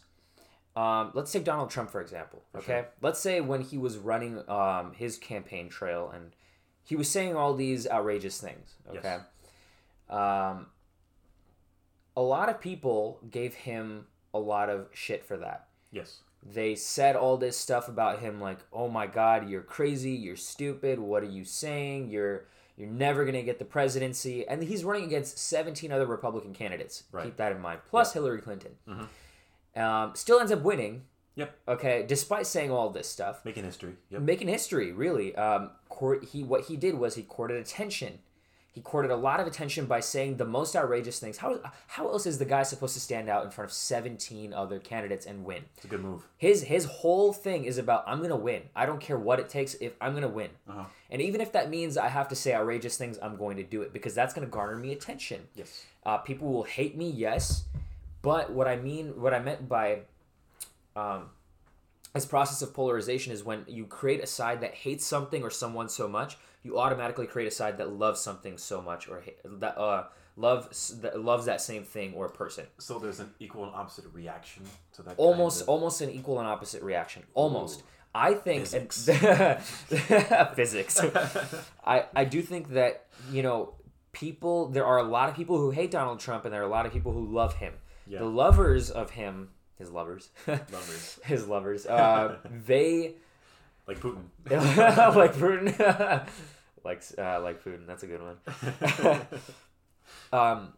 Um, 0.77 1.11
let's 1.15 1.33
take 1.33 1.45
Donald 1.45 1.71
Trump 1.71 1.91
for 1.91 2.01
example. 2.01 2.45
Okay, 2.55 2.85
let's 3.03 3.19
say 3.19 3.41
when 3.41 3.63
he 3.63 3.77
was 3.79 3.97
running 3.97 4.49
um, 4.49 4.93
his 4.95 5.17
campaign 5.19 5.69
trail 5.69 6.11
and 6.15 6.31
he 6.85 6.95
was 6.95 7.11
saying 7.11 7.35
all 7.35 7.55
these 7.55 7.89
outrageous 7.89 8.41
things. 8.41 8.75
Okay, 8.89 9.17
um, 10.09 10.67
a 12.17 12.23
lot 12.23 12.49
of 12.49 12.61
people 12.61 13.19
gave 13.31 13.55
him 13.55 14.07
a 14.35 14.39
lot 14.39 14.69
of 14.71 14.89
shit 14.93 15.25
for 15.25 15.37
that 15.39 15.69
Yes. 15.91 16.21
they 16.43 16.75
said 16.75 17.17
all 17.17 17.37
this 17.39 17.57
stuff 17.57 17.89
about 17.89 18.21
him 18.21 18.41
like 18.41 18.59
oh 18.73 18.89
my 18.89 19.07
god 19.07 19.49
you're 19.49 19.63
crazy 19.63 20.11
you're 20.11 20.37
stupid 20.37 20.99
what 20.99 21.23
are 21.23 21.27
you 21.27 21.45
saying 21.45 22.11
you're 22.11 22.45
you're 22.79 22.89
never 22.89 23.25
going 23.25 23.35
to 23.35 23.43
get 23.43 23.59
the 23.59 23.65
presidency 23.65 24.47
and 24.49 24.63
he's 24.63 24.85
running 24.85 25.05
against 25.05 25.37
17 25.39 25.91
other 25.93 26.07
republican 26.07 26.55
candidates 26.55 27.03
Right. 27.13 27.25
keep 27.27 27.37
that 27.37 27.53
in 27.53 27.61
mind 27.61 27.81
plus 27.91 28.13
hillary 28.15 28.41
clinton 28.41 28.73
um, 29.77 30.13
still 30.15 30.41
ends 30.41 30.53
up 30.53 30.63
winning 30.63 31.03
Yep. 31.37 31.57
okay 31.69 32.05
despite 32.07 32.47
saying 32.47 32.71
all 32.71 32.91
this 32.91 33.09
stuff 33.09 33.45
Making 33.45 33.65
history. 33.65 33.95
Yep. 34.11 34.23
making 34.23 34.49
history 34.49 34.93
really 34.93 35.35
um, 35.37 35.71
court, 35.89 36.25
he 36.33 36.43
what 36.43 36.65
he 36.67 36.77
did 36.77 36.95
was 36.95 37.15
he 37.15 37.23
courted 37.23 37.57
attention 37.59 38.19
He 38.73 38.81
courted 38.82 39.11
a 39.11 39.16
lot 39.16 39.40
of 39.40 39.47
attention 39.49 39.86
by 39.86 39.99
saying 40.01 40.36
the 40.36 40.45
most 40.45 40.77
outrageous 40.77 41.19
things. 41.19 41.39
How 41.39 41.59
how 41.89 42.07
else 42.09 42.27
is 42.27 42.39
the 42.39 42.45
guy 42.45 42.62
supposed 42.62 42.95
to 42.95 43.01
stand 43.01 43.28
out 43.28 43.45
in 43.45 43.51
front 43.51 43.70
of 43.70 43.74
17 43.74 44.53
other 44.53 44.78
candidates 44.78 45.27
and 45.27 45.45
win? 45.45 45.65
It's 45.77 45.85
a 45.86 45.89
good 45.89 46.03
move. 46.03 46.23
His 46.36 46.62
his 46.62 46.85
whole 46.85 47.32
thing 47.32 47.65
is 47.65 47.78
about 47.78 48.05
I'm 48.07 48.23
gonna 48.23 48.36
win. 48.36 48.62
I 48.77 48.86
don't 48.86 49.01
care 49.01 49.19
what 49.19 49.40
it 49.40 49.49
takes. 49.49 49.74
If 49.74 49.95
I'm 50.01 50.15
gonna 50.15 50.28
win, 50.28 50.51
Uh-huh. 50.69 50.85
and 51.11 51.20
even 51.20 51.40
if 51.40 51.51
that 51.53 51.70
means 51.70 51.97
I 51.97 52.09
have 52.09 52.28
to 52.28 52.36
say 52.36 52.55
outrageous 52.55 52.97
things, 52.97 53.19
I'm 53.20 53.36
going 53.36 53.57
to 53.57 53.65
do 53.65 53.82
it 53.82 53.93
because 53.93 54.15
that's 54.15 54.32
gonna 54.32 54.47
garner 54.47 54.77
me 54.77 54.93
attention. 54.93 55.49
Yes. 55.57 55.85
Uh, 56.07 56.19
people 56.19 56.53
will 56.53 56.62
hate 56.65 56.97
me, 56.97 57.11
yes, 57.11 57.65
but 58.23 58.53
what 58.53 58.69
I 58.69 58.77
mean, 58.77 59.20
what 59.20 59.35
I 59.35 59.40
meant 59.40 59.69
by 59.69 60.01
um, 60.95 61.31
this 62.15 62.27
process 62.27 62.62
of 62.62 62.73
polarization 62.74 63.32
is 63.32 63.43
when 63.45 63.65
you 63.66 63.86
create 63.86 64.23
a 64.23 64.27
side 64.27 64.61
that 64.61 64.74
hates 64.74 65.05
something 65.05 65.43
or 65.43 65.51
someone 65.51 65.89
so 65.89 66.09
much, 66.09 66.36
you 66.69 66.78
automatically 66.78 67.27
create 67.27 67.49
a 67.49 67.51
side 67.61 67.78
that 67.78 67.89
loves 68.05 68.20
something 68.20 68.59
so 68.59 68.81
much 68.82 69.09
or 69.09 69.23
that 69.45 69.77
uh 69.78 70.05
loves 70.36 71.01
that 71.01 71.20
loves 71.20 71.47
that 71.47 71.61
same 71.61 71.82
thing 71.85 72.12
or 72.15 72.28
person. 72.28 72.66
So 72.78 72.99
there's 72.99 73.20
an 73.20 73.31
equal 73.40 73.65
and 73.65 73.74
opposite 73.74 74.05
reaction 74.12 74.62
to 74.95 75.03
that. 75.03 75.15
Almost, 75.16 75.62
of- 75.62 75.69
almost 75.69 76.01
an 76.01 76.11
equal 76.11 76.39
and 76.39 76.47
opposite 76.47 76.82
reaction. 76.82 77.23
Almost. 77.35 77.81
Ooh. 77.81 77.85
I 78.15 78.35
think 78.35 78.66
Physics. 78.66 79.09
and- 79.09 79.62
physics. 80.55 81.01
I 81.85 82.07
I 82.15 82.24
do 82.24 82.43
think 82.43 82.70
that 82.70 83.07
you 83.32 83.43
know 83.43 83.74
people. 84.12 84.69
There 84.69 84.86
are 84.86 84.99
a 84.99 85.03
lot 85.16 85.28
of 85.28 85.35
people 85.36 85.57
who 85.59 85.70
hate 85.70 85.90
Donald 85.90 86.20
Trump, 86.20 86.45
and 86.45 86.53
there 86.55 86.61
are 86.62 86.70
a 86.73 86.74
lot 86.78 86.86
of 86.86 86.93
people 86.93 87.12
who 87.12 87.24
love 87.27 87.55
him. 87.55 87.74
Yeah. 88.07 88.20
The 88.20 88.24
lovers 88.45 88.90
of 88.90 89.11
him, 89.11 89.51
his 89.77 89.90
lovers, 89.90 90.31
Lovers. 90.47 91.19
his 91.24 91.47
lovers. 91.47 91.86
Uh, 91.86 92.36
they 92.66 93.15
like 93.86 93.99
Putin. 94.01 94.24
like 95.16 95.35
Putin, 95.35 96.27
like 96.89 97.02
uh, 97.19 97.40
like 97.40 97.62
Putin. 97.65 97.86
That's 97.86 98.02
a 98.02 98.06
good 98.06 98.20
one. 98.23 99.20
um, 100.32 100.73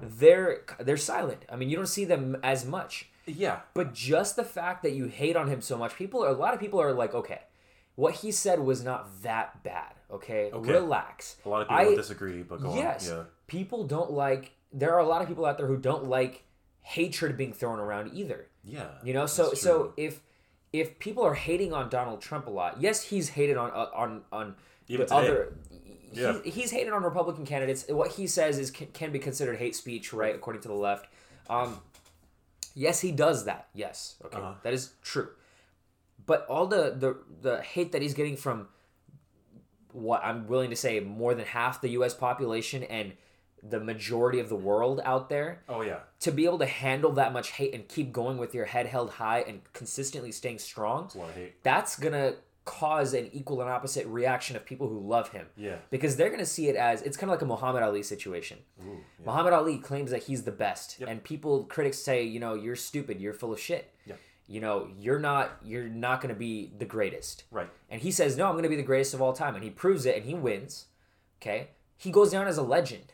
they're 0.00 0.62
they're 0.80 0.96
silent. 0.96 1.44
I 1.50 1.56
mean, 1.56 1.68
you 1.70 1.76
don't 1.76 1.86
see 1.86 2.04
them 2.04 2.36
as 2.42 2.64
much. 2.64 3.08
yeah. 3.26 3.60
But 3.74 3.94
just 3.94 4.36
the 4.36 4.44
fact 4.44 4.82
that 4.84 4.92
you 4.92 5.06
hate 5.06 5.36
on 5.36 5.48
him 5.48 5.60
so 5.60 5.76
much, 5.76 5.94
people 5.96 6.28
a 6.28 6.32
lot 6.32 6.54
of 6.54 6.60
people 6.60 6.80
are 6.80 6.92
like, 6.92 7.14
okay, 7.14 7.40
what 7.96 8.14
he 8.14 8.30
said 8.30 8.60
was 8.60 8.82
not 8.84 9.22
that 9.22 9.62
bad. 9.62 9.92
Okay, 10.10 10.50
Okay. 10.52 10.72
relax. 10.72 11.36
A 11.44 11.48
lot 11.48 11.62
of 11.62 11.68
people 11.68 11.92
I- 11.92 11.94
disagree, 11.94 12.42
but 12.42 12.62
go 12.62 12.74
yes, 12.74 13.10
on. 13.10 13.16
Yeah. 13.18 13.22
people 13.46 13.84
don't 13.84 14.10
like. 14.10 14.52
There 14.72 14.92
are 14.94 15.00
a 15.00 15.06
lot 15.06 15.20
of 15.22 15.28
people 15.28 15.44
out 15.44 15.58
there 15.58 15.66
who 15.66 15.76
don't 15.76 16.04
like 16.04 16.44
hatred 16.80 17.36
being 17.36 17.52
thrown 17.52 17.78
around 17.78 18.12
either. 18.14 18.46
Yeah. 18.64 18.88
You 19.02 19.12
know, 19.12 19.26
so 19.26 19.52
so 19.54 19.92
if 19.96 20.20
if 20.72 20.98
people 20.98 21.24
are 21.24 21.34
hating 21.34 21.72
on 21.72 21.88
Donald 21.88 22.20
Trump 22.20 22.46
a 22.46 22.50
lot, 22.50 22.80
yes, 22.80 23.02
he's 23.02 23.30
hated 23.30 23.56
on 23.56 23.70
uh, 23.70 23.90
on 23.94 24.22
on 24.32 24.54
Even 24.88 25.06
the 25.06 25.14
today. 25.14 25.28
other. 25.28 25.54
Yeah. 26.12 26.38
He's, 26.42 26.54
he's 26.54 26.70
hated 26.70 26.92
on 26.92 27.02
Republican 27.02 27.44
candidates. 27.44 27.84
What 27.88 28.12
he 28.12 28.26
says 28.26 28.58
is 28.58 28.70
can, 28.70 28.86
can 28.88 29.12
be 29.12 29.18
considered 29.18 29.58
hate 29.58 29.76
speech, 29.76 30.12
right? 30.12 30.34
According 30.34 30.62
to 30.62 30.68
the 30.68 30.74
left. 30.74 31.06
Um, 31.50 31.80
yes, 32.74 33.00
he 33.00 33.12
does 33.12 33.44
that. 33.44 33.68
Yes, 33.74 34.16
okay, 34.24 34.38
Uh-huh. 34.38 34.54
that 34.62 34.72
is 34.72 34.92
true. 35.02 35.28
But 36.26 36.46
all 36.46 36.66
the, 36.66 36.94
the 36.96 37.16
the 37.40 37.62
hate 37.62 37.92
that 37.92 38.02
he's 38.02 38.14
getting 38.14 38.36
from 38.36 38.68
what 39.92 40.22
I'm 40.24 40.46
willing 40.46 40.70
to 40.70 40.76
say 40.76 41.00
more 41.00 41.34
than 41.34 41.46
half 41.46 41.80
the 41.80 41.88
U.S. 41.90 42.14
population 42.14 42.82
and 42.84 43.12
the 43.62 43.80
majority 43.80 44.38
of 44.38 44.48
the 44.48 44.54
world 44.56 45.00
out 45.04 45.28
there, 45.28 45.62
Oh 45.68 45.80
yeah. 45.80 46.00
to 46.20 46.30
be 46.30 46.44
able 46.44 46.58
to 46.58 46.66
handle 46.66 47.12
that 47.12 47.32
much 47.32 47.50
hate 47.52 47.74
and 47.74 47.88
keep 47.88 48.12
going 48.12 48.36
with 48.38 48.54
your 48.54 48.66
head 48.66 48.86
held 48.86 49.10
high 49.10 49.40
and 49.40 49.60
consistently 49.72 50.30
staying 50.30 50.58
strong, 50.58 51.06
It's 51.06 51.14
a 51.14 51.18
lot 51.18 51.30
of 51.30 51.34
hate. 51.34 51.62
that's 51.64 51.98
gonna 51.98 52.34
cause 52.68 53.14
an 53.14 53.30
equal 53.32 53.60
and 53.62 53.70
opposite 53.70 54.06
reaction 54.06 54.54
of 54.56 54.64
people 54.64 54.88
who 54.88 54.98
love 55.00 55.30
him. 55.30 55.46
Yeah. 55.56 55.76
Because 55.90 56.16
they're 56.16 56.30
gonna 56.30 56.44
see 56.44 56.68
it 56.68 56.76
as 56.76 57.00
it's 57.02 57.16
kind 57.16 57.30
of 57.30 57.34
like 57.36 57.42
a 57.42 57.46
Muhammad 57.46 57.82
Ali 57.82 58.02
situation. 58.02 58.58
Ooh, 58.80 58.90
yeah. 59.18 59.26
Muhammad 59.26 59.52
Ali 59.54 59.78
claims 59.78 60.10
that 60.10 60.24
he's 60.24 60.42
the 60.42 60.52
best, 60.52 61.00
Yep. 61.00 61.08
and 61.08 61.24
people 61.24 61.64
critics 61.64 61.98
say, 61.98 62.22
you 62.22 62.40
know, 62.40 62.54
you're 62.54 62.76
stupid, 62.76 63.20
you're 63.20 63.32
full 63.32 63.52
of 63.52 63.58
shit. 63.60 63.92
Yeah. 64.04 64.16
You 64.46 64.60
know, 64.60 64.88
you're 64.98 65.18
not 65.18 65.52
you're 65.64 65.88
not 65.88 66.20
gonna 66.20 66.34
be 66.34 66.72
the 66.78 66.84
greatest. 66.84 67.44
Right. 67.50 67.68
And 67.90 68.00
he 68.02 68.10
says, 68.10 68.36
no, 68.36 68.48
I'm 68.48 68.54
gonna 68.56 68.68
be 68.68 68.76
the 68.76 68.82
greatest 68.82 69.14
of 69.14 69.22
all 69.22 69.32
time, 69.32 69.54
and 69.54 69.64
he 69.64 69.70
proves 69.70 70.04
it, 70.06 70.16
and 70.16 70.24
he 70.26 70.34
wins. 70.34 70.86
Okay, 71.40 71.68
he 71.96 72.10
goes 72.10 72.30
down 72.32 72.46
as 72.48 72.58
a 72.58 72.62
legend. 72.62 73.12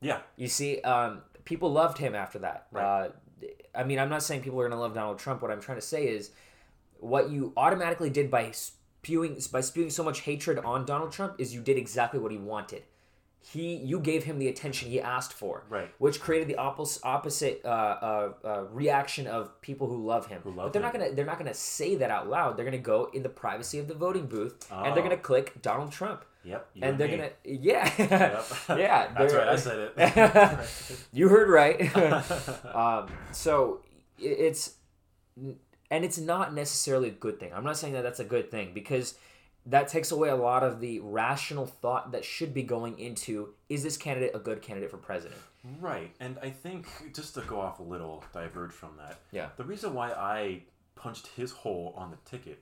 Yeah. 0.00 0.20
You 0.36 0.48
see, 0.48 0.80
um, 0.80 1.22
people 1.44 1.70
loved 1.70 1.98
him 1.98 2.14
after 2.14 2.38
that. 2.40 2.66
Right. 2.72 2.84
Uh, 2.84 3.08
I 3.74 3.84
mean, 3.84 3.98
I'm 3.98 4.08
not 4.08 4.22
saying 4.22 4.42
people 4.42 4.60
are 4.60 4.68
going 4.68 4.76
to 4.76 4.82
love 4.82 4.94
Donald 4.94 5.18
Trump. 5.18 5.40
What 5.42 5.50
I'm 5.50 5.60
trying 5.60 5.78
to 5.78 5.86
say 5.86 6.06
is, 6.06 6.30
what 7.02 7.30
you 7.30 7.52
automatically 7.56 8.10
did 8.10 8.30
by 8.30 8.50
spewing 8.52 9.38
by 9.52 9.60
spewing 9.60 9.90
so 9.90 10.02
much 10.02 10.20
hatred 10.20 10.58
on 10.58 10.84
Donald 10.86 11.12
Trump 11.12 11.34
is 11.38 11.54
you 11.54 11.60
did 11.60 11.76
exactly 11.76 12.18
what 12.20 12.30
he 12.32 12.38
wanted. 12.38 12.82
He, 13.44 13.74
you 13.74 13.98
gave 13.98 14.22
him 14.22 14.38
the 14.38 14.46
attention 14.46 14.88
he 14.88 15.00
asked 15.00 15.32
for, 15.32 15.64
Right. 15.68 15.90
Which 15.98 16.20
created 16.20 16.46
the 16.46 16.54
oppos- 16.54 17.00
opposite 17.02 17.60
uh, 17.64 17.68
uh, 17.68 18.32
uh, 18.44 18.64
reaction 18.70 19.26
of 19.26 19.60
people 19.60 19.88
who 19.88 20.06
love 20.06 20.26
him. 20.28 20.42
Who 20.44 20.52
but 20.52 20.72
they're 20.72 20.80
not 20.80 20.92
gonna 20.92 21.10
they're 21.12 21.26
not 21.26 21.38
gonna 21.38 21.52
say 21.52 21.96
that 21.96 22.08
out 22.08 22.28
loud. 22.30 22.56
They're 22.56 22.64
gonna 22.64 22.78
go 22.78 23.10
in 23.12 23.24
the 23.24 23.28
privacy 23.28 23.80
of 23.80 23.88
the 23.88 23.94
voting 23.94 24.26
booth 24.26 24.54
and 24.70 24.94
they're 24.94 25.02
Oh. 25.02 25.08
gonna 25.08 25.16
click 25.16 25.60
Donald 25.60 25.90
Trump. 25.90 26.24
Yep. 26.44 26.68
and 26.82 26.98
they're 26.98 27.08
gonna 27.08 27.30
yeah 27.44 27.90
Yep. 27.98 28.44
yeah 28.78 29.08
That's 29.16 29.34
right. 29.34 29.48
I 29.48 29.56
said 29.66 29.90
it. 29.96 31.06
you 31.12 31.28
heard 31.28 31.48
right. 31.48 31.78
um, 32.74 33.08
so 33.32 33.80
it's 34.20 34.74
and 35.92 36.04
it's 36.04 36.18
not 36.18 36.52
necessarily 36.54 37.08
a 37.08 37.12
good 37.12 37.38
thing. 37.38 37.52
I'm 37.54 37.64
not 37.64 37.76
saying 37.76 37.92
that 37.92 38.02
that's 38.02 38.18
a 38.18 38.24
good 38.24 38.50
thing 38.50 38.72
because 38.74 39.14
that 39.66 39.86
takes 39.88 40.10
away 40.10 40.30
a 40.30 40.34
lot 40.34 40.64
of 40.64 40.80
the 40.80 40.98
rational 41.00 41.66
thought 41.66 42.10
that 42.12 42.24
should 42.24 42.52
be 42.52 42.62
going 42.64 42.98
into 42.98 43.50
is 43.68 43.82
this 43.84 43.96
candidate 43.96 44.32
a 44.34 44.38
good 44.40 44.62
candidate 44.62 44.90
for 44.90 44.96
president? 44.96 45.40
Right, 45.80 46.10
and 46.18 46.36
I 46.42 46.50
think 46.50 46.88
just 47.14 47.34
to 47.34 47.42
go 47.42 47.60
off 47.60 47.78
a 47.78 47.82
little, 47.84 48.24
diverge 48.32 48.72
from 48.72 48.96
that. 48.96 49.18
Yeah. 49.30 49.50
The 49.56 49.64
reason 49.64 49.94
why 49.94 50.10
I 50.10 50.62
punched 50.96 51.28
his 51.28 51.52
hole 51.52 51.94
on 51.96 52.10
the 52.10 52.16
ticket 52.28 52.58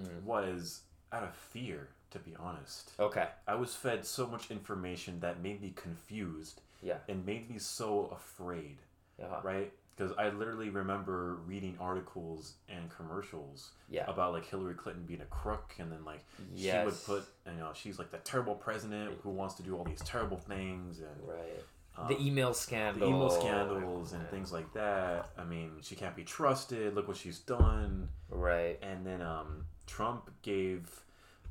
Mm. 0.00 0.22
was 0.22 0.82
out 1.12 1.24
of 1.24 1.34
fear, 1.34 1.88
to 2.12 2.20
be 2.20 2.36
honest. 2.38 2.92
Okay. 3.00 3.26
I 3.48 3.56
was 3.56 3.74
fed 3.74 4.06
so 4.06 4.28
much 4.28 4.48
information 4.50 5.18
that 5.20 5.42
made 5.42 5.60
me 5.60 5.72
confused 5.74 6.60
Yeah. 6.80 6.98
and 7.08 7.26
made 7.26 7.50
me 7.50 7.58
so 7.58 8.06
afraid, 8.06 8.78
Uh-huh. 9.20 9.40
right? 9.42 9.72
Because 9.98 10.12
I 10.16 10.28
literally 10.28 10.70
remember 10.70 11.38
reading 11.44 11.76
articles 11.80 12.54
and 12.68 12.88
commercials 12.88 13.72
Yeah. 13.88 14.08
about 14.08 14.32
like 14.32 14.46
Hillary 14.46 14.74
Clinton 14.74 15.04
being 15.04 15.20
a 15.22 15.26
crook, 15.26 15.74
and 15.80 15.90
then 15.90 16.04
like 16.04 16.24
she 16.56 16.70
would 16.70 16.94
put, 17.04 17.24
you 17.46 17.58
know, 17.58 17.72
she's 17.74 17.98
like 17.98 18.12
the 18.12 18.18
terrible 18.18 18.54
president 18.54 19.18
who 19.24 19.30
wants 19.30 19.54
to 19.56 19.64
do 19.64 19.76
all 19.76 19.82
these 19.82 20.00
terrible 20.02 20.36
things, 20.36 21.00
and 21.00 21.28
Right. 21.28 21.64
um, 21.96 22.06
the 22.06 22.20
email 22.24 22.50
the 22.50 22.54
scandal. 22.54 23.08
email 23.08 23.28
scandals 23.30 24.12
and 24.12 24.22
Yeah. 24.22 24.28
things 24.28 24.52
like 24.52 24.72
that. 24.74 25.30
I 25.36 25.42
mean, 25.42 25.80
she 25.82 25.96
can't 25.96 26.14
be 26.14 26.22
trusted. 26.22 26.94
Look 26.94 27.08
what 27.08 27.16
she's 27.16 27.40
done. 27.40 28.08
Right. 28.30 28.78
And 28.80 29.04
then 29.04 29.20
um, 29.20 29.66
Trump 29.86 30.30
gave 30.42 31.02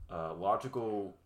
uh, 0.09 0.33
logical 0.35 1.17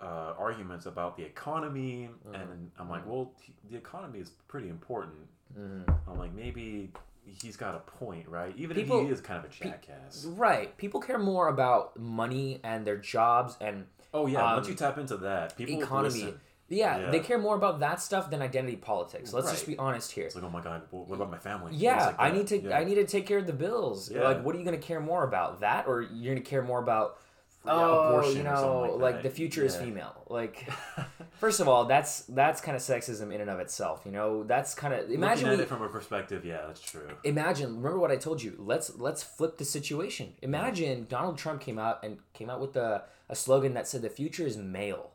uh, 0.00 0.34
arguments 0.38 0.86
about 0.86 1.16
the 1.18 1.22
economy, 1.22 2.08
Mm-hmm. 2.26 2.34
and 2.34 2.70
I'm 2.78 2.88
like, 2.88 3.06
well, 3.06 3.34
he- 3.42 3.54
the 3.70 3.76
economy 3.76 4.20
is 4.20 4.30
pretty 4.48 4.68
important. 4.70 5.28
Mhm. 5.58 5.96
I'm 6.08 6.18
like, 6.18 6.32
maybe 6.32 6.90
he's 7.24 7.56
got 7.56 7.74
a 7.74 7.78
point, 7.80 8.28
right? 8.28 8.54
Even 8.56 8.76
People- 8.76 9.00
if 9.00 9.06
he 9.06 9.12
is 9.12 9.20
kind 9.20 9.38
of 9.38 9.50
a 9.50 9.54
jackass. 9.54 10.24
Right. 10.24 10.76
People 10.76 11.00
care 11.00 11.18
more 11.18 11.48
about 11.48 11.98
money 11.98 12.60
and 12.64 12.86
their 12.86 12.96
jobs 12.96 13.56
and 13.60 13.86
oh 14.12 14.26
yeah, 14.26 14.44
um, 14.44 14.56
once 14.56 14.68
you 14.68 14.74
tap 14.74 14.98
into 14.98 15.16
that, 15.18 15.56
people 15.56 15.80
economy. 15.82 16.34
Yeah, 16.68 16.98
Yeah. 16.98 17.10
they 17.10 17.20
care 17.20 17.38
more 17.38 17.54
about 17.54 17.80
that 17.80 18.00
stuff 18.00 18.30
than 18.30 18.40
identity 18.40 18.76
politics. 18.76 19.32
Let's 19.34 19.50
just 19.50 19.66
be 19.66 19.76
honest 19.76 20.10
here. 20.12 20.24
It's 20.24 20.34
like, 20.34 20.44
oh 20.44 20.48
my 20.48 20.62
god, 20.62 20.82
what 20.90 21.14
about 21.14 21.30
my 21.30 21.38
family? 21.38 21.74
Yeah, 21.74 22.06
like 22.06 22.16
I 22.18 22.30
need 22.30 22.46
to 22.48 22.58
Yeah. 22.60 22.78
I 22.78 22.84
need 22.84 22.94
to 22.94 23.04
take 23.06 23.26
care 23.26 23.38
of 23.38 23.46
the 23.46 23.52
bills. 23.52 24.10
Yeah. 24.10 24.22
Like 24.22 24.42
what 24.42 24.54
are 24.54 24.58
you 24.58 24.64
going 24.64 24.78
to 24.80 24.86
care 24.86 25.00
more 25.00 25.24
about? 25.24 25.60
That 25.60 25.86
or 25.86 26.00
you're 26.00 26.32
going 26.34 26.42
to 26.42 26.48
care 26.50 26.62
more 26.62 26.78
about 26.80 27.18
oh, 27.66 28.30
you 28.32 28.42
know, 28.42 28.96
like, 28.98 29.14
like 29.14 29.22
the 29.22 29.30
future 29.30 29.64
is 29.64 29.76
female. 29.76 30.14
Like 30.28 30.68
first 31.32 31.60
of 31.60 31.68
all, 31.68 31.84
that's 31.84 32.20
that's 32.22 32.60
kind 32.60 32.76
of 32.76 32.82
sexism 32.82 33.32
in 33.32 33.40
and 33.40 33.50
of 33.50 33.60
itself, 33.60 34.02
you 34.04 34.12
know? 34.12 34.42
That's 34.44 34.74
kind 34.74 34.94
of 34.94 35.10
imagine 35.10 35.48
we, 35.48 35.56
it 35.56 35.68
from 35.68 35.82
a 35.82 35.88
perspective, 35.88 36.44
yeah, 36.44 36.62
that's 36.66 36.80
true. 36.80 37.08
imagine 37.24 37.76
remember 37.76 37.98
what 37.98 38.10
I 38.10 38.16
told 38.16 38.42
you. 38.42 38.56
Let's 38.58 38.96
let's 38.98 39.22
flip 39.22 39.58
the 39.58 39.64
situation. 39.64 40.34
Imagine 40.42 41.06
Donald 41.08 41.38
Trump 41.38 41.60
came 41.60 41.78
out 41.78 42.02
and 42.04 42.18
came 42.32 42.50
out 42.50 42.60
with 42.60 42.76
a, 42.76 43.04
a 43.28 43.36
slogan 43.36 43.74
that 43.74 43.86
said 43.86 44.02
the 44.02 44.10
future 44.10 44.46
is 44.46 44.56
male. 44.56 45.10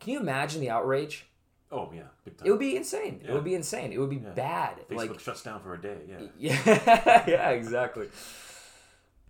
Can 0.00 0.12
you 0.12 0.20
imagine 0.20 0.60
the 0.60 0.70
outrage? 0.70 1.26
Oh 1.72 1.90
yeah. 1.94 2.02
It 2.44 2.50
would 2.50 2.60
be 2.60 2.76
insane. 2.76 3.20
It 3.26 3.32
would 3.32 3.44
be 3.44 3.54
insane. 3.54 3.92
It 3.92 3.98
would 3.98 4.10
be 4.10 4.16
Yeah. 4.16 4.30
bad. 4.30 4.88
Facebook 4.88 5.10
like 5.10 5.20
shuts 5.20 5.42
down 5.42 5.60
for 5.60 5.74
a 5.74 5.80
day. 5.80 5.98
Yeah. 6.08 6.26
Yeah, 6.38 7.24
yeah, 7.26 7.50
exactly. 7.50 8.08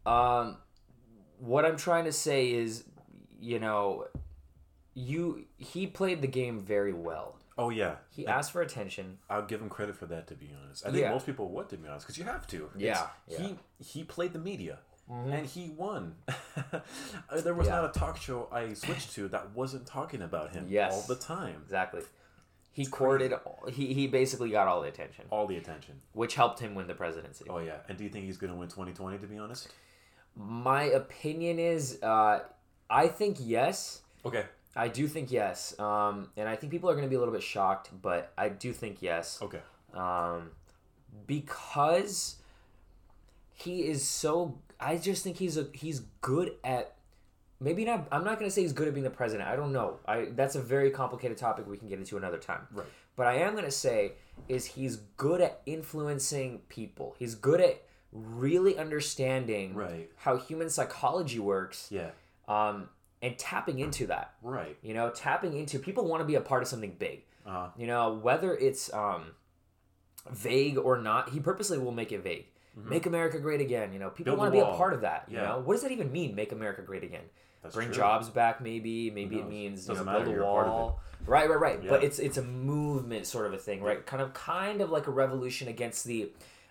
Um, 0.05 0.59
what 1.39 1.65
I'm 1.65 1.77
trying 1.77 2.05
to 2.05 2.13
say 2.13 2.51
is, 2.53 2.85
you 3.41 3.59
know, 3.59 4.07
you 4.95 5.45
he 5.59 5.87
played 5.87 6.23
the 6.23 6.29
game 6.29 6.61
very 6.61 6.93
well. 6.93 7.37
Oh 7.57 7.71
yeah. 7.71 7.97
He 8.11 8.27
asked 8.27 8.53
for 8.53 8.63
attention. 8.63 9.19
I'll 9.31 9.43
give 9.47 9.61
him 9.61 9.69
credit 9.69 9.97
for 9.97 10.07
that. 10.07 10.27
To 10.29 10.35
be 10.35 10.51
honest, 10.65 10.85
I 10.87 10.91
think 10.91 11.03
Yeah. 11.03 11.11
most 11.11 11.27
people 11.27 11.49
would. 11.51 11.69
To 11.71 11.77
be 11.77 11.89
honest, 11.89 12.07
because 12.07 12.19
you 12.19 12.25
have 12.25 12.47
to. 12.49 12.71
Yeah, 12.77 13.07
yeah. 13.29 13.39
Mm-hmm. 13.39 13.55
He 13.79 13.85
he 14.01 14.05
played 14.05 14.33
the 14.33 14.39
media. 14.39 14.79
And 15.09 15.47
he 15.47 15.69
won. 15.71 16.15
Uh, 16.57 17.41
There 17.43 17.53
was 17.55 17.67
Yeah. 17.67 17.81
not 17.83 17.95
a 17.97 17.99
talk 17.99 18.17
show 18.17 18.49
I 18.51 18.73
switched 18.73 19.13
to 19.15 19.29
that 19.29 19.51
wasn't 19.55 19.87
talking 19.87 20.23
about 20.23 20.53
him 20.53 20.67
Yes. 20.69 20.93
all 20.95 21.03
the 21.03 21.17
time. 21.21 21.61
Exactly. 21.63 22.03
He 22.73 22.87
courted. 22.87 23.35
He 23.71 23.93
he 23.95 24.07
basically 24.07 24.51
got 24.51 24.67
all 24.67 24.81
the 24.83 24.89
attention, 24.89 25.27
All 25.31 25.47
the 25.47 25.57
attention. 25.57 26.01
which 26.13 26.35
helped 26.37 26.59
him 26.61 26.75
win 26.75 26.87
the 26.87 26.95
presidency. 26.95 27.45
Oh 27.51 27.59
yeah. 27.59 27.79
And 27.89 27.99
do 27.99 28.05
you 28.05 28.11
think 28.11 28.25
he's 28.25 28.39
gonna 28.39 28.57
win 28.57 28.69
2020? 28.69 29.19
To 29.19 29.27
be 29.27 29.37
honest. 29.39 29.69
My 30.37 30.85
opinion 30.85 31.59
is, 31.59 32.03
uh, 32.03 32.41
I 32.91 33.09
think 33.09 33.39
yes. 33.41 34.03
Okay. 34.25 34.45
I 34.77 34.89
do 34.89 35.07
think 35.07 35.31
yes. 35.31 35.79
Um, 35.79 36.31
and 36.37 36.49
I 36.49 36.57
think 36.57 36.73
people 36.73 36.91
are 36.91 36.95
going 36.95 37.05
to 37.05 37.11
be 37.11 37.17
a 37.17 37.19
little 37.19 37.35
bit 37.35 37.43
shocked, 37.43 37.91
but 38.03 38.33
I 38.37 38.49
do 38.49 38.73
think 38.73 39.03
yes. 39.03 39.39
Okay. 39.41 39.61
Um, 39.95 40.51
because 41.27 42.37
he 43.53 43.83
is 43.87 44.07
so. 44.07 44.59
I 44.81 44.97
just 44.97 45.23
think 45.23 45.37
he's 45.37 45.57
a 45.57 45.69
he's 45.73 46.01
good 46.21 46.53
at. 46.65 46.97
Maybe 47.61 47.85
not. 47.85 48.09
I'm 48.11 48.25
not 48.25 48.39
going 48.39 48.51
to 48.51 48.55
say 48.55 48.63
he's 48.63 48.73
good 48.73 48.89
at 48.89 48.95
being 48.95 49.05
the 49.05 49.11
president. 49.11 49.49
I 49.49 49.55
don't 49.55 49.73
know. 49.73 50.01
I 50.07 50.27
that's 50.33 50.57
a 50.57 50.61
very 50.61 50.91
complicated 50.91 51.39
topic 51.39 51.67
we 51.69 51.79
can 51.79 51.89
get 51.89 51.99
into 51.99 52.17
another 52.17 52.39
time. 52.39 52.67
Right. 52.73 52.87
But 53.17 53.29
I 53.29 53.35
am 53.37 53.53
going 53.53 53.65
to 53.65 53.71
say 53.71 54.13
is 54.49 54.65
he's 54.65 54.97
good 55.17 55.41
at 55.41 55.63
influencing 55.67 56.63
people. 56.69 57.15
He's 57.19 57.37
good 57.37 57.61
at 57.61 57.83
really 58.15 58.79
understanding 58.79 59.75
Right. 59.75 60.11
how 60.17 60.37
human 60.39 60.71
psychology 60.71 61.39
works. 61.41 61.89
Yeah. 61.91 62.11
Um, 62.49 62.89
and 63.21 63.37
tapping 63.39 63.79
into 63.81 64.07
that. 64.07 64.35
Right. 64.43 64.77
You 64.83 64.95
know, 64.95 65.11
tapping 65.11 65.57
into 65.57 65.79
people 65.79 66.07
want 66.07 66.21
to 66.21 66.25
be 66.25 66.35
a 66.37 66.41
part 66.41 66.63
of 66.63 66.69
something 66.69 66.95
big. 66.99 67.25
Uh, 67.47 67.69
You 67.77 67.87
know, 67.87 68.15
whether 68.15 68.55
it's 68.55 68.93
um, 68.93 69.33
vague 70.31 70.79
or 70.79 70.99
not, 70.99 71.31
he 71.31 71.41
purposely 71.41 71.79
will 71.79 71.93
make 71.93 72.13
it 72.13 72.23
vague. 72.23 72.47
Make 72.77 73.07
America 73.07 73.39
great 73.39 73.61
again. 73.61 73.93
You 73.93 73.99
know, 74.01 74.11
people 74.11 74.33
Mm-hmm. 74.33 74.41
Build 74.43 74.53
want 74.53 74.55
to 74.55 74.71
be 74.71 74.75
a 74.75 74.77
part 74.77 74.93
of 74.95 75.03
that. 75.03 75.27
You 75.29 75.37
Yeah. 75.39 75.45
know, 75.49 75.59
what 75.61 75.75
does 75.75 75.83
that 75.83 75.93
even 75.93 76.11
mean? 76.11 76.35
Make 76.35 76.51
America 76.53 76.83
great 76.83 77.05
again. 77.05 77.23
That's 77.63 77.75
Bring 77.75 77.89
true. 77.89 77.97
jobs 77.97 78.29
back, 78.29 78.61
maybe. 78.61 79.11
Maybe 79.11 79.39
it 79.39 79.49
means 79.49 79.89
you 79.89 79.95
know, 79.95 80.05
build 80.05 80.29
a 80.29 80.41
a 80.41 80.45
wall. 80.45 81.01
Right, 81.25 81.49
right, 81.49 81.59
right. 81.59 81.89
But 81.89 82.05
it's 82.05 82.19
it's 82.19 82.37
a 82.37 82.43
movement 82.43 83.27
sort 83.27 83.47
of 83.47 83.55
a 83.55 83.59
thing, 83.59 83.81
right? 83.83 84.05
Kind 84.05 84.21
of 84.21 84.35
kind 84.35 84.81
of 84.83 84.91
like 84.91 85.07
a 85.07 85.11
revolution 85.11 85.69
against 85.69 86.05
the 86.05 86.31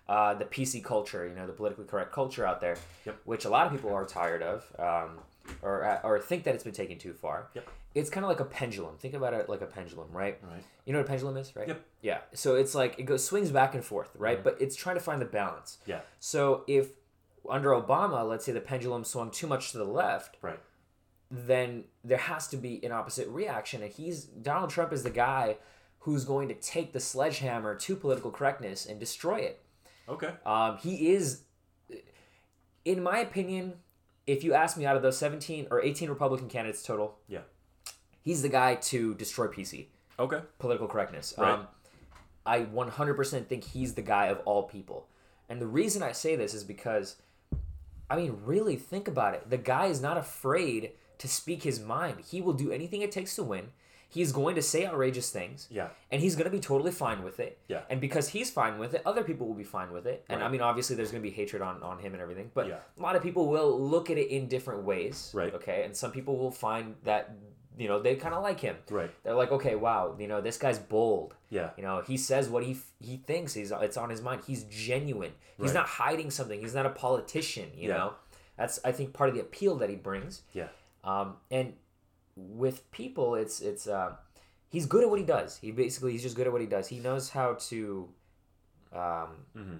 uh, 0.10 0.34
the 0.34 0.46
PC 0.46 0.84
culture, 0.84 1.28
you 1.28 1.34
know, 1.36 1.48
the 1.48 1.54
politically 1.54 1.86
correct 1.86 2.12
culture 2.12 2.46
out 2.46 2.60
there, 2.62 2.78
Yep. 3.06 3.18
which 3.26 3.46
a 3.46 3.50
lot 3.50 3.66
of 3.68 3.72
people 3.72 3.94
are 3.94 4.06
tired 4.06 4.42
of, 4.42 4.66
um, 4.80 5.20
or 5.62 5.84
uh, 5.86 6.00
or 6.04 6.20
think 6.20 6.44
that 6.44 6.56
it's 6.56 6.64
been 6.64 6.74
taken 6.74 6.98
too 6.98 7.14
far. 7.14 7.48
Yep. 7.54 7.68
It's 7.96 8.10
kind 8.10 8.24
of 8.26 8.30
like 8.30 8.40
a 8.40 8.46
pendulum. 8.46 8.98
Think 8.98 9.14
about 9.14 9.34
it 9.34 9.48
like 9.50 9.62
a 9.62 9.66
pendulum, 9.68 10.08
right? 10.12 10.40
Right. 10.44 10.64
You 10.86 10.94
know 10.94 11.00
what 11.00 11.06
a 11.06 11.10
pendulum 11.10 11.38
is, 11.38 11.56
right? 11.56 11.68
Yep. 11.68 11.82
Yeah. 12.02 12.18
So 12.34 12.56
it's 12.56 12.74
like 12.76 12.98
it 13.00 13.04
goes 13.04 13.24
swings 13.24 13.52
back 13.52 13.76
and 13.76 13.84
forth, 13.86 14.10
right? 14.18 14.44
But 14.44 14.58
it's 14.60 14.76
trying 14.76 14.96
to 14.96 15.02
find 15.02 15.22
the 15.22 15.26
balance. 15.26 15.78
Yeah. 15.86 16.00
So 16.20 16.64
if 16.68 16.90
under 17.50 17.70
Obama, 17.70 18.28
let's 18.28 18.46
say 18.46 18.52
the 18.52 18.62
pendulum 18.62 19.04
swung 19.04 19.30
too 19.32 19.48
much 19.48 19.72
to 19.74 19.78
the 19.78 19.84
left, 19.86 20.38
Right. 20.42 20.60
then 21.30 21.84
there 22.04 22.18
has 22.18 22.48
to 22.50 22.58
be 22.58 22.84
an 22.86 22.92
opposite 22.92 23.28
reaction. 23.30 23.82
And 23.84 23.92
he's 23.92 24.24
Donald 24.26 24.70
Trump 24.70 24.92
is 24.94 25.04
the 25.04 25.10
guy 25.10 25.58
who's 26.00 26.26
going 26.26 26.48
to 26.50 26.54
take 26.56 26.94
the 26.94 27.00
sledgehammer 27.00 27.76
to 27.76 27.96
political 27.96 28.32
correctness 28.32 28.86
and 28.86 29.00
destroy 29.00 29.38
it. 29.40 29.62
Okay. 30.10 30.32
Um, 30.46 30.78
he 30.78 31.14
is, 31.14 31.42
in 32.86 33.02
my 33.04 33.20
opinion, 33.20 33.74
if 34.28 34.44
you 34.44 34.54
ask 34.54 34.78
me, 34.78 34.86
out 34.86 34.96
of 34.96 35.02
those 35.02 35.18
seventeen 35.18 35.68
or 35.72 35.82
eighteen 35.82 36.10
Republican 36.10 36.50
candidates 36.50 36.84
total, 36.84 37.18
Yeah. 37.28 37.42
he's 38.22 38.42
the 38.42 38.50
guy 38.50 38.76
to 38.76 39.14
destroy 39.16 39.48
PC 39.48 39.88
Okay. 40.20 40.42
political 40.60 40.88
correctness. 40.88 41.34
Right. 41.38 41.52
Um, 41.54 41.68
I 42.46 42.62
100% 42.66 43.48
think 43.48 43.64
he's 43.64 43.94
the 43.96 44.02
guy 44.02 44.26
of 44.28 44.40
all 44.46 44.64
people. 44.64 45.08
And 45.48 45.62
the 45.62 45.68
reason 45.68 46.04
I 46.04 46.12
say 46.12 46.36
this 46.36 46.54
is 46.54 46.64
because, 46.66 47.16
I 48.10 48.18
mean, 48.18 48.42
really 48.44 48.76
think 48.76 49.08
about 49.08 49.34
it. 49.34 49.50
The 49.50 49.58
guy 49.58 49.86
is 49.86 50.02
not 50.02 50.18
afraid 50.18 50.92
to 51.20 51.28
speak 51.30 51.64
his 51.64 51.80
mind. 51.80 52.20
He 52.20 52.42
will 52.42 52.52
do 52.54 52.70
anything 52.72 53.02
it 53.02 53.14
takes 53.14 53.36
to 53.38 53.44
win. 53.44 53.72
He's 54.14 54.32
going 54.32 54.56
to 54.56 54.62
say 54.62 54.86
outrageous 54.86 55.30
things. 55.32 55.68
Yeah. 55.72 55.88
And 56.12 56.22
he's 56.22 56.36
going 56.36 56.46
to 56.46 56.52
be 56.52 56.60
totally 56.60 56.92
fine 56.92 57.24
with 57.24 57.40
it. 57.40 57.58
Yeah. 57.68 57.82
And 57.90 58.00
because 58.00 58.30
he's 58.30 58.52
fine 58.52 58.78
with 58.78 58.94
it, 58.94 59.02
other 59.06 59.24
people 59.24 59.48
will 59.48 59.56
be 59.56 59.64
fine 59.64 59.92
with 59.92 60.06
it. 60.06 60.24
And 60.30 60.44
I 60.44 60.48
mean, 60.50 60.62
obviously, 60.62 60.96
there's 60.96 61.12
going 61.12 61.24
to 61.24 61.30
be 61.30 61.36
hatred 61.36 61.62
on, 61.62 61.82
on 61.82 61.98
him 62.00 62.14
and 62.14 62.22
everything. 62.22 62.52
But 62.54 62.68
Yeah. 62.68 62.78
a 62.98 63.02
lot 63.02 63.16
of 63.16 63.24
people 63.24 63.48
will 63.50 63.80
look 63.80 64.10
at 64.10 64.18
it 64.18 64.30
in 64.30 64.48
different 64.48 64.84
ways. 64.84 65.32
Right. 65.34 65.54
Okay. 65.56 65.84
And 65.84 65.96
some 65.96 66.12
people 66.12 66.38
will 66.38 66.52
find 66.52 66.96
that, 67.06 67.36
you 67.78 67.88
know, 67.88 68.00
they 68.00 68.16
kind 68.16 68.36
of 68.36 68.44
like 68.44 68.60
him. 68.60 68.76
Right. 68.90 69.10
They're 69.24 69.34
like, 69.34 69.52
okay, 69.52 69.74
wow, 69.76 70.16
you 70.20 70.28
know, 70.28 70.42
this 70.42 70.58
guy's 70.58 70.78
bold. 70.78 71.34
Yeah. 71.50 71.72
You 71.78 71.82
know, 71.84 72.04
he 72.06 72.18
says 72.18 72.50
what 72.50 72.64
he 72.64 72.78
he 73.00 73.18
thinks. 73.18 73.56
He's 73.56 73.72
it's 73.72 73.98
on 73.98 74.10
his 74.12 74.22
mind. 74.22 74.44
He's 74.46 74.64
genuine. 74.66 75.32
He's 75.58 75.68
Right. 75.68 75.74
not 75.82 75.88
hiding 75.88 76.30
something. 76.30 76.60
He's 76.60 76.76
not 76.76 76.86
a 76.86 76.92
politician. 76.92 77.72
You 77.76 77.90
Yeah. 77.90 77.98
know, 77.98 78.14
that's 78.58 78.80
I 78.86 78.92
think 78.92 79.14
part 79.14 79.30
of 79.30 79.36
the 79.36 79.42
appeal 79.42 79.76
that 79.78 79.90
he 79.90 79.96
brings. 79.96 80.44
Yeah. 80.54 80.68
Um, 81.04 81.38
and 81.52 81.74
with 82.36 82.90
people, 82.92 83.36
it's 83.36 83.62
it's 83.62 83.88
uh, 83.88 84.16
he's 84.70 84.86
good 84.86 85.04
at 85.04 85.10
what 85.10 85.20
he 85.20 85.26
does. 85.26 85.58
He 85.58 85.72
basically 85.72 86.12
he's 86.14 86.24
just 86.24 86.36
good 86.36 86.48
at 86.48 86.52
what 86.54 86.62
he 86.62 86.68
does. 86.68 86.88
He 86.88 87.00
knows 87.00 87.30
how 87.30 87.54
to. 87.70 88.10
Um, 88.92 89.46
Mhm. 89.56 89.80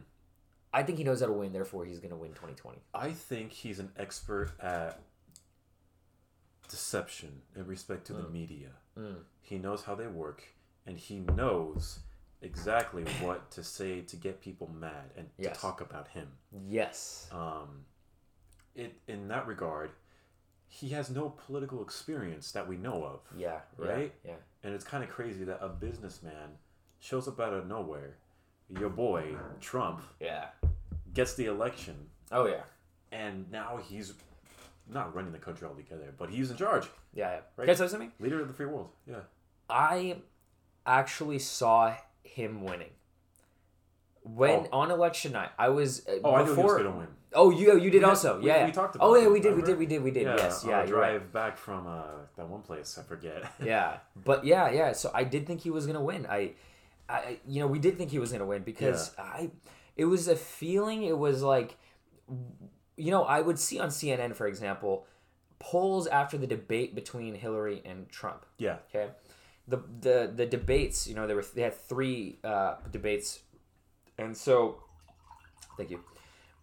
I 0.76 0.82
think 0.82 0.98
he 0.98 1.04
knows 1.04 1.20
how 1.22 1.28
to 1.28 1.34
win. 1.34 1.54
Therefore, 1.54 1.86
he's 1.86 2.00
going 2.00 2.10
to 2.10 2.16
win 2.16 2.32
2020. 2.32 2.80
I 2.96 3.12
think 3.12 3.52
he's 3.52 3.78
an 3.78 3.92
expert 3.96 4.52
at 4.60 5.00
deception 6.68 7.42
in 7.56 7.68
respect 7.68 8.06
to 8.08 8.14
the 8.14 8.28
media. 8.30 8.70
Mm. 8.98 9.18
He 9.42 9.58
knows 9.60 9.84
how 9.84 9.94
they 9.96 10.08
work, 10.08 10.44
and 10.88 10.98
he 10.98 11.20
knows 11.20 12.00
exactly 12.42 13.04
what 13.22 13.52
to 13.52 13.64
say 13.64 14.02
to 14.02 14.16
get 14.16 14.42
people 14.42 14.68
mad 14.80 15.12
and 15.16 15.30
Yes. 15.38 15.56
to 15.58 15.62
talk 15.62 15.82
about 15.82 16.08
him. 16.10 16.28
Yes. 16.68 17.28
Um, 17.32 17.86
it 18.76 19.00
in 19.08 19.28
that 19.28 19.46
regard, 19.46 19.92
he 20.76 20.90
has 20.90 21.12
no 21.12 21.30
political 21.30 21.84
experience 21.84 22.52
that 22.54 22.68
we 22.68 22.78
know 22.78 23.04
of. 23.04 23.20
Yeah. 23.38 23.60
yeah, 23.80 23.86
Right? 23.86 24.14
Yeah. 24.26 24.34
And 24.64 24.74
it's 24.74 24.84
kind 24.84 25.04
of 25.04 25.10
crazy 25.12 25.44
that 25.44 25.60
a 25.62 25.70
businessman 25.70 26.58
shows 27.00 27.28
up 27.28 27.40
out 27.40 27.54
of 27.54 27.68
nowhere. 27.68 28.16
Your 28.80 28.90
boy 28.90 29.36
Trump 29.62 30.02
Yeah. 30.20 30.48
gets 31.14 31.36
the 31.36 31.46
election, 31.46 32.10
Oh 32.32 32.48
yeah. 32.48 32.64
and 33.12 33.52
now 33.52 33.78
he's 33.88 34.14
not 34.90 35.14
running 35.14 35.32
the 35.32 35.38
country 35.38 35.68
altogether, 35.68 36.12
but 36.18 36.30
he's 36.32 36.50
in 36.50 36.58
charge, 36.58 36.86
Yeah. 37.14 37.30
yeah. 37.30 37.34
Right. 37.56 37.66
Can 37.68 37.70
I 37.70 37.84
you 37.84 37.88
something? 37.90 38.12
leader 38.20 38.42
of 38.42 38.48
the 38.48 38.54
free 38.56 38.66
world. 38.66 38.90
Yeah. 39.06 39.22
I 39.70 40.22
actually 40.88 41.38
saw 41.40 41.96
him 42.24 42.64
winning. 42.64 42.90
When 44.24 44.68
Oh. 44.72 44.80
on 44.80 44.90
election 44.92 45.34
night, 45.34 45.52
I 45.60 45.70
was 45.70 46.08
uh, 46.08 46.14
Oh, 46.24 46.34
I 46.34 46.44
knew 46.44 46.56
he 46.56 46.62
was 46.64 46.78
gonna 46.78 46.98
win. 46.98 47.08
Oh, 47.36 47.50
you 47.50 47.80
you 47.80 47.90
did 47.90 48.04
also, 48.04 48.40
we- 48.40 48.48
yeah. 48.48 48.66
we 48.66 48.72
talked 48.72 48.96
oh 49.00 49.12
about 49.12 49.22
yeah, 49.22 49.28
it, 49.28 49.32
we 49.32 49.40
did, 49.40 49.56
we 49.56 49.62
did, 49.64 49.78
we 49.78 49.86
did, 49.86 50.04
we 50.04 50.12
did. 50.12 50.24
yes, 50.24 50.64
yeah, 50.68 50.86
you're 50.86 51.00
right. 51.00 51.18
drive 51.18 51.32
back 51.34 51.58
from 51.58 51.88
uh, 51.88 52.04
that 52.38 52.48
one 52.48 52.62
place, 52.62 52.98
I 52.98 53.04
forget. 53.04 53.52
Yeah, 53.64 53.98
but 54.24 54.46
yeah, 54.46 54.70
yeah. 54.72 54.92
So 54.94 55.12
I 55.14 55.24
did 55.24 55.48
think 55.48 55.62
he 55.62 55.70
was 55.70 55.86
gonna 55.88 56.02
win. 56.04 56.26
I, 56.30 56.52
I, 57.10 57.40
you 57.48 57.60
know, 57.60 57.68
we 57.68 57.80
did 57.80 57.98
think 57.98 58.12
he 58.12 58.20
was 58.20 58.32
gonna 58.32 58.46
win 58.46 58.64
because 58.64 59.12
I, 59.18 59.52
it 59.96 60.06
was 60.06 60.28
a 60.28 60.36
feeling. 60.36 61.04
It 61.04 61.18
was 61.18 61.42
like, 61.42 61.78
you 62.98 63.12
know, 63.12 63.24
I 63.24 63.42
would 63.42 63.60
see 63.60 63.80
on 63.80 63.90
CNN, 63.90 64.36
for 64.36 64.48
example, 64.48 65.06
polls 65.60 66.08
after 66.08 66.38
the 66.38 66.48
debate 66.48 66.94
between 66.96 67.36
Hillary 67.36 67.82
and 67.86 68.10
Trump. 68.10 68.46
yeah. 68.58 68.78
Okay, 68.94 69.12
the 69.68 69.78
the 70.02 70.32
the 70.36 70.46
debates. 70.46 71.08
You 71.08 71.16
know, 71.16 71.26
there 71.28 71.36
were 71.36 71.46
they 71.56 71.62
had 71.64 71.74
three 71.76 72.38
uh, 72.44 72.76
debates, 72.92 73.40
and 74.18 74.36
so, 74.38 74.84
thank 75.78 75.90
you. 75.90 76.00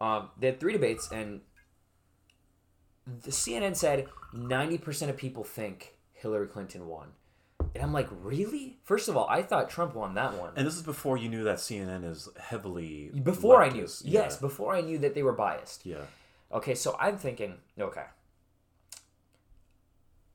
Um, 0.01 0.31
they 0.39 0.47
had 0.47 0.61
three 0.61 0.73
debates, 0.73 1.11
and 1.13 1.41
the 3.07 3.31
CNN 3.31 3.77
said 3.77 4.07
ninety 4.33 4.79
percent 4.79 5.11
of 5.11 5.17
people 5.17 5.45
think 5.45 5.97
Hillary 6.13 6.47
Clinton 6.47 6.87
won, 6.87 7.09
and 7.75 7.83
I'm 7.83 7.93
like, 7.93 8.09
really? 8.11 8.79
First 8.83 9.09
of 9.09 9.17
all, 9.17 9.27
I 9.29 9.43
thought 9.43 9.69
Trump 9.71 9.95
won 9.95 10.15
that 10.15 10.35
one. 10.39 10.53
And 10.57 10.67
this 10.67 10.77
is 10.77 10.83
before 10.83 11.17
you 11.17 11.29
knew 11.29 11.45
that 11.45 11.57
CNN 11.59 12.05
is 12.05 12.29
heavily 12.39 13.11
before 13.23 13.63
I 13.63 13.69
knew, 13.69 13.85
leftist. 13.85 14.03
yes, 14.05 14.37
before 14.37 14.75
I 14.75 14.81
knew 14.81 14.99
that 14.99 15.15
they 15.15 15.23
were 15.23 15.33
biased. 15.33 15.85
yeah. 15.87 16.05
Okay, 16.53 16.75
so 16.75 16.97
I'm 16.99 17.17
thinking, 17.17 17.55
okay. 17.79 18.07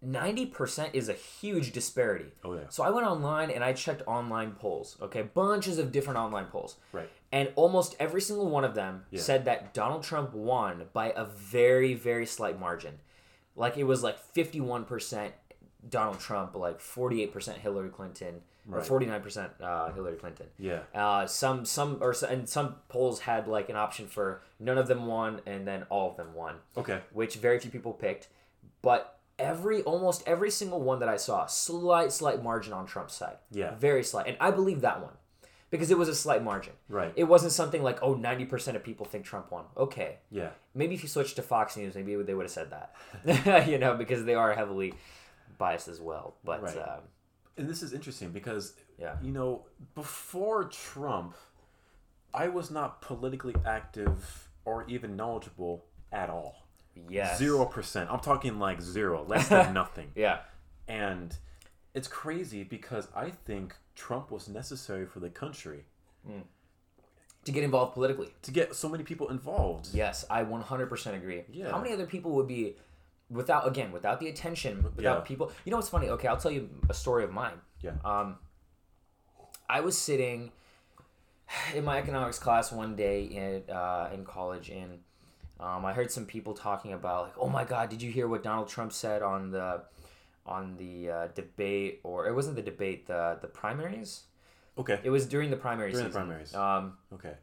90% 0.03 0.89
is 0.93 1.09
a 1.09 1.13
huge 1.13 1.71
disparity. 1.71 2.31
Oh 2.43 2.53
yeah. 2.53 2.61
So 2.69 2.83
I 2.83 2.89
went 2.89 3.07
online 3.07 3.49
and 3.51 3.63
I 3.63 3.73
checked 3.73 4.01
online 4.07 4.51
polls, 4.53 4.97
okay? 5.01 5.23
Bunches 5.23 5.77
of 5.79 5.91
different 5.91 6.19
online 6.19 6.45
polls. 6.45 6.77
Right. 6.91 7.09
And 7.31 7.51
almost 7.55 7.95
every 7.99 8.21
single 8.21 8.47
one 8.49 8.63
of 8.63 8.75
them 8.75 9.05
Yeah. 9.11 9.21
said 9.21 9.45
that 9.45 9.73
Donald 9.73 10.03
Trump 10.03 10.33
won 10.33 10.85
by 10.93 11.11
a 11.15 11.25
very, 11.25 11.93
very 11.93 12.25
slight 12.25 12.59
margin. 12.59 12.99
Like 13.55 13.77
it 13.77 13.85
was 13.85 14.03
like 14.03 14.17
51% 14.33 15.31
Donald 15.87 16.19
Trump, 16.19 16.55
like 16.55 16.79
48% 16.79 17.55
Hillary 17.57 17.89
Clinton, 17.89 18.41
or 18.71 18.79
49% 18.81 19.49
uh, 19.61 19.91
Hillary 19.93 20.17
Clinton. 20.17 20.47
Yeah. 20.57 20.79
Uh, 20.93 21.27
some 21.27 21.65
some 21.65 21.99
or 22.01 22.15
and 22.27 22.49
some 22.49 22.77
polls 22.89 23.21
had 23.21 23.47
like 23.47 23.69
an 23.69 23.75
option 23.75 24.07
for 24.07 24.41
none 24.59 24.77
of 24.77 24.87
them 24.87 25.05
won 25.05 25.41
and 25.45 25.67
then 25.67 25.83
all 25.89 26.09
of 26.09 26.17
them 26.17 26.33
won, 26.33 26.55
Okay. 26.75 26.99
which 27.13 27.35
very 27.35 27.59
few 27.59 27.69
people 27.71 27.93
picked. 27.93 28.27
But 28.81 29.14
every 29.39 29.81
almost 29.83 30.23
every 30.27 30.49
single 30.51 30.81
one 30.81 30.99
that 30.99 31.09
I 31.09 31.17
saw, 31.17 31.45
slight 31.45 32.11
slight 32.11 32.41
margin 32.43 32.73
on 32.73 32.85
Trump's 32.85 33.15
side. 33.15 33.37
Yeah. 33.51 33.75
Very 33.75 34.03
slight, 34.03 34.27
and 34.27 34.37
I 34.39 34.51
believe 34.51 34.81
that 34.81 35.01
one 35.01 35.13
because 35.71 35.91
it 35.91 35.97
was 35.97 36.07
a 36.07 36.15
slight 36.15 36.43
margin. 36.43 36.73
Right. 36.87 37.11
It 37.15 37.25
wasn't 37.25 37.51
something 37.51 37.83
like, 37.83 38.01
oh, 38.01 38.15
90% 38.15 38.75
of 38.75 38.83
people 38.83 39.05
think 39.05 39.25
Trump 39.25 39.51
won. 39.51 39.65
Okay. 39.75 40.19
yeah. 40.29 40.49
Maybe 40.73 40.95
if 40.95 41.03
you 41.03 41.09
switched 41.09 41.35
to 41.37 41.41
Fox 41.41 41.75
News, 41.75 41.95
maybe 41.95 42.15
they 42.15 42.33
would 42.33 42.43
have 42.45 42.51
said 42.51 42.71
that. 42.71 43.67
you 43.67 43.77
know, 43.77 43.95
because 43.95 44.23
they 44.23 44.35
are 44.35 44.53
heavily 44.53 44.93
biased 45.57 45.87
as 45.89 45.99
well. 45.99 46.35
But 46.45 46.61
Right. 46.61 46.77
um, 46.77 47.01
And 47.57 47.67
this 47.67 47.81
is 47.83 47.91
interesting 47.93 48.29
because 48.29 48.73
Yeah. 48.97 49.15
you 49.21 49.31
know, 49.31 49.65
before 49.95 50.65
Trump, 50.65 51.35
I 52.33 52.47
was 52.47 52.69
not 52.71 53.01
politically 53.01 53.55
active 53.65 54.47
or 54.65 54.85
even 54.87 55.15
knowledgeable 55.17 55.83
at 56.11 56.29
all. 56.29 56.64
Yes. 57.09 57.37
Zero 57.37 57.65
percent. 57.65 58.09
I'm 58.11 58.19
talking 58.19 58.59
like 58.59 58.81
zero, 58.81 59.23
less 59.27 59.47
than 59.49 59.73
nothing. 59.81 60.11
Yeah. 60.15 60.39
And 60.87 61.35
it's 61.93 62.07
crazy 62.07 62.63
because 62.63 63.07
I 63.15 63.29
think 63.29 63.75
Trump 63.95 64.31
was 64.31 64.47
necessary 64.47 65.05
for 65.05 65.19
the 65.19 65.29
country 65.29 65.85
To 67.45 67.51
get 67.51 67.63
involved 67.63 67.93
politically. 67.93 68.29
to 68.43 68.51
get 68.51 68.75
so 68.75 68.89
many 68.89 69.03
people 69.03 69.29
involved. 69.29 69.89
Yes, 69.93 70.25
I 70.29 70.43
100% 70.43 71.15
agree. 71.15 71.43
Yeah. 71.51 71.69
How 71.71 71.79
many 71.79 71.93
other 71.93 72.05
people 72.07 72.31
would 72.31 72.47
be 72.47 72.75
without 73.29 73.67
again 73.67 73.91
without 73.91 74.19
the 74.19 74.27
attention 74.27 74.83
without 74.95 75.17
Yeah. 75.19 75.19
people 75.21 75.51
you 75.63 75.71
know 75.71 75.77
what's 75.77 75.89
funny 75.89 76.09
okay 76.09 76.27
i'll 76.27 76.37
tell 76.37 76.51
you 76.51 76.69
a 76.89 76.93
story 76.93 77.23
of 77.23 77.31
mine 77.31 77.57
Yeah. 77.81 77.93
um 78.05 78.37
i 79.67 79.79
was 79.79 79.97
sitting 79.97 80.51
in 81.73 81.83
my 81.83 81.97
economics 81.97 82.37
class 82.37 82.71
one 82.71 82.95
day 82.95 83.23
in 83.23 83.63
uh, 83.73 84.11
in 84.13 84.25
college 84.25 84.69
and 84.69 84.99
um, 85.59 85.85
i 85.85 85.93
heard 85.93 86.11
some 86.11 86.25
people 86.25 86.53
talking 86.53 86.93
about 86.93 87.23
like 87.23 87.33
oh 87.39 87.49
my 87.49 87.63
god 87.63 87.89
did 87.89 88.01
you 88.01 88.11
hear 88.11 88.27
what 88.27 88.43
donald 88.43 88.67
trump 88.67 88.91
said 88.93 89.21
on 89.21 89.51
the 89.51 89.81
on 90.45 90.75
the 90.77 91.09
uh, 91.09 91.27
debate 91.33 91.99
or 92.03 92.27
it 92.27 92.33
wasn't 92.33 92.55
the 92.55 92.61
debate 92.61 93.07
the 93.07 93.37
the 93.41 93.47
primaries 93.47 94.23
Okay. 94.77 94.99
it 95.03 95.09
was 95.09 95.25
during 95.25 95.49
the 95.51 95.55
primary 95.57 95.91
During 95.91 96.07
the 96.07 96.11
primaries. 96.11 96.53
um 96.53 96.97
Okay. 97.13 97.33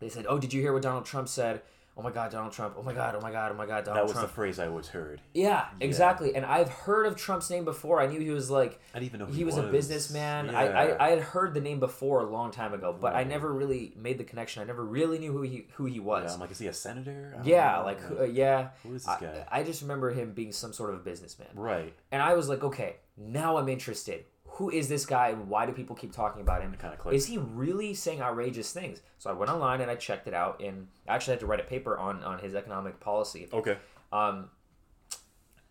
they 0.00 0.08
said 0.08 0.24
oh 0.28 0.38
did 0.38 0.52
you 0.52 0.60
hear 0.62 0.72
what 0.72 0.82
donald 0.82 1.04
trump 1.04 1.28
said 1.28 1.60
oh 1.96 2.02
my 2.02 2.10
god 2.10 2.30
donald 2.30 2.52
trump 2.52 2.74
oh 2.76 2.82
my 2.82 2.92
god 2.92 3.14
oh 3.14 3.20
my 3.20 3.30
god 3.30 3.52
oh 3.52 3.54
my 3.54 3.66
god 3.66 3.84
donald 3.84 3.84
Trump. 3.84 3.96
That 3.96 4.02
was 4.04 4.12
trump 4.12 4.28
the 4.28 4.34
phrase 4.34 4.58
I 4.58 4.66
always 4.66 4.88
heard. 4.88 5.20
yeah, 5.32 5.66
exactly. 5.80 6.34
And 6.34 6.44
I've 6.44 6.68
heard 6.68 7.06
of 7.06 7.16
Trump's 7.16 7.48
name 7.50 7.64
before. 7.64 8.00
I 8.00 8.06
knew 8.06 8.18
he 8.20 8.30
was 8.30 8.50
like 8.50 8.80
I 8.92 8.98
didn't 8.98 9.06
even 9.10 9.20
know 9.20 9.26
who 9.26 9.32
he 9.32 9.38
he 9.38 9.44
was, 9.44 9.56
a 9.56 9.62
was. 9.62 9.70
businessman. 9.70 10.50
I, 10.50 10.64
Yeah. 10.64 10.96
I 10.98 11.06
I 11.06 11.10
had 11.10 11.20
heard 11.20 11.54
the 11.54 11.60
name 11.60 11.78
before 11.80 12.20
a 12.20 12.24
long 12.24 12.50
time 12.50 12.74
ago, 12.74 12.96
but 12.98 13.14
I 13.14 13.24
never 13.24 13.52
really 13.52 13.92
made 13.96 14.18
the 14.18 14.24
connection. 14.24 14.62
I 14.62 14.66
never 14.66 14.84
really 14.84 15.18
knew 15.18 15.32
who 15.32 15.42
he 15.42 15.66
who 15.74 15.84
he 15.86 15.96
Yeah, 15.96 16.02
was. 16.02 16.34
I'm 16.34 16.40
like, 16.40 16.50
is 16.50 16.58
he 16.58 16.66
a 16.66 16.72
senator? 16.72 17.36
Yeah, 17.44 17.76
know. 17.78 17.84
like 17.84 18.00
uh, 18.20 18.24
yeah. 18.24 18.70
Who 18.82 18.94
is 18.94 19.04
this 19.04 19.08
I, 19.08 19.20
guy? 19.20 19.46
I 19.50 19.62
just 19.62 19.82
remember 19.82 20.10
him 20.10 20.32
being 20.32 20.52
some 20.52 20.72
sort 20.72 20.90
of 20.90 20.96
a 20.96 21.02
businessman. 21.02 21.48
right. 21.54 21.94
And 22.10 22.20
I 22.22 22.34
was 22.34 22.48
like, 22.48 22.64
okay, 22.64 22.96
now 23.16 23.56
I'm 23.56 23.68
interested. 23.68 24.24
Who 24.54 24.70
is 24.70 24.88
this 24.88 25.04
guy 25.04 25.32
why 25.32 25.66
do 25.66 25.72
people 25.72 25.96
keep 25.96 26.12
talking 26.12 26.40
about 26.40 26.62
him? 26.62 26.76
kinda. 26.80 26.96
Is 27.10 27.26
he 27.26 27.38
really 27.38 27.92
saying 27.92 28.20
outrageous 28.20 28.72
things? 28.72 29.00
So 29.18 29.30
I 29.30 29.32
went 29.32 29.50
online 29.50 29.80
and 29.80 29.90
I 29.90 29.96
checked 29.96 30.28
it 30.28 30.34
out 30.34 30.60
and 30.62 30.86
I 31.08 31.14
actually 31.14 31.32
had 31.32 31.40
to 31.40 31.46
write 31.46 31.60
a 31.60 31.64
paper 31.64 31.98
on 31.98 32.22
on 32.22 32.38
his 32.38 32.54
economic 32.54 33.00
policy. 33.00 33.48
Okay. 33.52 33.76
Um, 34.12 34.50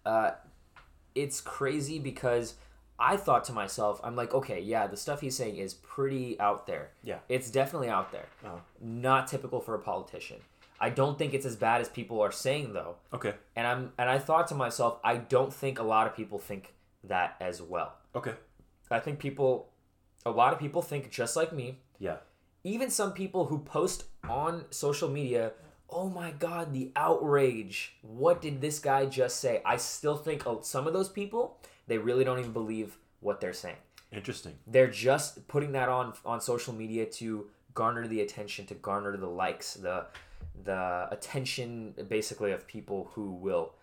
uh, 0.05 0.31
it's 1.15 1.39
crazy 1.39 1.97
because 1.97 2.55
I 2.99 3.17
thought 3.17 3.45
to 3.45 3.53
myself, 3.53 3.99
I'm 4.03 4.15
like, 4.15 4.33
okay, 4.33 4.59
yeah, 4.59 4.87
the 4.87 4.97
stuff 4.97 5.21
he's 5.21 5.35
saying 5.35 5.57
is 5.57 5.73
pretty 5.73 6.39
out 6.39 6.67
there. 6.67 6.91
Yeah. 7.03 7.19
It's 7.29 7.49
definitely 7.49 7.89
out 7.89 8.11
there. 8.11 8.25
Oh. 8.45 8.61
Not 8.81 9.27
typical 9.27 9.61
for 9.61 9.75
a 9.75 9.79
politician. 9.79 10.37
I 10.79 10.89
don't 10.89 11.17
think 11.17 11.33
it's 11.33 11.45
as 11.45 11.55
bad 11.55 11.79
as 11.79 11.87
people 11.87 12.19
are 12.21 12.31
saying 12.31 12.73
though. 12.73 12.95
Okay. 13.13 13.33
And 13.55 13.65
I'm 13.65 13.93
and 13.97 14.09
I 14.09 14.19
thought 14.19 14.47
to 14.47 14.55
myself, 14.55 14.99
I 15.03 15.17
don't 15.17 15.53
think 15.53 15.79
a 15.79 15.83
lot 15.83 16.07
of 16.07 16.15
people 16.15 16.39
think 16.39 16.73
that 17.05 17.35
as 17.39 17.61
well. 17.61 17.93
Okay. 18.15 18.33
I 18.91 18.99
think 18.99 19.19
people 19.19 19.69
a 20.25 20.31
lot 20.31 20.53
of 20.53 20.59
people 20.59 20.81
think 20.81 21.11
just 21.11 21.35
like 21.35 21.53
me. 21.53 21.79
Yeah. 21.99 22.17
Even 22.63 22.89
some 22.89 23.11
people 23.11 23.45
who 23.45 23.59
post 23.59 24.05
on 24.29 24.65
social 24.69 25.09
media, 25.09 25.51
oh 25.89 26.09
my 26.09 26.31
god, 26.31 26.73
the 26.73 26.91
outrage. 26.95 27.95
What 28.01 28.41
did 28.41 28.61
this 28.61 28.79
guy 28.79 29.05
just 29.05 29.39
say? 29.39 29.61
I 29.65 29.77
still 29.77 30.15
think 30.15 30.47
uh, 30.47 30.61
some 30.61 30.87
of 30.87 30.93
those 30.93 31.09
people, 31.09 31.57
they 31.87 31.97
really 31.97 32.23
don't 32.23 32.39
even 32.39 32.53
believe 32.53 32.97
what 33.19 33.41
they're 33.41 33.53
saying. 33.53 33.75
Interesting. 34.11 34.53
They're 34.67 34.89
just 34.89 35.47
putting 35.47 35.71
that 35.73 35.89
on 35.89 36.13
on 36.25 36.39
social 36.39 36.73
media 36.73 37.05
to 37.05 37.47
garner 37.73 38.07
the 38.07 38.21
attention, 38.21 38.65
to 38.67 38.75
garner 38.75 39.17
the 39.17 39.27
likes, 39.27 39.73
the 39.73 40.05
the 40.63 41.07
attention 41.11 41.95
basically 42.07 42.51
of 42.51 42.67
people 42.67 43.09
who 43.13 43.31
will, 43.31 43.73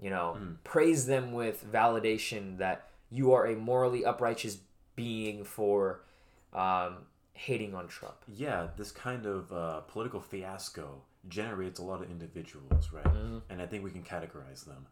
you 0.00 0.10
know, 0.10 0.36
praise 0.64 1.06
them 1.06 1.32
with 1.32 1.70
validation 1.70 2.58
that 2.58 2.88
you 3.14 3.32
are 3.32 3.46
a 3.46 3.54
morally 3.56 4.04
uprighteous 4.04 4.58
being 4.96 5.44
for 5.44 6.00
um, 6.52 6.98
hating 7.32 7.74
on 7.74 7.86
Trump. 7.88 8.16
Yeah, 8.28 8.68
this 8.76 8.90
kind 8.90 9.24
of 9.26 9.52
uh, 9.52 9.80
political 9.82 10.20
fiasco 10.20 11.02
generates 11.28 11.78
a 11.80 11.82
lot 11.82 12.02
of 12.02 12.10
individuals, 12.10 12.90
right? 12.92 13.06
And 13.50 13.62
I 13.62 13.66
think 13.66 13.84
we 13.84 13.90
can 13.90 14.02
categorize 14.02 14.64
them. 14.64 14.86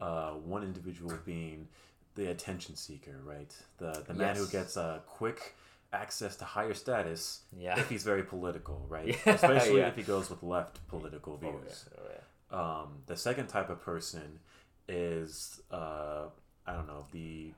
Uh, 0.00 0.30
one 0.32 0.62
individual 0.62 1.12
being 1.24 1.68
the 2.14 2.30
attention 2.30 2.74
seeker, 2.76 3.16
right? 3.24 3.52
The 3.78 4.04
the 4.06 4.14
man 4.14 4.36
who 4.36 4.46
gets 4.48 4.76
uh, 4.76 4.98
quick 5.06 5.54
access 5.92 6.36
to 6.36 6.44
higher 6.44 6.74
status 6.74 7.40
Yeah. 7.56 7.78
if 7.80 7.88
he's 7.88 8.04
very 8.04 8.22
political, 8.22 8.84
right? 8.88 9.16
Yeah, 9.26 9.32
Especially 9.34 9.78
yeah. 9.78 9.88
if 9.88 9.96
he 9.96 10.02
goes 10.02 10.28
with 10.30 10.42
left 10.42 10.86
political 10.88 11.36
views. 11.38 11.86
Oh, 11.96 12.02
yeah. 12.14 12.58
Um, 12.60 12.88
the 13.06 13.16
second 13.16 13.46
type 13.48 13.70
of 13.70 13.80
person 13.80 14.40
is 14.88 15.60
uh, 15.70 16.24
I 16.66 16.72
don't 16.74 16.86
know 16.86 17.06
the 17.12 17.52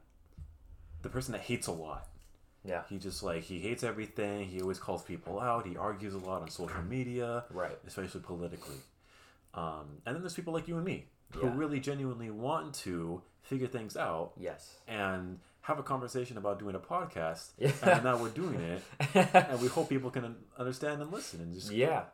the 1.02 1.08
person 1.08 1.32
that 1.32 1.40
hates 1.42 1.66
a 1.66 1.72
lot. 1.72 2.08
Yeah. 2.64 2.82
He 2.88 2.98
just 2.98 3.22
like 3.22 3.42
he 3.44 3.58
hates 3.58 3.82
everything. 3.82 4.46
He 4.46 4.60
always 4.60 4.78
calls 4.78 5.02
people 5.02 5.40
out. 5.40 5.66
He 5.66 5.76
argues 5.76 6.14
a 6.14 6.18
lot 6.18 6.42
on 6.42 6.50
social 6.50 6.82
media, 6.82 7.44
Right. 7.50 7.78
especially 7.86 8.20
politically. 8.20 8.76
Um, 9.54 9.86
and 10.06 10.14
then 10.14 10.22
there's 10.22 10.34
people 10.34 10.52
like 10.52 10.68
you 10.68 10.76
and 10.76 10.84
me 10.84 11.06
who 11.32 11.46
Yeah. 11.46 11.52
really 11.56 11.80
genuinely 11.80 12.30
want 12.30 12.74
to 12.86 13.22
figure 13.42 13.66
things 13.66 13.96
out 13.96 14.32
Yes. 14.36 14.76
and 14.86 15.40
have 15.62 15.78
a 15.78 15.82
conversation 15.82 16.36
about 16.36 16.58
doing 16.58 16.74
a 16.74 16.78
podcast. 16.80 17.50
Yeah. 17.58 17.72
And 17.82 18.04
now 18.04 18.16
we're 18.18 18.28
doing 18.30 18.60
it, 18.60 18.82
and 19.34 19.60
we 19.60 19.68
hope 19.68 19.88
people 19.88 20.10
can 20.10 20.36
understand 20.58 21.00
and 21.02 21.10
listen 21.10 21.40
and 21.40 21.54
just 21.54 21.70
Yeah. 21.70 22.04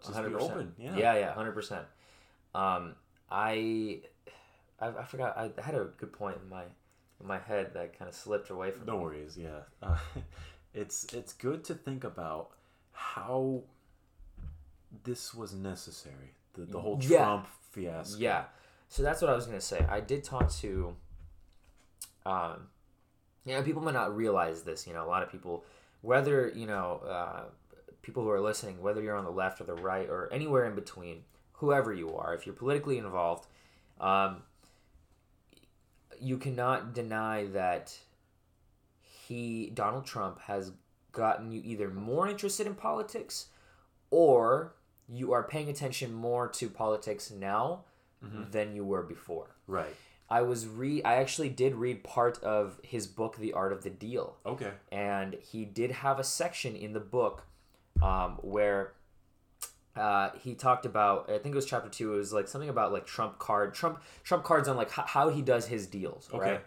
just 0.00 0.14
hundred 0.14 0.30
be 0.30 0.44
open. 0.44 0.74
Yeah. 0.78 0.96
yeah, 0.96 1.14
yeah, 1.16 1.32
hundred 1.34 1.52
percent. 1.52 1.86
Um, 2.54 2.94
I, 3.30 4.00
I, 4.80 4.88
I 4.88 5.04
forgot. 5.04 5.36
I 5.36 5.50
had 5.60 5.74
a 5.74 5.84
good 5.98 6.12
point 6.12 6.38
in 6.42 6.48
my, 6.48 6.64
in 7.20 7.26
my 7.26 7.38
head 7.38 7.72
that 7.74 7.98
kind 7.98 8.08
of 8.08 8.14
slipped 8.14 8.50
away 8.50 8.70
from. 8.70 8.86
No 8.86 8.98
me. 8.98 9.04
worries. 9.04 9.36
Yeah, 9.36 9.60
uh, 9.82 9.96
it's 10.74 11.04
it's 11.12 11.32
good 11.32 11.64
to 11.64 11.74
think 11.74 12.04
about 12.04 12.50
how 12.92 13.62
this 15.04 15.34
was 15.34 15.52
necessary. 15.54 16.34
The 16.54 16.64
the 16.64 16.80
whole 16.80 16.98
Yeah. 17.02 17.18
Trump 17.24 17.46
fiasco. 17.70 18.20
Yeah. 18.20 18.44
So 18.88 19.02
that's 19.02 19.20
what 19.20 19.30
I 19.30 19.34
was 19.34 19.46
gonna 19.46 19.60
say. 19.60 19.84
I 19.88 20.00
did 20.00 20.24
talk 20.24 20.50
to. 20.54 20.96
Um, 22.26 22.68
you 23.44 23.54
know, 23.54 23.62
people 23.62 23.82
might 23.82 23.94
not 23.94 24.14
realize 24.14 24.62
this. 24.62 24.86
You 24.86 24.92
know, 24.94 25.04
a 25.04 25.08
lot 25.08 25.22
of 25.22 25.30
people, 25.30 25.64
whether 26.02 26.48
you 26.54 26.66
know, 26.66 27.00
uh, 27.08 27.42
people 28.02 28.22
who 28.22 28.30
are 28.30 28.40
listening, 28.40 28.80
whether 28.82 29.00
you're 29.02 29.16
on 29.16 29.24
the 29.24 29.30
left 29.30 29.60
or 29.60 29.64
the 29.64 29.74
right 29.74 30.08
or 30.08 30.32
anywhere 30.32 30.64
in 30.66 30.74
between, 30.74 31.22
whoever 31.54 31.92
you 31.92 32.14
are, 32.16 32.34
if 32.34 32.46
you're 32.46 32.54
politically 32.54 32.98
involved, 32.98 33.46
um, 34.00 34.42
you 36.20 36.36
cannot 36.38 36.94
deny 36.94 37.46
that 37.46 37.96
he, 39.00 39.70
Donald 39.74 40.04
Trump, 40.06 40.40
has 40.42 40.72
gotten 41.12 41.50
you 41.50 41.60
either 41.64 41.88
more 41.90 42.28
interested 42.28 42.66
in 42.66 42.74
politics 42.74 43.46
or 44.10 44.74
you 45.08 45.32
are 45.32 45.42
paying 45.42 45.68
attention 45.68 46.12
more 46.12 46.48
to 46.48 46.68
politics 46.68 47.30
now 47.30 47.84
than 48.50 48.74
you 48.74 48.84
were 48.84 49.02
before. 49.02 49.54
Right. 49.66 49.94
I 50.30 50.42
was 50.42 50.66
re 50.66 51.02
I 51.04 51.14
actually 51.16 51.48
did 51.48 51.74
read 51.74 52.04
part 52.04 52.42
of 52.42 52.78
his 52.82 53.06
book 53.06 53.36
The 53.38 53.52
Art 53.54 53.72
of 53.72 53.82
the 53.84 53.90
Deal 53.90 54.36
Okay. 54.44 54.72
and 54.92 55.34
he 55.40 55.64
did 55.64 55.90
have 55.90 56.18
a 56.18 56.24
section 56.24 56.76
in 56.76 56.92
the 56.92 57.00
book 57.00 57.46
um, 58.02 58.38
where 58.42 58.92
uh, 59.98 60.30
he 60.42 60.54
talked 60.54 60.86
about 60.86 61.30
I 61.30 61.38
think 61.38 61.54
it 61.54 61.56
was 61.56 61.66
chapter 61.66 61.88
two. 61.88 62.14
It 62.14 62.18
was 62.18 62.32
like 62.32 62.48
something 62.48 62.70
about 62.70 62.92
like 62.92 63.06
Trump 63.06 63.38
card 63.38 63.74
Trump 63.74 64.02
Trump 64.24 64.44
cards 64.44 64.68
on 64.68 64.76
like 64.76 64.90
how, 64.90 65.04
how 65.06 65.28
he 65.28 65.42
does 65.42 65.66
his 65.66 65.86
deals. 65.86 66.28
Okay. 66.32 66.60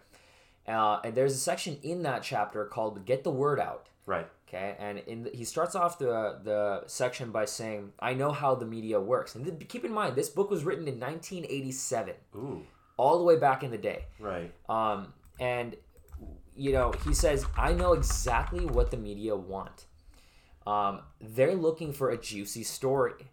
Right. 0.67 0.75
Uh, 0.75 1.01
and 1.03 1.15
there's 1.15 1.33
a 1.33 1.39
section 1.39 1.77
in 1.81 2.03
that 2.03 2.23
chapter 2.23 2.65
called 2.65 3.05
"Get 3.05 3.23
the 3.23 3.31
Word 3.31 3.59
Out." 3.59 3.87
Right. 4.05 4.27
Okay, 4.47 4.75
and 4.79 4.99
in 4.99 5.23
the, 5.23 5.29
he 5.29 5.45
starts 5.45 5.75
off 5.75 5.97
the 5.97 6.39
the 6.43 6.83
section 6.87 7.31
by 7.31 7.45
saying, 7.45 7.93
"I 7.99 8.13
know 8.13 8.31
how 8.31 8.55
the 8.55 8.65
media 8.65 8.99
works." 8.99 9.35
And 9.35 9.45
th- 9.45 9.69
keep 9.69 9.85
in 9.85 9.93
mind, 9.93 10.15
this 10.15 10.29
book 10.29 10.49
was 10.49 10.63
written 10.63 10.87
in 10.87 10.99
1987, 10.99 12.15
Ooh. 12.35 12.61
all 12.97 13.17
the 13.17 13.23
way 13.23 13.37
back 13.37 13.63
in 13.63 13.71
the 13.71 13.77
day. 13.77 14.05
Right. 14.19 14.51
Um, 14.69 15.13
and 15.39 15.75
you 16.55 16.71
know, 16.71 16.93
he 17.05 17.13
says, 17.13 17.45
I 17.57 17.73
know 17.73 17.93
exactly 17.93 18.65
what 18.65 18.91
the 18.91 18.97
media 18.97 19.35
want. 19.35 19.85
Um, 20.65 21.01
they're 21.19 21.55
looking 21.55 21.93
for 21.93 22.11
a 22.11 22.17
juicy 22.17 22.63
story. 22.63 23.31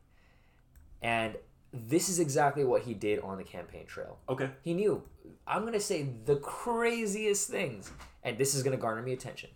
And 1.02 1.36
this 1.72 2.08
is 2.08 2.18
exactly 2.18 2.64
what 2.64 2.82
he 2.82 2.94
did 2.94 3.20
on 3.20 3.36
the 3.36 3.44
campaign 3.44 3.86
trail. 3.86 4.18
Okay. 4.28 4.50
He 4.62 4.74
knew, 4.74 5.02
I'm 5.46 5.62
going 5.62 5.74
to 5.74 5.80
say 5.80 6.08
the 6.24 6.36
craziest 6.36 7.50
things, 7.50 7.90
and 8.22 8.38
this 8.38 8.54
is 8.54 8.62
going 8.62 8.76
to 8.76 8.80
garner 8.80 9.02
me 9.02 9.12
attention. 9.12 9.50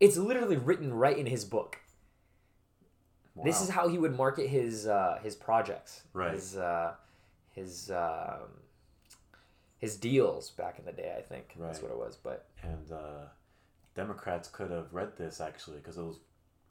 It's 0.00 0.16
literally 0.16 0.56
written 0.56 0.92
right 0.92 1.16
in 1.16 1.26
his 1.26 1.44
book. 1.44 1.78
This 3.42 3.60
is 3.62 3.68
how 3.68 3.88
he 3.88 3.98
would 3.98 4.16
market 4.16 4.48
his 4.48 4.86
uh, 4.86 5.18
his 5.20 5.34
projects, 5.34 6.02
Right. 6.12 6.34
His 6.34 6.56
uh, 6.56 6.92
his 7.50 7.90
um, 7.90 8.62
his 9.78 9.96
deals 9.96 10.50
back 10.50 10.78
in 10.78 10.84
the 10.84 10.92
day. 10.92 11.12
I 11.18 11.20
think 11.20 11.56
that's 11.58 11.82
what 11.82 11.90
it 11.90 11.98
was. 11.98 12.16
But 12.16 12.46
and 12.62 12.92
uh, 12.92 13.26
Democrats 13.96 14.48
could 14.48 14.70
have 14.70 14.92
read 14.92 15.16
this 15.16 15.40
actually 15.40 15.78
because 15.78 15.98
it 15.98 16.02
was 16.02 16.18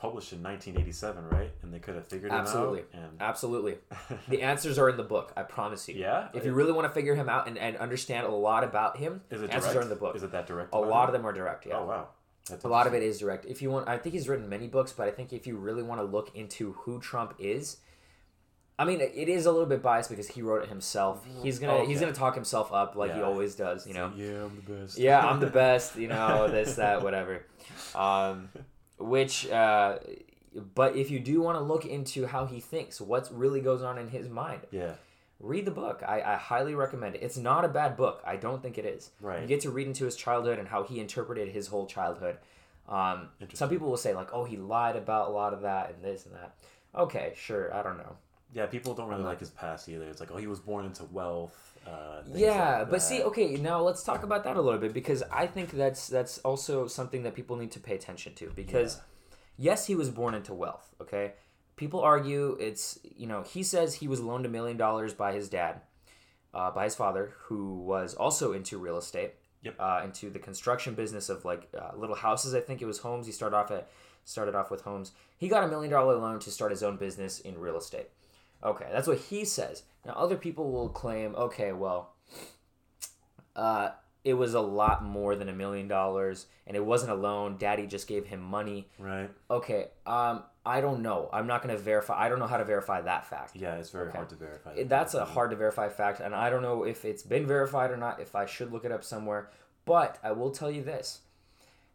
published 0.04 0.34
in 0.34 0.44
1987, 0.44 1.30
right? 1.30 1.50
And 1.62 1.74
they 1.74 1.80
could 1.80 1.96
have 1.96 2.06
figured 2.06 2.34
Absolutely. 2.34 2.80
it 2.80 2.90
out. 2.94 3.12
absolutely, 3.22 3.78
Absolutely. 3.90 4.18
the 4.38 4.42
answers 4.44 4.78
are 4.78 4.90
in 4.90 4.98
the 4.98 5.04
book. 5.04 5.32
I 5.38 5.44
promise 5.44 5.88
you. 5.88 5.96
Yeah? 5.96 6.28
If 6.34 6.44
you 6.46 6.52
really 6.52 6.74
want 6.74 6.86
to 6.90 6.94
figure 6.94 7.16
him 7.16 7.30
out 7.30 7.48
and, 7.48 7.58
and 7.58 7.78
understand 7.78 8.28
a 8.28 8.32
lot 8.32 8.66
about 8.66 8.98
him, 8.98 9.22
is 9.32 9.42
it 9.42 9.50
answers 9.50 9.72
direct? 9.72 9.78
are 9.78 9.82
in 9.82 9.90
the 9.90 9.96
book. 9.96 10.16
Is 10.18 10.24
it 10.24 10.34
that 10.34 10.46
direct? 10.46 10.74
a 10.74 10.78
lot 10.78 11.04
it? 11.04 11.08
of 11.08 11.14
them 11.14 11.26
are 11.26 11.32
direct. 11.32 11.66
Yeah. 11.66 11.78
Oh 11.78 11.86
wow. 11.86 12.08
That's 12.50 12.66
A 12.66 12.68
lot 12.68 12.86
of 12.86 12.94
it 12.94 12.98
interesting. 12.98 13.12
is 13.12 13.20
direct. 13.20 13.46
If 13.46 13.62
you 13.62 13.72
want, 13.72 13.88
I 13.88 13.98
think 13.98 14.14
he's 14.14 14.28
written 14.28 14.50
many 14.50 14.68
books, 14.68 14.92
but 14.92 15.08
I 15.08 15.12
think 15.12 15.32
if 15.32 15.48
you 15.48 15.56
really 15.56 15.84
want 15.84 16.02
to 16.02 16.06
look 16.06 16.36
into 16.36 16.74
who 16.74 17.00
Trump 17.00 17.36
is, 17.40 17.78
I 18.78 18.84
mean, 18.84 19.00
it 19.00 19.30
is 19.30 19.46
a 19.46 19.52
little 19.54 19.68
bit 19.68 19.82
biased 19.82 20.10
because 20.10 20.28
he 20.28 20.42
wrote 20.42 20.64
it 20.64 20.70
himself. 20.70 21.26
He's 21.42 21.60
gonna 21.60 21.86
he's 21.86 22.02
gonna 22.02 22.12
talk 22.12 22.36
himself 22.36 22.74
up 22.74 22.98
like 22.98 23.16
he 23.16 23.22
always 23.22 23.56
does. 23.56 23.88
You 23.88 23.94
know, 23.94 24.12
Yeah, 24.18 24.44
I'm 24.44 24.56
the 24.58 24.74
best. 24.74 24.98
yeah, 24.98 25.20
I'm 25.26 25.40
the 25.40 25.48
best. 25.64 25.96
You 25.96 26.10
know, 26.10 26.50
this, 26.50 26.76
that, 26.76 27.02
whatever. 27.04 27.46
Um, 27.96 28.50
which, 29.04 29.50
uh, 29.50 30.00
but 30.76 30.96
if 30.96 31.10
you 31.12 31.20
do 31.20 31.42
want 31.42 31.58
to 31.58 31.64
look 31.64 31.86
into 31.86 32.26
how 32.28 32.46
he 32.46 32.60
thinks, 32.60 33.00
what 33.02 33.30
really 33.34 33.62
goes 33.62 33.82
on 33.84 33.98
in 33.98 34.08
his 34.10 34.30
mind, 34.30 34.62
Yeah. 34.72 34.94
read 35.40 35.66
the 35.66 35.72
book. 35.72 36.04
I, 36.08 36.22
I 36.22 36.36
highly 36.36 36.76
recommend 36.76 37.16
it. 37.16 37.24
It's 37.24 37.38
not 37.38 37.66
a 37.66 37.68
bad 37.68 37.98
book. 37.98 38.22
I 38.26 38.36
don't 38.38 38.62
think 38.62 38.78
it 38.78 38.86
is. 38.86 39.12
Right. 39.20 39.42
You 39.42 39.48
get 39.48 39.62
to 39.62 39.72
read 39.72 39.88
into 39.88 40.06
his 40.06 40.16
childhood 40.16 40.60
and 40.60 40.68
how 40.68 40.84
he 40.84 41.00
interpreted 41.00 41.50
his 41.50 41.68
whole 41.68 41.86
childhood. 41.88 42.38
Um, 42.88 43.30
some 43.54 43.70
people 43.70 43.90
will 43.90 43.98
say 43.98 44.14
like, 44.14 44.30
"Oh, 44.34 44.44
he 44.44 44.58
lied 44.58 44.96
about 44.98 45.30
a 45.30 45.32
lot 45.32 45.54
of 45.54 45.62
that 45.62 45.94
and 45.94 46.04
this 46.04 46.26
and 46.26 46.36
that." 46.36 46.54
Okay, 46.94 47.34
sure. 47.36 47.74
I 47.74 47.82
don't 47.82 47.98
know. 47.98 48.18
Yeah, 48.54 48.68
people 48.68 48.94
don't 48.94 49.10
really 49.10 49.24
like 49.24 49.40
his 49.40 49.50
past 49.50 49.90
either. 49.90 50.06
It's 50.06 50.20
like, 50.20 50.32
oh, 50.32 50.38
he 50.38 50.48
was 50.48 50.60
born 50.60 50.86
into 50.86 51.04
wealth. 51.06 51.58
Uh, 51.88 52.22
Yeah, 52.34 52.80
like 52.80 52.90
but 52.92 53.02
see, 53.02 53.24
okay, 53.24 53.56
now 53.56 53.82
let's 53.82 54.04
talk 54.04 54.24
about 54.24 54.44
that 54.46 54.56
a 54.56 54.62
little 54.62 54.80
bit 54.80 54.94
because 54.94 55.24
I 55.32 55.48
think 55.48 55.72
that's 55.72 56.08
that's 56.08 56.38
also 56.40 56.88
something 56.88 57.24
that 57.24 57.34
people 57.36 57.56
need 57.58 57.72
to 57.72 57.80
pay 57.80 57.96
attention 57.96 58.36
to 58.36 58.52
because 58.56 59.02
yes, 59.58 59.88
he 59.88 59.96
was 59.96 60.10
born 60.10 60.34
into 60.36 60.54
wealth, 60.54 60.94
okay? 61.02 61.34
People 61.76 62.02
argue 62.02 62.56
it's, 62.60 63.00
you 63.04 63.26
know, 63.28 63.42
he 63.42 63.64
says 63.64 63.96
he 63.96 64.08
was 64.08 64.22
loaned 64.22 64.46
a 64.46 64.50
million 64.50 64.78
dollars 64.78 65.14
by 65.14 65.34
his 65.34 65.50
dad, 65.50 65.82
uh, 66.54 66.70
by 66.72 66.84
his 66.86 66.96
father, 66.96 67.34
who 67.46 67.80
was 67.80 68.14
also 68.14 68.54
into 68.54 68.78
real 68.78 68.98
estate, 68.98 69.34
Yep. 69.64 69.76
uh, 69.80 70.02
into 70.04 70.30
the 70.30 70.40
construction 70.40 70.94
business 70.94 71.30
of 71.30 71.44
like 71.46 71.70
uh, 71.78 71.92
little 71.98 72.16
houses. 72.16 72.54
I 72.54 72.60
think 72.60 72.82
it 72.82 72.86
was 72.86 73.00
homes. 73.00 73.26
He 73.26 73.32
started 73.32 73.56
off 73.58 73.72
at 73.72 73.90
started 74.26 74.56
off 74.56 74.70
with 74.70 74.82
homes. 74.82 75.12
He 75.38 75.48
got 75.48 75.64
a 75.64 75.68
million 75.68 75.92
dollar 75.92 76.16
loan 76.16 76.40
to 76.40 76.52
start 76.52 76.72
his 76.72 76.84
own 76.84 76.98
business 76.98 77.40
in 77.40 77.58
real 77.58 77.78
estate. 77.78 78.10
Okay, 78.64 78.88
that's 78.92 79.08
what 79.08 79.18
he 79.18 79.44
says. 79.46 79.84
Now 80.06 80.14
other 80.14 80.38
people 80.38 80.72
will 80.72 80.90
claim, 80.90 81.36
okay, 81.36 81.72
well, 81.74 82.14
uh, 83.56 83.90
it 84.24 84.34
was 84.36 84.54
a 84.54 84.62
lot 84.62 85.04
more 85.04 85.36
than 85.36 85.50
a 85.50 85.54
million 85.54 85.88
dollars, 85.88 86.46
and 86.66 86.78
it 86.78 86.86
wasn't 86.86 87.12
a 87.12 87.16
loan. 87.16 87.58
Daddy 87.58 87.86
just 87.88 88.08
gave 88.08 88.26
him 88.26 88.42
money. 88.42 88.88
Right. 88.98 89.30
Okay, 89.52 89.88
um, 90.06 90.44
I 90.66 90.80
don't 90.80 91.02
know. 91.02 91.30
I'm 91.34 91.46
not 91.46 91.62
gonna 91.62 91.78
verify. 91.78 92.18
I 92.26 92.30
don't 92.30 92.40
know 92.40 92.48
how 92.48 92.56
to 92.58 92.64
verify 92.64 93.02
that 93.02 93.26
fact. 93.28 93.56
Yeah, 93.56 93.76
it's 93.76 93.90
very 93.90 94.08
Okay. 94.08 94.18
hard 94.18 94.30
to 94.30 94.36
verify. 94.36 94.74
It- 94.76 94.88
That's 94.90 95.14
a 95.14 95.26
hard 95.26 95.50
to 95.50 95.58
verify 95.58 95.90
fact, 95.90 96.22
and 96.22 96.34
I 96.34 96.50
don't 96.50 96.62
know 96.62 96.86
if 96.86 97.04
it's 97.04 97.24
been 97.24 97.46
verified 97.46 97.92
or 97.92 97.98
not. 97.98 98.22
If 98.22 98.34
I 98.34 98.46
should 98.46 98.72
look 98.72 98.86
it 98.86 98.92
up 98.94 99.04
somewhere, 99.04 99.50
but 99.84 100.20
I 100.24 100.32
will 100.32 100.52
tell 100.52 100.72
you 100.72 100.84
this: 100.84 101.20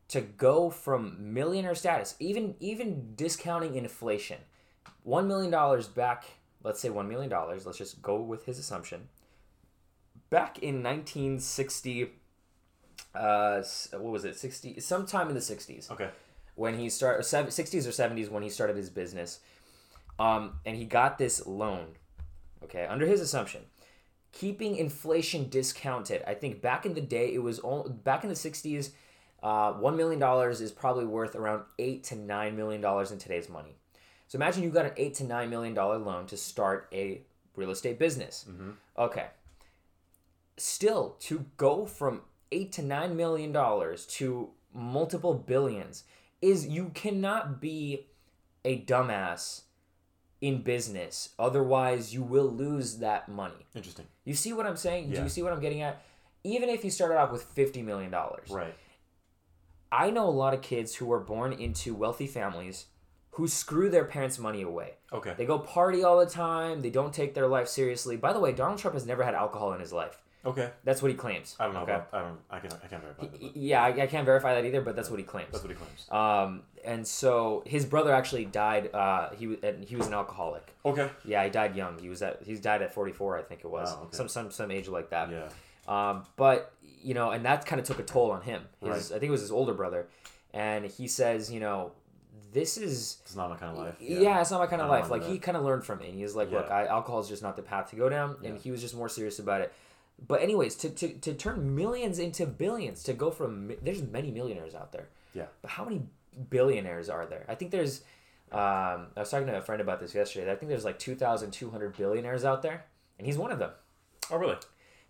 to 0.08 0.20
go 0.20 0.68
from 0.68 1.32
millionaire 1.32 1.74
status, 1.74 2.14
even 2.18 2.56
even 2.60 3.14
discounting 3.16 3.74
inflation, 3.74 4.42
one 5.02 5.26
million 5.26 5.50
dollars 5.50 5.88
back. 5.88 6.24
Let's 6.62 6.80
say 6.80 6.90
one 6.90 7.08
million 7.08 7.30
dollars. 7.30 7.66
Let's 7.66 7.78
just 7.78 8.02
go 8.02 8.20
with 8.20 8.44
his 8.46 8.58
assumption. 8.58 9.08
Back 10.30 10.58
in 10.58 10.82
1960, 10.82 12.10
uh, 13.14 13.62
what 13.92 14.02
was 14.12 14.24
it? 14.24 14.36
60, 14.36 14.80
sometime 14.80 15.28
in 15.28 15.34
the 15.34 15.40
60s 15.40 15.90
Okay. 15.90 16.10
when 16.54 16.78
he 16.78 16.88
started 16.90 17.22
60s 17.22 17.86
or 17.86 17.90
70s 17.90 18.28
when 18.30 18.42
he 18.42 18.50
started 18.50 18.76
his 18.76 18.90
business 18.90 19.40
um, 20.18 20.58
and 20.66 20.76
he 20.76 20.84
got 20.84 21.16
this 21.16 21.46
loan 21.46 21.94
okay 22.62 22.86
under 22.86 23.06
his 23.06 23.20
assumption 23.20 23.62
keeping 24.32 24.76
inflation 24.76 25.48
discounted 25.48 26.22
i 26.26 26.34
think 26.34 26.60
back 26.60 26.84
in 26.84 26.92
the 26.94 27.00
day 27.00 27.32
it 27.32 27.42
was 27.42 27.58
all, 27.60 27.88
back 27.88 28.24
in 28.24 28.28
the 28.28 28.34
60s 28.34 28.90
uh, 29.42 29.72
$1 29.74 29.96
million 29.96 30.20
is 30.50 30.72
probably 30.72 31.04
worth 31.06 31.36
around 31.36 31.62
8 31.78 32.02
to 32.04 32.16
$9 32.16 32.56
million 32.56 32.84
in 32.84 33.18
today's 33.18 33.48
money 33.48 33.77
so 34.28 34.36
imagine 34.36 34.62
you 34.62 34.70
got 34.70 34.86
an 34.86 34.92
8 34.96 35.14
to 35.14 35.24
$9 35.24 35.48
million 35.48 35.74
loan 35.74 36.26
to 36.26 36.36
start 36.36 36.88
a 36.92 37.22
real 37.56 37.70
estate 37.70 37.98
business. 37.98 38.46
Mm-hmm. 38.48 38.70
Okay. 38.96 39.26
Still 40.56 41.16
to 41.20 41.44
go 41.56 41.84
from 41.86 42.22
eight 42.50 42.72
to 42.72 42.82
nine 42.82 43.16
million 43.16 43.52
dollars 43.52 44.06
to 44.06 44.50
multiple 44.72 45.34
billions 45.34 46.04
is 46.40 46.66
you 46.66 46.90
cannot 46.94 47.60
be 47.60 48.06
a 48.64 48.80
dumbass 48.84 49.62
in 50.40 50.62
business. 50.62 51.30
Otherwise 51.38 52.14
you 52.14 52.22
will 52.22 52.48
lose 52.48 52.98
that 52.98 53.28
money. 53.28 53.66
Interesting. 53.74 54.06
you 54.24 54.34
see 54.34 54.52
what 54.52 54.66
i'm 54.66 54.76
saying? 54.76 55.10
Do 55.10 55.22
you 55.22 55.28
see 55.28 55.42
what 55.42 55.52
i'm 55.52 55.60
getting 55.60 55.82
at? 55.82 56.02
Even 56.44 56.68
if 56.68 56.84
you 56.84 56.90
started 56.90 57.18
off 57.18 57.32
with 57.32 57.42
50 57.42 57.82
million 57.82 58.10
dollars. 58.10 58.48
Right. 58.50 58.74
i 59.90 60.10
know 60.10 60.28
a 60.28 60.30
lot 60.30 60.54
of 60.54 60.62
kids 60.62 60.94
who 60.96 61.06
were 61.06 61.20
born 61.20 61.52
into 61.52 61.94
wealthy 61.94 62.26
families 62.26 62.86
who 63.38 63.48
screw 63.48 63.88
their 63.88 64.04
parents 64.04 64.38
money 64.38 64.62
away 64.62 64.90
Okay. 65.12 65.32
they 65.38 65.46
go 65.46 65.58
party 65.58 66.02
all 66.04 66.18
the 66.18 66.26
time 66.46 66.82
they 66.82 66.90
don't 66.90 67.14
take 67.14 67.32
their 67.34 67.46
life 67.56 67.68
seriously 67.68 68.16
by 68.16 68.32
the 68.32 68.40
way 68.40 68.50
donald 68.52 68.78
trump 68.78 68.94
has 68.94 69.06
never 69.06 69.22
had 69.24 69.34
alcohol 69.34 69.72
in 69.72 69.80
his 69.80 69.92
life 69.92 70.16
Okay. 70.44 70.70
that's 70.84 71.00
what 71.02 71.10
he 71.10 71.16
claims 71.16 71.56
I 71.60 71.64
don't 71.64 71.74
know. 71.74 71.80
okay? 71.82 71.94
About, 71.94 72.08
I 72.12 72.20
don't. 72.26 72.38
I 72.48 72.58
can. 72.60 72.70
I 72.84 72.86
can't 72.86 73.02
verify 73.02 73.26
that. 73.26 73.56
Yeah, 73.56 73.82
I, 73.82 73.88
I 74.04 74.06
can't 74.06 74.24
verify 74.24 74.54
that 74.54 74.64
either, 74.64 74.80
but 74.80 74.94
that's 74.96 75.10
what 75.10 75.18
he 75.18 75.24
claims. 75.24 75.50
That's 75.50 75.64
what 75.64 75.72
he 75.72 75.76
claims. 75.76 76.00
Um, 76.10 76.62
and 76.84 77.04
so 77.06 77.64
his 77.66 77.84
brother 77.84 78.14
actually 78.14 78.44
died. 78.44 78.84
Uh, 78.94 79.30
he 79.40 79.48
was 79.48 79.58
and 79.64 79.84
he 79.84 79.96
was 79.96 80.06
an 80.06 80.14
alcoholic. 80.14 80.74
Okay. 80.86 81.10
Yeah, 81.24 81.42
he 81.44 81.50
died 81.50 81.74
young. 81.74 81.98
He 81.98 82.08
was 82.08 82.22
at 82.22 82.40
he's 82.48 82.60
died 82.60 82.82
at 82.82 82.94
forty 82.94 83.12
four, 83.12 83.36
I 83.36 83.42
think 83.42 83.60
it 83.64 83.70
was. 83.78 83.90
Wow, 83.90 84.02
okay. 84.04 84.16
Some 84.16 84.28
some 84.28 84.50
some 84.52 84.70
age 84.70 84.88
like 84.88 85.10
that. 85.10 85.26
Yeah. 85.28 85.48
Um, 86.10 86.22
but 86.36 86.72
you 87.02 87.14
know, 87.14 87.30
and 87.32 87.44
that 87.44 87.66
kind 87.66 87.80
of 87.80 87.86
took 87.86 87.98
a 87.98 88.04
toll 88.04 88.30
on 88.30 88.42
him. 88.42 88.62
His, 88.80 88.88
Right. 88.90 88.96
I 89.16 89.18
think 89.18 89.24
it 89.24 89.30
was 89.38 89.40
his 89.42 89.50
older 89.52 89.74
brother, 89.74 90.06
and 90.54 90.84
he 90.86 91.08
says, 91.08 91.50
you 91.52 91.60
know, 91.60 91.92
this 92.52 92.76
is 92.78 93.18
It's 93.22 93.36
not 93.36 93.50
my 93.50 93.56
kind 93.56 93.72
of 93.72 93.78
life. 93.78 93.96
yeah, 94.00 94.40
it's 94.40 94.50
not 94.50 94.60
my 94.60 94.66
kind 94.66 94.82
of 94.82 94.88
life. 94.88 95.10
Like 95.10 95.24
he 95.24 95.38
kind 95.38 95.56
of 95.56 95.64
learned 95.64 95.84
from 95.84 96.00
it. 96.00 96.06
And 96.08 96.14
he 96.16 96.22
was 96.22 96.34
like, 96.36 96.50
look, 96.50 96.70
I, 96.70 96.86
alcohol 96.86 97.20
is 97.20 97.28
just 97.28 97.42
not 97.42 97.56
the 97.56 97.62
path 97.62 97.90
to 97.90 97.96
go 97.96 98.08
down, 98.08 98.36
and 98.44 98.54
Yeah. 98.56 98.60
he 98.60 98.70
was 98.70 98.80
just 98.80 98.94
more 98.96 99.08
serious 99.08 99.38
about 99.38 99.60
it. 99.60 99.72
But 100.26 100.42
anyways, 100.42 100.74
to, 100.76 100.90
to, 100.90 101.08
to 101.20 101.34
turn 101.34 101.74
millions 101.76 102.18
into 102.18 102.44
billions, 102.46 103.02
to 103.04 103.12
go 103.12 103.30
from 103.30 103.72
there's 103.82 104.02
many 104.02 104.30
millionaires 104.30 104.74
out 104.74 104.90
there. 104.92 105.08
Yeah. 105.34 105.46
But 105.62 105.70
how 105.72 105.84
many 105.84 106.02
billionaires 106.50 107.08
are 107.08 107.26
there? 107.26 107.44
I 107.48 107.54
think 107.54 107.70
there's. 107.70 108.02
Um, 108.50 109.08
I 109.14 109.20
was 109.20 109.30
talking 109.30 109.46
to 109.48 109.58
a 109.58 109.60
friend 109.62 109.80
about 109.82 110.00
this 110.00 110.14
yesterday. 110.14 110.50
I 110.50 110.54
think 110.56 110.70
there's 110.70 110.84
like 110.84 110.98
2,200 110.98 111.96
billionaires 111.96 112.44
out 112.46 112.62
there, 112.62 112.84
and 113.18 113.26
he's 113.26 113.36
one 113.36 113.52
of 113.52 113.58
them. 113.58 113.70
Oh 114.30 114.38
really? 114.38 114.56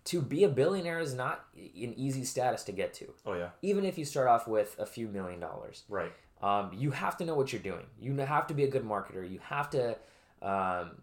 To 0.05 0.21
be 0.21 0.43
a 0.43 0.49
billionaire 0.49 0.99
is 0.99 1.13
not 1.13 1.45
an 1.55 1.93
easy 1.95 2.23
status 2.25 2.63
to 2.65 2.71
get 2.71 2.93
to, 2.95 3.13
Oh 3.25 3.33
yeah. 3.33 3.49
even 3.61 3.85
if 3.85 3.97
you 3.97 4.05
start 4.05 4.27
off 4.27 4.47
with 4.47 4.75
a 4.79 4.85
few 4.85 5.07
million 5.07 5.39
dollars 5.39 5.83
Right. 5.89 6.11
Um, 6.41 6.71
you 6.73 6.91
have 6.91 7.17
to 7.17 7.25
know 7.25 7.35
what 7.35 7.51
you're 7.53 7.61
doing. 7.61 7.85
You 7.99 8.15
have 8.17 8.47
to 8.47 8.53
be 8.53 8.63
a 8.63 8.67
good 8.69 8.83
marketer. 8.85 9.29
You 9.29 9.39
have 9.43 9.69
to, 9.71 9.97
um, 10.41 11.01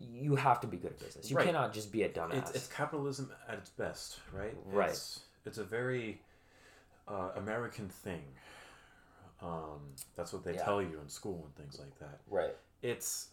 you 0.00 0.36
have 0.36 0.60
to 0.60 0.66
be 0.66 0.76
good 0.76 0.92
at 0.92 0.98
business. 1.00 1.30
You 1.30 1.36
Right. 1.36 1.46
cannot 1.46 1.72
just 1.72 1.90
be 1.90 2.02
a 2.04 2.08
dumbass. 2.08 2.34
It's, 2.34 2.50
it's 2.52 2.66
capitalism 2.68 3.32
at 3.48 3.58
its 3.58 3.70
best, 3.70 4.20
right? 4.32 4.54
Right. 4.64 4.90
It's, 4.90 5.20
it's 5.44 5.58
a 5.58 5.64
very 5.64 6.20
uh, 7.08 7.30
American 7.36 7.88
thing. 7.88 8.22
Um, 9.42 9.80
that's 10.16 10.32
what 10.32 10.44
they 10.44 10.54
Yeah. 10.54 10.64
tell 10.64 10.82
you 10.82 10.98
in 11.00 11.08
school 11.08 11.44
and 11.44 11.54
things 11.56 11.78
like 11.78 11.96
that. 11.98 12.20
right. 12.28 12.56
It's 12.82 13.28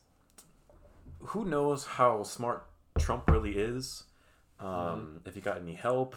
who 1.20 1.46
knows 1.46 1.86
how 1.86 2.24
smart 2.24 2.66
Trump 2.98 3.30
really 3.30 3.58
is. 3.58 4.04
Um, 4.60 4.68
Mm-hmm. 4.68 5.28
If 5.30 5.36
he 5.36 5.42
got 5.42 5.58
any 5.58 5.74
help, 5.74 6.16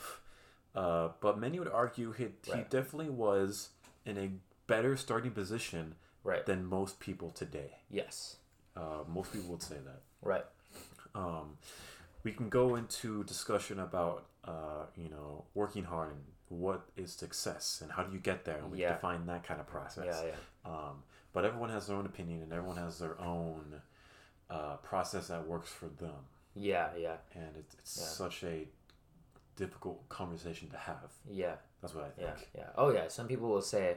uh, 0.74 1.08
but 1.20 1.38
many 1.38 1.58
would 1.58 1.68
argue 1.68 2.12
he, 2.12 2.28
he 2.44 2.52
Right. 2.52 2.70
definitely 2.70 3.10
was 3.10 3.70
in 4.06 4.16
a 4.16 4.30
better 4.68 4.96
starting 4.96 5.32
position 5.32 5.96
Right. 6.22 6.44
than 6.46 6.64
most 6.66 7.00
people 7.00 7.30
today. 7.30 7.78
Yes. 7.90 8.36
Uh, 8.76 9.02
most 9.08 9.32
people 9.32 9.48
would 9.50 9.62
say 9.62 9.76
that. 9.84 10.02
Right. 10.22 10.44
um, 11.14 11.56
we 12.22 12.32
can 12.32 12.48
go 12.50 12.76
into 12.76 13.24
discussion 13.24 13.80
about 13.80 14.26
uh, 14.44 14.84
you 14.96 15.08
know 15.08 15.44
working 15.54 15.84
hard 15.84 16.10
and 16.12 16.20
what 16.50 16.82
is 16.96 17.12
success 17.12 17.80
and 17.82 17.90
how 17.92 18.02
do 18.02 18.12
you 18.12 18.18
get 18.18 18.44
there 18.44 18.58
and 18.58 18.70
we 18.70 18.80
Yeah. 18.82 18.92
define 18.94 19.26
that 19.26 19.42
kind 19.44 19.60
of 19.60 19.66
process 19.66 20.04
Yeah. 20.22 20.32
Yeah. 20.32 20.70
um, 20.70 21.02
but 21.32 21.44
everyone 21.44 21.70
has 21.70 21.86
their 21.86 21.96
own 21.96 22.06
opinion 22.06 22.42
and 22.42 22.52
everyone 22.52 22.76
has 22.76 22.98
their 22.98 23.18
own 23.20 23.80
uh, 24.50 24.76
process 24.76 25.28
that 25.28 25.46
works 25.46 25.70
for 25.70 25.86
them 25.88 26.26
Yeah. 26.54 26.94
Yeah. 26.96 27.16
and 27.34 27.56
it's, 27.56 27.74
it's 27.74 27.96
Yeah. 27.98 28.04
such 28.06 28.44
a 28.44 28.68
difficult 29.56 30.08
conversation 30.08 30.68
to 30.70 30.76
have 30.76 31.10
Yeah. 31.30 31.56
that's 31.80 31.94
what 31.94 32.04
i 32.04 32.20
Yeah. 32.20 32.34
think 32.34 32.50
Yeah. 32.54 32.70
Oh 32.76 32.90
yeah. 32.90 33.08
Some 33.08 33.28
people 33.28 33.48
will 33.48 33.62
say, 33.62 33.96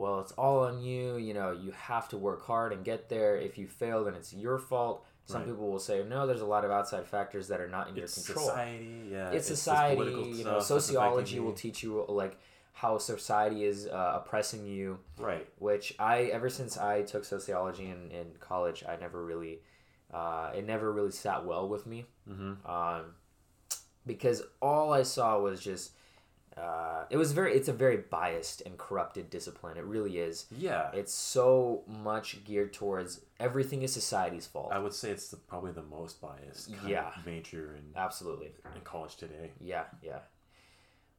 well, 0.00 0.20
it's 0.20 0.32
all 0.32 0.60
on 0.60 0.80
you. 0.80 1.18
You 1.18 1.34
know, 1.34 1.52
you 1.52 1.72
have 1.72 2.08
to 2.08 2.16
work 2.16 2.42
hard 2.46 2.72
and 2.72 2.82
get 2.82 3.10
there. 3.10 3.36
If 3.36 3.58
you 3.58 3.68
fail, 3.68 4.02
then 4.04 4.14
it's 4.14 4.32
your 4.32 4.58
fault. 4.58 5.04
Some 5.26 5.42
Right. 5.42 5.50
people 5.50 5.70
will 5.70 5.78
say, 5.78 6.02
no, 6.08 6.26
there's 6.26 6.40
a 6.40 6.46
lot 6.46 6.64
of 6.64 6.70
outside 6.70 7.06
factors 7.06 7.48
that 7.48 7.60
are 7.60 7.68
not 7.68 7.88
in 7.90 7.98
It's 7.98 8.16
your 8.16 8.24
control. 8.34 8.48
society, 8.48 9.08
yeah. 9.12 9.30
it's 9.30 9.48
this 9.50 9.58
society. 9.58 10.00
You 10.10 10.34
stuff 10.36 10.46
know, 10.46 10.60
sociology 10.60 11.38
will 11.38 11.52
teach 11.52 11.82
you 11.82 12.04
like 12.08 12.38
how 12.72 12.96
society 12.96 13.64
is 13.64 13.86
uh, 13.88 14.12
oppressing 14.24 14.64
you. 14.66 14.98
Right. 15.18 15.46
Which 15.58 15.94
I 15.98 16.22
ever 16.24 16.48
since 16.48 16.78
I 16.78 17.02
took 17.02 17.26
sociology 17.26 17.84
in, 17.90 18.10
in 18.10 18.26
college, 18.40 18.82
I 18.88 18.96
never 18.96 19.22
really, 19.22 19.60
uh, 20.14 20.50
it 20.56 20.66
never 20.66 20.90
really 20.90 21.12
sat 21.12 21.44
well 21.44 21.68
with 21.68 21.86
me. 21.86 22.06
Mm-hmm. 22.26 22.68
Um, 22.68 23.02
because 24.06 24.42
all 24.62 24.94
I 24.94 25.02
saw 25.02 25.38
was 25.38 25.60
just. 25.60 25.92
Uh, 26.56 27.04
it 27.10 27.16
was 27.16 27.32
very. 27.32 27.54
It's 27.54 27.68
a 27.68 27.72
very 27.72 27.96
biased 27.98 28.60
and 28.66 28.76
corrupted 28.76 29.30
discipline. 29.30 29.76
It 29.76 29.84
really 29.84 30.18
is. 30.18 30.46
Yeah. 30.56 30.90
It's 30.92 31.14
so 31.14 31.82
much 31.86 32.42
geared 32.44 32.72
towards 32.72 33.20
everything 33.38 33.82
is 33.82 33.92
society's 33.92 34.46
fault. 34.46 34.72
I 34.72 34.78
would 34.78 34.92
say 34.92 35.10
it's 35.10 35.28
the, 35.28 35.36
probably 35.36 35.72
the 35.72 35.82
most 35.84 36.20
biased 36.20 36.74
kind 36.76 36.88
Yeah. 36.90 37.08
of 37.16 37.24
major 37.24 37.76
in, 37.76 37.92
Absolutely. 37.96 38.52
in 38.74 38.80
college 38.82 39.16
today. 39.16 39.52
Yeah, 39.60 39.84
yeah. 40.02 40.18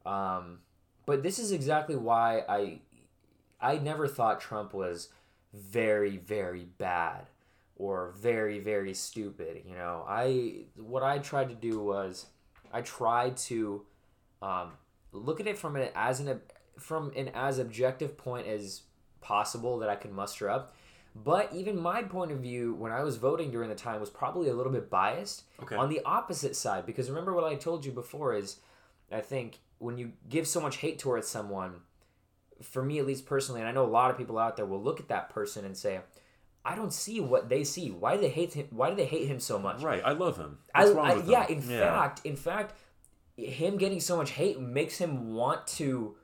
Um, 0.06 0.60
but 1.06 1.24
this 1.24 1.40
is 1.40 1.52
exactly 1.52 1.96
why 1.96 2.44
I 2.50 2.80
I 3.60 3.78
never 3.78 4.08
thought 4.08 4.42
Trump 4.42 4.74
was 4.74 5.10
very 5.54 6.18
very 6.18 6.66
bad 6.78 7.28
or 7.76 8.14
very 8.18 8.60
very 8.60 8.94
stupid. 8.94 9.64
You 9.66 9.76
know, 9.76 10.04
I 10.08 10.66
what 10.76 11.04
I 11.04 11.20
tried 11.20 11.50
to 11.50 11.56
do 11.56 11.80
was 11.82 12.26
I 12.74 12.82
tried 12.82 13.38
to 13.38 13.86
um, 14.42 14.72
look 15.12 15.40
at 15.40 15.48
it 15.48 15.58
from 15.58 15.76
an 15.76 15.90
as 15.96 16.20
an 16.20 16.40
from 16.80 17.12
an 17.16 17.30
as 17.34 17.60
objective 17.60 18.18
point 18.18 18.48
as 18.48 18.82
possible 19.22 19.80
that 19.80 19.90
I 19.90 19.96
can 19.96 20.14
muster 20.14 20.50
up. 20.50 20.74
But 21.14 21.54
even 21.54 21.78
my 21.80 22.04
point 22.04 22.32
of 22.32 22.40
view 22.40 22.74
when 22.76 22.92
I 22.94 23.04
was 23.04 23.18
voting 23.18 23.52
during 23.52 23.68
the 23.70 23.76
time 23.76 24.00
was 24.00 24.10
probably 24.10 24.48
a 24.50 24.54
little 24.54 24.72
bit 24.72 24.90
biased 24.90 25.44
Okay. 25.62 25.76
on 25.76 25.90
the 25.90 26.02
opposite 26.06 26.56
side 26.56 26.86
because 26.86 27.10
remember 27.10 27.34
what 27.34 27.44
I 27.44 27.56
told 27.56 27.86
you 27.86 27.92
before 27.92 28.34
is 28.34 28.58
I 29.12 29.20
think 29.20 29.60
when 29.80 29.98
you 29.98 30.14
give 30.30 30.48
so 30.48 30.62
much 30.62 30.78
hate 30.78 31.00
towards 31.00 31.28
someone 31.28 31.82
for 32.62 32.82
me 32.82 32.98
at 33.00 33.06
least 33.06 33.26
personally 33.26 33.60
and 33.60 33.68
I 33.68 33.74
know 33.74 33.84
a 33.84 33.88
lot 33.88 34.10
of 34.12 34.18
people 34.18 34.38
out 34.40 34.56
there 34.56 34.66
will 34.66 34.82
look 34.82 35.00
at 35.02 35.10
that 35.10 35.30
person 35.32 35.66
and 35.66 35.76
say 35.76 36.00
I 36.64 36.76
don't 36.76 36.94
see 36.94 37.20
what 37.20 37.50
they 37.50 37.64
see 37.66 37.90
why 37.92 38.16
do 38.16 38.22
they 38.22 38.30
hate 38.30 38.54
him 38.54 38.68
why 38.70 38.90
do 38.90 38.96
they 38.96 39.06
hate 39.06 39.28
him 39.28 39.40
so 39.42 39.60
much 39.60 39.82
Right. 39.82 40.02
I 40.06 40.12
love 40.14 40.38
him. 40.38 40.60
I, 40.74 40.84
What's 40.86 40.96
wrong 40.96 41.22
I- 41.24 41.26
yeah 41.26 41.48
in 41.48 41.62
fact 41.62 42.22
in 42.24 42.36
fact 42.38 42.76
him 43.46 43.78
getting 43.78 44.00
so 44.00 44.16
much 44.18 44.32
hate 44.32 44.60
makes 44.60 44.98
him 44.98 45.34
want 45.34 45.66
to 45.68 46.16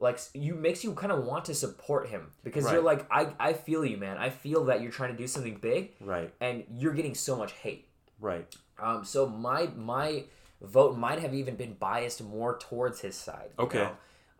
like 0.00 0.18
you 0.34 0.54
makes 0.54 0.82
you 0.84 0.92
kind 0.94 1.12
of 1.12 1.24
want 1.24 1.44
to 1.46 1.54
support 1.54 2.08
him 2.08 2.30
because 2.42 2.70
you're 2.72 2.82
like 2.82 3.06
I, 3.10 3.32
I 3.38 3.52
feel 3.52 3.84
you 3.84 3.96
man 3.96 4.16
I 4.18 4.30
feel 4.30 4.64
that 4.66 4.80
you're 4.82 4.90
trying 4.90 5.12
to 5.12 5.16
do 5.16 5.26
something 5.26 5.56
big 5.60 5.92
Right. 6.00 6.32
and 6.40 6.64
you're 6.70 6.92
getting 6.94 7.14
so 7.14 7.36
much 7.36 7.52
hate 7.52 7.86
Right. 8.20 8.46
um, 8.78 9.04
so 9.04 9.26
my 9.28 9.68
my 9.76 10.24
vote 10.60 10.96
might 10.96 11.18
have 11.20 11.34
even 11.34 11.56
been 11.56 11.74
biased 11.74 12.22
more 12.22 12.56
towards 12.58 13.00
his 13.00 13.16
side. 13.16 13.50
you 13.58 13.64
Okay. 13.64 13.78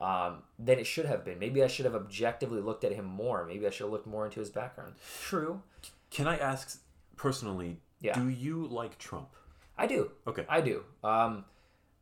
know, 0.01 0.07
um, 0.07 0.43
than 0.59 0.79
it 0.79 0.87
should 0.87 1.05
have 1.07 1.25
been. 1.25 1.39
Maybe 1.41 1.65
I 1.65 1.67
should 1.67 1.85
have 1.85 1.97
objectively 1.97 2.61
looked 2.61 2.85
at 2.85 2.93
him 2.93 3.05
more. 3.07 3.45
Maybe 3.45 3.67
I 3.67 3.71
should 3.71 3.85
have 3.85 3.91
looked 3.93 4.07
more 4.07 4.25
into 4.25 4.39
his 4.39 4.49
background. 4.51 4.95
True. 5.21 5.63
Can 6.11 6.29
I 6.29 6.37
ask 6.39 6.79
personally? 7.17 7.79
Yeah. 8.01 8.15
Do 8.15 8.29
you 8.29 8.67
like 8.69 8.99
Trump? 8.99 9.31
I 9.77 9.87
do. 9.89 10.11
Okay. 10.27 10.45
I 10.49 10.61
do. 10.61 10.85
Um, 11.03 11.45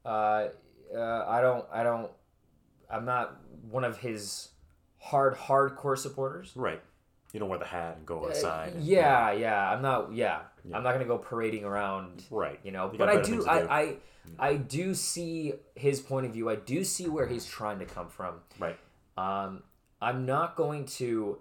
uh, 0.05 0.49
uh, 0.95 1.25
I 1.29 1.41
don't. 1.41 1.65
I 1.73 1.83
don't. 1.83 2.11
I'm 2.91 3.05
not 3.05 3.37
one 3.71 3.85
of 3.85 3.99
his 3.99 4.49
hard 4.99 5.37
hardcore 5.37 5.97
supporters. 5.99 6.53
Right. 6.55 6.81
You 7.33 7.39
don't 7.39 7.49
wear 7.49 7.59
the 7.61 7.65
hat 7.65 7.97
and 7.99 8.07
go 8.07 8.27
outside. 8.27 8.71
Uh, 8.73 8.77
and- 8.77 8.85
yeah, 8.85 9.33
yeah. 9.33 9.71
I'm 9.71 9.83
not. 9.83 10.13
Yeah, 10.13 10.41
Yeah. 10.65 10.77
I'm 10.77 10.83
not 10.83 10.93
gonna 10.93 11.05
go 11.05 11.19
parading 11.19 11.65
around. 11.65 12.25
Right. 12.31 12.59
You 12.65 12.73
know, 12.73 12.91
You 12.91 12.99
but 12.99 13.09
I 13.09 13.23
do. 13.23 13.47
I, 13.47 13.61
do. 13.61 13.69
I 13.69 13.97
I 14.39 14.57
do 14.57 14.95
see 14.95 15.55
his 15.75 16.01
point 16.01 16.27
of 16.27 16.33
view. 16.33 16.51
I 16.51 16.57
do 16.57 16.83
see 16.85 17.09
where 17.09 17.27
he's 17.27 17.47
trying 17.47 17.79
to 17.79 17.85
come 17.87 18.09
from. 18.09 18.35
Right. 18.59 18.79
Um, 19.17 19.63
I'm 20.03 20.27
not 20.27 20.57
going 20.57 20.87
to 20.87 21.39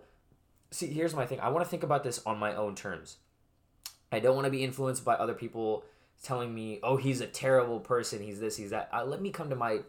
see. 0.72 0.88
Here's 0.88 1.16
my 1.16 1.26
thing. 1.26 1.40
I 1.40 1.50
want 1.50 1.66
to 1.66 1.70
think 1.70 1.84
about 1.84 2.04
this 2.04 2.22
on 2.26 2.38
my 2.38 2.54
own 2.56 2.76
terms. 2.76 3.18
I 4.12 4.20
don't 4.20 4.36
want 4.36 4.46
to 4.46 4.52
be 4.52 4.64
influenced 4.64 5.04
by 5.06 5.14
other 5.16 5.34
people 5.34 5.84
telling 6.22 6.54
me, 6.54 6.80
"Oh, 6.84 6.98
he's 6.98 7.22
a 7.22 7.28
terrible 7.28 7.80
person. 7.80 8.22
He's 8.22 8.40
this. 8.40 8.58
He's 8.58 8.70
that." 8.72 8.90
Uh, 8.94 9.06
let 9.06 9.22
me 9.22 9.32
come 9.32 9.50
to 9.50 9.56
my. 9.56 9.80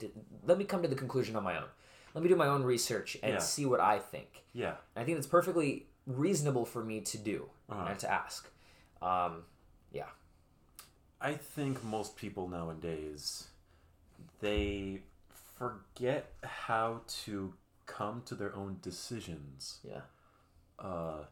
Let 0.46 0.58
me 0.58 0.64
come 0.64 0.82
to 0.82 0.88
the 0.88 0.94
conclusion 0.94 1.36
on 1.36 1.42
my 1.42 1.56
own. 1.56 1.68
Let 2.14 2.22
me 2.24 2.28
do 2.28 2.36
my 2.36 2.46
own 2.48 2.62
research 2.64 3.16
and 3.22 3.34
Yeah. 3.34 3.38
see 3.38 3.66
what 3.66 3.80
I 3.80 3.98
think. 3.98 4.44
Yeah. 4.52 4.76
I 4.96 5.04
think 5.04 5.18
it's 5.18 5.26
perfectly 5.28 5.86
reasonable 6.06 6.64
for 6.64 6.82
me 6.84 7.00
to 7.02 7.18
do 7.18 7.50
Uh-huh. 7.68 7.86
and 7.90 7.98
to 8.00 8.10
ask. 8.10 8.48
Um, 9.00 9.44
yeah. 9.92 10.08
I 11.20 11.34
think 11.34 11.84
most 11.84 12.16
people 12.16 12.48
nowadays 12.48 13.48
they 14.40 15.02
forget 15.58 16.32
how 16.42 17.02
to 17.06 17.54
come 17.86 18.22
to 18.22 18.34
their 18.34 18.54
own 18.56 18.78
decisions. 18.82 19.78
Yeah. 19.84 20.00
Uh, 20.78 21.24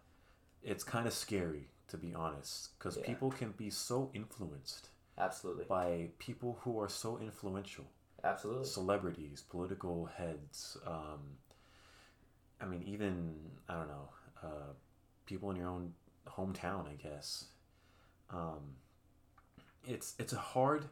it's 0.63 0.85
kind 0.85 1.07
of 1.07 1.13
scary 1.15 1.69
to 1.89 1.97
be 1.97 2.15
honest, 2.15 2.79
because 2.79 2.97
Yeah. 2.97 3.07
people 3.07 3.31
can 3.31 3.53
be 3.53 3.71
so 3.71 4.11
influenced 4.15 4.91
Absolutely. 5.17 5.65
by 5.65 6.11
people 6.19 6.59
who 6.63 6.79
are 6.81 6.89
so 6.89 7.19
influential, 7.19 7.87
Absolutely. 8.23 8.67
celebrities, 8.67 9.43
political 9.49 10.07
heads. 10.07 10.77
Um, 10.87 11.39
I 12.61 12.67
mean, 12.67 12.83
even 12.85 13.51
I 13.69 13.75
don't 13.77 13.89
know, 13.89 14.09
uh, 14.43 14.73
people 15.27 15.51
in 15.51 15.57
your 15.57 15.69
own 15.69 15.95
hometown, 16.27 16.89
I 16.89 16.95
guess. 16.95 17.47
Um, 18.31 18.77
it's 19.87 20.15
it's 20.19 20.33
a 20.33 20.39
hard, 20.39 20.89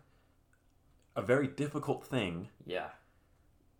a 1.15 1.23
very 1.23 1.47
difficult 1.49 2.05
thing 2.07 2.49
Yeah. 2.65 2.89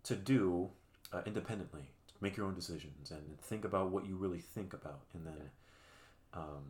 to 0.03 0.15
do 0.15 0.69
uh, 1.11 1.21
independently. 1.25 1.89
Make 2.19 2.35
your 2.37 2.45
own 2.47 2.55
decisions 2.55 3.11
and 3.11 3.39
think 3.41 3.63
about 3.65 3.89
what 3.91 4.05
you 4.05 4.15
really 4.15 4.39
think 4.39 4.73
about, 4.73 5.01
and 5.13 5.25
then 5.25 5.51
um, 6.33 6.63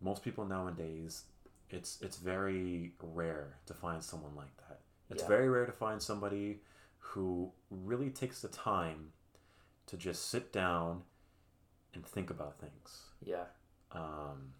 most 0.00 0.22
people 0.22 0.44
nowadays, 0.44 1.24
it's 1.68 2.00
it's 2.02 2.16
very 2.16 2.94
rare 3.00 3.58
to 3.66 3.74
find 3.74 4.02
someone 4.02 4.34
like 4.34 4.56
that. 4.68 4.80
It's 5.10 5.22
Yeah. 5.22 5.28
very 5.28 5.48
rare 5.48 5.66
to 5.66 5.72
find 5.72 6.02
somebody 6.02 6.62
who 6.98 7.52
really 7.70 8.10
takes 8.10 8.40
the 8.42 8.48
time 8.48 9.12
to 9.86 9.96
just 9.96 10.26
sit 10.28 10.52
down 10.52 11.04
and 11.94 12.06
think 12.06 12.30
about 12.30 12.58
things. 12.60 13.10
Yeah. 13.22 13.46
Um, 13.92 14.54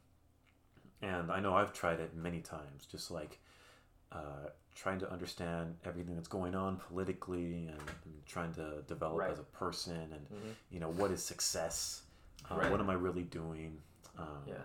and 1.03 1.31
I 1.31 1.41
know 1.41 1.55
I've 1.55 1.73
tried 1.73 2.01
it 2.01 2.15
many 2.15 2.41
times, 2.41 2.87
just 2.87 3.11
like 3.11 3.39
uh, 4.13 4.49
trying 4.75 4.99
to 4.99 5.09
understand 5.11 5.77
everything 5.85 6.17
that's 6.17 6.27
going 6.29 6.55
on 6.57 6.77
politically 6.79 7.69
and, 7.69 7.81
and 8.05 8.27
trying 8.27 8.53
to 8.55 8.83
develop 8.89 9.19
Right. 9.19 9.31
as 9.31 9.39
a 9.39 9.45
person 9.45 10.13
and, 10.13 10.29
Mhm. 10.29 10.55
you 10.71 10.81
know, 10.81 10.91
what 10.91 11.13
is 11.13 11.25
success? 11.25 12.03
Uh, 12.51 12.57
Right. 12.57 12.71
What 12.73 12.81
am 12.81 12.91
I 12.91 12.95
really 12.95 13.23
doing? 13.23 13.81
Um, 14.19 14.43
Yeah. 14.47 14.63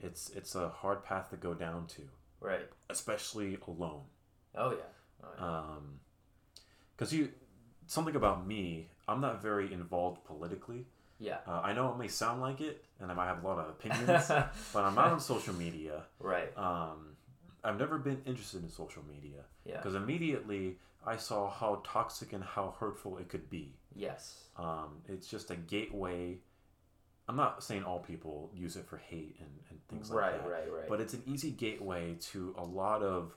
It's, 0.00 0.30
it's 0.30 0.54
a 0.54 0.68
hard 0.68 1.04
path 1.04 1.30
to 1.30 1.36
go 1.36 1.54
down 1.54 1.86
to, 1.88 2.02
Right. 2.40 2.68
especially 2.90 3.58
alone. 3.66 4.02
Oh 4.54 4.70
yeah. 4.70 4.76
Oh, 5.22 5.28
yeah. 5.38 5.44
Um, 5.46 6.00
because 6.96 7.12
you, 7.12 7.30
something 7.86 8.14
about 8.16 8.46
me, 8.46 8.88
I'm 9.08 9.20
not 9.20 9.42
very 9.42 9.72
involved 9.72 10.24
politically. 10.24 10.86
yeah. 11.18 11.38
Uh, 11.46 11.60
I 11.62 11.72
know 11.72 11.90
it 11.92 11.98
may 11.98 12.08
sound 12.08 12.40
like 12.40 12.60
it, 12.60 12.84
and 13.00 13.10
I 13.10 13.14
might 13.14 13.26
have 13.26 13.42
a 13.42 13.46
lot 13.46 13.58
of 13.58 13.68
opinions, 13.70 14.28
but 14.28 14.84
I'm 14.84 14.94
not 14.94 15.12
on 15.12 15.20
social 15.20 15.54
media. 15.54 16.02
Right. 16.18 16.56
Um, 16.56 17.16
I've 17.64 17.78
never 17.78 17.98
been 17.98 18.20
interested 18.26 18.62
in 18.62 18.68
social 18.68 19.02
media 19.08 19.40
Yeah. 19.64 19.76
because 19.78 19.94
immediately 19.94 20.78
I 21.06 21.16
saw 21.16 21.50
how 21.50 21.82
toxic 21.84 22.32
and 22.32 22.44
how 22.44 22.74
hurtful 22.78 23.18
it 23.18 23.28
could 23.28 23.48
be. 23.50 23.74
Yes. 23.96 24.44
Um, 24.56 24.98
it's 25.08 25.26
just 25.28 25.50
a 25.50 25.56
gateway. 25.56 26.38
I'm 27.28 27.36
not 27.36 27.62
saying 27.62 27.84
all 27.84 28.00
people 28.00 28.50
use 28.54 28.76
it 28.76 28.86
for 28.86 28.98
hate 28.98 29.36
and, 29.40 29.48
and 29.70 29.78
things 29.88 30.10
like 30.10 30.20
Right, 30.20 30.32
that. 30.42 30.48
right, 30.50 30.64
right. 30.70 30.72
right. 30.80 30.88
But 30.88 31.00
it's 31.00 31.14
an 31.14 31.22
easy 31.26 31.50
gateway 31.50 32.16
to 32.32 32.54
a 32.58 32.64
lot 32.64 33.02
of 33.02 33.34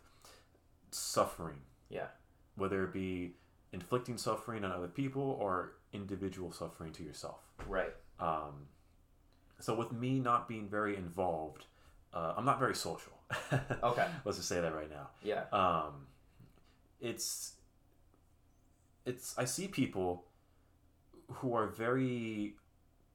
suffering, 0.91 1.61
Yeah. 1.89 2.07
whether 2.55 2.83
it 2.83 2.91
be 2.93 3.35
inflicting 3.71 4.17
suffering 4.17 4.63
on 4.65 4.71
other 4.71 4.87
people 4.87 5.37
or 5.39 5.73
individual 5.93 6.51
suffering 6.51 6.91
to 6.93 7.03
yourself. 7.03 7.39
Right. 7.67 7.93
Um, 8.19 8.67
so 9.59 9.73
with 9.75 9.91
me 9.91 10.19
not 10.19 10.47
being 10.47 10.67
very 10.67 10.95
involved, 10.97 11.65
uh, 12.13 12.33
I'm 12.37 12.45
not 12.45 12.59
very 12.59 12.75
social. 12.75 13.13
Okay. 13.83 14.07
Let's 14.25 14.37
just 14.37 14.49
say 14.49 14.59
that 14.61 14.73
right 14.73 14.89
now. 14.89 15.09
Yeah. 15.23 15.43
Um, 15.51 16.07
it's 16.99 17.53
it's 19.05 19.37
I 19.37 19.45
see 19.45 19.67
people 19.67 20.25
who 21.31 21.53
are 21.53 21.67
very 21.67 22.55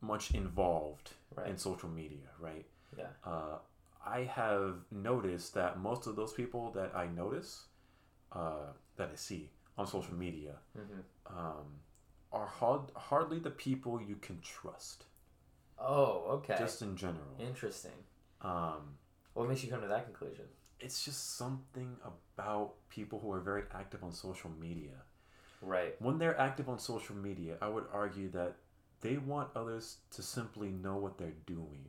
much 0.03 0.33
involved 0.35 1.11
Right. 1.35 1.49
in 1.49 1.57
social 1.57 1.89
media, 1.89 2.29
right? 2.39 2.67
Yeah. 2.99 3.07
Uh, 3.25 3.59
I 4.05 4.25
have 4.25 4.85
noticed 4.91 5.55
that 5.55 5.79
most 5.79 6.07
of 6.07 6.17
those 6.17 6.33
people 6.35 6.71
that 6.73 6.95
I 6.95 7.07
notice, 7.07 7.67
uh, 8.33 8.73
that 8.97 9.11
I 9.11 9.15
see 9.15 9.51
on 9.79 9.87
social 9.87 10.15
media, 10.15 10.57
Mm-hmm. 10.77 11.37
um, 11.39 11.67
are 12.33 12.47
hard, 12.47 12.83
hardly 12.97 13.39
the 13.39 13.51
people 13.51 14.01
you 14.03 14.17
can 14.17 14.41
trust, 14.43 15.05
Oh, 15.79 16.25
okay. 16.37 16.57
just 16.59 16.83
in 16.83 16.97
general. 16.97 17.35
Interesting. 17.39 17.93
Um, 18.43 18.99
What 19.35 19.49
makes 19.49 19.65
you 19.65 19.71
come 19.71 19.81
to 19.81 19.89
that 19.89 20.05
conclusion? 20.05 20.47
it's 20.81 21.05
just 21.05 21.37
something 21.37 21.97
about 22.37 22.75
people 22.89 23.21
who 23.21 23.31
are 23.31 23.39
very 23.41 23.63
active 23.73 24.03
on 24.03 24.11
social 24.13 24.51
media. 24.61 24.97
Right. 25.61 25.95
When 26.03 26.19
they're 26.19 26.37
active 26.39 26.69
on 26.69 26.81
social 26.81 27.15
media, 27.15 27.57
I 27.63 27.69
would 27.69 27.85
argue 27.93 28.29
that 28.31 28.57
they 29.03 29.19
want 29.19 29.51
others 29.55 29.99
to 30.13 30.23
simply 30.23 30.71
know 30.71 30.97
what 30.97 31.19
they're 31.19 31.35
doing. 31.47 31.85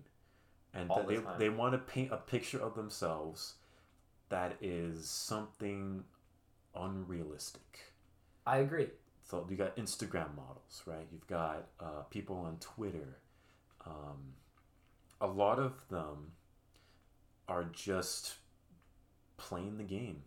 And 0.74 0.90
the 0.90 1.04
they, 1.08 1.16
time. 1.18 1.40
they 1.40 1.50
want 1.50 1.74
to 1.74 1.78
paint 1.78 2.12
a 2.12 2.18
picture 2.18 2.60
of 2.60 2.76
themselves 2.76 3.54
that 4.30 4.58
is 4.62 5.08
something 5.08 6.04
unrealistic. 6.76 7.80
I 8.46 8.58
agree. 8.58 8.88
So 9.24 9.46
you 9.50 9.56
got 9.56 9.78
Instagram 9.78 10.36
models, 10.36 10.82
right? 10.86 11.08
You've 11.12 11.28
got 11.28 11.68
uh, 11.80 12.02
people 12.10 12.38
on 12.38 12.58
Twitter. 12.60 13.20
Um, 13.86 14.34
a 15.22 15.28
lot 15.28 15.60
of 15.60 15.88
them 15.90 16.32
are 17.48 17.66
just 17.72 18.36
playing 19.38 19.78
the 19.78 19.84
game. 19.84 20.24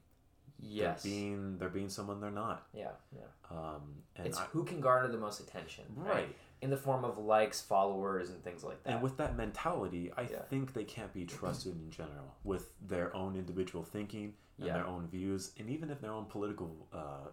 Yes. 0.59 1.03
They're 1.03 1.13
being 1.13 1.59
they're 1.59 1.69
being 1.69 1.91
someone 1.91 2.21
they're 2.21 2.31
not. 2.31 2.67
yeah, 2.73 2.93
yeah. 3.15 3.25
Um, 3.51 4.03
and 4.17 4.27
it's 4.27 4.39
I- 4.39 4.45
who 4.47 4.65
can 4.65 4.81
garner 4.81 5.09
the 5.09 5.19
most 5.19 5.41
attention, 5.41 5.85
right. 5.95 6.35
In 6.63 6.71
the 6.71 6.77
form 6.77 7.05
of 7.05 7.19
likes, 7.19 7.61
followers, 7.61 8.31
and 8.31 8.43
things 8.43 8.65
like 8.65 8.83
that. 8.85 8.91
And 8.95 9.03
with 9.03 9.17
that 9.19 9.37
mentality, 9.37 10.11
I 10.17 10.23
Yeah. 10.23 10.43
think 10.43 10.73
they 10.73 10.85
can't 10.85 11.13
be 11.13 11.25
trusted 11.27 11.75
in 11.77 11.91
general 11.91 12.35
with 12.45 12.73
their 12.81 13.15
own 13.15 13.37
individual 13.37 13.85
thinking 13.85 14.35
and 14.59 14.67
Yeah. 14.67 14.73
their 14.73 14.87
own 14.87 15.07
views, 15.07 15.53
and 15.59 15.69
even 15.69 15.91
if 15.91 16.01
their 16.01 16.13
own 16.13 16.25
political 16.27 16.89
uh, 16.93 17.29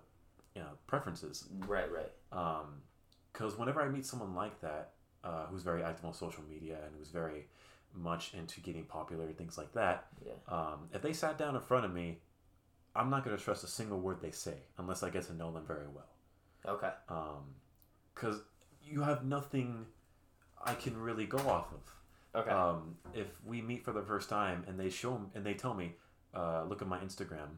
you 0.56 0.62
know, 0.62 0.78
preferences. 0.88 1.48
right, 1.68 1.90
right. 1.92 2.12
Because 3.32 3.58
whenever 3.58 3.82
I 3.82 3.88
meet 3.90 4.06
someone 4.06 4.36
like 4.36 4.60
that, 4.62 4.94
uh, 5.24 5.48
who's 5.48 5.64
very 5.64 5.82
active 5.84 6.06
on 6.06 6.14
social 6.14 6.44
media 6.44 6.78
and 6.86 6.96
who's 6.96 7.10
very 7.10 7.48
much 7.94 8.34
into 8.34 8.60
getting 8.62 8.86
popular 8.86 9.26
and 9.26 9.38
things 9.38 9.58
like 9.58 9.72
that, 9.74 10.10
Yeah. 10.24 10.34
um, 10.48 10.90
if 10.94 11.02
they 11.02 11.14
sat 11.14 11.38
down 11.38 11.56
in 11.56 11.62
front 11.62 11.86
of 11.86 11.94
me, 11.94 12.22
I'm 12.96 13.10
not 13.10 13.24
going 13.24 13.36
to 13.36 13.44
trust 13.44 13.64
a 13.64 13.68
single 13.68 14.00
word 14.00 14.20
they 14.22 14.32
say 14.32 14.58
unless 14.78 15.02
I 15.02 15.10
get 15.10 15.24
to 15.24 15.34
know 15.34 15.52
them 15.52 15.66
very 15.66 15.88
well. 15.88 16.10
Okay. 16.66 16.92
Because 18.14 18.42
you 18.86 19.02
have 19.02 19.24
nothing 19.26 19.86
I 20.64 20.74
can 20.76 20.98
really 20.98 21.26
go 21.26 21.38
off 21.40 21.68
of. 21.72 22.42
Okay. 22.42 22.50
Um, 22.50 22.96
if 23.14 23.28
we 23.46 23.62
meet 23.62 23.84
for 23.84 23.92
the 23.92 24.02
first 24.02 24.30
time 24.30 24.64
and 24.68 24.80
they 24.80 24.90
show 24.90 25.22
and 25.36 25.46
they 25.46 25.54
tell 25.54 25.74
me, 25.74 25.94
uh, 26.34 26.64
look 26.68 26.82
at 26.82 26.88
my 26.88 27.00
Instagram 27.00 27.58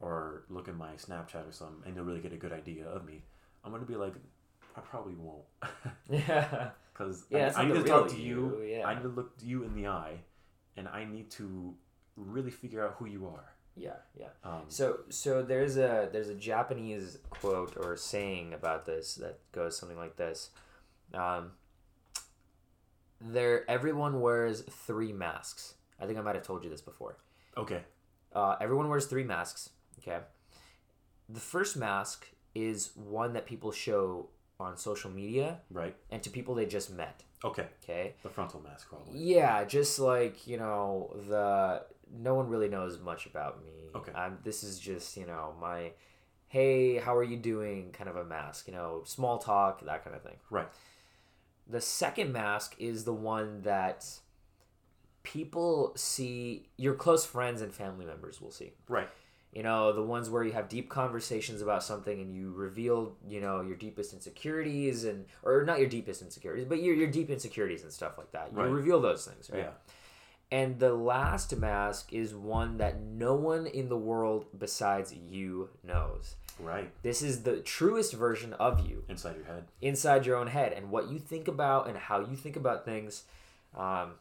or 0.00 0.44
look 0.48 0.68
at 0.68 0.76
my 0.76 0.92
Snapchat 0.94 1.48
or 1.48 1.52
something, 1.52 1.82
and 1.86 1.94
you'll 1.96 2.04
really 2.04 2.20
get 2.20 2.32
a 2.32 2.36
good 2.36 2.52
idea 2.52 2.86
of 2.86 3.04
me. 3.04 3.22
I'm 3.64 3.72
gonna 3.72 3.84
be 3.84 3.96
like, 3.96 4.14
I 4.76 4.80
probably 4.80 5.14
won't, 5.14 5.44
yeah. 6.10 6.70
because 6.92 7.24
Yeah, 7.30 7.52
I, 7.56 7.62
I 7.62 7.64
need 7.66 7.74
to 7.74 7.84
talk 7.84 8.08
to 8.08 8.16
you. 8.16 8.58
you, 8.58 8.76
yeah. 8.76 8.86
I 8.86 8.94
need 8.94 9.02
to 9.02 9.08
look 9.08 9.32
you 9.42 9.64
in 9.64 9.74
the 9.74 9.88
eye, 9.88 10.18
and 10.76 10.88
I 10.88 11.04
need 11.04 11.30
to 11.32 11.74
really 12.16 12.50
figure 12.50 12.84
out 12.86 12.96
who 12.98 13.06
you 13.06 13.26
are. 13.26 13.52
Yeah, 13.80 13.96
yeah. 14.18 14.28
Um, 14.44 14.64
So 14.68 15.00
so 15.08 15.42
there's 15.42 15.76
a 15.78 16.08
there's 16.12 16.28
a 16.28 16.34
Japanese 16.34 17.18
quote 17.30 17.76
or 17.76 17.96
saying 17.96 18.52
about 18.54 18.84
this 18.84 19.14
that 19.16 19.38
goes 19.52 19.76
something 19.78 19.96
like 19.98 20.16
this. 20.16 20.50
Um, 21.14 21.52
there 23.20 23.68
everyone 23.70 24.20
wears 24.20 24.62
three 24.62 25.12
masks. 25.12 25.74
I 26.00 26.06
think 26.06 26.18
I 26.18 26.22
might 26.22 26.34
have 26.34 26.44
told 26.44 26.64
you 26.64 26.70
this 26.70 26.80
before. 26.82 27.16
okay, 27.56 27.82
Uh, 28.32 28.56
everyone 28.60 28.88
wears 28.88 29.06
three 29.06 29.24
masks. 29.24 29.70
Okay. 29.98 30.18
The 31.28 31.40
first 31.40 31.76
mask 31.76 32.26
is 32.54 32.90
one 32.96 33.32
that 33.34 33.46
people 33.46 33.72
show 33.72 34.28
on 34.58 34.76
social 34.76 35.10
media 35.10 35.60
right, 35.70 35.94
and 36.10 36.22
to 36.22 36.30
people 36.30 36.54
they 36.54 36.66
just 36.66 36.90
met. 36.90 37.22
okay, 37.44 37.68
Okay. 37.82 38.14
the 38.22 38.28
frontal 38.28 38.60
mask 38.60 38.88
probably. 38.88 39.18
Yeah, 39.18 39.64
just 39.64 39.98
like 39.98 40.46
you 40.46 40.56
know 40.58 41.14
the 41.28 41.82
no 42.12 42.34
one 42.34 42.48
really 42.48 42.68
knows 42.68 42.98
much 42.98 43.26
about 43.26 43.62
me. 43.62 43.90
Okay. 43.94 44.12
I'm. 44.14 44.38
This 44.44 44.62
is 44.64 44.78
just 44.78 45.16
you 45.16 45.26
know 45.26 45.54
my, 45.60 45.92
hey, 46.48 46.96
how 46.96 47.16
are 47.16 47.22
you 47.24 47.36
doing? 47.36 47.90
Kind 47.92 48.08
of 48.10 48.16
a 48.16 48.24
mask. 48.24 48.66
You 48.66 48.74
know, 48.74 49.02
small 49.04 49.38
talk, 49.38 49.84
that 49.84 50.04
kind 50.04 50.14
of 50.16 50.22
thing. 50.22 50.36
Right, 50.50 50.68
The 51.66 51.80
second 51.80 52.32
mask 52.32 52.74
is 52.78 53.04
the 53.04 53.12
one 53.14 53.62
that 53.62 54.06
people 55.22 55.92
see 55.96 56.68
your 56.76 56.94
close 56.94 57.26
friends 57.26 57.60
and 57.60 57.72
family 57.74 58.06
members 58.06 58.40
will 58.40 58.50
see. 58.50 58.72
right, 58.88 59.08
You 59.52 59.62
know, 59.62 59.92
the 59.92 60.02
ones 60.02 60.30
where 60.30 60.42
you 60.42 60.52
have 60.52 60.68
deep 60.68 60.88
conversations 60.88 61.60
about 61.60 61.82
something 61.82 62.20
and 62.20 62.34
you 62.34 62.52
reveal, 62.52 63.16
you 63.28 63.40
know, 63.40 63.60
your 63.60 63.76
deepest 63.76 64.12
insecurities 64.14 65.04
and 65.04 65.26
or 65.42 65.64
not 65.64 65.78
your 65.78 65.88
deepest 65.88 66.22
insecurities, 66.22 66.64
but 66.66 66.82
your 66.82 66.94
your 66.94 67.08
deep 67.08 67.28
insecurities 67.30 67.82
and 67.82 67.92
stuff 67.92 68.16
like 68.16 68.32
that. 68.32 68.50
You 68.52 68.58
Right. 68.58 68.70
reveal 68.70 69.00
those 69.00 69.26
things, 69.26 69.50
right? 69.50 69.58
yeah, 69.64 69.70
And 70.52 70.80
the 70.80 70.92
last 70.94 71.54
mask 71.56 72.12
is 72.12 72.34
one 72.34 72.78
that 72.78 73.00
no 73.00 73.34
one 73.36 73.66
in 73.66 73.88
the 73.88 73.96
world 73.96 74.46
besides 74.58 75.14
you 75.14 75.68
knows. 75.84 76.34
right. 76.58 76.90
This 77.02 77.22
is 77.22 77.42
the 77.44 77.58
truest 77.60 78.12
version 78.14 78.52
of 78.54 78.86
you 78.88 79.04
Inside 79.08 79.36
your 79.36 79.44
head. 79.44 79.64
inside 79.80 80.26
your 80.26 80.36
own 80.36 80.48
head 80.48 80.72
and 80.72 80.90
what 80.90 81.08
you 81.08 81.18
think 81.18 81.46
about 81.48 81.88
and 81.88 81.96
how 81.96 82.20
you 82.20 82.34
think 82.36 82.56
about 82.56 82.84
things. 82.84 83.22
Um, 83.76 84.14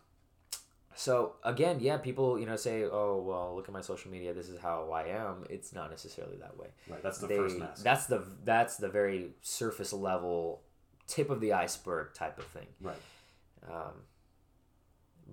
so 0.96 1.34
again, 1.44 1.80
yeah, 1.80 1.98
people 1.98 2.38
you 2.40 2.46
know 2.46 2.56
say, 2.58 2.84
"Oh, 2.84 3.24
well, 3.26 3.56
look 3.56 3.68
at 3.68 3.74
my 3.74 3.82
social 3.82 4.12
media. 4.12 4.34
This 4.34 4.50
is 4.50 4.60
how 4.60 4.92
I 4.92 5.04
am." 5.08 5.46
It's 5.50 5.74
not 5.74 5.90
necessarily 5.90 6.38
that 6.38 6.58
way. 6.58 6.68
Right, 6.90 7.02
that's 7.02 7.20
the 7.20 7.28
They- 7.28 7.38
first 7.38 7.58
mask. 7.58 7.84
That's 7.84 8.06
the 8.08 8.24
that's 8.44 8.78
the 8.78 8.90
very 8.90 9.34
surface 9.42 9.94
level, 9.94 10.62
tip 11.08 11.30
of 11.30 11.40
the 11.40 11.54
iceberg 11.54 12.14
type 12.14 12.38
of 12.38 12.46
thing. 12.46 12.68
right. 12.82 12.98
Um, 13.70 13.94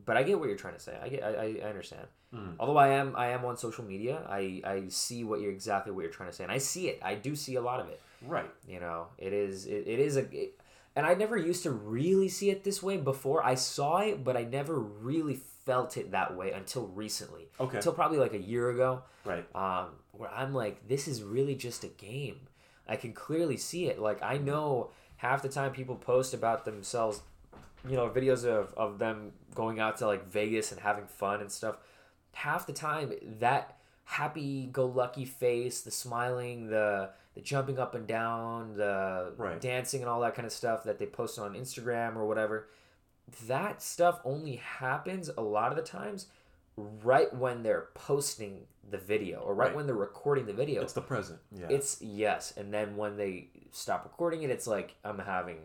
but 0.05 0.16
I 0.16 0.23
get 0.23 0.39
what 0.39 0.48
you're 0.48 0.56
trying 0.59 0.74
to 0.74 0.81
say. 0.81 0.97
I 1.02 1.09
get, 1.09 1.23
I, 1.23 1.56
I 1.62 1.68
understand. 1.68 2.06
Mhm. 2.35 2.56
Although 2.59 2.77
I 2.77 2.89
am, 2.89 3.14
I 3.16 3.28
am 3.28 3.44
on 3.44 3.56
social 3.56 3.85
media. 3.85 4.23
I, 4.28 4.60
I 4.64 4.85
see 4.89 5.24
what 5.24 5.40
you're 5.40 5.52
exactly 5.52 5.93
what 5.93 6.02
you're 6.02 6.10
trying 6.12 6.28
to 6.31 6.35
say, 6.36 6.43
and 6.44 6.52
I 6.52 6.59
see 6.59 6.89
it. 6.89 7.01
I 7.02 7.14
do 7.14 7.35
see 7.36 7.55
a 7.55 7.60
lot 7.60 7.81
of 7.81 7.89
it. 7.89 8.01
Right. 8.27 8.51
You 8.68 8.81
know, 8.81 9.06
it 9.18 9.32
is, 9.32 9.66
it, 9.66 9.85
it 9.86 9.98
is 10.01 10.16
a, 10.16 10.20
it- 10.35 10.60
and 10.97 11.05
I 11.05 11.12
never 11.14 11.36
used 11.36 11.62
to 11.64 11.70
really 11.73 12.28
see 12.28 12.48
it 12.51 12.64
this 12.64 12.82
way 12.82 12.97
before. 12.97 13.44
I 13.44 13.55
saw 13.55 13.98
it, 13.98 14.24
but 14.24 14.35
I 14.36 14.44
never 14.44 14.78
really 14.78 15.40
felt 15.66 15.97
it 15.98 16.12
that 16.12 16.35
way 16.36 16.52
until 16.52 16.86
recently. 16.86 17.48
Okay. 17.60 17.77
Until 17.77 17.93
probably 17.93 18.16
like 18.18 18.32
a 18.32 18.39
year 18.40 18.70
ago 18.70 19.02
Right. 19.24 19.44
um, 19.55 19.89
where 20.12 20.31
I'm 20.31 20.55
like, 20.55 20.89
this 20.89 21.06
is 21.06 21.23
really 21.23 21.55
just 21.55 21.85
a 21.85 21.89
game. 21.89 22.36
I 22.89 22.97
can 22.97 23.12
clearly 23.12 23.59
see 23.59 23.89
it. 23.89 23.98
Like 23.98 24.23
I 24.23 24.39
know 24.39 24.90
half 25.16 25.43
the 25.43 25.51
time 25.51 25.73
people 25.73 25.97
post 25.97 26.32
about 26.32 26.64
themselves, 26.64 27.20
you 27.86 27.97
know, 27.97 28.09
videos 28.09 28.47
of, 28.47 28.73
of 28.74 28.98
them 28.98 29.32
going 29.56 29.80
out 29.80 29.96
to 29.98 30.06
like 30.06 30.30
Vegas 30.30 30.70
and 30.70 30.80
having 30.80 31.06
fun 31.06 31.40
and 31.40 31.50
stuff. 31.50 31.78
Half 32.34 32.66
the 32.66 32.72
time 32.72 33.12
that 33.40 33.76
happy 34.04 34.66
go 34.72 34.86
lucky 34.86 35.24
face, 35.24 35.80
the 35.80 35.90
smiling, 35.90 36.68
the 36.68 37.10
the 37.34 37.40
jumping 37.42 37.78
up 37.78 37.94
and 37.94 38.06
down, 38.06 38.74
the 38.76 39.32
Right. 39.36 39.60
dancing 39.60 40.00
and 40.00 40.08
all 40.08 40.20
that 40.20 40.34
kind 40.34 40.46
of 40.46 40.52
stuff 40.52 40.84
that 40.84 40.98
they 40.98 41.04
post 41.06 41.38
on 41.38 41.54
Instagram 41.54 42.16
or 42.16 42.26
whatever. 42.26 42.68
That 43.46 43.82
stuff 43.82 44.20
only 44.24 44.56
happens 44.56 45.28
a 45.36 45.42
lot 45.42 45.70
of 45.70 45.76
the 45.76 45.82
times 45.82 46.28
right 46.76 47.34
when 47.34 47.62
they're 47.62 47.88
posting 47.94 48.66
the 48.88 48.96
video 48.98 49.40
or 49.40 49.54
right, 49.54 49.66
Right. 49.68 49.76
when 49.76 49.86
they're 49.86 49.94
recording 49.96 50.46
the 50.46 50.52
video. 50.54 50.80
It's 50.82 50.92
the 50.94 51.02
present. 51.02 51.40
Yeah. 51.52 51.66
It's 51.68 52.00
yes, 52.00 52.54
and 52.56 52.72
then 52.72 52.96
when 52.96 53.16
they 53.16 53.48
stop 53.70 54.04
recording 54.04 54.42
it, 54.42 54.50
it's 54.50 54.66
like 54.66 54.94
I'm 55.04 55.18
having 55.18 55.58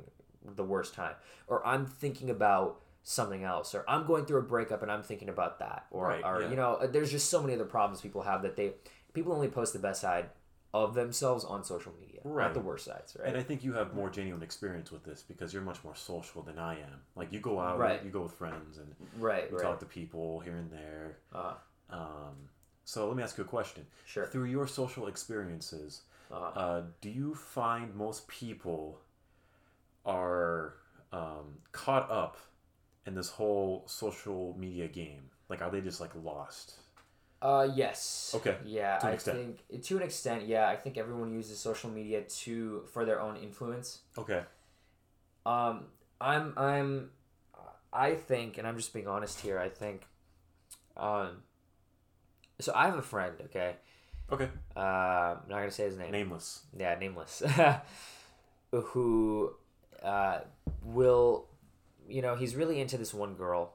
the 0.44 0.64
worst 0.64 0.94
time, 0.94 1.16
or 1.48 1.66
I'm 1.66 1.86
thinking 1.86 2.30
about 2.30 2.82
something 3.04 3.44
else, 3.44 3.74
or 3.76 3.84
I'm 3.88 4.06
going 4.06 4.26
through 4.26 4.40
a 4.40 4.44
breakup 4.44 4.82
and 4.84 4.92
I'm 4.92 5.04
thinking 5.04 5.30
about 5.30 5.60
that, 5.60 5.86
or 5.92 6.08
Right, 6.08 6.24
or 6.24 6.42
yeah. 6.42 6.50
you 6.50 6.56
know, 6.56 6.80
there's 6.88 7.12
just 7.12 7.30
so 7.30 7.42
many 7.42 7.54
other 7.56 7.66
problems 7.66 8.02
people 8.02 8.22
have 8.22 8.42
that 8.44 8.56
they 8.56 8.74
people 9.14 9.34
only 9.34 9.48
post 9.48 9.74
the 9.74 9.80
best 9.80 10.02
side 10.02 10.30
of 10.74 10.94
themselves 10.94 11.44
on 11.44 11.64
social 11.66 11.94
media, 12.00 12.22
not 12.24 12.34
Right. 12.34 12.54
the 12.54 12.60
worst 12.62 12.86
sides, 12.86 13.18
right? 13.20 13.28
And 13.28 13.38
I 13.38 13.44
think 13.44 13.62
you 13.64 13.74
have 13.74 13.94
more 13.94 14.10
genuine 14.10 14.42
experience 14.42 14.90
with 14.92 15.04
this 15.04 15.22
because 15.22 15.54
you're 15.54 15.64
much 15.64 15.84
more 15.84 15.96
social 15.96 16.42
than 16.44 16.58
I 16.60 16.76
am. 16.76 17.02
Like 17.16 17.34
you 17.34 17.40
go 17.42 17.60
out, 17.60 17.78
Right. 17.78 18.02
you 18.06 18.10
go 18.10 18.22
with 18.22 18.32
friends, 18.34 18.78
and 18.78 18.96
right, 19.20 19.50
you 19.52 19.58
right. 19.58 19.64
talk 19.64 19.80
to 19.82 19.86
people 19.86 20.40
here 20.40 20.56
and 20.56 20.72
there. 20.72 21.18
uh, 21.34 21.56
Um, 21.90 22.50
so 22.86 23.08
let 23.08 23.18
me 23.18 23.24
ask 23.24 23.38
you 23.38 23.44
a 23.44 23.48
question. 23.48 23.86
Sure. 24.06 24.26
Through 24.28 24.46
your 24.46 24.66
social 24.66 25.08
experiences, 25.08 26.04
uh, 26.32 26.36
uh, 26.36 26.84
do 27.02 27.10
you 27.10 27.36
find 27.36 27.94
most 27.96 28.28
people 28.30 29.02
are 30.06 30.76
um, 31.12 31.58
caught 31.74 32.10
up 32.10 32.38
in 33.06 33.16
this 33.16 33.30
whole 33.30 33.84
social 33.88 34.56
media 34.58 34.88
game? 34.88 35.30
Like, 35.50 35.62
are 35.62 35.70
they 35.72 35.82
just 35.82 36.00
like 36.02 36.12
lost? 36.24 36.76
Uh, 37.42 37.68
yes. 37.74 38.34
Okay, 38.36 38.56
Yeah, 38.64 38.98
to 39.00 39.06
an 39.08 39.12
I 39.12 39.16
extent. 39.16 39.38
think 39.68 39.84
to 39.86 39.98
an 39.98 40.04
extent, 40.04 40.46
yeah, 40.46 40.70
I 40.70 40.76
think 40.76 40.98
everyone 40.98 41.32
uses 41.34 41.58
social 41.60 41.90
media 41.90 42.22
to 42.22 42.84
for 42.94 43.04
their 43.04 43.20
own 43.20 43.36
influence. 43.36 44.02
Okay. 44.18 44.44
Um, 45.46 45.86
I'm 46.20 46.54
I'm 46.56 47.10
I 47.92 48.14
think, 48.14 48.58
and 48.60 48.68
I'm 48.68 48.78
just 48.78 48.94
being 48.94 49.08
honest 49.08 49.40
here. 49.42 49.58
I 49.60 49.70
think, 49.70 50.06
um, 50.96 51.42
so 52.60 52.72
I 52.76 52.86
have 52.86 52.96
a 52.98 53.02
friend. 53.02 53.34
Okay, 53.46 53.76
Okay. 54.32 54.48
uh, 54.78 54.80
I'm 54.80 55.50
not 55.50 55.60
gonna 55.60 55.72
say 55.72 55.86
his 55.86 55.98
name. 55.98 56.12
Nameless. 56.12 56.62
Yeah, 56.78 56.96
nameless. 57.00 57.42
who 58.72 59.54
uh, 60.04 60.40
will, 60.84 61.48
you 62.12 62.22
know, 62.22 62.36
he's 62.36 62.56
really 62.56 62.80
into 62.80 62.98
this 62.98 63.14
one 63.14 63.36
girl. 63.36 63.74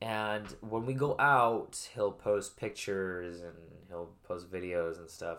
And 0.00 0.46
when 0.60 0.86
we 0.86 0.94
go 0.94 1.16
out, 1.18 1.88
he'll 1.94 2.12
post 2.12 2.56
pictures 2.56 3.40
and 3.40 3.54
he'll 3.88 4.10
post 4.26 4.50
videos 4.52 4.98
and 4.98 5.08
stuff. 5.08 5.38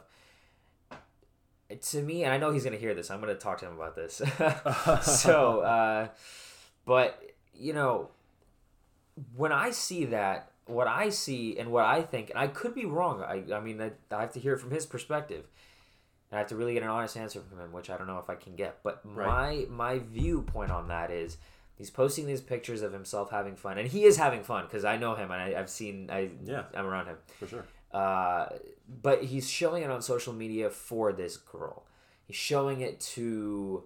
To 1.81 2.01
me, 2.01 2.23
and 2.23 2.31
I 2.31 2.37
know 2.37 2.51
he's 2.51 2.63
gonna 2.63 2.77
hear 2.77 2.93
this. 2.93 3.09
I'm 3.09 3.19
gonna 3.19 3.35
talk 3.35 3.59
to 3.59 3.65
him 3.67 3.73
about 3.73 3.95
this. 3.95 4.21
so, 5.01 5.59
uh, 5.61 6.07
but 6.85 7.21
you 7.53 7.73
know, 7.73 8.09
when 9.35 9.51
I 9.51 9.71
see 9.71 10.05
that, 10.05 10.51
what 10.67 10.87
I 10.87 11.09
see 11.09 11.57
and 11.57 11.71
what 11.71 11.85
I 11.85 12.01
think, 12.01 12.29
and 12.29 12.37
I 12.39 12.47
could 12.47 12.75
be 12.75 12.85
wrong. 12.85 13.21
I, 13.21 13.43
I 13.53 13.59
mean, 13.61 13.81
I, 13.81 13.91
I 14.11 14.21
have 14.21 14.31
to 14.33 14.39
hear 14.39 14.53
it 14.53 14.59
from 14.59 14.71
his 14.71 14.85
perspective. 14.85 15.45
And 16.31 16.37
I 16.37 16.39
have 16.39 16.49
to 16.49 16.55
really 16.55 16.73
get 16.73 16.83
an 16.83 16.89
honest 16.89 17.17
answer 17.17 17.41
from 17.41 17.59
him, 17.59 17.71
which 17.71 17.89
I 17.89 17.97
don't 17.97 18.07
know 18.07 18.19
if 18.19 18.29
I 18.29 18.35
can 18.35 18.55
get. 18.55 18.79
But 18.83 19.01
Right. 19.03 19.67
my 19.69 19.93
my 19.93 19.99
viewpoint 19.99 20.71
on 20.71 20.87
that 20.89 21.11
is 21.11 21.37
he's 21.77 21.89
posting 21.89 22.25
these 22.25 22.41
pictures 22.41 22.81
of 22.81 22.93
himself 22.93 23.31
having 23.31 23.55
fun, 23.55 23.77
and 23.77 23.87
he 23.87 24.03
is 24.03 24.17
having 24.17 24.43
fun 24.43 24.65
because 24.65 24.85
I 24.85 24.97
know 24.97 25.15
him 25.15 25.31
and 25.31 25.41
I, 25.41 25.59
I've 25.59 25.69
seen 25.69 26.09
I 26.11 26.29
Yeah. 26.43 26.63
I'm 26.73 26.85
around 26.85 27.07
him. 27.07 27.17
For 27.39 27.47
sure. 27.47 27.65
Uh, 27.91 28.47
but 29.01 29.23
he's 29.23 29.49
showing 29.49 29.83
it 29.83 29.89
on 29.89 30.01
social 30.01 30.33
media 30.33 30.69
for 30.69 31.13
this 31.13 31.37
girl. 31.37 31.85
He's 32.27 32.35
showing 32.35 32.81
it 32.81 32.99
to, 33.01 33.83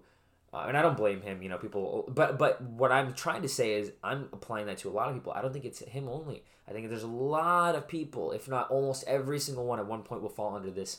uh, 0.52 0.64
and 0.66 0.76
I 0.76 0.82
don't 0.82 0.96
blame 0.96 1.20
him. 1.20 1.42
You 1.42 1.48
know, 1.48 1.58
people. 1.58 2.08
But 2.08 2.38
but 2.38 2.60
what 2.62 2.90
I'm 2.90 3.12
trying 3.12 3.42
to 3.42 3.48
say 3.48 3.74
is 3.74 3.92
I'm 4.02 4.28
applying 4.32 4.66
that 4.66 4.78
to 4.78 4.88
a 4.88 4.90
lot 4.90 5.08
of 5.08 5.14
people. 5.14 5.32
I 5.32 5.42
don't 5.42 5.52
think 5.52 5.64
it's 5.64 5.80
him 5.80 6.08
only. 6.08 6.42
I 6.66 6.72
think 6.72 6.88
there's 6.88 7.02
a 7.02 7.08
lot 7.08 7.74
of 7.74 7.88
people, 7.88 8.32
if 8.32 8.48
not 8.48 8.70
almost 8.70 9.04
every 9.06 9.40
single 9.40 9.66
one, 9.66 9.78
at 9.80 9.86
one 9.86 10.02
point 10.02 10.22
will 10.22 10.28
fall 10.28 10.54
under 10.54 10.70
this 10.70 10.98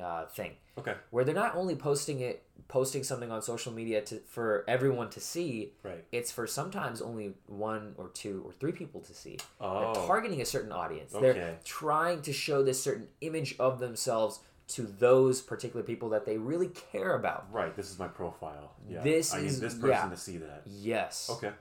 uh, 0.00 0.26
thing 0.26 0.52
Okay. 0.78 0.94
where 1.10 1.24
they're 1.24 1.34
not 1.34 1.54
only 1.54 1.74
posting 1.76 2.20
it 2.20 2.42
posting 2.68 3.02
something 3.04 3.30
on 3.30 3.42
social 3.42 3.72
media 3.72 4.00
to 4.00 4.20
for 4.20 4.64
everyone 4.66 5.10
to 5.10 5.20
see 5.20 5.72
Right. 5.82 6.04
it's 6.12 6.30
for 6.32 6.46
sometimes 6.46 7.02
only 7.02 7.34
one 7.46 7.94
or 7.98 8.08
two 8.08 8.42
or 8.46 8.52
three 8.52 8.72
people 8.72 9.00
to 9.02 9.12
see 9.14 9.38
Oh. 9.60 9.92
they're 9.92 10.06
targeting 10.06 10.40
a 10.40 10.46
certain 10.46 10.72
audience 10.72 11.14
Okay. 11.14 11.32
they're 11.32 11.58
trying 11.64 12.22
to 12.22 12.32
show 12.32 12.62
this 12.62 12.82
certain 12.82 13.08
image 13.20 13.54
of 13.58 13.80
themselves 13.80 14.40
to 14.68 14.82
those 14.84 15.42
particular 15.42 15.82
people 15.82 16.08
that 16.10 16.24
they 16.24 16.38
really 16.38 16.68
care 16.68 17.14
about 17.14 17.52
Right. 17.52 17.76
This 17.76 17.90
is 17.90 17.98
my 17.98 18.08
profile. 18.08 18.72
Yeah. 18.88 19.02
This 19.02 19.34
I 19.34 19.40
need 19.40 19.46
is- 19.48 19.60
this 19.60 19.74
person 19.74 19.90
yeah. 19.90 20.08
to 20.08 20.16
see 20.16 20.38
that. 20.38 20.62
yes 20.66 21.28
Okay. 21.30 21.52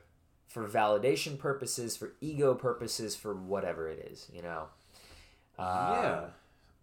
for 0.47 0.65
validation 0.65 1.37
purposes 1.37 1.97
for 1.97 2.13
ego 2.21 2.55
purposes 2.55 3.15
for 3.17 3.33
whatever 3.35 3.89
it 3.89 3.99
is 4.09 4.29
you 4.31 4.41
know 4.41 4.69
Uh, 5.59 5.91
yeah. 6.01 6.25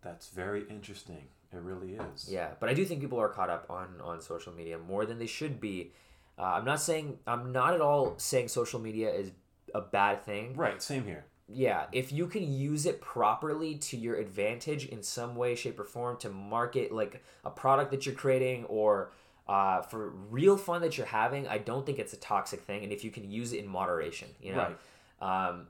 That's 0.03 0.29
very 0.29 0.65
interesting. 0.69 1.27
It 1.53 1.61
really 1.63 1.95
is. 1.95 2.29
Yeah, 2.31 2.51
but 2.61 2.69
I 2.69 2.75
do 2.75 2.85
think 2.85 3.01
people 3.01 3.19
are 3.19 3.29
caught 3.29 3.51
up 3.51 3.67
on 3.71 4.01
on 4.03 4.21
social 4.21 4.53
media 4.53 4.79
more 4.79 5.07
than 5.07 5.19
they 5.19 5.27
should 5.27 5.61
be. 5.61 5.93
Uh, 6.39 6.43
I'm 6.43 6.65
not 6.65 6.81
saying 6.81 7.19
I'm 7.27 7.53
not 7.53 7.75
at 7.75 7.81
all 7.81 8.15
saying 8.19 8.49
social 8.49 8.81
media 8.81 9.11
is 9.11 9.33
a 9.75 9.81
bad 9.81 10.25
thing. 10.25 10.55
Right. 10.55 10.83
Same 10.83 11.05
here. 11.05 11.25
Yeah, 11.51 11.87
if 11.93 12.13
you 12.13 12.27
can 12.27 12.53
use 12.53 12.85
it 12.85 13.01
properly 13.01 13.77
to 13.77 13.97
your 13.97 14.17
advantage 14.17 14.85
in 14.85 15.03
some 15.03 15.35
way, 15.35 15.55
shape, 15.55 15.81
or 15.81 15.85
form 15.85 16.19
to 16.19 16.29
market 16.29 16.93
like 16.93 17.25
a 17.43 17.51
product 17.51 17.91
that 17.93 18.05
you're 18.05 18.15
creating 18.15 18.67
or 18.67 19.13
uh, 19.49 19.81
for 19.81 20.11
real 20.11 20.59
fun 20.59 20.83
that 20.83 20.99
you're 20.99 21.07
having, 21.07 21.49
I 21.49 21.57
don't 21.57 21.87
think 21.87 21.99
it's 21.99 22.13
a 22.13 22.19
toxic 22.19 22.61
thing. 22.61 22.85
And 22.85 22.93
if 22.93 23.03
you 23.03 23.11
can 23.11 23.31
use 23.31 23.55
it 23.55 23.61
in 23.61 23.67
moderation, 23.67 24.29
you 24.43 24.53
know. 24.53 24.75
Right. 25.23 25.49
Um, 25.49 25.69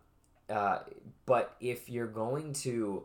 uh, 0.50 0.80
but 1.26 1.54
if 1.60 1.88
you're 1.88 2.06
going 2.08 2.54
to, 2.54 3.04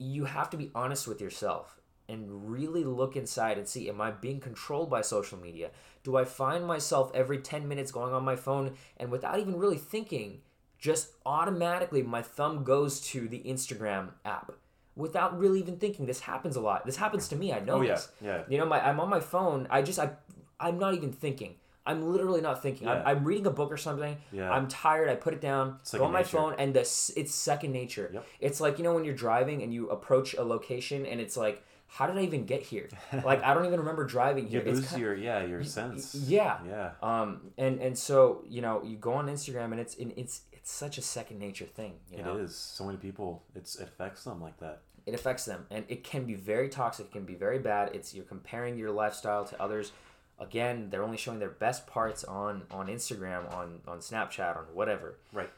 you 0.00 0.24
have 0.24 0.48
to 0.50 0.56
be 0.56 0.70
honest 0.74 1.06
with 1.06 1.20
yourself 1.20 1.78
and 2.08 2.50
really 2.50 2.84
look 2.84 3.16
inside 3.16 3.58
and 3.58 3.68
see 3.68 3.88
am 3.88 4.00
I 4.00 4.10
being 4.10 4.40
controlled 4.40 4.90
by 4.90 5.02
social 5.02 5.38
media? 5.38 5.70
Do 6.02 6.16
I 6.16 6.24
find 6.24 6.66
myself 6.66 7.12
every 7.14 7.38
10 7.38 7.68
minutes 7.68 7.92
going 7.92 8.14
on 8.14 8.24
my 8.24 8.34
phone 8.34 8.72
and 8.96 9.10
without 9.10 9.38
even 9.38 9.58
really 9.58 9.76
thinking, 9.76 10.40
just 10.78 11.10
automatically 11.26 12.02
my 12.02 12.22
thumb 12.22 12.64
goes 12.64 13.00
to 13.08 13.28
the 13.28 13.42
Instagram 13.46 14.12
app 14.24 14.52
without 14.96 15.38
really 15.38 15.60
even 15.60 15.76
thinking? 15.76 16.06
This 16.06 16.20
happens 16.20 16.56
a 16.56 16.60
lot. 16.60 16.86
This 16.86 16.96
happens 16.96 17.28
to 17.28 17.36
me. 17.36 17.52
I 17.52 17.58
oh, 17.58 17.64
know 17.64 17.74
Oh 17.74 17.82
yeah. 17.82 17.94
this. 17.94 18.08
Yeah. 18.22 18.42
You 18.48 18.56
know, 18.56 18.66
my 18.66 18.80
I'm 18.80 18.98
on 19.00 19.10
my 19.10 19.20
phone. 19.20 19.66
I 19.70 19.82
just 19.82 19.98
I 19.98 20.12
I'm 20.58 20.78
not 20.78 20.94
even 20.94 21.12
thinking. 21.12 21.56
I'm 21.86 22.02
literally 22.12 22.40
not 22.40 22.62
thinking. 22.62 22.86
Yeah. 22.86 22.94
I'm, 23.04 23.18
I'm 23.18 23.24
reading 23.24 23.46
a 23.46 23.50
book 23.50 23.72
or 23.72 23.76
something. 23.76 24.16
Yeah. 24.32 24.50
I'm 24.50 24.68
tired. 24.68 25.08
I 25.08 25.14
put 25.14 25.32
it 25.34 25.40
down. 25.40 25.78
Second 25.82 26.00
go 26.00 26.06
on 26.06 26.12
my 26.12 26.18
nature. 26.20 26.36
phone, 26.36 26.54
and 26.58 26.74
the 26.74 26.80
s- 26.80 27.10
it's 27.16 27.34
second 27.34 27.72
nature. 27.72 28.10
Yep. 28.12 28.26
It's 28.40 28.60
like 28.60 28.78
you 28.78 28.84
know 28.84 28.94
when 28.94 29.04
you're 29.04 29.14
driving 29.14 29.62
and 29.62 29.72
you 29.72 29.88
approach 29.88 30.34
a 30.34 30.42
location, 30.44 31.06
and 31.06 31.20
it's 31.20 31.36
like, 31.36 31.62
how 31.86 32.06
did 32.06 32.16
I 32.18 32.22
even 32.22 32.44
get 32.44 32.62
here? 32.62 32.88
like 33.24 33.42
I 33.42 33.54
don't 33.54 33.64
even 33.66 33.80
remember 33.80 34.04
driving 34.04 34.44
You 34.44 34.60
here. 34.60 34.62
It's 34.66 34.92
lose 34.92 34.98
your 35.00 35.14
yeah 35.14 35.42
your 35.44 35.64
sense. 35.64 36.14
yeah. 36.14 36.58
Yeah. 36.68 36.90
Um. 37.02 37.50
And 37.58 37.80
and 37.80 37.96
so 37.98 38.44
you 38.48 38.60
know 38.62 38.82
you 38.84 38.96
go 38.96 39.12
on 39.14 39.26
Instagram 39.28 39.72
and 39.72 39.80
it's 39.80 39.96
and 39.96 40.12
it's 40.16 40.42
it's 40.52 40.70
such 40.70 40.98
a 40.98 41.02
second 41.02 41.38
nature 41.38 41.64
thing. 41.64 41.94
You 42.12 42.18
It 42.18 42.24
know? 42.26 42.36
is. 42.36 42.54
So 42.54 42.84
many 42.84 42.98
people. 42.98 43.42
It's 43.54 43.76
it 43.76 43.84
affects 43.84 44.24
them 44.24 44.40
like 44.42 44.58
that. 44.60 44.82
it 45.06 45.14
affects 45.14 45.46
them 45.46 45.66
and 45.70 45.84
it 45.88 46.04
can 46.04 46.24
be 46.26 46.34
very 46.34 46.68
toxic 46.68 47.06
it 47.06 47.12
can 47.12 47.24
be 47.24 47.34
very 47.34 47.58
bad 47.58 47.84
it's 47.96 48.12
you're 48.14 48.28
comparing 48.36 48.76
your 48.76 48.90
lifestyle 49.02 49.44
to 49.46 49.54
others 49.66 49.92
again 50.40 50.88
they're 50.90 51.02
only 51.04 51.16
showing 51.16 51.38
their 51.38 51.50
best 51.50 51.86
parts 51.86 52.24
on 52.24 52.62
on 52.70 52.86
instagram 52.88 53.52
on 53.54 53.80
on 53.86 53.98
snapchat 53.98 54.56
on 54.56 54.64
whatever 54.72 55.16
Right. 55.32 55.50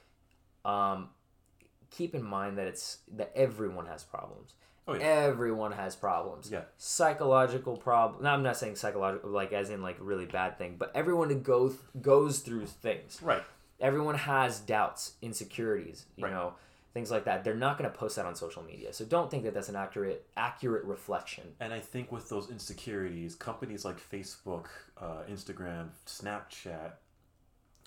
um 0.65 1.09
keep 1.91 2.15
in 2.15 2.23
mind 2.23 2.59
that 2.59 2.67
it's 2.67 2.99
that 3.17 3.33
everyone 3.37 3.87
has 3.87 4.03
problems 4.03 4.55
Oh 4.89 4.95
yeah. 4.95 5.01
everyone 5.03 5.73
has 5.73 5.95
problems 5.95 6.51
Yeah. 6.51 6.63
psychological 6.79 7.77
problem 7.77 8.23
no 8.25 8.31
i'm 8.31 8.43
not 8.43 8.57
saying 8.57 8.77
psychological 8.77 9.31
like 9.31 9.53
as 9.53 9.71
in 9.71 9.81
like 9.83 9.97
really 10.01 10.27
bad 10.27 10.59
thing 10.59 10.75
but 10.79 10.91
everyone 10.95 11.29
to 11.29 11.35
go 11.37 11.73
goes 12.01 12.41
through 12.41 12.67
things 12.67 13.21
Right. 13.23 13.43
everyone 13.81 14.15
has 14.17 14.61
doubts, 14.61 15.13
insecurities, 15.23 16.07
you 16.17 16.25
Right. 16.25 16.33
know, 16.33 16.55
things 16.95 17.11
like 17.11 17.25
that. 17.25 17.43
They're 17.45 17.55
not 17.55 17.79
going 17.79 17.91
to 17.91 17.97
post 17.97 18.17
that 18.17 18.27
on 18.27 18.35
social 18.35 18.63
media. 18.63 18.93
So 18.93 19.05
don't 19.05 19.31
think 19.31 19.45
that 19.45 19.55
that's 19.55 19.69
an 19.69 19.77
accurate 19.77 20.27
accurate 20.37 20.85
reflection. 20.85 21.45
And 21.61 21.73
I 21.73 21.81
think 21.81 22.13
with 22.13 22.29
those 22.29 22.51
insecurities, 22.51 23.35
companies 23.35 23.85
like 23.85 23.99
Facebook, 23.99 24.67
uh, 25.01 25.23
Instagram, 25.31 25.89
Snapchat, 26.07 26.93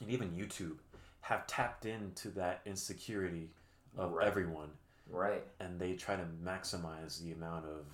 and 0.02 0.10
even 0.10 0.32
YouTube 0.32 0.78
have 1.22 1.48
tapped 1.48 1.86
into 1.86 2.30
that 2.30 2.62
insecurity 2.66 3.50
of 3.98 4.12
Right. 4.14 4.28
everyone, 4.28 4.70
Right. 5.10 5.44
and 5.60 5.80
they 5.80 5.96
try 5.96 6.16
to 6.16 6.26
maximize 6.44 7.22
the 7.22 7.32
amount 7.32 7.66
of. 7.66 7.86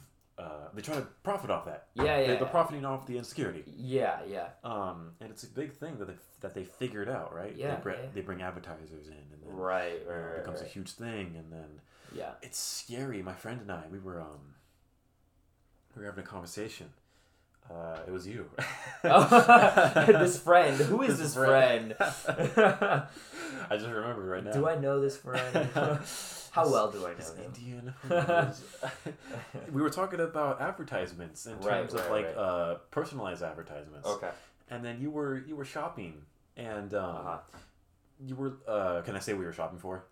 Uh, 0.42 0.70
they 0.74 0.82
try 0.82 0.96
to 0.96 1.06
profit 1.24 1.52
off 1.52 1.66
that. 1.66 1.88
Yeah, 1.94 2.04
yeah. 2.20 2.28
They, 2.28 2.36
they're 2.38 2.46
profiting 2.48 2.84
off 2.84 3.06
the 3.06 3.18
insecurity. 3.18 3.64
Yeah, 3.78 4.20
yeah. 4.28 4.48
Um, 4.64 5.12
and 5.22 5.30
it's 5.30 5.44
a 5.44 5.48
big 5.48 5.72
thing 5.74 5.98
that 6.00 6.08
they, 6.08 6.16
that 6.40 6.56
they 6.56 6.64
figured 6.64 7.08
out, 7.10 7.34
right? 7.36 7.56
Yeah, 7.56 7.76
They, 7.76 7.82
br- 7.82 7.90
yeah. 7.92 7.96
they 8.16 8.22
bring 8.22 8.42
advertisers 8.42 9.08
in, 9.08 9.14
and 9.14 9.44
then 9.46 9.56
Right, 9.56 10.00
you 10.02 10.10
know, 10.10 10.16
it 10.36 10.40
becomes 10.40 10.62
right. 10.62 10.70
a 10.70 10.74
huge 10.74 10.92
thing, 10.92 11.36
and 11.38 11.52
then 11.52 11.82
Yeah. 12.16 12.32
it's 12.42 12.58
scary. 12.58 13.22
My 13.22 13.34
friend 13.34 13.62
and 13.62 13.72
I, 13.72 13.84
we 13.92 14.00
were 14.00 14.20
um, 14.20 14.56
we 15.96 16.02
were 16.02 16.08
having 16.10 16.24
a 16.24 16.28
conversation. 16.28 16.88
Uh, 17.70 18.00
it 18.08 18.12
was 18.12 18.26
you. 18.28 18.50
Oh, 19.04 20.04
this 20.08 20.40
friend. 20.44 20.76
Who 20.78 21.04
is 21.04 21.20
this 21.20 21.36
friend? 21.36 21.96
I 22.00 23.06
just 23.72 23.86
remember 23.86 24.24
right 24.24 24.44
now. 24.44 24.52
do 24.52 24.68
I 24.68 24.76
know 24.76 25.00
this 25.00 25.18
friend? 25.18 25.70
How 26.52 26.70
well 26.70 26.92
do 26.92 27.06
I 27.06 27.12
know 27.14 27.34
him? 27.34 27.46
Indian. 27.46 27.94
who 28.02 29.72
we 29.72 29.82
were 29.82 29.90
talking 29.90 30.20
about 30.20 30.62
advertisements 30.62 31.46
in 31.46 31.58
Right, 31.60 31.80
terms 31.82 31.94
of 31.94 32.10
like 32.10 32.26
right. 32.26 32.38
uh, 32.38 32.76
personalized 32.92 33.42
advertisements. 33.44 34.08
Okay. 34.08 34.30
And 34.70 34.84
then 34.86 35.02
you 35.02 35.10
were 35.12 35.38
you 35.48 35.56
were 35.56 35.66
shopping, 35.66 36.22
and 36.58 36.94
um, 36.94 37.04
Uh-huh. 37.16 37.38
you 38.26 38.36
were. 38.36 38.54
Uh, 38.68 39.02
can 39.02 39.16
I 39.16 39.20
say 39.20 39.34
what 39.34 39.40
you 39.42 39.46
were 39.48 39.54
shopping 39.54 39.80
for? 39.80 40.06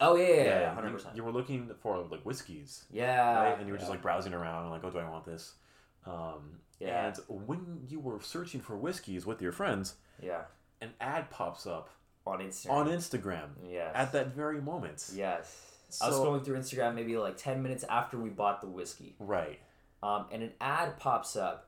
Oh 0.00 0.16
yeah, 0.16 0.26
yeah, 0.28 0.34
yeah, 0.44 0.68
you- 0.68 0.74
hundred 0.74 0.92
percent. 0.92 1.16
You, 1.16 1.24
were 1.24 1.32
looking 1.32 1.70
for 1.80 1.98
like 2.10 2.20
whiskeys, 2.24 2.84
Yeah. 2.90 3.34
right? 3.42 3.58
And 3.58 3.66
you 3.66 3.72
were 3.72 3.78
just 3.78 3.90
like 3.90 4.02
browsing 4.02 4.34
around, 4.34 4.62
and 4.64 4.70
like, 4.70 4.84
oh, 4.84 4.90
do 4.90 4.98
I 4.98 5.08
want 5.08 5.24
this? 5.24 5.54
Um, 6.06 6.60
Yeah. 6.78 7.06
And 7.06 7.46
when 7.46 7.80
you 7.88 7.98
were 8.00 8.20
searching 8.20 8.60
for 8.60 8.76
whiskeys 8.76 9.24
with 9.24 9.40
your 9.40 9.52
friends, 9.52 9.94
yeah 10.22 10.42
an 10.82 10.90
ad 11.00 11.30
pops 11.30 11.66
up 11.66 11.88
on 12.26 12.40
Instagram. 12.40 12.70
on 12.70 12.86
Instagram 12.88 13.48
Yes. 13.66 13.92
at 13.94 14.12
that 14.12 14.26
very 14.34 14.60
moment. 14.60 15.10
Yes. 15.14 15.72
I 16.00 16.08
was 16.08 16.16
So- 16.16 16.24
scrolling 16.24 16.44
through 16.44 16.58
Instagram 16.58 16.94
maybe 16.94 17.16
like 17.16 17.36
ten 17.36 17.62
minutes 17.62 17.84
after 17.84 18.16
we 18.18 18.30
bought 18.30 18.60
the 18.60 18.68
whiskey. 18.68 19.14
Right. 19.18 19.58
um, 20.02 20.26
and 20.30 20.42
an 20.42 20.52
ad 20.60 20.98
pops 20.98 21.36
up 21.36 21.65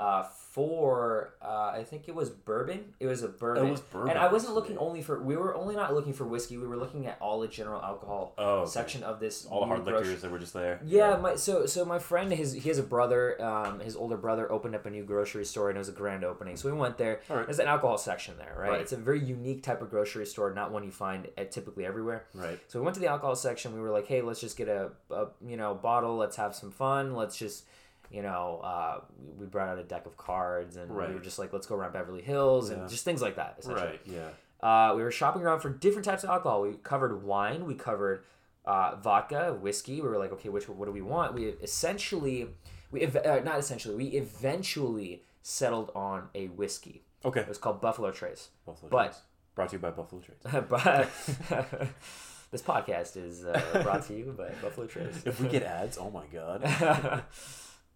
uh, 0.00 0.22
for 0.24 1.34
uh, 1.42 1.72
I 1.74 1.84
think 1.84 2.08
it 2.08 2.14
was 2.14 2.30
bourbon. 2.30 2.94
It 2.98 3.06
was 3.06 3.22
a 3.22 3.28
bourbon. 3.28 3.70
was 3.70 3.80
bourbon, 3.80 4.10
and 4.10 4.18
I 4.18 4.32
wasn't 4.32 4.54
looking 4.54 4.78
only 4.78 5.00
for. 5.02 5.22
We 5.22 5.36
were 5.36 5.54
only 5.54 5.76
not 5.76 5.94
looking 5.94 6.12
for 6.12 6.24
whiskey. 6.24 6.56
We 6.56 6.66
were 6.66 6.76
looking 6.76 7.06
at 7.06 7.18
all 7.20 7.40
the 7.40 7.48
general 7.48 7.80
alcohol 7.82 8.34
Oh, 8.36 8.60
okay. 8.60 8.70
section 8.70 9.02
of 9.02 9.20
this. 9.20 9.46
All 9.46 9.60
the 9.60 9.66
hard 9.66 9.84
grocery- 9.84 10.00
liquors 10.08 10.22
that 10.22 10.30
were 10.30 10.38
just 10.38 10.52
there. 10.54 10.80
Yeah, 10.84 11.16
my 11.16 11.36
so 11.36 11.66
so 11.66 11.84
my 11.84 11.98
friend, 11.98 12.32
his 12.32 12.52
he 12.52 12.68
has 12.68 12.78
a 12.78 12.82
brother. 12.82 13.40
Um, 13.42 13.80
his 13.80 13.94
older 13.96 14.16
brother 14.16 14.50
opened 14.50 14.74
up 14.74 14.86
a 14.86 14.90
new 14.90 15.04
grocery 15.04 15.44
store, 15.44 15.68
and 15.70 15.76
it 15.76 15.80
was 15.80 15.88
a 15.88 15.92
grand 15.92 16.24
opening. 16.24 16.56
So 16.56 16.70
we 16.72 16.76
went 16.76 16.98
there. 16.98 17.20
Right. 17.28 17.44
There's 17.46 17.58
an 17.60 17.68
alcohol 17.68 17.98
section 17.98 18.34
there, 18.38 18.54
right? 18.58 18.70
Right. 18.70 18.80
It's 18.80 18.92
a 18.92 18.96
very 18.96 19.20
unique 19.20 19.62
type 19.62 19.82
of 19.82 19.90
grocery 19.90 20.26
store, 20.26 20.52
not 20.52 20.72
one 20.72 20.82
you 20.84 20.90
find 20.90 21.28
at 21.38 21.52
typically 21.52 21.84
everywhere. 21.86 22.24
Right. 22.34 22.58
So 22.68 22.78
we 22.80 22.84
went 22.84 22.94
to 22.94 23.00
the 23.00 23.08
alcohol 23.08 23.36
section. 23.36 23.74
We 23.74 23.80
were 23.80 23.90
like, 23.90 24.06
hey, 24.06 24.22
let's 24.22 24.40
just 24.40 24.56
get 24.56 24.68
a, 24.68 24.90
a 25.10 25.26
you 25.46 25.56
know 25.56 25.74
bottle. 25.74 26.16
Let's 26.16 26.36
have 26.36 26.54
some 26.54 26.70
fun. 26.70 27.14
Let's 27.14 27.36
just 27.36 27.64
you 28.10 28.22
know, 28.22 28.60
uh, 28.64 29.00
we 29.38 29.46
brought 29.46 29.68
out 29.68 29.78
a 29.78 29.84
deck 29.84 30.06
of 30.06 30.16
cards 30.16 30.76
and 30.76 30.90
we 30.90 30.96
were 30.96 31.20
just 31.20 31.38
like, 31.38 31.52
let's 31.52 31.66
go 31.66 31.76
around 31.76 31.92
Beverly 31.92 32.22
Hills 32.22 32.70
and 32.70 32.82
Yeah. 32.82 32.88
just 32.88 33.04
things 33.04 33.22
like 33.22 33.36
that. 33.36 33.56
Essentially. 33.60 33.86
Right. 33.86 34.00
Yeah. 34.04 34.28
Uh, 34.62 34.94
we 34.96 35.02
were 35.02 35.10
shopping 35.10 35.42
around 35.42 35.60
for 35.60 35.70
different 35.70 36.04
types 36.04 36.24
of 36.24 36.30
alcohol. 36.30 36.62
We 36.62 36.74
covered 36.82 37.22
wine. 37.22 37.66
We 37.66 37.74
covered 37.74 38.24
uh, 38.66 38.96
vodka, 38.96 39.54
whiskey. 39.54 40.00
We 40.00 40.08
were 40.08 40.18
like, 40.18 40.32
okay, 40.32 40.48
which 40.48 40.68
what 40.68 40.86
do 40.86 40.92
we 40.92 41.00
want? 41.02 41.34
We 41.34 41.46
essentially, 41.46 42.48
we 42.90 43.00
ev- 43.02 43.16
uh, 43.16 43.40
not 43.44 43.58
essentially, 43.58 43.94
we 43.94 44.06
eventually 44.18 45.22
settled 45.42 45.90
on 45.94 46.28
a 46.34 46.48
whiskey. 46.48 47.04
Okay. 47.24 47.40
It 47.40 47.48
was 47.48 47.58
called 47.58 47.80
Buffalo 47.80 48.10
Trace. 48.10 48.48
Buffalo 48.66 48.90
but- 48.90 49.04
Trace. 49.12 49.20
Brought 49.54 49.68
to 49.70 49.76
you 49.76 49.80
by 49.80 49.90
Buffalo 49.90 50.20
Trace. 50.22 50.64
but 50.68 51.88
this 52.50 52.62
podcast 52.62 53.16
is 53.16 53.44
uh, 53.44 53.80
brought 53.82 54.04
to 54.06 54.14
you 54.14 54.34
by 54.36 54.48
Buffalo 54.62 54.86
Trace. 54.86 55.22
If 55.26 55.40
we 55.40 55.48
get 55.48 55.62
ads, 55.62 55.98
oh 55.98 56.10
my 56.10 56.24
god. 56.32 57.22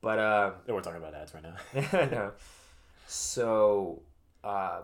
but 0.04 0.18
uh, 0.18 0.50
we're 0.68 0.82
talking 0.82 1.00
about 1.00 1.14
ads 1.14 1.32
right 1.34 1.42
now. 1.42 1.56
no. 2.10 2.32
So, 3.06 4.02
uh, 4.44 4.82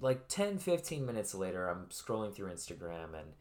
like 0.00 0.26
10, 0.28 0.58
15 0.58 1.06
minutes 1.06 1.34
later, 1.34 1.68
I'm 1.68 1.86
scrolling 1.90 2.34
through 2.34 2.50
Instagram 2.50 3.14
and 3.14 3.32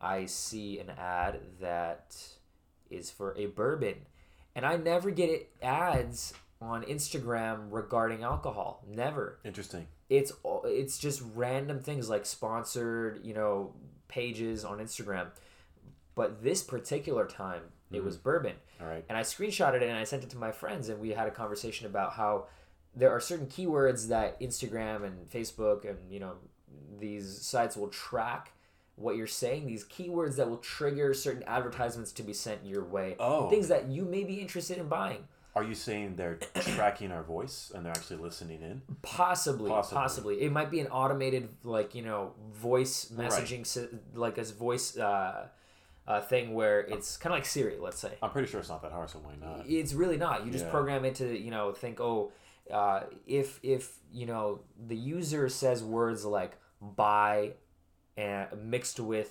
I 0.00 0.26
see 0.26 0.78
an 0.78 0.90
ad 0.90 1.40
that 1.60 2.16
is 2.88 3.10
for 3.10 3.36
a 3.36 3.46
bourbon. 3.46 3.96
And 4.54 4.64
I 4.64 4.76
never 4.76 5.10
get 5.10 5.28
it 5.28 5.50
ads 5.60 6.34
on 6.62 6.84
Instagram 6.84 7.68
regarding 7.70 8.22
alcohol. 8.22 8.84
Never. 8.88 9.38
Interesting. 9.44 9.88
It's 10.08 10.32
all- 10.44 10.64
it's 10.64 10.98
just 10.98 11.20
random 11.34 11.80
things 11.80 12.08
like 12.08 12.26
sponsored, 12.26 13.24
you 13.24 13.34
know, 13.34 13.74
pages 14.08 14.64
on 14.64 14.78
Instagram. 14.78 15.28
But 16.14 16.42
this 16.42 16.62
particular 16.62 17.26
time, 17.26 17.62
it 17.92 18.04
was 18.04 18.16
bourbon 18.16 18.54
All 18.80 18.86
right. 18.86 19.04
and 19.08 19.18
I 19.18 19.22
screenshotted 19.22 19.76
it 19.82 19.88
and 19.88 19.96
I 19.98 20.04
sent 20.04 20.22
it 20.24 20.30
to 20.30 20.36
my 20.38 20.52
friends, 20.52 20.88
and 20.88 21.00
we 21.00 21.10
had 21.10 21.26
a 21.26 21.30
conversation 21.30 21.86
about 21.86 22.12
how 22.14 22.46
there 22.96 23.10
are 23.10 23.20
certain 23.20 23.46
keywords 23.46 24.08
that 24.08 24.40
Instagram 24.40 25.04
and 25.04 25.28
Facebook 25.30 25.88
and 25.88 25.98
you 26.10 26.20
know 26.20 26.34
these 26.98 27.40
sites 27.40 27.76
will 27.76 27.88
track 27.88 28.52
what 28.96 29.16
you're 29.16 29.26
saying. 29.26 29.66
These 29.66 29.84
keywords 29.84 30.36
that 30.36 30.48
will 30.48 30.58
trigger 30.58 31.14
certain 31.14 31.42
advertisements 31.44 32.12
to 32.12 32.22
be 32.22 32.32
sent 32.32 32.64
your 32.66 32.84
way. 32.84 33.16
Oh. 33.18 33.48
things 33.48 33.68
that 33.68 33.88
you 33.88 34.04
may 34.04 34.24
be 34.24 34.34
interested 34.40 34.78
in 34.78 34.88
buying. 34.88 35.24
Are 35.56 35.64
you 35.64 35.74
saying 35.74 36.14
they're 36.16 36.38
tracking 36.60 37.10
our 37.10 37.24
voice 37.24 37.72
and 37.74 37.84
they're 37.84 37.92
actually 37.92 38.18
listening 38.18 38.62
in? 38.62 38.82
Possibly, 39.02 39.68
Possibly. 39.70 39.96
possibly, 40.00 40.42
It 40.42 40.52
might 40.52 40.70
be 40.70 40.78
an 40.80 40.86
automated, 40.88 41.48
like 41.64 41.94
you 41.94 42.02
know, 42.02 42.34
voice 42.52 43.06
messaging, 43.16 43.66
sy- 43.66 43.88
like 44.14 44.38
as 44.38 44.52
voice 44.52 44.96
uh, 44.96 45.48
uh, 46.10 46.20
thing 46.20 46.54
where 46.54 46.80
it's 46.80 47.16
kind 47.16 47.32
of 47.32 47.36
like 47.38 47.46
Siri, 47.46 47.76
let's 47.78 47.98
say. 48.00 48.12
I'm 48.22 48.30
pretty 48.30 48.48
sure 48.50 48.60
it's 48.60 48.68
not 48.68 48.82
that 48.82 48.92
hard, 48.92 49.08
so 49.10 49.18
why 49.20 49.34
not? 49.40 49.64
It's 49.68 49.92
really 49.94 50.16
not. 50.16 50.44
You 50.44 50.50
just 50.50 50.64
Yeah. 50.66 50.70
program 50.76 51.04
it 51.04 51.14
to 51.16 51.26
you 51.46 51.50
know 51.50 51.72
think 51.72 52.00
oh, 52.00 52.32
uh, 52.80 53.00
if 53.26 53.60
if 53.62 53.82
you 54.12 54.26
know 54.26 54.60
the 54.90 54.96
user 54.96 55.48
says 55.48 55.78
words 55.84 56.24
like 56.24 56.52
buy 56.80 57.52
and 58.16 58.46
mixed 58.74 58.98
with 58.98 59.30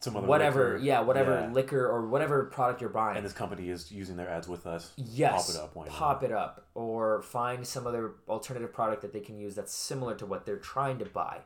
Some 0.00 0.16
other 0.16 0.26
whatever 0.26 0.64
liquor. 0.74 0.84
yeah 0.84 1.00
whatever 1.00 1.32
Yeah. 1.42 1.52
liquor 1.52 1.86
or 1.86 2.06
whatever 2.06 2.44
product 2.46 2.80
you're 2.80 2.90
buying. 3.02 3.16
And 3.18 3.24
this 3.24 3.32
company 3.32 3.68
is 3.70 3.92
using 3.92 4.16
their 4.16 4.28
ads 4.36 4.48
with 4.48 4.66
us. 4.66 4.92
yes, 4.96 5.56
Pop 5.56 5.76
it 5.76 5.86
up. 5.86 5.88
Pop 6.00 6.22
it 6.24 6.32
up 6.32 6.66
or 6.74 7.22
find 7.22 7.66
some 7.66 7.86
other 7.86 8.04
alternative 8.28 8.72
product 8.72 9.02
that 9.02 9.12
they 9.12 9.20
can 9.20 9.38
use 9.38 9.54
that's 9.54 9.74
similar 9.74 10.14
to 10.16 10.26
what 10.26 10.44
they're 10.46 10.56
trying 10.74 10.98
to 10.98 11.04
buy. 11.04 11.36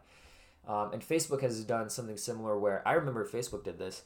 Um, 0.67 0.93
and 0.95 1.03
Facebook 1.03 1.43
has 1.43 1.63
done 1.65 1.91
something 1.91 2.17
similar 2.17 2.59
where 2.59 2.87
I 2.89 2.93
remember 2.95 3.27
Facebook 3.27 3.65
did 3.65 3.79
this. 3.79 4.03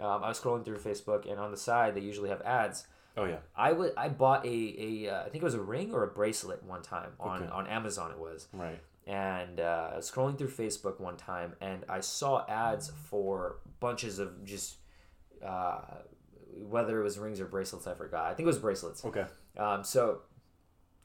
Um, 0.00 0.24
I 0.24 0.28
was 0.28 0.40
scrolling 0.40 0.64
through 0.64 0.78
Facebook 0.78 1.30
and 1.30 1.38
on 1.38 1.50
the 1.50 1.56
side 1.56 1.94
they 1.94 2.00
usually 2.00 2.28
have 2.30 2.40
ads. 2.42 2.86
Oh 3.16 3.24
yeah. 3.24 3.38
I 3.56 3.72
would 3.72 3.92
I 3.96 4.08
bought 4.08 4.46
a 4.46 4.48
a 4.48 5.08
uh, 5.10 5.20
I 5.22 5.28
think 5.28 5.42
it 5.42 5.44
was 5.44 5.54
a 5.54 5.60
ring 5.60 5.92
or 5.92 6.04
a 6.04 6.08
bracelet 6.08 6.62
one 6.64 6.82
time 6.82 7.10
on 7.18 7.42
Okay. 7.42 7.50
on 7.52 7.66
Amazon 7.66 8.10
it 8.12 8.18
was 8.18 8.48
Right. 8.52 8.78
and 9.06 9.60
uh, 9.60 9.90
scrolling 9.98 10.38
through 10.38 10.48
Facebook 10.50 11.00
one 11.00 11.16
time 11.16 11.54
and 11.60 11.84
I 11.88 12.00
saw 12.00 12.46
ads 12.48 12.90
for 13.08 13.56
bunches 13.80 14.18
of 14.18 14.44
just 14.44 14.76
uh, 15.44 15.80
whether 16.68 17.00
it 17.00 17.04
was 17.04 17.18
rings 17.18 17.40
or 17.40 17.46
bracelets 17.46 17.86
I 17.86 17.94
forgot 17.94 18.26
I 18.26 18.34
think 18.34 18.44
it 18.44 18.52
was 18.54 18.58
bracelets 18.58 19.04
Okay. 19.04 19.24
um, 19.58 19.82
so 19.84 20.20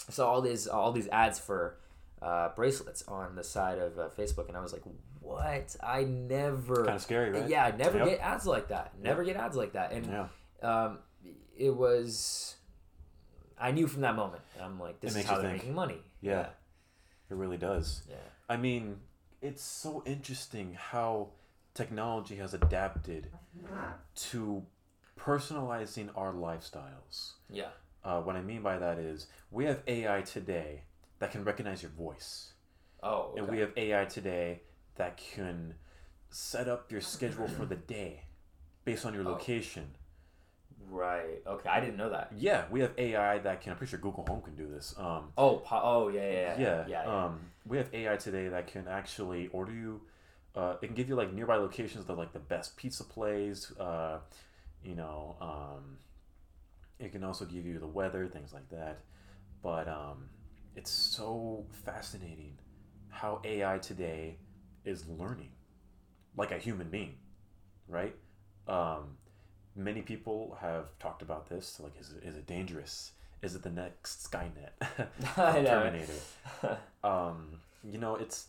I 0.07 0.11
saw 0.11 0.29
all 0.31 0.41
these 0.41 0.67
all 0.67 0.91
these 0.91 1.07
ads 1.09 1.39
for 1.39 1.77
uh, 2.21 2.49
bracelets 2.55 3.03
on 3.07 3.35
the 3.35 3.43
side 3.43 3.77
of 3.79 3.97
uh, 3.99 4.09
Facebook 4.17 4.47
and 4.47 4.55
I 4.57 4.61
was 4.61 4.73
like 4.73 4.83
what 5.25 5.75
I 5.83 6.03
never 6.03 6.85
Kind 6.85 6.95
of 6.95 7.01
scary, 7.01 7.31
right? 7.31 7.49
yeah 7.49 7.65
I 7.65 7.71
never 7.71 7.97
Yep. 7.99 8.07
get 8.07 8.19
ads 8.19 8.45
like 8.45 8.67
that 8.69 8.93
never 9.01 9.23
get 9.23 9.35
ads 9.35 9.55
like 9.55 9.73
that 9.73 9.91
and 9.91 10.05
Yeah. 10.05 10.27
um, 10.61 10.99
it 11.57 11.75
was 11.75 12.55
I 13.57 13.71
knew 13.71 13.87
from 13.87 14.01
that 14.01 14.15
moment. 14.17 14.41
I'm 14.61 14.79
like, 14.79 14.99
this 14.99 15.15
It 15.15 15.19
is 15.19 15.25
how 15.25 15.35
they're 15.37 15.43
think. 15.51 15.61
making 15.63 15.73
money. 15.75 16.01
Yeah. 16.19 16.47
It 17.29 17.35
really 17.35 17.57
does. 17.57 18.03
yeah, 18.09 18.17
I 18.49 18.57
mean, 18.57 18.99
it's 19.41 19.63
so 19.63 20.03
interesting 20.05 20.73
how 20.77 21.29
technology 21.73 22.35
has 22.35 22.53
adapted 22.53 23.31
to 24.15 24.63
personalizing 25.17 26.09
our 26.15 26.33
lifestyles. 26.33 27.31
yeah, 27.49 27.69
Uh, 28.03 28.21
what 28.21 28.35
I 28.35 28.41
mean 28.41 28.61
by 28.61 28.77
that 28.77 28.99
is, 28.99 29.27
we 29.51 29.65
have 29.65 29.81
AI 29.87 30.21
today 30.21 30.83
that 31.19 31.31
can 31.31 31.43
recognize 31.43 31.81
your 31.81 31.91
voice, 31.91 32.53
Oh, 33.01 33.33
and 33.37 33.47
we 33.47 33.59
have 33.59 33.71
AI 33.77 34.05
today 34.05 34.61
that 34.95 35.17
can 35.17 35.75
set 36.29 36.67
up 36.67 36.91
your 36.91 37.01
schedule 37.01 37.47
for 37.47 37.65
the 37.65 37.75
day 37.75 38.23
based 38.83 39.05
on 39.05 39.13
your 39.13 39.23
Oh. 39.25 39.31
location. 39.31 39.95
right. 40.89 41.41
Okay, 41.47 41.67
I 41.69 41.79
didn't 41.79 41.97
know 41.97 42.09
that. 42.11 42.31
Yeah, 42.37 42.65
we 42.69 42.79
have 42.81 42.91
AI 42.97 43.39
that 43.39 43.61
can. 43.61 43.71
I'm 43.71 43.77
pretty 43.77 43.89
sure 43.91 43.99
Google 43.99 44.23
Home 44.27 44.41
can 44.41 44.55
do 44.55 44.67
this. 44.67 44.93
Um, 44.97 45.31
Oh, 45.37 45.57
po- 45.57 45.81
oh 45.83 46.07
yeah, 46.09 46.21
yeah, 46.21 46.31
yeah, 46.31 46.59
yeah, 46.59 46.85
yeah. 46.87 47.03
yeah. 47.05 47.25
Um, 47.25 47.39
we 47.65 47.77
have 47.77 47.89
AI 47.93 48.15
today 48.17 48.49
that 48.49 48.67
can 48.67 48.87
actually 48.87 49.47
order 49.47 49.71
you. 49.71 50.01
Uh, 50.55 50.75
it 50.81 50.85
can 50.87 50.95
give 50.95 51.09
you 51.09 51.15
like 51.15 51.33
nearby 51.33 51.55
locations 51.55 52.05
that 52.05 52.17
like 52.17 52.33
the 52.33 52.39
best 52.39 52.77
pizza 52.77 53.03
place. 53.03 53.71
Uh, 53.77 54.19
you 54.83 54.95
know, 54.95 55.35
um, 55.41 55.97
it 56.99 57.11
can 57.11 57.23
also 57.23 57.45
give 57.45 57.65
you 57.65 57.79
the 57.79 57.87
weather, 57.87 58.27
things 58.27 58.53
like 58.53 58.69
that. 58.69 58.99
But 59.63 59.87
um, 59.87 60.29
it's 60.75 60.91
so 60.91 61.65
fascinating 61.83 62.59
how 63.09 63.41
AI 63.43 63.79
today 63.79 64.37
is 64.85 65.07
learning 65.07 65.49
like 66.37 66.51
a 66.51 66.57
human 66.57 66.89
being, 66.89 67.15
right? 67.87 68.15
Um, 68.67 69.17
many 69.75 70.01
people 70.01 70.57
have 70.61 70.97
talked 70.99 71.21
about 71.21 71.49
this. 71.49 71.79
Like, 71.79 71.93
is 71.99 72.11
it, 72.13 72.27
is 72.27 72.35
it 72.35 72.45
dangerous? 72.47 73.11
Is 73.41 73.55
it 73.55 73.63
the 73.63 73.69
next 73.69 74.29
Skynet? 74.29 74.71
Terminator. 75.35 76.13
um, 77.03 77.59
you 77.83 77.97
know, 77.97 78.15
it's 78.15 78.47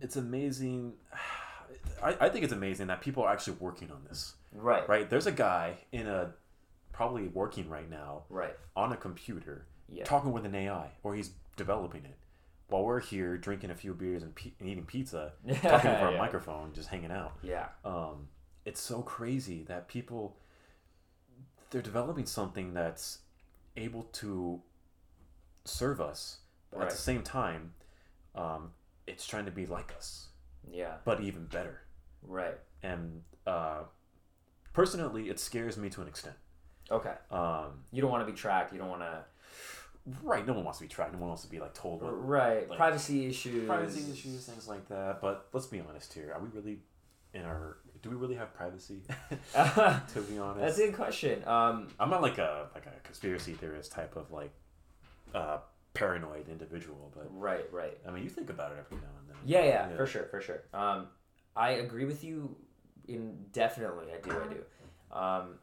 it's 0.00 0.16
amazing. 0.16 0.94
I, 2.02 2.16
I 2.20 2.28
think 2.28 2.44
it's 2.44 2.52
amazing 2.52 2.88
that 2.88 3.00
people 3.00 3.22
are 3.22 3.32
actually 3.32 3.56
working 3.60 3.90
on 3.90 4.02
this. 4.08 4.34
right, 4.52 4.86
Right? 4.88 5.08
There's 5.08 5.26
a 5.26 5.32
guy 5.32 5.76
in 5.92 6.06
a 6.06 6.32
probably 6.92 7.28
working 7.28 7.68
right 7.70 7.88
now 7.88 8.24
right. 8.28 8.54
on 8.76 8.92
a 8.92 8.96
computer 8.96 9.64
Yeah. 9.88 10.04
talking 10.04 10.32
with 10.32 10.44
an 10.44 10.54
AI, 10.54 10.90
or 11.02 11.14
he's 11.14 11.30
developing 11.56 12.04
it. 12.04 12.16
While 12.68 12.84
we're 12.84 13.00
here 13.00 13.36
drinking 13.36 13.70
a 13.70 13.74
few 13.74 13.92
beers 13.94 14.22
and, 14.22 14.34
pe- 14.34 14.52
and 14.58 14.68
eating 14.68 14.84
pizza, 14.86 15.32
talking 15.62 15.90
over 15.90 16.14
a 16.14 16.18
microphone, 16.18 16.72
just 16.72 16.88
hanging 16.88 17.10
out. 17.12 17.36
Yeah, 17.42 17.66
Um, 17.84 18.28
it's 18.64 18.80
so 18.80 19.02
crazy 19.02 19.62
that 19.64 19.88
people 19.88 20.36
they're 21.70 21.82
developing 21.82 22.26
something 22.26 22.72
that's 22.74 23.18
able 23.76 24.04
to 24.04 24.60
serve 25.64 26.00
us, 26.00 26.38
but 26.70 26.82
at 26.82 26.90
the 26.90 26.96
same 26.96 27.22
time, 27.22 27.72
um, 28.34 28.70
it's 29.06 29.26
trying 29.26 29.44
to 29.46 29.50
be 29.50 29.66
like 29.66 29.92
us, 29.96 30.28
yeah, 30.70 30.94
but 31.04 31.20
even 31.20 31.46
better. 31.46 31.80
right. 32.22 32.58
And 32.82 33.22
uh, 33.46 33.82
personally, 34.72 35.28
it 35.30 35.38
scares 35.40 35.76
me 35.76 35.88
to 35.90 36.02
an 36.02 36.08
extent. 36.08 36.36
Okay. 36.90 37.14
Um, 37.30 37.84
You 37.92 38.02
don't 38.02 38.10
want 38.10 38.26
to 38.26 38.30
be 38.32 38.36
tracked. 38.36 38.72
You 38.72 38.78
don't 38.78 38.88
want 38.90 39.02
to. 39.02 39.24
Right? 40.22 40.46
No 40.46 40.52
one 40.54 40.64
wants 40.64 40.78
to 40.78 40.84
be 40.84 40.88
tracked. 40.88 41.12
No 41.12 41.18
one 41.18 41.28
wants 41.28 41.42
to 41.42 41.48
be 41.50 41.60
like 41.60 41.74
told 41.74 42.02
what 42.02 42.10
Right. 42.26 42.68
like, 42.68 42.78
privacy 42.78 43.26
issues. 43.26 43.66
privacy 43.66 44.10
issues, 44.12 44.44
things 44.46 44.68
like 44.68 44.88
that. 44.88 45.20
But 45.20 45.48
let's 45.52 45.66
be 45.66 45.80
honest 45.80 46.12
here. 46.12 46.32
Are 46.34 46.40
we 46.40 46.48
really 46.48 46.78
in 47.34 47.42
our? 47.42 47.78
Do 48.02 48.10
we 48.10 48.16
really 48.16 48.34
have 48.34 48.52
privacy? 48.52 49.02
to 49.54 50.20
be 50.28 50.38
honest, 50.38 50.60
That's 50.60 50.78
a 50.78 50.86
good 50.86 50.96
question. 50.96 51.46
Um, 51.46 51.88
I'm 52.00 52.10
not 52.10 52.20
like 52.22 52.38
a 52.38 52.66
like 52.74 52.86
a 52.86 53.00
conspiracy 53.04 53.52
theorist 53.52 53.92
type 53.92 54.16
of 54.16 54.32
like 54.32 54.52
uh, 55.34 55.58
paranoid 55.94 56.48
individual, 56.48 57.12
but 57.14 57.26
right, 57.30 57.64
right. 57.72 57.96
I 58.06 58.10
mean, 58.10 58.24
you 58.24 58.30
think 58.30 58.50
about 58.50 58.72
it 58.72 58.78
every 58.84 58.96
now 58.96 59.10
and 59.20 59.28
then. 59.28 59.36
Yeah, 59.44 59.64
yeah, 59.64 59.96
for 59.96 60.06
sure, 60.06 60.24
for 60.24 60.40
sure. 60.40 60.62
Um, 60.74 61.06
I 61.54 61.70
agree 61.72 62.04
with 62.04 62.24
you. 62.24 62.56
In 63.08 63.46
definitely, 63.52 64.06
I 64.12 64.20
do, 64.20 64.30
I 64.30 64.52
do. 64.52 65.16
Um, 65.16 65.58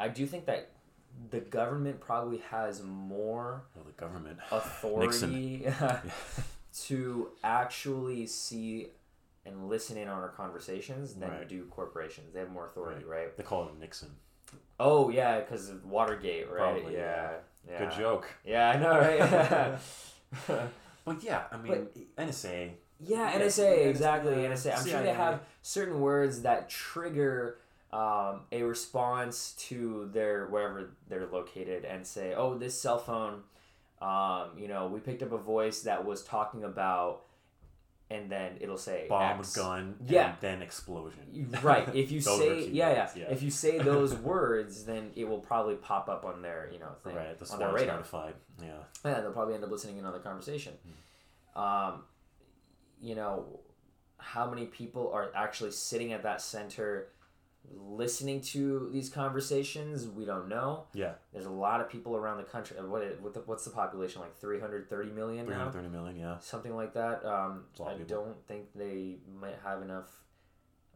I 0.00 0.08
do 0.08 0.26
think 0.26 0.46
that 0.46 0.70
the 1.30 1.40
government 1.40 2.00
probably 2.00 2.38
has 2.50 2.82
more 2.82 3.62
Well, 3.74 3.84
the 3.84 3.92
government. 3.92 4.38
authority 4.50 5.66
to 6.86 7.28
actually 7.42 8.26
see 8.26 8.88
and 9.44 9.68
listen 9.68 9.96
in 9.96 10.08
on 10.08 10.18
our 10.20 10.28
conversations 10.28 11.14
than 11.14 11.30
Right. 11.30 11.48
do 11.48 11.64
corporations. 11.66 12.32
They 12.34 12.40
have 12.40 12.50
more 12.50 12.66
authority, 12.66 13.04
right? 13.04 13.34
They 13.36 13.42
call 13.42 13.64
him 13.68 13.78
Nixon. 13.80 14.10
Oh 14.80 15.08
yeah, 15.10 15.40
because 15.40 15.68
of 15.68 15.84
Watergate, 15.86 16.48
right? 16.50 16.58
Probably, 16.74 16.94
yeah. 16.94 17.32
yeah. 17.68 17.78
Good 17.78 17.92
joke. 17.96 18.28
Yeah, 18.44 18.70
I 18.70 18.76
know, 18.78 18.98
right? 18.98 20.60
But 21.04 21.22
yeah, 21.22 21.44
I 21.50 21.56
mean, 21.56 21.86
NSA. 22.18 22.70
Yeah, 23.00 23.30
Yeah, 23.32 23.40
NSA, 23.40 23.86
exactly. 23.86 24.34
NSA. 24.34 24.72
I'm 24.76 24.82
sure 24.84 24.92
CIA. 24.98 25.04
they 25.04 25.14
have 25.14 25.40
certain 25.62 26.00
words 26.00 26.42
that 26.42 26.68
trigger 26.68 27.58
um, 27.92 28.42
a 28.52 28.62
response 28.62 29.52
to 29.68 30.10
their 30.12 30.46
wherever 30.48 30.90
they're 31.08 31.26
located 31.26 31.84
and 31.84 32.06
say, 32.06 32.34
"Oh, 32.34 32.56
this 32.58 32.80
cell 32.80 32.98
phone, 32.98 33.42
um, 34.02 34.50
you 34.58 34.68
know, 34.68 34.86
we 34.88 35.00
picked 35.00 35.22
up 35.22 35.32
a 35.32 35.38
voice 35.38 35.82
that 35.82 36.04
was 36.04 36.22
talking 36.22 36.64
about," 36.64 37.22
and 38.10 38.30
then 38.30 38.56
it'll 38.60 38.76
say 38.78 39.06
Bomb, 39.08 39.40
X. 39.40 39.54
gun, 39.56 39.96
Yeah. 40.06 40.28
and 40.30 40.36
then 40.40 40.62
explosion. 40.62 41.50
Right. 41.62 41.88
If 41.94 42.10
you 42.10 42.20
say 42.38 42.68
yeah, 42.68 42.90
yeah, 42.90 43.10
yeah. 43.16 43.24
if 43.30 43.42
you 43.42 43.50
say 43.50 43.78
those 43.78 44.14
words, 44.32 44.84
then 44.84 45.10
it 45.16 45.24
will 45.28 45.40
probably 45.40 45.76
pop 45.76 46.08
up 46.08 46.24
on 46.24 46.42
their 46.42 46.68
you 46.72 46.78
know 46.78 46.90
thing 47.04 47.14
Right, 47.16 47.38
the 47.38 47.50
on 47.52 47.58
their 47.58 47.72
radar. 47.72 47.96
notified. 47.96 48.34
Yeah. 48.62 48.68
Yeah, 49.04 49.20
they'll 49.20 49.32
probably 49.32 49.54
end 49.54 49.64
up 49.64 49.70
listening 49.70 49.96
in 49.98 50.04
on 50.04 50.12
the 50.12 50.18
conversation. 50.20 50.74
Um, 51.56 52.02
you 53.00 53.14
know, 53.14 53.60
how 54.18 54.48
many 54.50 54.66
people 54.66 55.10
are 55.12 55.30
actually 55.34 55.70
sitting 55.70 56.12
at 56.12 56.22
that 56.24 56.40
center 56.40 57.08
listening 57.70 58.40
to 58.40 58.88
these 58.92 59.08
conversations? 59.08 60.06
We 60.06 60.24
don't 60.24 60.48
know. 60.48 60.84
Yeah. 60.94 61.12
There's 61.32 61.46
a 61.46 61.50
lot 61.50 61.80
of 61.80 61.88
people 61.90 62.16
around 62.16 62.38
the 62.38 62.44
country. 62.44 62.76
uh, 62.78 62.82
What, 62.86 63.20
what 63.20 63.34
the, 63.34 63.40
what's 63.40 63.64
the 63.64 63.70
population 63.70 64.20
like? 64.22 64.36
330 64.38 65.10
million 65.10 65.46
now? 65.46 65.70
330 65.70 65.88
million, 65.88 66.16
yeah. 66.16 66.38
Something 66.40 66.74
like 66.76 66.94
that. 66.94 67.24
Um, 67.24 67.64
It's 67.70 67.80
a 67.80 67.82
lot 67.82 67.94
I 67.94 67.98
don't 68.02 68.36
think 68.46 68.66
they 68.74 69.16
might 69.40 69.56
have 69.64 69.82
enough 69.82 70.06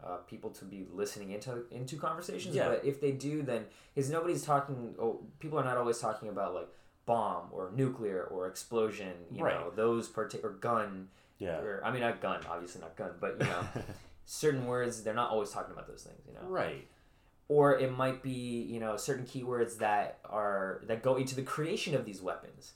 uh, 0.04 0.16
people 0.26 0.50
to 0.50 0.64
be 0.64 0.84
listening 0.92 1.30
into 1.30 1.62
into 1.70 1.96
conversations. 1.96 2.54
Yeah. 2.56 2.68
But 2.68 2.84
if 2.84 3.00
they 3.00 3.12
do, 3.12 3.42
then 3.42 3.66
because 3.94 4.10
nobody's 4.10 4.42
talking. 4.44 4.94
Oh, 4.98 5.20
people 5.38 5.58
are 5.60 5.64
not 5.64 5.76
always 5.76 5.98
talking 5.98 6.28
about 6.28 6.54
like 6.54 6.68
bomb 7.06 7.48
or 7.52 7.70
nuclear 7.74 8.24
or 8.24 8.48
explosion. 8.48 9.12
You 9.30 9.44
Right. 9.44 9.54
know 9.54 9.70
those 9.70 10.08
particular 10.08 10.54
gun. 10.54 11.08
Yeah. 11.38 11.58
Or, 11.58 11.82
I 11.84 11.90
mean, 11.92 12.00
not 12.00 12.20
gun, 12.20 12.40
obviously 12.50 12.80
not 12.80 12.96
gun, 12.96 13.10
but 13.20 13.36
you 13.40 13.46
know, 13.46 13.64
certain 14.24 14.66
words 14.66 15.02
they're 15.02 15.14
not 15.14 15.30
always 15.30 15.50
talking 15.50 15.72
about 15.72 15.86
those 15.88 16.02
things. 16.02 16.20
You 16.26 16.34
know 16.34 16.48
right. 16.48 16.86
or 17.48 17.78
it 17.78 17.96
might 17.96 18.22
be 18.22 18.62
you 18.62 18.80
know 18.80 18.96
certain 18.96 19.24
keywords 19.26 19.78
that 19.78 20.18
are 20.24 20.80
that 20.86 21.02
go 21.02 21.16
into 21.16 21.34
the 21.34 21.42
creation 21.42 21.94
of 21.94 22.04
these 22.04 22.20
weapons 22.22 22.72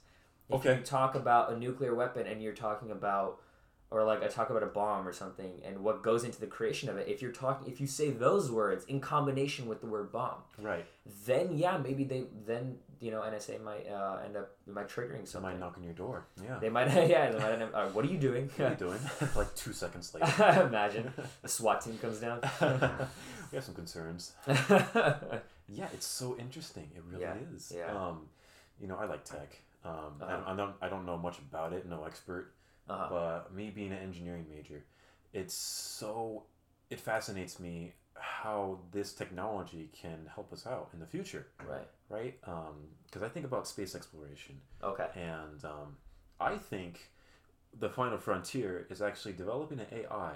if 0.49 0.55
Okay. 0.55 0.77
you 0.77 0.81
talk 0.81 1.15
about 1.15 1.51
a 1.51 1.57
nuclear 1.57 1.93
weapon 1.93 2.25
and 2.27 2.41
you're 2.41 2.53
talking 2.53 2.89
about 2.91 3.41
or 3.89 4.03
like 4.03 4.21
i 4.23 4.27
talk 4.27 4.49
about 4.49 4.63
a 4.63 4.67
bomb 4.67 5.07
or 5.07 5.13
something 5.13 5.61
and 5.65 5.79
what 5.83 6.01
goes 6.03 6.23
into 6.23 6.39
the 6.39 6.47
creation 6.47 6.89
of 6.89 6.97
it 6.97 7.07
if 7.07 7.21
you're 7.21 7.31
talking 7.31 7.71
if 7.71 7.79
you 7.81 7.87
say 7.87 8.09
those 8.09 8.51
words 8.51 8.83
in 8.85 8.99
combination 8.99 9.65
with 9.67 9.79
the 9.81 9.87
word 9.87 10.11
bomb 10.11 10.39
Right. 10.61 10.85
then 11.25 11.57
yeah 11.57 11.77
maybe 11.77 12.03
they 12.03 12.25
then 12.45 12.77
you 12.99 13.11
know 13.11 13.21
nsa 13.21 13.61
might 13.63 13.87
uh, 13.87 14.17
end 14.25 14.35
up 14.35 14.49
might 14.65 14.89
triggering 14.89 15.27
something 15.27 15.59
knock 15.59 15.75
on 15.77 15.83
your 15.83 15.93
door. 15.93 16.25
Yeah. 16.43 16.57
they 16.59 16.69
might 16.69 16.87
yeah 17.09 17.29
they 17.31 17.37
might 17.39 17.51
end 17.53 17.63
up, 17.63 17.71
uh, 17.73 17.85
what 17.89 18.03
are 18.03 18.09
you 18.09 18.17
doing 18.17 18.49
What 18.57 18.65
are 18.67 18.69
you 18.71 18.75
doing? 18.75 18.99
like 19.35 19.55
two 19.55 19.71
seconds 19.71 20.13
later. 20.13 20.63
imagine 20.67 21.13
the 21.43 21.47
swat 21.47 21.81
team 21.81 21.97
comes 21.99 22.19
down 22.19 22.41
we 23.49 23.55
have 23.55 23.63
some 23.63 23.75
concerns. 23.75 24.33
Yeah, 25.69 25.87
it's 25.93 26.05
so 26.05 26.35
interesting. 26.39 26.89
It 26.95 27.03
really 27.09 27.21
Yeah, 27.23 27.35
is. 27.55 27.73
yeah. 27.75 27.91
Um, 27.93 28.27
you 28.79 28.87
know, 28.87 28.95
I 28.97 29.05
like 29.05 29.23
tech. 29.25 29.57
Um, 29.83 29.93
Uh-huh. 30.21 30.37
I, 30.45 30.53
I 30.53 30.55
don't 30.55 30.75
I 30.81 30.89
don't 30.89 31.05
know 31.05 31.17
much 31.17 31.37
about 31.39 31.73
it. 31.73 31.85
No 31.85 32.03
expert. 32.05 32.51
Uh-huh. 32.89 33.07
But 33.09 33.53
me 33.55 33.69
being 33.69 33.91
an 33.91 33.99
engineering 33.99 34.45
major, 34.49 34.83
it's 35.33 35.53
so 35.53 36.43
it 36.89 36.99
fascinates 36.99 37.59
me 37.59 37.93
how 38.15 38.79
this 38.91 39.13
technology 39.13 39.89
can 39.93 40.27
help 40.33 40.51
us 40.51 40.65
out 40.65 40.89
in 40.93 40.99
the 40.99 41.05
future, 41.05 41.47
right 41.67 41.87
right? 42.09 42.39
Because 43.05 43.23
I 43.23 43.29
think 43.29 43.45
about 43.45 43.67
space 43.67 43.93
exploration, 43.95 44.59
okay 44.83 45.07
and 45.15 45.63
um, 45.65 45.97
I 46.39 46.55
think 46.57 47.11
the 47.79 47.89
final 47.89 48.17
frontier 48.17 48.87
is 48.89 49.01
actually 49.01 49.33
developing 49.33 49.79
an 49.79 49.87
AI 49.91 50.33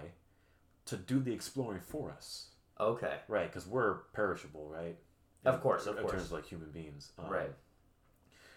to 0.86 0.98
do 0.98 1.20
the 1.20 1.32
exploring 1.34 1.82
for 1.82 2.12
us, 2.12 2.48
okay 2.80 3.20
right? 3.28 3.48
Because 3.52 3.68
we're 3.68 4.00
perishable, 4.14 4.68
right? 4.70 4.98
Of 5.46 5.62
course, 5.62 5.88
of 5.88 5.96
in 5.96 6.02
course. 6.04 6.12
terms 6.12 6.26
of 6.26 6.32
like 6.34 6.46
human 6.46 6.70
beings, 6.70 7.12
um, 7.18 7.30
right 7.32 7.52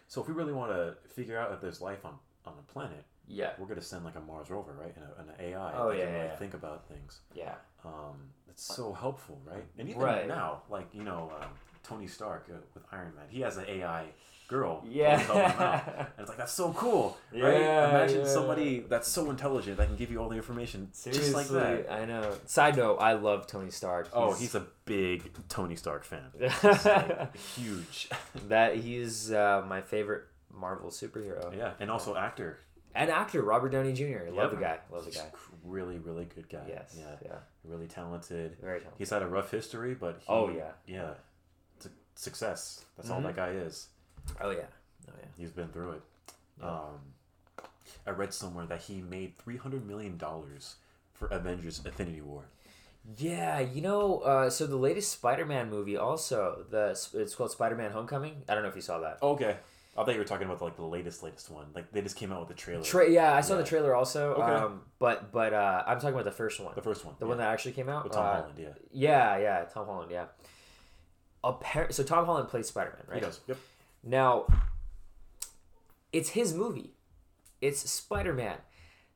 So 0.09 0.21
if 0.21 0.29
we 0.29 0.35
really 0.35 0.53
want 0.53 0.73
to 0.73 0.97
figure 1.09 1.39
out 1.39 1.53
if 1.53 1.61
there's 1.61 1.81
life 1.81 2.05
on 2.05 2.19
on 2.45 2.55
a 2.59 2.73
planet, 2.73 3.05
yeah 3.29 3.51
we're 3.59 3.67
gonna 3.67 3.81
send 3.83 4.05
like 4.05 4.17
a 4.17 4.21
Mars 4.21 4.51
rover, 4.51 4.73
right? 4.73 4.95
And 4.97 5.05
a, 5.05 5.33
an 5.33 5.51
AI 5.53 5.73
Oh, 5.77 5.89
that 5.91 5.99
yeah, 5.99 6.05
can 6.07 6.15
like 6.19 6.29
yeah. 6.31 6.37
think 6.37 6.55
about 6.55 6.89
things. 6.89 7.21
yeah 7.35 7.55
Um, 7.85 8.31
it's 8.49 8.63
so 8.63 8.93
helpful, 8.93 9.41
right? 9.45 9.65
And 9.79 9.89
even 9.89 10.01
Right. 10.03 10.29
now, 10.29 10.63
like 10.71 10.89
you 10.93 11.03
know, 11.05 11.33
um, 11.41 11.49
Tony 11.83 12.07
Stark 12.07 12.49
uh, 12.51 12.57
with 12.75 12.85
Iron 12.93 13.13
Man, 13.17 13.27
he 13.29 13.41
has 13.41 13.57
an 13.57 13.65
AI 13.69 14.07
girl. 14.47 14.85
Yeah. 14.87 15.19
and 15.99 16.07
it's 16.19 16.29
like 16.29 16.39
that's 16.39 16.53
so 16.53 16.73
cool, 16.75 17.17
right? 17.33 17.61
Yeah, 17.61 17.89
Imagine 17.91 18.21
yeah. 18.21 18.27
somebody 18.33 18.81
that's 18.89 19.09
so 19.09 19.29
intelligent 19.31 19.77
that 19.79 19.87
can 19.89 19.97
give 19.97 20.11
you 20.11 20.19
all 20.23 20.29
the 20.29 20.37
information 20.37 20.89
Seriously, 20.93 21.25
just 21.33 21.35
like 21.35 21.49
that. 21.49 21.93
I 21.93 22.05
know. 22.05 22.37
Side 22.47 22.77
note: 22.77 22.99
I 22.99 23.15
love 23.15 23.47
Tony 23.47 23.71
Stark. 23.71 24.09
Oh, 24.13 24.33
he's 24.35 24.55
a 24.55 24.67
big 24.85 25.31
Tony 25.49 25.77
Stark 25.77 26.05
fan. 26.05 26.27
He's, 26.39 26.85
like, 26.85 27.37
huge. 27.37 28.09
that 28.49 28.77
he's 28.77 29.33
uh, 29.33 29.65
my 29.67 29.81
favorite 29.81 30.25
Marvel 30.53 30.91
superhero 30.91 31.57
yeah, 31.57 31.73
and 31.81 31.91
also 31.91 32.15
actor. 32.15 32.59
And 32.95 33.11
actor 33.11 33.43
Robert 33.43 33.71
Downey 33.71 33.93
Jr. 33.93 34.31
Love 34.31 34.35
Yep. 34.37 34.51
the 34.51 34.57
guy. 34.57 34.79
Love 34.91 35.05
the 35.05 35.11
guy. 35.11 35.27
Really, 35.65 35.99
really 35.99 36.27
good 36.27 36.49
guy. 36.49 36.65
Yes. 36.69 36.95
Yeah. 36.99 37.17
Yeah. 37.25 37.39
Really 37.65 37.87
talented. 37.87 38.57
Very 38.61 38.81
talented. 38.81 38.99
He's 38.99 39.11
had 39.11 39.23
a 39.23 39.27
rough 39.27 39.51
history, 39.51 39.95
but 39.95 40.17
he, 40.19 40.25
Oh, 40.29 40.51
yeah. 40.51 40.73
yeah, 40.87 41.15
it's 41.77 41.87
a 41.87 41.91
success. 42.15 42.85
That's 42.97 43.11
all 43.11 43.21
Mhm. 43.21 43.25
that 43.25 43.37
guy 43.37 43.51
is. 43.51 43.89
Oh 44.41 44.51
yeah. 44.51 44.67
Oh 45.09 45.13
yeah. 45.19 45.29
He's 45.37 45.51
been 45.51 45.69
through 45.69 45.93
it. 45.93 46.03
Yeah. 46.61 46.71
Um, 46.71 47.15
I 48.07 48.11
read 48.11 48.33
somewhere 48.35 48.67
that 48.67 48.83
he 48.83 49.01
made 49.01 49.37
three 49.39 49.57
hundred 49.57 49.87
million 49.87 50.17
dollars 50.19 50.77
for 51.15 51.27
Avengers: 51.29 51.81
Infinity 51.85 52.21
War. 52.21 52.45
Yeah, 53.19 53.61
you 53.61 53.83
know, 53.83 54.21
uh, 54.21 54.49
so 54.49 54.67
the 54.67 54.77
latest 54.77 55.13
Spider-Man 55.13 55.69
movie 55.69 55.97
also 55.97 56.65
the 56.71 56.91
it's 57.15 57.35
called 57.35 57.51
Spider-Man: 57.51 57.93
Homecoming. 57.93 58.43
I 58.49 58.55
don't 58.55 58.63
know 58.63 58.69
if 58.71 58.77
you 58.77 58.83
saw 58.83 58.99
that. 59.01 59.23
Okay, 59.23 59.57
I 59.97 60.05
thought 60.05 60.13
you 60.15 60.19
were 60.19 60.25
talking 60.25 60.47
about 60.47 60.61
like 60.61 60.77
the 60.77 60.83
latest, 60.85 61.23
latest 61.23 61.51
one. 61.51 61.67
Like 61.75 61.93
they 61.93 62.01
just 62.03 62.17
came 62.17 62.33
out 62.33 62.41
with 62.41 62.49
the 62.49 62.55
trailer. 62.55 62.83
Tra- 62.83 63.09
yeah, 63.11 63.33
I 63.33 63.41
saw 63.41 63.55
Yeah. 63.55 63.61
the 63.61 63.67
trailer 63.67 63.95
also. 63.95 64.33
Okay. 64.35 64.43
Um, 64.43 64.81
but 64.99 65.31
but 65.31 65.53
uh, 65.55 65.85
I'm 65.87 65.99
talking 66.01 66.15
about 66.15 66.25
the 66.25 66.33
first 66.33 66.59
one, 66.61 66.75
the 66.75 66.83
first 66.83 67.05
one, 67.05 67.15
the 67.21 67.25
yeah. 67.27 67.29
one 67.29 67.39
that 67.39 67.49
actually 67.53 67.73
came 67.73 67.89
out. 67.89 68.05
with 68.05 68.13
Tom 68.13 68.25
Uh, 68.27 68.33
Holland. 68.35 68.55
Yeah, 68.59 68.69
Yeah, 68.93 69.39
yeah, 69.39 69.65
Tom 69.73 69.87
Holland. 69.87 70.11
Yeah. 70.11 70.27
Appar- 71.45 71.93
so 71.93 72.03
Tom 72.03 72.25
Holland 72.25 72.49
plays 72.49 72.69
Spider-Man, 72.69 73.03
right? 73.07 73.17
he 73.17 73.21
does. 73.21 73.41
Yep. 73.47 73.59
Now, 74.03 74.47
it's 76.13 76.31
his 76.31 76.55
movie. 76.55 76.95
It's 77.61 77.89
Spider-Man. 77.91 78.57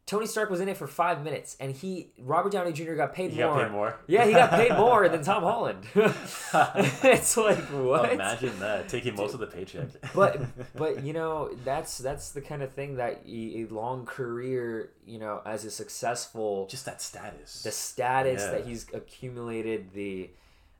Tony 0.09 0.25
Stark 0.27 0.49
was 0.49 0.61
in 0.61 0.69
it 0.71 0.77
for 0.79 0.87
five 0.87 1.23
minutes, 1.23 1.55
and 1.61 1.71
he 1.71 2.09
Robert 2.19 2.51
Downey 2.51 2.73
Jr. 2.73 2.95
got 2.95 3.13
paid 3.15 3.31
He 3.31 3.41
more. 3.43 3.55
got 3.55 3.63
paid 3.65 3.71
more. 3.73 3.97
Yeah, 4.07 4.25
he 4.25 4.33
got 4.33 4.51
paid 4.51 4.73
more 4.73 5.07
than 5.09 5.23
Tom 5.31 5.43
Holland. 5.43 5.85
it's 5.95 7.37
like 7.37 7.59
oh, 7.73 7.85
what? 7.89 8.13
Imagine 8.15 8.59
that 8.61 8.89
taking 8.89 9.15
most 9.15 9.35
of 9.35 9.41
the 9.41 9.47
paycheck. 9.47 9.89
but 10.15 10.41
but 10.75 11.05
you 11.05 11.13
know 11.13 11.51
that's 11.63 11.99
that's 11.99 12.31
the 12.31 12.41
kind 12.41 12.63
of 12.63 12.73
thing 12.73 12.97
that 12.97 13.23
a 13.29 13.67
a 13.69 13.75
long 13.75 14.07
career, 14.07 14.91
you 15.07 15.19
know, 15.19 15.43
as 15.45 15.65
a 15.67 15.71
successful 15.71 16.67
just 16.71 16.87
that 16.87 17.03
status. 17.03 17.63
the 17.63 17.71
status 17.71 18.43
Yeah. 18.43 18.51
that 18.53 18.67
he's 18.67 18.87
accumulated, 18.95 19.93
the 19.93 20.31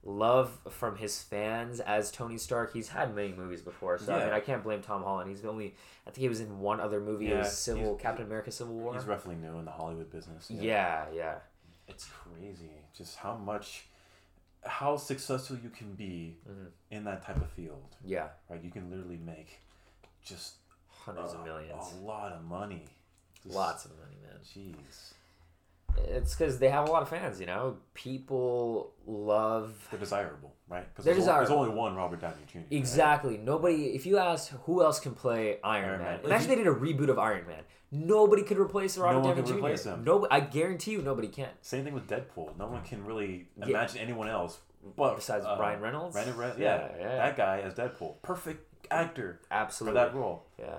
love 0.09 0.51
from 0.71 0.97
his 0.97 1.21
fans 1.23 1.81
as 1.81 2.11
Tony 2.11 2.39
Stark. 2.39 2.73
He's 2.73 2.89
had 2.89 3.15
many 3.15 3.33
movies 3.33 3.61
before, 3.61 3.99
so 3.99 4.15
I 4.15 4.25
mean 4.25 4.33
I 4.33 4.41
can't 4.41 4.63
blame 4.63 4.81
Tom 4.81 5.03
Holland. 5.03 5.29
He's 5.29 5.45
only 5.45 5.75
I 6.07 6.11
think 6.11 6.19
he 6.23 6.29
was 6.29 6.41
in 6.41 6.61
one 6.61 6.81
other 6.81 6.99
movie. 7.01 7.31
it 7.31 7.37
was 7.39 7.53
Civil 7.57 7.95
Captain 7.97 8.25
America: 8.25 8.51
Civil 8.51 8.75
War. 8.75 8.95
He's 8.95 9.05
roughly 9.05 9.35
new 9.35 9.59
in 9.59 9.65
the 9.67 9.71
Hollywood 9.71 10.11
business. 10.11 10.51
yeah, 10.51 11.05
yeah, 11.15 11.37
it's 11.87 12.07
crazy 12.07 12.71
just 12.97 13.17
how 13.17 13.35
much 13.37 13.85
how 14.65 14.97
successful 14.97 15.57
you 15.63 15.71
can 15.71 15.93
be 15.95 16.37
Mhm. 16.49 16.67
in 16.91 17.05
that 17.05 17.23
type 17.25 17.37
of 17.37 17.49
field 17.51 17.95
yeah. 18.05 18.29
right 18.51 18.61
you 18.63 18.71
can 18.73 18.91
literally 18.91 19.17
make 19.19 19.61
just 20.23 20.55
Hundreds 20.89 21.33
uh, 21.33 21.39
of 21.39 21.45
millions, 21.45 21.93
a 21.95 22.05
lot 22.05 22.33
of 22.33 22.43
money 22.45 22.85
Just- 23.45 23.55
lots 23.55 23.85
of 23.85 23.93
money, 23.99 24.17
man. 24.23 24.41
jeez 24.43 25.13
It's 25.97 26.35
because 26.35 26.59
they 26.59 26.69
have 26.69 26.89
a 26.89 26.91
lot 26.93 27.03
of 27.03 27.09
fans. 27.09 27.41
You 27.41 27.47
know, 27.47 27.77
people 27.95 28.93
love 29.07 29.73
they're 29.91 30.01
desirable 30.01 30.55
right 30.69 30.87
because 30.89 31.05
there's, 31.05 31.25
there's 31.25 31.51
only 31.51 31.71
one 31.71 31.95
robert 31.97 32.21
downey 32.21 32.35
jr 32.51 32.59
right? 32.59 32.67
Exactly. 32.71 33.39
Nobody. 33.39 33.87
If 33.95 34.07
you 34.07 34.19
ask 34.19 34.51
who 34.65 34.83
else 34.83 35.01
can 35.01 35.15
play 35.15 35.59
Iron, 35.65 35.85
Iron 35.89 35.99
Man, 36.01 36.07
Man. 36.17 36.21
Imagine 36.25 36.51
you- 36.51 36.57
they 36.57 36.63
did 36.65 36.71
a 36.71 36.75
reboot 36.75 37.09
of 37.09 37.19
Iron 37.19 37.47
Man. 37.47 37.63
Nobody 37.91 38.43
could 38.43 38.59
replace 38.59 38.99
Robert 38.99 39.21
one 39.21 39.35
Downey 39.37 39.49
Jr. 39.49 39.55
replace 39.55 39.85
him. 39.85 40.05
Nobody. 40.05 40.31
I 40.31 40.41
guarantee 40.41 40.93
you, 40.93 41.03
nobody 41.03 41.29
can. 41.29 41.49
same 41.63 41.85
thing 41.85 41.95
with 41.95 42.07
deadpool 42.07 42.57
no 42.59 42.67
one 42.69 42.83
can 42.83 43.05
really 43.05 43.49
Yeah. 43.59 43.67
imagine 43.67 43.99
anyone 43.99 44.29
else 44.29 44.59
but 44.97 45.17
Besides 45.17 45.45
uh, 45.45 45.57
Ryan 45.59 45.81
Reynolds. 45.81 46.15
Ryan 46.15 46.37
Re- 46.37 46.53
Yeah, 46.59 46.89
yeah, 46.97 46.97
yeah. 47.01 47.17
that 47.17 47.37
guy 47.37 47.61
as 47.61 47.75
deadpool 47.75 48.21
perfect 48.23 48.65
actor 48.91 49.41
Absolutely. 49.51 50.01
for 50.01 50.07
that 50.07 50.15
role 50.15 50.47
Yeah. 50.59 50.77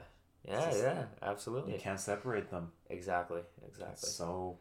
Yeah. 0.48 0.66
just- 0.66 0.84
yeah. 0.84 1.04
Absolutely. 1.22 1.74
you 1.74 1.80
can't 1.80 2.00
separate 2.00 2.50
them 2.50 2.72
Exactly. 2.90 3.42
Exactly. 3.68 4.10
So, 4.10 4.58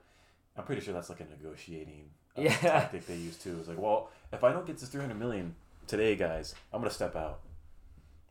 I'm 0.58 0.64
pretty 0.64 0.82
sure 0.82 0.92
that's 0.92 1.08
like 1.08 1.20
a 1.20 1.24
negotiating 1.24 2.10
uh, 2.36 2.42
Yeah. 2.42 2.56
tactic 2.56 3.06
they 3.06 3.14
use 3.16 3.36
too. 3.36 3.56
It's 3.60 3.68
like, 3.68 3.78
well, 3.78 4.10
if 4.32 4.42
I 4.44 4.52
don't 4.52 4.66
get 4.66 4.76
this 4.78 4.88
300 4.88 5.14
million 5.18 5.54
today, 5.86 6.16
guys, 6.16 6.54
I'm 6.72 6.80
gonna 6.80 6.90
step 6.90 7.14
out. 7.16 7.40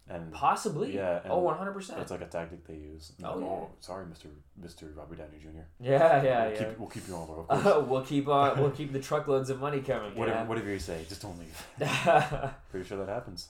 and 0.09 0.31
Possibly. 0.31 0.95
Yeah, 0.95 1.21
and 1.23 1.31
Oh, 1.33 1.39
one 1.39 1.57
hundred 1.57 1.73
percent. 1.73 1.99
it's 1.99 2.11
like 2.11 2.21
a 2.21 2.25
tactic 2.27 2.65
they 2.67 2.75
use. 2.75 3.11
Oh, 3.23 3.33
Like, 3.37 3.45
yeah. 3.45 3.65
sorry, 3.81 4.05
Mister 4.05 4.29
Mister 4.61 4.85
Robert 4.95 5.17
Downey 5.17 5.39
Jr. 5.41 5.47
Yeah, 5.79 6.23
yeah, 6.23 6.43
we'll 6.45 6.51
yeah. 6.53 6.57
Keep, 6.69 6.79
we'll 6.79 6.89
keep 6.89 7.07
you 7.07 7.15
on, 7.15 7.27
course. 7.47 7.87
we'll 7.87 8.03
keep 8.05 8.27
uh, 8.27 8.55
we'll 8.57 8.71
keep 8.71 8.93
the 8.93 8.99
truckloads 9.01 9.49
of 9.49 9.59
money 9.59 9.81
coming. 9.81 10.15
whatever, 10.15 10.39
yeah. 10.39 10.45
whatever 10.45 10.69
you 10.69 10.79
say, 10.79 11.03
just 11.09 11.21
don't 11.21 11.37
leave. 11.39 11.67
Pretty 12.71 12.87
sure 12.87 12.97
that 12.99 13.09
happens. 13.09 13.47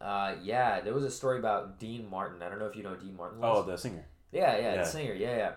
uh, 0.00 0.34
yeah, 0.42 0.80
there 0.80 0.92
was 0.94 1.04
a 1.04 1.10
story 1.10 1.38
about 1.38 1.78
Dean 1.78 2.08
Martin. 2.10 2.42
I 2.42 2.48
don't 2.50 2.58
know 2.58 2.66
if 2.66 2.76
you 2.76 2.82
know 2.82 2.94
Dean 2.96 3.16
Martin. 3.16 3.38
Oh, 3.42 3.58
Was. 3.62 3.66
the 3.66 3.76
singer. 3.78 4.04
yeah, 4.32 4.56
yeah, 4.56 4.62
yeah. 4.74 4.76
the 4.78 4.84
singer. 4.84 5.14
Yeah, 5.14 5.36
yeah. 5.36 5.52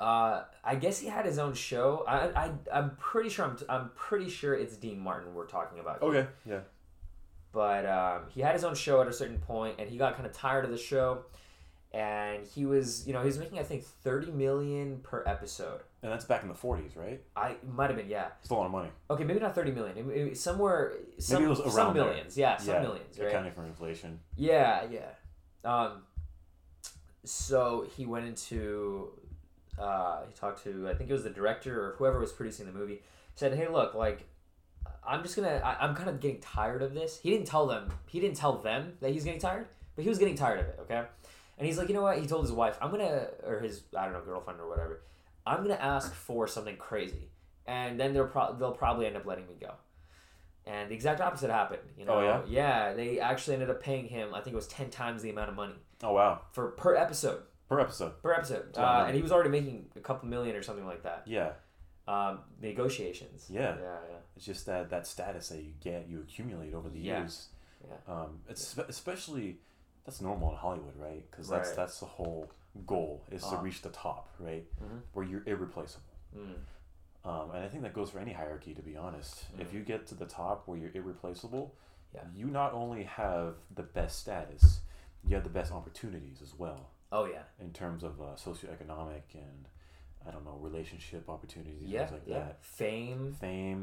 Uh, 0.00 0.42
I 0.64 0.74
guess 0.74 0.98
he 0.98 1.06
had 1.08 1.24
his 1.24 1.38
own 1.38 1.54
show. 1.54 2.04
I, 2.06 2.46
I, 2.46 2.50
I'm 2.72 2.96
pretty 2.96 3.28
sure. 3.28 3.44
I'm, 3.46 3.56
I'm 3.68 3.90
pretty 3.94 4.28
sure 4.28 4.54
it's 4.54 4.76
Dean 4.76 4.98
Martin 4.98 5.34
we're 5.34 5.46
talking 5.46 5.78
about. 5.78 6.00
here. 6.02 6.08
Okay. 6.10 6.28
Yeah. 6.44 6.60
but 7.52 7.86
um, 7.86 8.22
he 8.28 8.40
had 8.40 8.54
his 8.54 8.64
own 8.64 8.74
show 8.74 9.00
at 9.00 9.06
a 9.08 9.12
certain 9.12 9.38
point 9.38 9.76
and 9.78 9.88
he 9.88 9.96
got 9.96 10.14
kind 10.16 10.26
of 10.26 10.32
tired 10.32 10.64
of 10.64 10.70
the 10.72 10.76
show 10.78 11.24
and 11.92 12.44
he 12.44 12.66
was 12.66 13.06
you 13.06 13.12
know 13.12 13.20
he 13.20 13.26
was 13.26 13.38
making 13.38 13.56
i 13.60 13.62
think 13.62 13.84
30 13.84 14.32
million 14.32 14.98
per 15.04 15.22
episode 15.26 15.80
And 16.02 16.10
that's 16.10 16.24
back 16.24 16.42
in 16.42 16.48
the 16.48 16.54
'40s, 16.54 16.96
right? 16.96 17.22
i 17.36 17.54
might 17.72 17.88
have 17.90 17.96
been 17.96 18.08
yeah 18.08 18.26
It's 18.40 18.50
a 18.50 18.54
lot 18.54 18.66
of 18.66 18.72
money. 18.72 18.88
okay 19.08 19.22
maybe 19.22 19.38
not 19.38 19.54
30 19.54 19.70
million 19.70 19.96
it, 19.98 20.16
it- 20.16 20.36
somewhere 20.36 20.94
some, 21.18 21.36
Maybe 21.36 21.46
it 21.46 21.50
was 21.50 21.58
some 21.72 21.76
around 21.76 21.94
there. 21.94 22.04
millions 22.04 22.36
yeah 22.36 22.56
some 22.56 22.74
yeah, 22.74 22.82
millions 22.82 23.16
right 23.16 23.28
accounting 23.28 23.52
for 23.52 23.64
inflation. 23.64 24.18
yeah 24.36 24.82
yeah 24.90 25.10
um 25.64 26.02
so 27.24 27.86
he 27.96 28.04
went 28.06 28.26
into 28.26 29.10
uh 29.78 30.22
he 30.26 30.32
talked 30.34 30.62
to 30.62 30.88
i 30.88 30.94
think 30.94 31.10
it 31.10 31.12
was 31.12 31.24
the 31.24 31.30
director 31.30 31.84
or 31.84 31.94
whoever 31.96 32.18
was 32.20 32.32
producing 32.32 32.66
the 32.66 32.72
movie 32.72 33.02
said 33.34 33.54
hey 33.54 33.66
look 33.68 33.94
like 33.94 34.24
i'm 35.06 35.22
just 35.22 35.34
gonna 35.36 35.60
I, 35.64 35.84
i'm 35.84 35.94
kind 35.94 36.08
of 36.08 36.20
getting 36.20 36.40
tired 36.40 36.82
of 36.82 36.94
this. 36.94 37.18
He 37.22 37.30
didn't 37.30 37.46
tell 37.46 37.66
them 37.66 37.90
he 38.06 38.20
didn't 38.20 38.36
tell 38.36 38.58
them 38.58 38.92
that 39.00 39.10
he's 39.10 39.24
getting 39.24 39.40
tired 39.40 39.66
but 39.96 40.02
he 40.02 40.08
was 40.08 40.18
getting 40.18 40.36
tired 40.36 40.60
of 40.60 40.66
it 40.66 40.78
okay? 40.82 41.02
And 41.58 41.66
he's 41.66 41.78
like 41.78 41.88
you 41.88 41.94
know 41.94 42.02
what? 42.02 42.18
He 42.18 42.26
told 42.26 42.42
his 42.44 42.52
wife 42.52 42.78
i'm 42.80 42.90
gonna 42.90 43.26
or 43.46 43.60
his 43.60 43.82
i 43.96 44.04
don't 44.04 44.12
know 44.12 44.20
girlfriend 44.20 44.60
or 44.60 44.68
whatever 44.68 45.02
i'm 45.46 45.62
gonna 45.62 45.74
ask 45.74 46.14
for 46.14 46.46
something 46.46 46.76
crazy 46.76 47.28
and 47.66 47.98
then 47.98 48.12
they'll, 48.12 48.26
pro- 48.26 48.54
they'll 48.54 48.72
probably 48.72 49.06
end 49.06 49.16
up 49.16 49.24
letting 49.24 49.46
me 49.46 49.54
go. 49.58 49.72
And 50.66 50.90
the 50.90 50.94
exact 50.94 51.20
opposite 51.20 51.50
happened 51.50 51.82
you 51.98 52.04
know? 52.04 52.14
Oh, 52.14 52.20
yeah? 52.22 52.40
yeah 52.48 52.92
they 52.94 53.20
actually 53.20 53.54
ended 53.54 53.70
up 53.70 53.82
paying 53.82 54.06
him 54.06 54.34
i 54.34 54.40
think 54.40 54.52
it 54.54 54.56
was 54.56 54.68
10 54.68 54.90
times 54.90 55.22
the 55.22 55.30
amount 55.30 55.50
of 55.50 55.56
money 55.56 55.74
Oh 56.02 56.12
wow, 56.12 56.40
for 56.52 56.68
per 56.72 56.96
episode 56.96 57.42
per 57.68 57.80
episode. 57.80 58.20
per 58.22 58.32
episode 58.32 58.66
That's 58.66 58.78
a 58.78 58.80
lot 58.82 58.94
of 59.00 59.02
uh, 59.02 59.06
and 59.06 59.16
he 59.16 59.22
was 59.22 59.32
already 59.32 59.50
making 59.50 59.86
a 59.96 60.00
couple 60.00 60.28
million 60.28 60.54
or 60.56 60.62
something 60.62 60.86
like 60.86 61.02
that 61.02 61.22
Yeah, 61.26 61.52
um, 62.08 62.40
negotiations 62.60 63.46
Yeah. 63.50 63.76
yeah 63.80 63.82
yeah 64.10 64.16
it's 64.36 64.44
just 64.44 64.66
that 64.66 64.90
that 64.90 65.06
status 65.06 65.48
that 65.50 65.62
you 65.62 65.72
get, 65.80 66.08
you 66.08 66.20
accumulate 66.20 66.74
over 66.74 66.88
the 66.88 66.98
Yeah. 66.98 67.20
years. 67.20 67.48
Yeah. 67.86 68.12
Um, 68.12 68.40
it's 68.48 68.66
spe- 68.66 68.88
especially 68.88 69.58
that's 70.04 70.20
normal 70.20 70.50
in 70.50 70.56
Hollywood, 70.56 70.96
right? 70.96 71.24
Because 71.30 71.48
that's 71.48 71.68
Right. 71.70 71.76
that's 71.76 72.00
the 72.00 72.06
whole 72.06 72.50
goal 72.86 73.22
is 73.30 73.42
to 73.42 73.48
Uh-huh. 73.48 73.62
reach 73.62 73.82
the 73.82 73.90
top, 73.90 74.28
right? 74.40 74.66
Mhm. 74.82 75.00
Where 75.12 75.24
you're 75.24 75.44
irreplaceable. 75.46 76.04
Mm. 76.36 76.56
Um, 77.24 77.50
and 77.52 77.64
I 77.64 77.68
think 77.68 77.84
that 77.84 77.92
goes 77.94 78.10
for 78.10 78.18
any 78.18 78.32
hierarchy, 78.32 78.74
to 78.74 78.82
be 78.82 78.96
honest. 78.96 79.46
If 79.58 79.70
Mhm. 79.70 79.74
you 79.74 79.80
get 79.84 80.06
to 80.08 80.14
the 80.14 80.26
top 80.26 80.66
where 80.66 80.76
you're 80.76 80.90
irreplaceable, 80.94 81.74
Yeah. 82.12 82.24
you 82.34 82.46
not 82.46 82.72
only 82.74 83.04
have 83.04 83.56
the 83.74 83.82
best 83.84 84.18
status, 84.18 84.80
you 85.24 85.34
have 85.36 85.44
the 85.44 85.50
best 85.50 85.72
opportunities 85.72 86.42
as 86.42 86.54
well 86.54 86.90
oh 87.16 87.24
yeah 87.34 87.44
in 87.64 87.70
terms 87.72 88.02
of 88.08 88.12
uh, 88.20 88.34
socioeconomic 88.48 89.26
and 89.34 89.62
I 90.26 90.30
don't 90.32 90.44
know 90.48 90.58
relationship 90.68 91.22
opportunities, 91.28 91.82
yeah 91.82 92.06
things 92.06 92.12
like 92.16 92.22
yeah 92.26 92.38
that. 92.40 92.64
fame 92.64 93.36
Fame, 93.40 93.82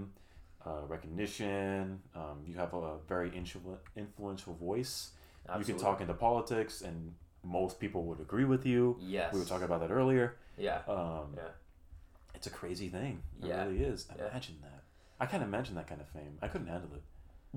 uh, 0.67 0.81
recognition. 0.95 2.01
Um, 2.15 2.37
you 2.47 2.55
have 2.55 2.73
a 2.73 2.97
very 3.13 3.29
influ- 3.41 3.77
influential 3.95 4.53
voice. 4.55 5.11
You 5.57 5.65
can 5.65 5.77
talk 5.77 6.01
into 6.01 6.13
politics, 6.13 6.81
and 6.81 6.97
most 7.43 7.79
people 7.79 8.01
would 8.07 8.19
agree 8.27 8.45
with 8.53 8.63
you. 8.65 8.97
yes 8.99 9.33
We 9.33 9.39
were 9.39 9.45
talking 9.45 9.65
about 9.71 9.81
that 9.81 9.91
earlier. 9.91 10.27
yeah 10.57 10.79
Um, 10.87 11.27
Yeah. 11.35 11.51
It's 12.35 12.47
a 12.47 12.55
crazy 12.61 12.89
thing. 12.97 13.15
It 13.41 13.47
Yeah. 13.49 13.63
really 13.65 13.81
is. 13.83 13.99
Yeah. 14.09 14.29
Imagine 14.29 14.57
that. 14.67 14.81
I 15.19 15.25
can't 15.31 15.43
imagine 15.43 15.75
that 15.75 15.87
kind 15.91 16.01
of 16.01 16.07
fame. 16.17 16.33
I 16.41 16.47
couldn't 16.51 16.67
handle 16.75 16.91
it. 16.99 17.03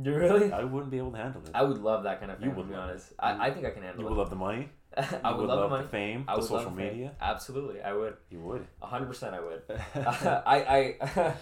You 0.02 0.14
really 0.16 0.52
I 0.52 0.64
wouldn't 0.64 0.90
be 0.90 0.98
able 0.98 1.12
to 1.12 1.18
handle 1.18 1.42
it. 1.42 1.50
I 1.54 1.62
would 1.62 1.78
love 1.78 2.02
that 2.04 2.20
kind 2.20 2.30
of 2.32 2.40
You 2.42 2.50
would 2.50 2.62
to 2.64 2.68
be 2.68 2.74
love 2.74 2.88
it. 2.88 2.90
honest 2.90 3.12
I, 3.18 3.46
I 3.48 3.50
think 3.52 3.64
I 3.66 3.70
can 3.70 3.82
handle 3.82 4.00
you 4.02 4.06
it 4.06 4.10
would 4.10 4.18
love 4.18 4.30
the 4.30 4.36
money. 4.36 4.68
I 4.96 5.30
would, 5.32 5.40
would 5.40 5.48
love, 5.48 5.58
love 5.60 5.70
the 5.70 5.76
money 5.76 5.88
fame, 5.88 6.24
I 6.28 6.34
the 6.34 6.40
would 6.40 6.50
love 6.50 6.62
social 6.62 6.76
fame. 6.76 6.88
media. 6.88 7.12
absolutely 7.20 7.80
I 7.82 7.92
would 7.92 8.16
You 8.30 8.40
would. 8.40 8.66
hundred 8.82 9.06
percent 9.06 9.34
I 9.34 9.40
would 9.40 9.62
I 10.46 10.96
I 11.08 11.34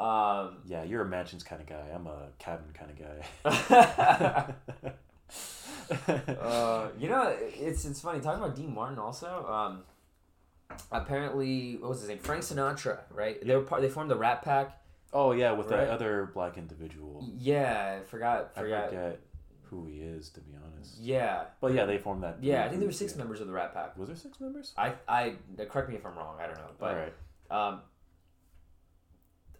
um 0.00 0.56
yeah, 0.66 0.82
you're 0.84 1.02
a 1.02 1.06
mansions 1.06 1.44
kind 1.44 1.60
of 1.62 1.68
guy. 1.68 1.84
I'm 1.94 2.06
a 2.06 2.28
cabin 2.38 2.66
kind 2.74 2.90
of 2.90 2.98
guy. 2.98 4.54
uh, 6.40 6.88
you 6.98 7.08
know, 7.08 7.34
it's 7.40 7.84
it's 7.84 8.00
funny 8.00 8.20
talking 8.20 8.42
about 8.42 8.56
Dean 8.56 8.74
Martin. 8.74 8.98
Also, 8.98 9.46
um, 9.48 9.82
apparently, 10.90 11.76
what 11.80 11.90
was 11.90 12.00
his 12.00 12.08
name? 12.08 12.18
Frank 12.18 12.42
Sinatra, 12.42 13.00
right? 13.12 13.44
They 13.44 13.54
were 13.54 13.62
part. 13.62 13.82
They 13.82 13.88
formed 13.88 14.10
the 14.10 14.16
Rat 14.16 14.42
Pack. 14.42 14.80
Oh 15.14 15.32
yeah, 15.32 15.52
with 15.52 15.70
Right. 15.70 15.78
that 15.86 15.88
other 15.90 16.30
black 16.34 16.58
individual. 16.58 17.24
Yeah, 17.38 17.98
I 18.00 18.04
forgot. 18.04 18.52
I 18.56 18.60
forget 18.60 19.20
who 19.70 19.86
he 19.86 20.00
is 20.00 20.28
to 20.30 20.40
be 20.40 20.52
honest. 20.54 20.98
Yeah, 21.00 21.44
But 21.60 21.72
yeah, 21.74 21.86
they 21.86 21.96
formed 21.98 22.22
that. 22.22 22.36
yeah. 22.42 22.64
I 22.64 22.68
think 22.68 22.80
there 22.80 22.88
were 22.88 22.92
six 22.92 23.12
yeah. 23.12 23.18
members 23.18 23.40
of 23.40 23.46
the 23.46 23.52
Rat 23.52 23.72
Pack. 23.72 23.96
Was 23.96 24.08
there 24.08 24.16
six 24.16 24.38
members? 24.40 24.72
I 24.76 24.92
I 25.08 25.36
correct 25.68 25.88
me 25.88 25.94
if 25.96 26.04
I'm 26.04 26.16
wrong. 26.16 26.36
I 26.40 26.46
don't 26.46 26.56
know, 26.56 26.70
but 26.78 26.90
All 26.94 27.00
right. 27.00 27.68
um, 27.72 27.80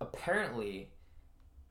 apparently, 0.00 0.90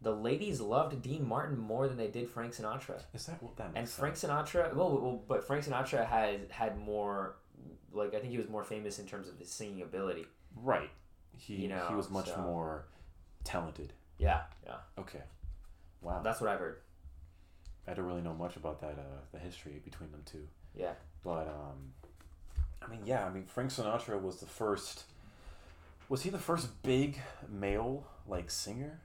the 0.01 0.11
ladies 0.13 0.59
loved 0.59 1.01
Dean 1.01 1.25
Martin 1.27 1.57
more 1.57 1.87
than 1.87 1.97
they 1.97 2.07
did 2.07 2.29
Frank 2.29 2.53
Sinatra. 2.53 3.01
Is 3.13 3.25
that 3.27 3.41
what 3.41 3.55
that 3.57 3.67
makes 3.73 3.79
And 3.79 3.89
Frank 3.89 4.15
sense. 4.17 4.31
Sinatra, 4.33 4.73
well, 4.75 4.91
well, 4.99 5.21
but 5.27 5.45
Frank 5.45 5.63
Sinatra 5.65 6.05
had 6.05 6.47
had 6.49 6.77
more, 6.77 7.35
like 7.91 8.13
I 8.13 8.19
think 8.19 8.31
he 8.31 8.37
was 8.37 8.49
more 8.49 8.63
famous 8.63 8.99
in 8.99 9.05
terms 9.05 9.27
of 9.29 9.37
his 9.37 9.49
singing 9.49 9.81
ability. 9.81 10.25
Right. 10.55 10.89
He 11.37 11.55
You 11.55 11.69
know, 11.69 11.85
he 11.89 11.95
was 11.95 12.09
much 12.09 12.27
so- 12.29 12.41
more 12.41 12.85
talented. 13.43 13.93
Yeah, 14.17 14.41
yeah, 14.65 14.75
Okay. 14.97 15.21
Wow. 16.01 16.21
that's 16.23 16.39
what 16.41 16.49
I've 16.49 16.59
heard. 16.59 16.77
I 17.87 17.93
don't 17.93 18.05
really 18.05 18.21
know 18.21 18.33
much 18.33 18.55
about 18.55 18.79
that 18.81 18.93
uh, 18.97 19.19
the 19.31 19.39
history 19.39 19.81
between 19.83 20.11
them 20.11 20.21
two. 20.25 20.47
Yeah, 20.75 20.93
But 21.23 21.47
um, 21.47 21.93
I 22.81 22.87
mean, 22.89 23.01
yeah, 23.05 23.25
I 23.25 23.29
mean, 23.29 23.45
Frank 23.45 23.71
Sinatra 23.71 24.21
was 24.21 24.39
the 24.39 24.45
first. 24.45 25.03
Was 26.09 26.23
he 26.23 26.29
the 26.29 26.39
first 26.39 26.81
big 26.83 27.19
male 27.49 28.05
like 28.27 28.49
singer? 28.51 28.99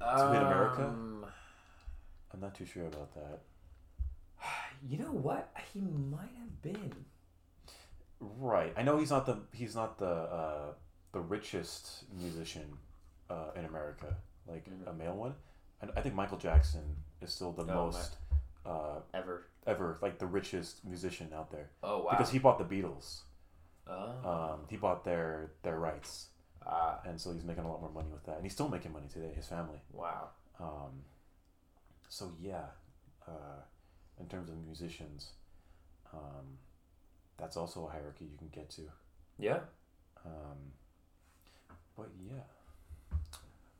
To 0.00 0.30
hit 0.32 0.42
America? 0.42 0.84
Um, 0.86 1.26
I'm 2.32 2.40
not 2.40 2.54
too 2.54 2.66
sure 2.66 2.86
about 2.86 3.14
that. 3.14 3.40
You 4.88 4.98
know 4.98 5.12
what? 5.12 5.50
He 5.74 5.80
might 5.80 6.32
have 6.38 6.62
been. 6.62 6.92
Right. 8.18 8.72
I 8.76 8.82
know 8.82 8.98
he's 8.98 9.10
not 9.10 9.26
the 9.26 9.38
he's 9.52 9.74
not 9.74 9.98
the 9.98 10.06
uh, 10.06 10.72
the 11.12 11.20
richest 11.20 12.04
musician 12.18 12.78
uh, 13.30 13.52
in 13.56 13.64
America, 13.64 14.14
like 14.46 14.66
a 14.86 14.92
male 14.92 15.14
one. 15.14 15.34
And 15.80 15.90
I 15.96 16.00
think 16.02 16.14
Michael 16.14 16.36
Jackson 16.38 16.82
is 17.22 17.32
still 17.32 17.52
the 17.52 17.62
Mm-hmm. 17.64 17.70
Oh, 17.78 17.86
most 17.86 18.16
uh, 18.66 19.00
Ever. 19.14 19.46
ever 19.66 19.98
like 20.02 20.18
the 20.18 20.26
richest 20.26 20.84
musician 20.84 21.28
out 21.34 21.50
there 21.50 21.70
Oh 21.82 22.02
wow. 22.04 22.10
because 22.10 22.30
he 22.30 22.38
bought 22.38 22.58
the 22.58 22.64
Beatles. 22.64 23.20
Oh. 23.86 24.52
Um, 24.54 24.60
he 24.68 24.76
bought 24.76 25.04
their 25.04 25.52
their 25.62 25.78
rights, 25.78 26.28
Ah. 26.66 27.00
and 27.06 27.18
so 27.20 27.32
he's 27.32 27.44
making 27.44 27.64
a 27.64 27.70
lot 27.70 27.80
more 27.80 27.90
money 27.90 28.10
with 28.12 28.24
that, 28.26 28.36
and 28.36 28.44
he's 28.44 28.52
still 28.52 28.68
making 28.68 28.92
money 28.92 29.08
today. 29.08 29.32
His 29.34 29.46
family. 29.46 29.80
wow. 29.92 30.28
Um, 30.60 31.04
so 32.08 32.32
yeah, 32.40 32.66
uh, 33.26 33.60
in 34.18 34.26
terms 34.28 34.50
of 34.50 34.56
musicians, 34.66 35.30
um, 36.12 36.58
that's 37.38 37.56
also 37.56 37.86
a 37.86 37.90
hierarchy 37.90 38.26
you 38.30 38.36
can 38.38 38.48
get 38.48 38.68
to. 38.70 38.82
Yeah. 39.38 39.60
Um, 40.26 40.58
but 41.96 42.10
yeah, 42.22 42.42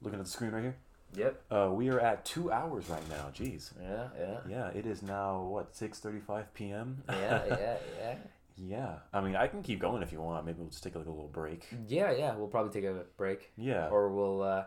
looking 0.02 0.18
at 0.18 0.24
the 0.24 0.30
screen 0.30 0.50
right 0.52 0.62
here, 0.62 0.76
Yep. 1.16 1.42
uh, 1.50 1.70
we 1.72 1.88
are 1.90 1.98
at 2.00 2.24
two 2.24 2.52
hours 2.52 2.88
right 2.88 3.08
now. 3.08 3.30
Jeez. 3.34 3.72
Yeah. 3.80 4.08
Yeah. 4.18 4.38
Yeah, 4.48 4.68
it 4.68 4.86
is 4.86 5.02
now 5.02 5.42
what 5.42 5.74
six 5.74 5.98
thirty-five 5.98 6.52
p.m. 6.54 7.02
Yeah. 7.08 7.44
Yeah. 7.48 7.76
Yeah. 8.00 8.14
yeah. 8.56 8.94
I 9.12 9.20
mean, 9.20 9.34
I 9.36 9.46
can 9.46 9.62
keep 9.62 9.80
going 9.80 10.02
if 10.02 10.12
you 10.12 10.20
want. 10.20 10.44
Maybe 10.46 10.58
we'll 10.60 10.68
just 10.68 10.82
take 10.84 10.94
like 10.94 11.06
a 11.06 11.10
little 11.10 11.28
break. 11.28 11.66
Yeah. 11.88 12.12
Yeah. 12.12 12.34
We'll 12.36 12.48
probably 12.48 12.72
take 12.72 12.88
a 12.88 13.04
break, 13.16 13.50
Yeah. 13.56 13.88
or 13.88 14.08
we'll 14.10 14.42
uh, 14.42 14.64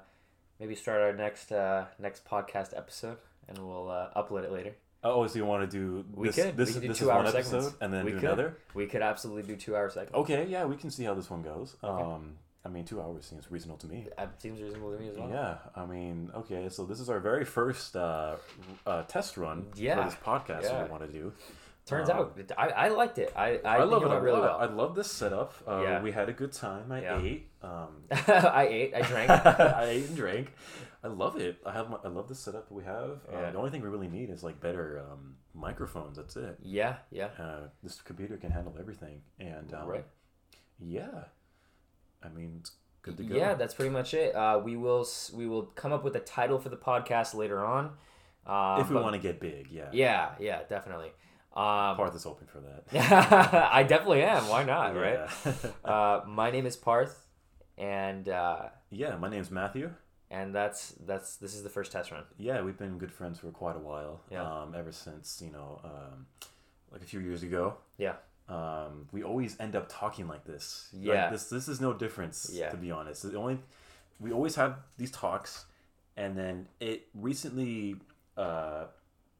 maybe 0.59 0.75
start 0.75 1.01
our 1.01 1.13
next 1.13 1.51
uh, 1.51 1.85
next 1.99 2.25
podcast 2.25 2.75
episode, 2.77 3.17
and 3.47 3.57
we'll 3.59 3.89
uh, 3.89 4.09
upload 4.15 4.43
it 4.43 4.51
later. 4.51 4.75
oh, 5.05 5.27
so 5.27 5.35
you 5.37 5.45
want 5.45 5.69
to 5.69 5.77
do 5.77 6.05
We 6.15 6.27
this? 6.27 6.35
could. 6.37 6.57
This, 6.57 6.69
we 6.75 6.81
could 6.81 6.87
do 6.89 6.93
two 6.93 7.05
is 7.05 7.09
hour 7.09 7.23
one 7.23 7.25
segments. 7.27 7.53
episode, 7.53 7.73
and 7.81 7.93
then 7.93 8.05
we 8.05 8.11
do 8.11 8.17
could. 8.19 8.25
another. 8.25 8.57
We 8.73 8.85
could 8.87 9.01
absolutely 9.01 9.43
do 9.43 9.55
two 9.55 9.75
hour 9.75 9.89
segments. 9.89 10.15
Okay, 10.15 10.45
yeah, 10.49 10.65
we 10.65 10.75
can 10.77 10.89
see 10.91 11.03
how 11.03 11.13
this 11.13 11.29
one 11.29 11.41
goes. 11.41 11.75
Okay. 11.83 12.03
Um, 12.03 12.33
I 12.65 12.69
mean, 12.69 12.85
two 12.85 13.01
hours 13.01 13.25
seems 13.25 13.51
reasonable 13.51 13.77
to 13.79 13.87
me. 13.87 14.07
That 14.17 14.41
seems 14.41 14.61
reasonable 14.61 14.93
to 14.93 14.99
me 14.99 15.09
as 15.09 15.17
well. 15.17 15.29
Yeah, 15.29 15.57
I 15.75 15.85
mean, 15.85 16.31
okay, 16.33 16.69
so 16.69 16.85
this 16.85 16.99
is 17.01 17.09
our 17.09 17.19
very 17.19 17.43
first 17.45 17.95
uh, 17.95 18.37
uh, 18.85 19.03
test 19.03 19.35
run 19.37 19.65
Yeah, 19.75 19.95
for 19.97 20.09
this 20.09 20.15
podcast 20.23 20.63
yeah. 20.63 20.83
we 20.85 20.89
want 20.89 21.03
to 21.05 21.11
do. 21.11 21.33
Turns 21.85 22.09
Um, 22.09 22.17
out, 22.17 22.39
I, 22.57 22.67
I 22.69 22.87
liked 22.87 23.17
it. 23.17 23.33
I 23.35 23.57
I, 23.65 23.77
I, 23.79 23.83
love 23.83 24.03
it 24.03 24.11
it. 24.11 24.21
really 24.21 24.39
well. 24.39 24.57
I 24.57 24.65
love 24.67 24.95
this 24.95 25.11
setup. 25.11 25.53
Uh, 25.67 25.81
Yeah. 25.83 26.01
We 26.01 26.13
had 26.13 26.29
a 26.29 26.31
good 26.31 26.53
time. 26.53 26.89
I 26.93 27.01
Yeah. 27.01 27.21
ate. 27.21 27.49
Um, 27.61 28.03
I 28.11 28.67
ate. 28.71 28.93
I 28.95 29.01
drank. 29.01 29.29
I 29.81 29.83
ate 29.89 30.07
and 30.07 30.15
drank. 30.15 30.53
I 31.03 31.07
love 31.09 31.35
it. 31.35 31.57
I 31.65 31.73
have 31.73 31.89
my, 31.89 31.97
I 32.05 32.07
love 32.07 32.29
the 32.29 32.35
setup 32.35 32.71
we 32.71 32.85
have. 32.85 33.19
Uh, 33.29 33.51
the 33.51 33.57
only 33.57 33.69
thing 33.71 33.81
we 33.81 33.89
really 33.89 34.07
need 34.07 34.29
is 34.29 34.41
like 34.43 34.61
better 34.61 35.03
um, 35.11 35.35
microphones. 35.53 36.15
That's 36.15 36.37
it. 36.37 36.57
Yeah, 36.61 36.95
yeah. 37.11 37.31
Uh, 37.37 37.67
this 37.83 37.99
computer 38.01 38.37
can 38.37 38.51
handle 38.51 38.73
everything, 38.79 39.21
and 39.37 39.73
um, 39.73 39.85
Right. 39.89 40.05
Yeah, 40.79 41.25
I 42.25 42.29
mean, 42.29 42.57
it's 42.59 42.71
good 43.01 43.17
to 43.17 43.23
go. 43.23 43.35
Yeah, 43.35 43.53
that's 43.55 43.73
pretty 43.73 43.91
much 43.91 44.13
it. 44.13 44.35
Uh, 44.35 44.59
we 44.63 44.75
will 44.75 45.07
we 45.33 45.47
will 45.47 45.63
come 45.63 45.91
up 45.91 46.03
with 46.03 46.15
a 46.15 46.19
title 46.19 46.59
for 46.59 46.69
the 46.69 46.77
podcast 46.77 47.33
later 47.35 47.65
on. 47.65 47.91
Um, 48.45 48.81
if 48.81 48.89
we 48.89 48.95
want 48.95 49.13
to 49.13 49.19
get 49.19 49.39
big, 49.39 49.69
yeah. 49.71 49.89
Yeah, 49.93 50.31
yeah, 50.39 50.61
definitely. 50.67 51.11
Um, 51.55 51.95
Parth 51.95 52.15
is 52.15 52.25
open 52.25 52.47
for 52.47 52.59
that. 52.61 53.71
I 53.73 53.83
definitely 53.83 54.23
am. 54.23 54.47
Why 54.47 54.63
not, 54.63 54.95
right? 54.95 55.29
Uh, 55.85 56.21
my 56.27 56.49
name 56.51 56.65
is 56.65 56.75
Parth, 56.75 57.27
and 57.77 58.27
uh, 58.27 58.69
yeah, 58.89 59.15
my 59.17 59.29
name's 59.29 59.51
Matthew. 59.51 59.91
and 60.31 60.53
that's 60.55 60.95
that's 61.05 61.35
this 61.37 61.53
is 61.53 61.61
the 61.63 61.69
first 61.69 61.91
test 61.91 62.09
run. 62.11 62.23
Yeah, 62.37 62.61
we've 62.63 62.77
been 62.77 62.97
good 62.97 63.11
friends 63.11 63.39
for 63.39 63.51
quite 63.51 63.75
a 63.75 63.79
while. 63.79 64.21
Yeah. 64.31 64.41
Um, 64.43 64.73
ever 64.75 64.91
since 64.91 65.41
you 65.45 65.51
know, 65.51 65.79
um, 65.83 66.25
like 66.91 67.01
a 67.01 67.05
few 67.05 67.19
years 67.19 67.43
ago. 67.43 67.75
Yeah. 67.97 68.15
Um, 68.49 69.07
we 69.11 69.23
always 69.23 69.57
end 69.59 69.75
up 69.75 69.87
talking 69.89 70.27
like 70.27 70.43
this. 70.45 70.89
Like, 70.93 71.05
Yeah. 71.05 71.29
this 71.29 71.49
this 71.49 71.67
is 71.67 71.79
no 71.79 71.93
difference. 71.93 72.49
Yeah. 72.53 72.69
To 72.69 72.77
be 72.77 72.91
honest, 72.91 73.23
the 73.23 73.37
only 73.37 73.59
we 74.19 74.31
always 74.31 74.55
have 74.55 74.77
these 74.97 75.11
talks, 75.11 75.65
and 76.17 76.37
then 76.37 76.67
it 76.79 77.07
recently, 77.15 77.95
uh, 78.37 78.85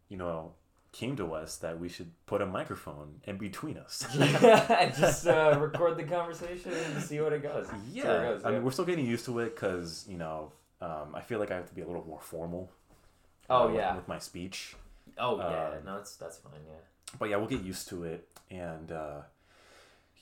you 0.10 0.18
know, 0.18 0.54
came 0.94 1.16
to 1.18 1.34
us 1.34 1.58
that 1.58 1.80
we 1.80 1.90
should 1.90 2.12
put 2.28 2.42
a 2.42 2.46
microphone 2.46 3.20
in 3.26 3.38
between 3.38 3.78
us. 3.78 4.06
Yeah, 4.18 4.90
Just 4.98 5.28
uh, 5.28 5.58
record 5.60 5.98
the 5.98 6.04
conversation 6.04 6.72
and 6.72 7.04
see 7.04 7.20
what 7.20 7.34
it 7.34 7.42
goes. 7.44 7.68
Yeah. 7.92 8.04
it 8.04 8.06
goes, 8.22 8.44
I 8.46 8.50
yeah. 8.50 8.56
mean, 8.56 8.64
we're 8.64 8.72
still 8.72 8.86
getting 8.86 9.06
used 9.06 9.26
to 9.26 9.40
it 9.40 9.56
because 9.56 10.06
you 10.08 10.18
know, 10.18 10.52
um, 10.82 11.14
I 11.14 11.22
feel 11.22 11.40
like 11.40 11.52
I 11.52 11.56
have 11.56 11.68
to 11.68 11.76
be 11.76 11.82
a 11.82 11.88
little 11.88 12.06
more 12.06 12.22
formal. 12.22 12.72
Oh, 13.50 13.64
uh, 13.64 13.68
with- 13.68 13.76
yeah. 13.76 13.96
with 13.96 14.08
my 14.08 14.20
speech. 14.20 14.76
oh 15.18 15.38
yeah, 15.40 15.78
um, 15.78 15.86
no, 15.86 15.98
that's 15.98 16.16
that's 16.16 16.38
fine. 16.38 16.54
Yeah. 16.66 16.76
but 17.20 17.30
yeah, 17.30 17.36
we'll 17.36 17.48
get 17.48 17.62
used 17.64 17.90
to 17.90 18.06
it. 18.06 18.28
And 18.52 18.92
uh, 18.92 19.22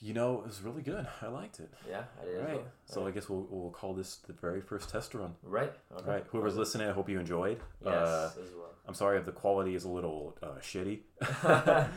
you 0.00 0.14
know, 0.14 0.40
it 0.40 0.46
was 0.46 0.60
really 0.62 0.82
good. 0.82 1.06
I 1.20 1.28
liked 1.28 1.60
it. 1.60 1.72
Yeah, 1.88 2.02
I 2.20 2.24
did. 2.24 2.38
Right. 2.44 2.54
well. 2.56 2.64
So 2.86 3.06
I 3.06 3.12
guess 3.12 3.28
we'll, 3.28 3.46
we'll 3.50 3.70
call 3.70 3.94
this 3.94 4.16
the 4.26 4.32
very 4.32 4.60
first 4.60 4.90
test 4.90 5.14
run. 5.14 5.34
Right. 5.42 5.72
Okay. 5.96 6.10
Right. 6.10 6.24
Whoever's 6.30 6.56
listening, 6.56 6.88
I 6.88 6.92
hope 6.92 7.08
you 7.08 7.20
enjoyed. 7.20 7.60
Yes, 7.84 7.92
Uh, 7.94 8.30
as 8.42 8.50
well. 8.56 8.70
I'm 8.88 8.94
sorry 8.94 9.18
if 9.18 9.24
the 9.24 9.32
quality 9.32 9.76
is 9.76 9.84
a 9.84 9.88
little 9.88 10.36
uh, 10.42 10.58
shitty, 10.60 11.00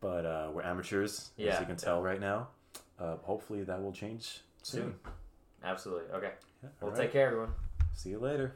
but 0.00 0.24
uh, 0.24 0.50
we're 0.54 0.62
amateurs, 0.62 1.30
as 1.38 1.44
Yeah, 1.44 1.60
you 1.60 1.66
can 1.66 1.76
tell 1.76 2.00
right 2.00 2.20
now. 2.20 2.48
Uh, 2.98 3.16
hopefully 3.22 3.62
that 3.64 3.82
will 3.82 3.92
change 3.92 4.40
soon. 4.62 4.82
Soon. 4.82 4.94
Absolutely. 5.62 6.10
Okay. 6.14 6.32
Yeah, 6.62 6.68
Well, 6.80 6.90
all 6.92 6.96
take 6.96 7.12
care, 7.12 7.26
everyone. 7.26 7.52
See 7.94 8.10
you 8.10 8.18
later. 8.18 8.54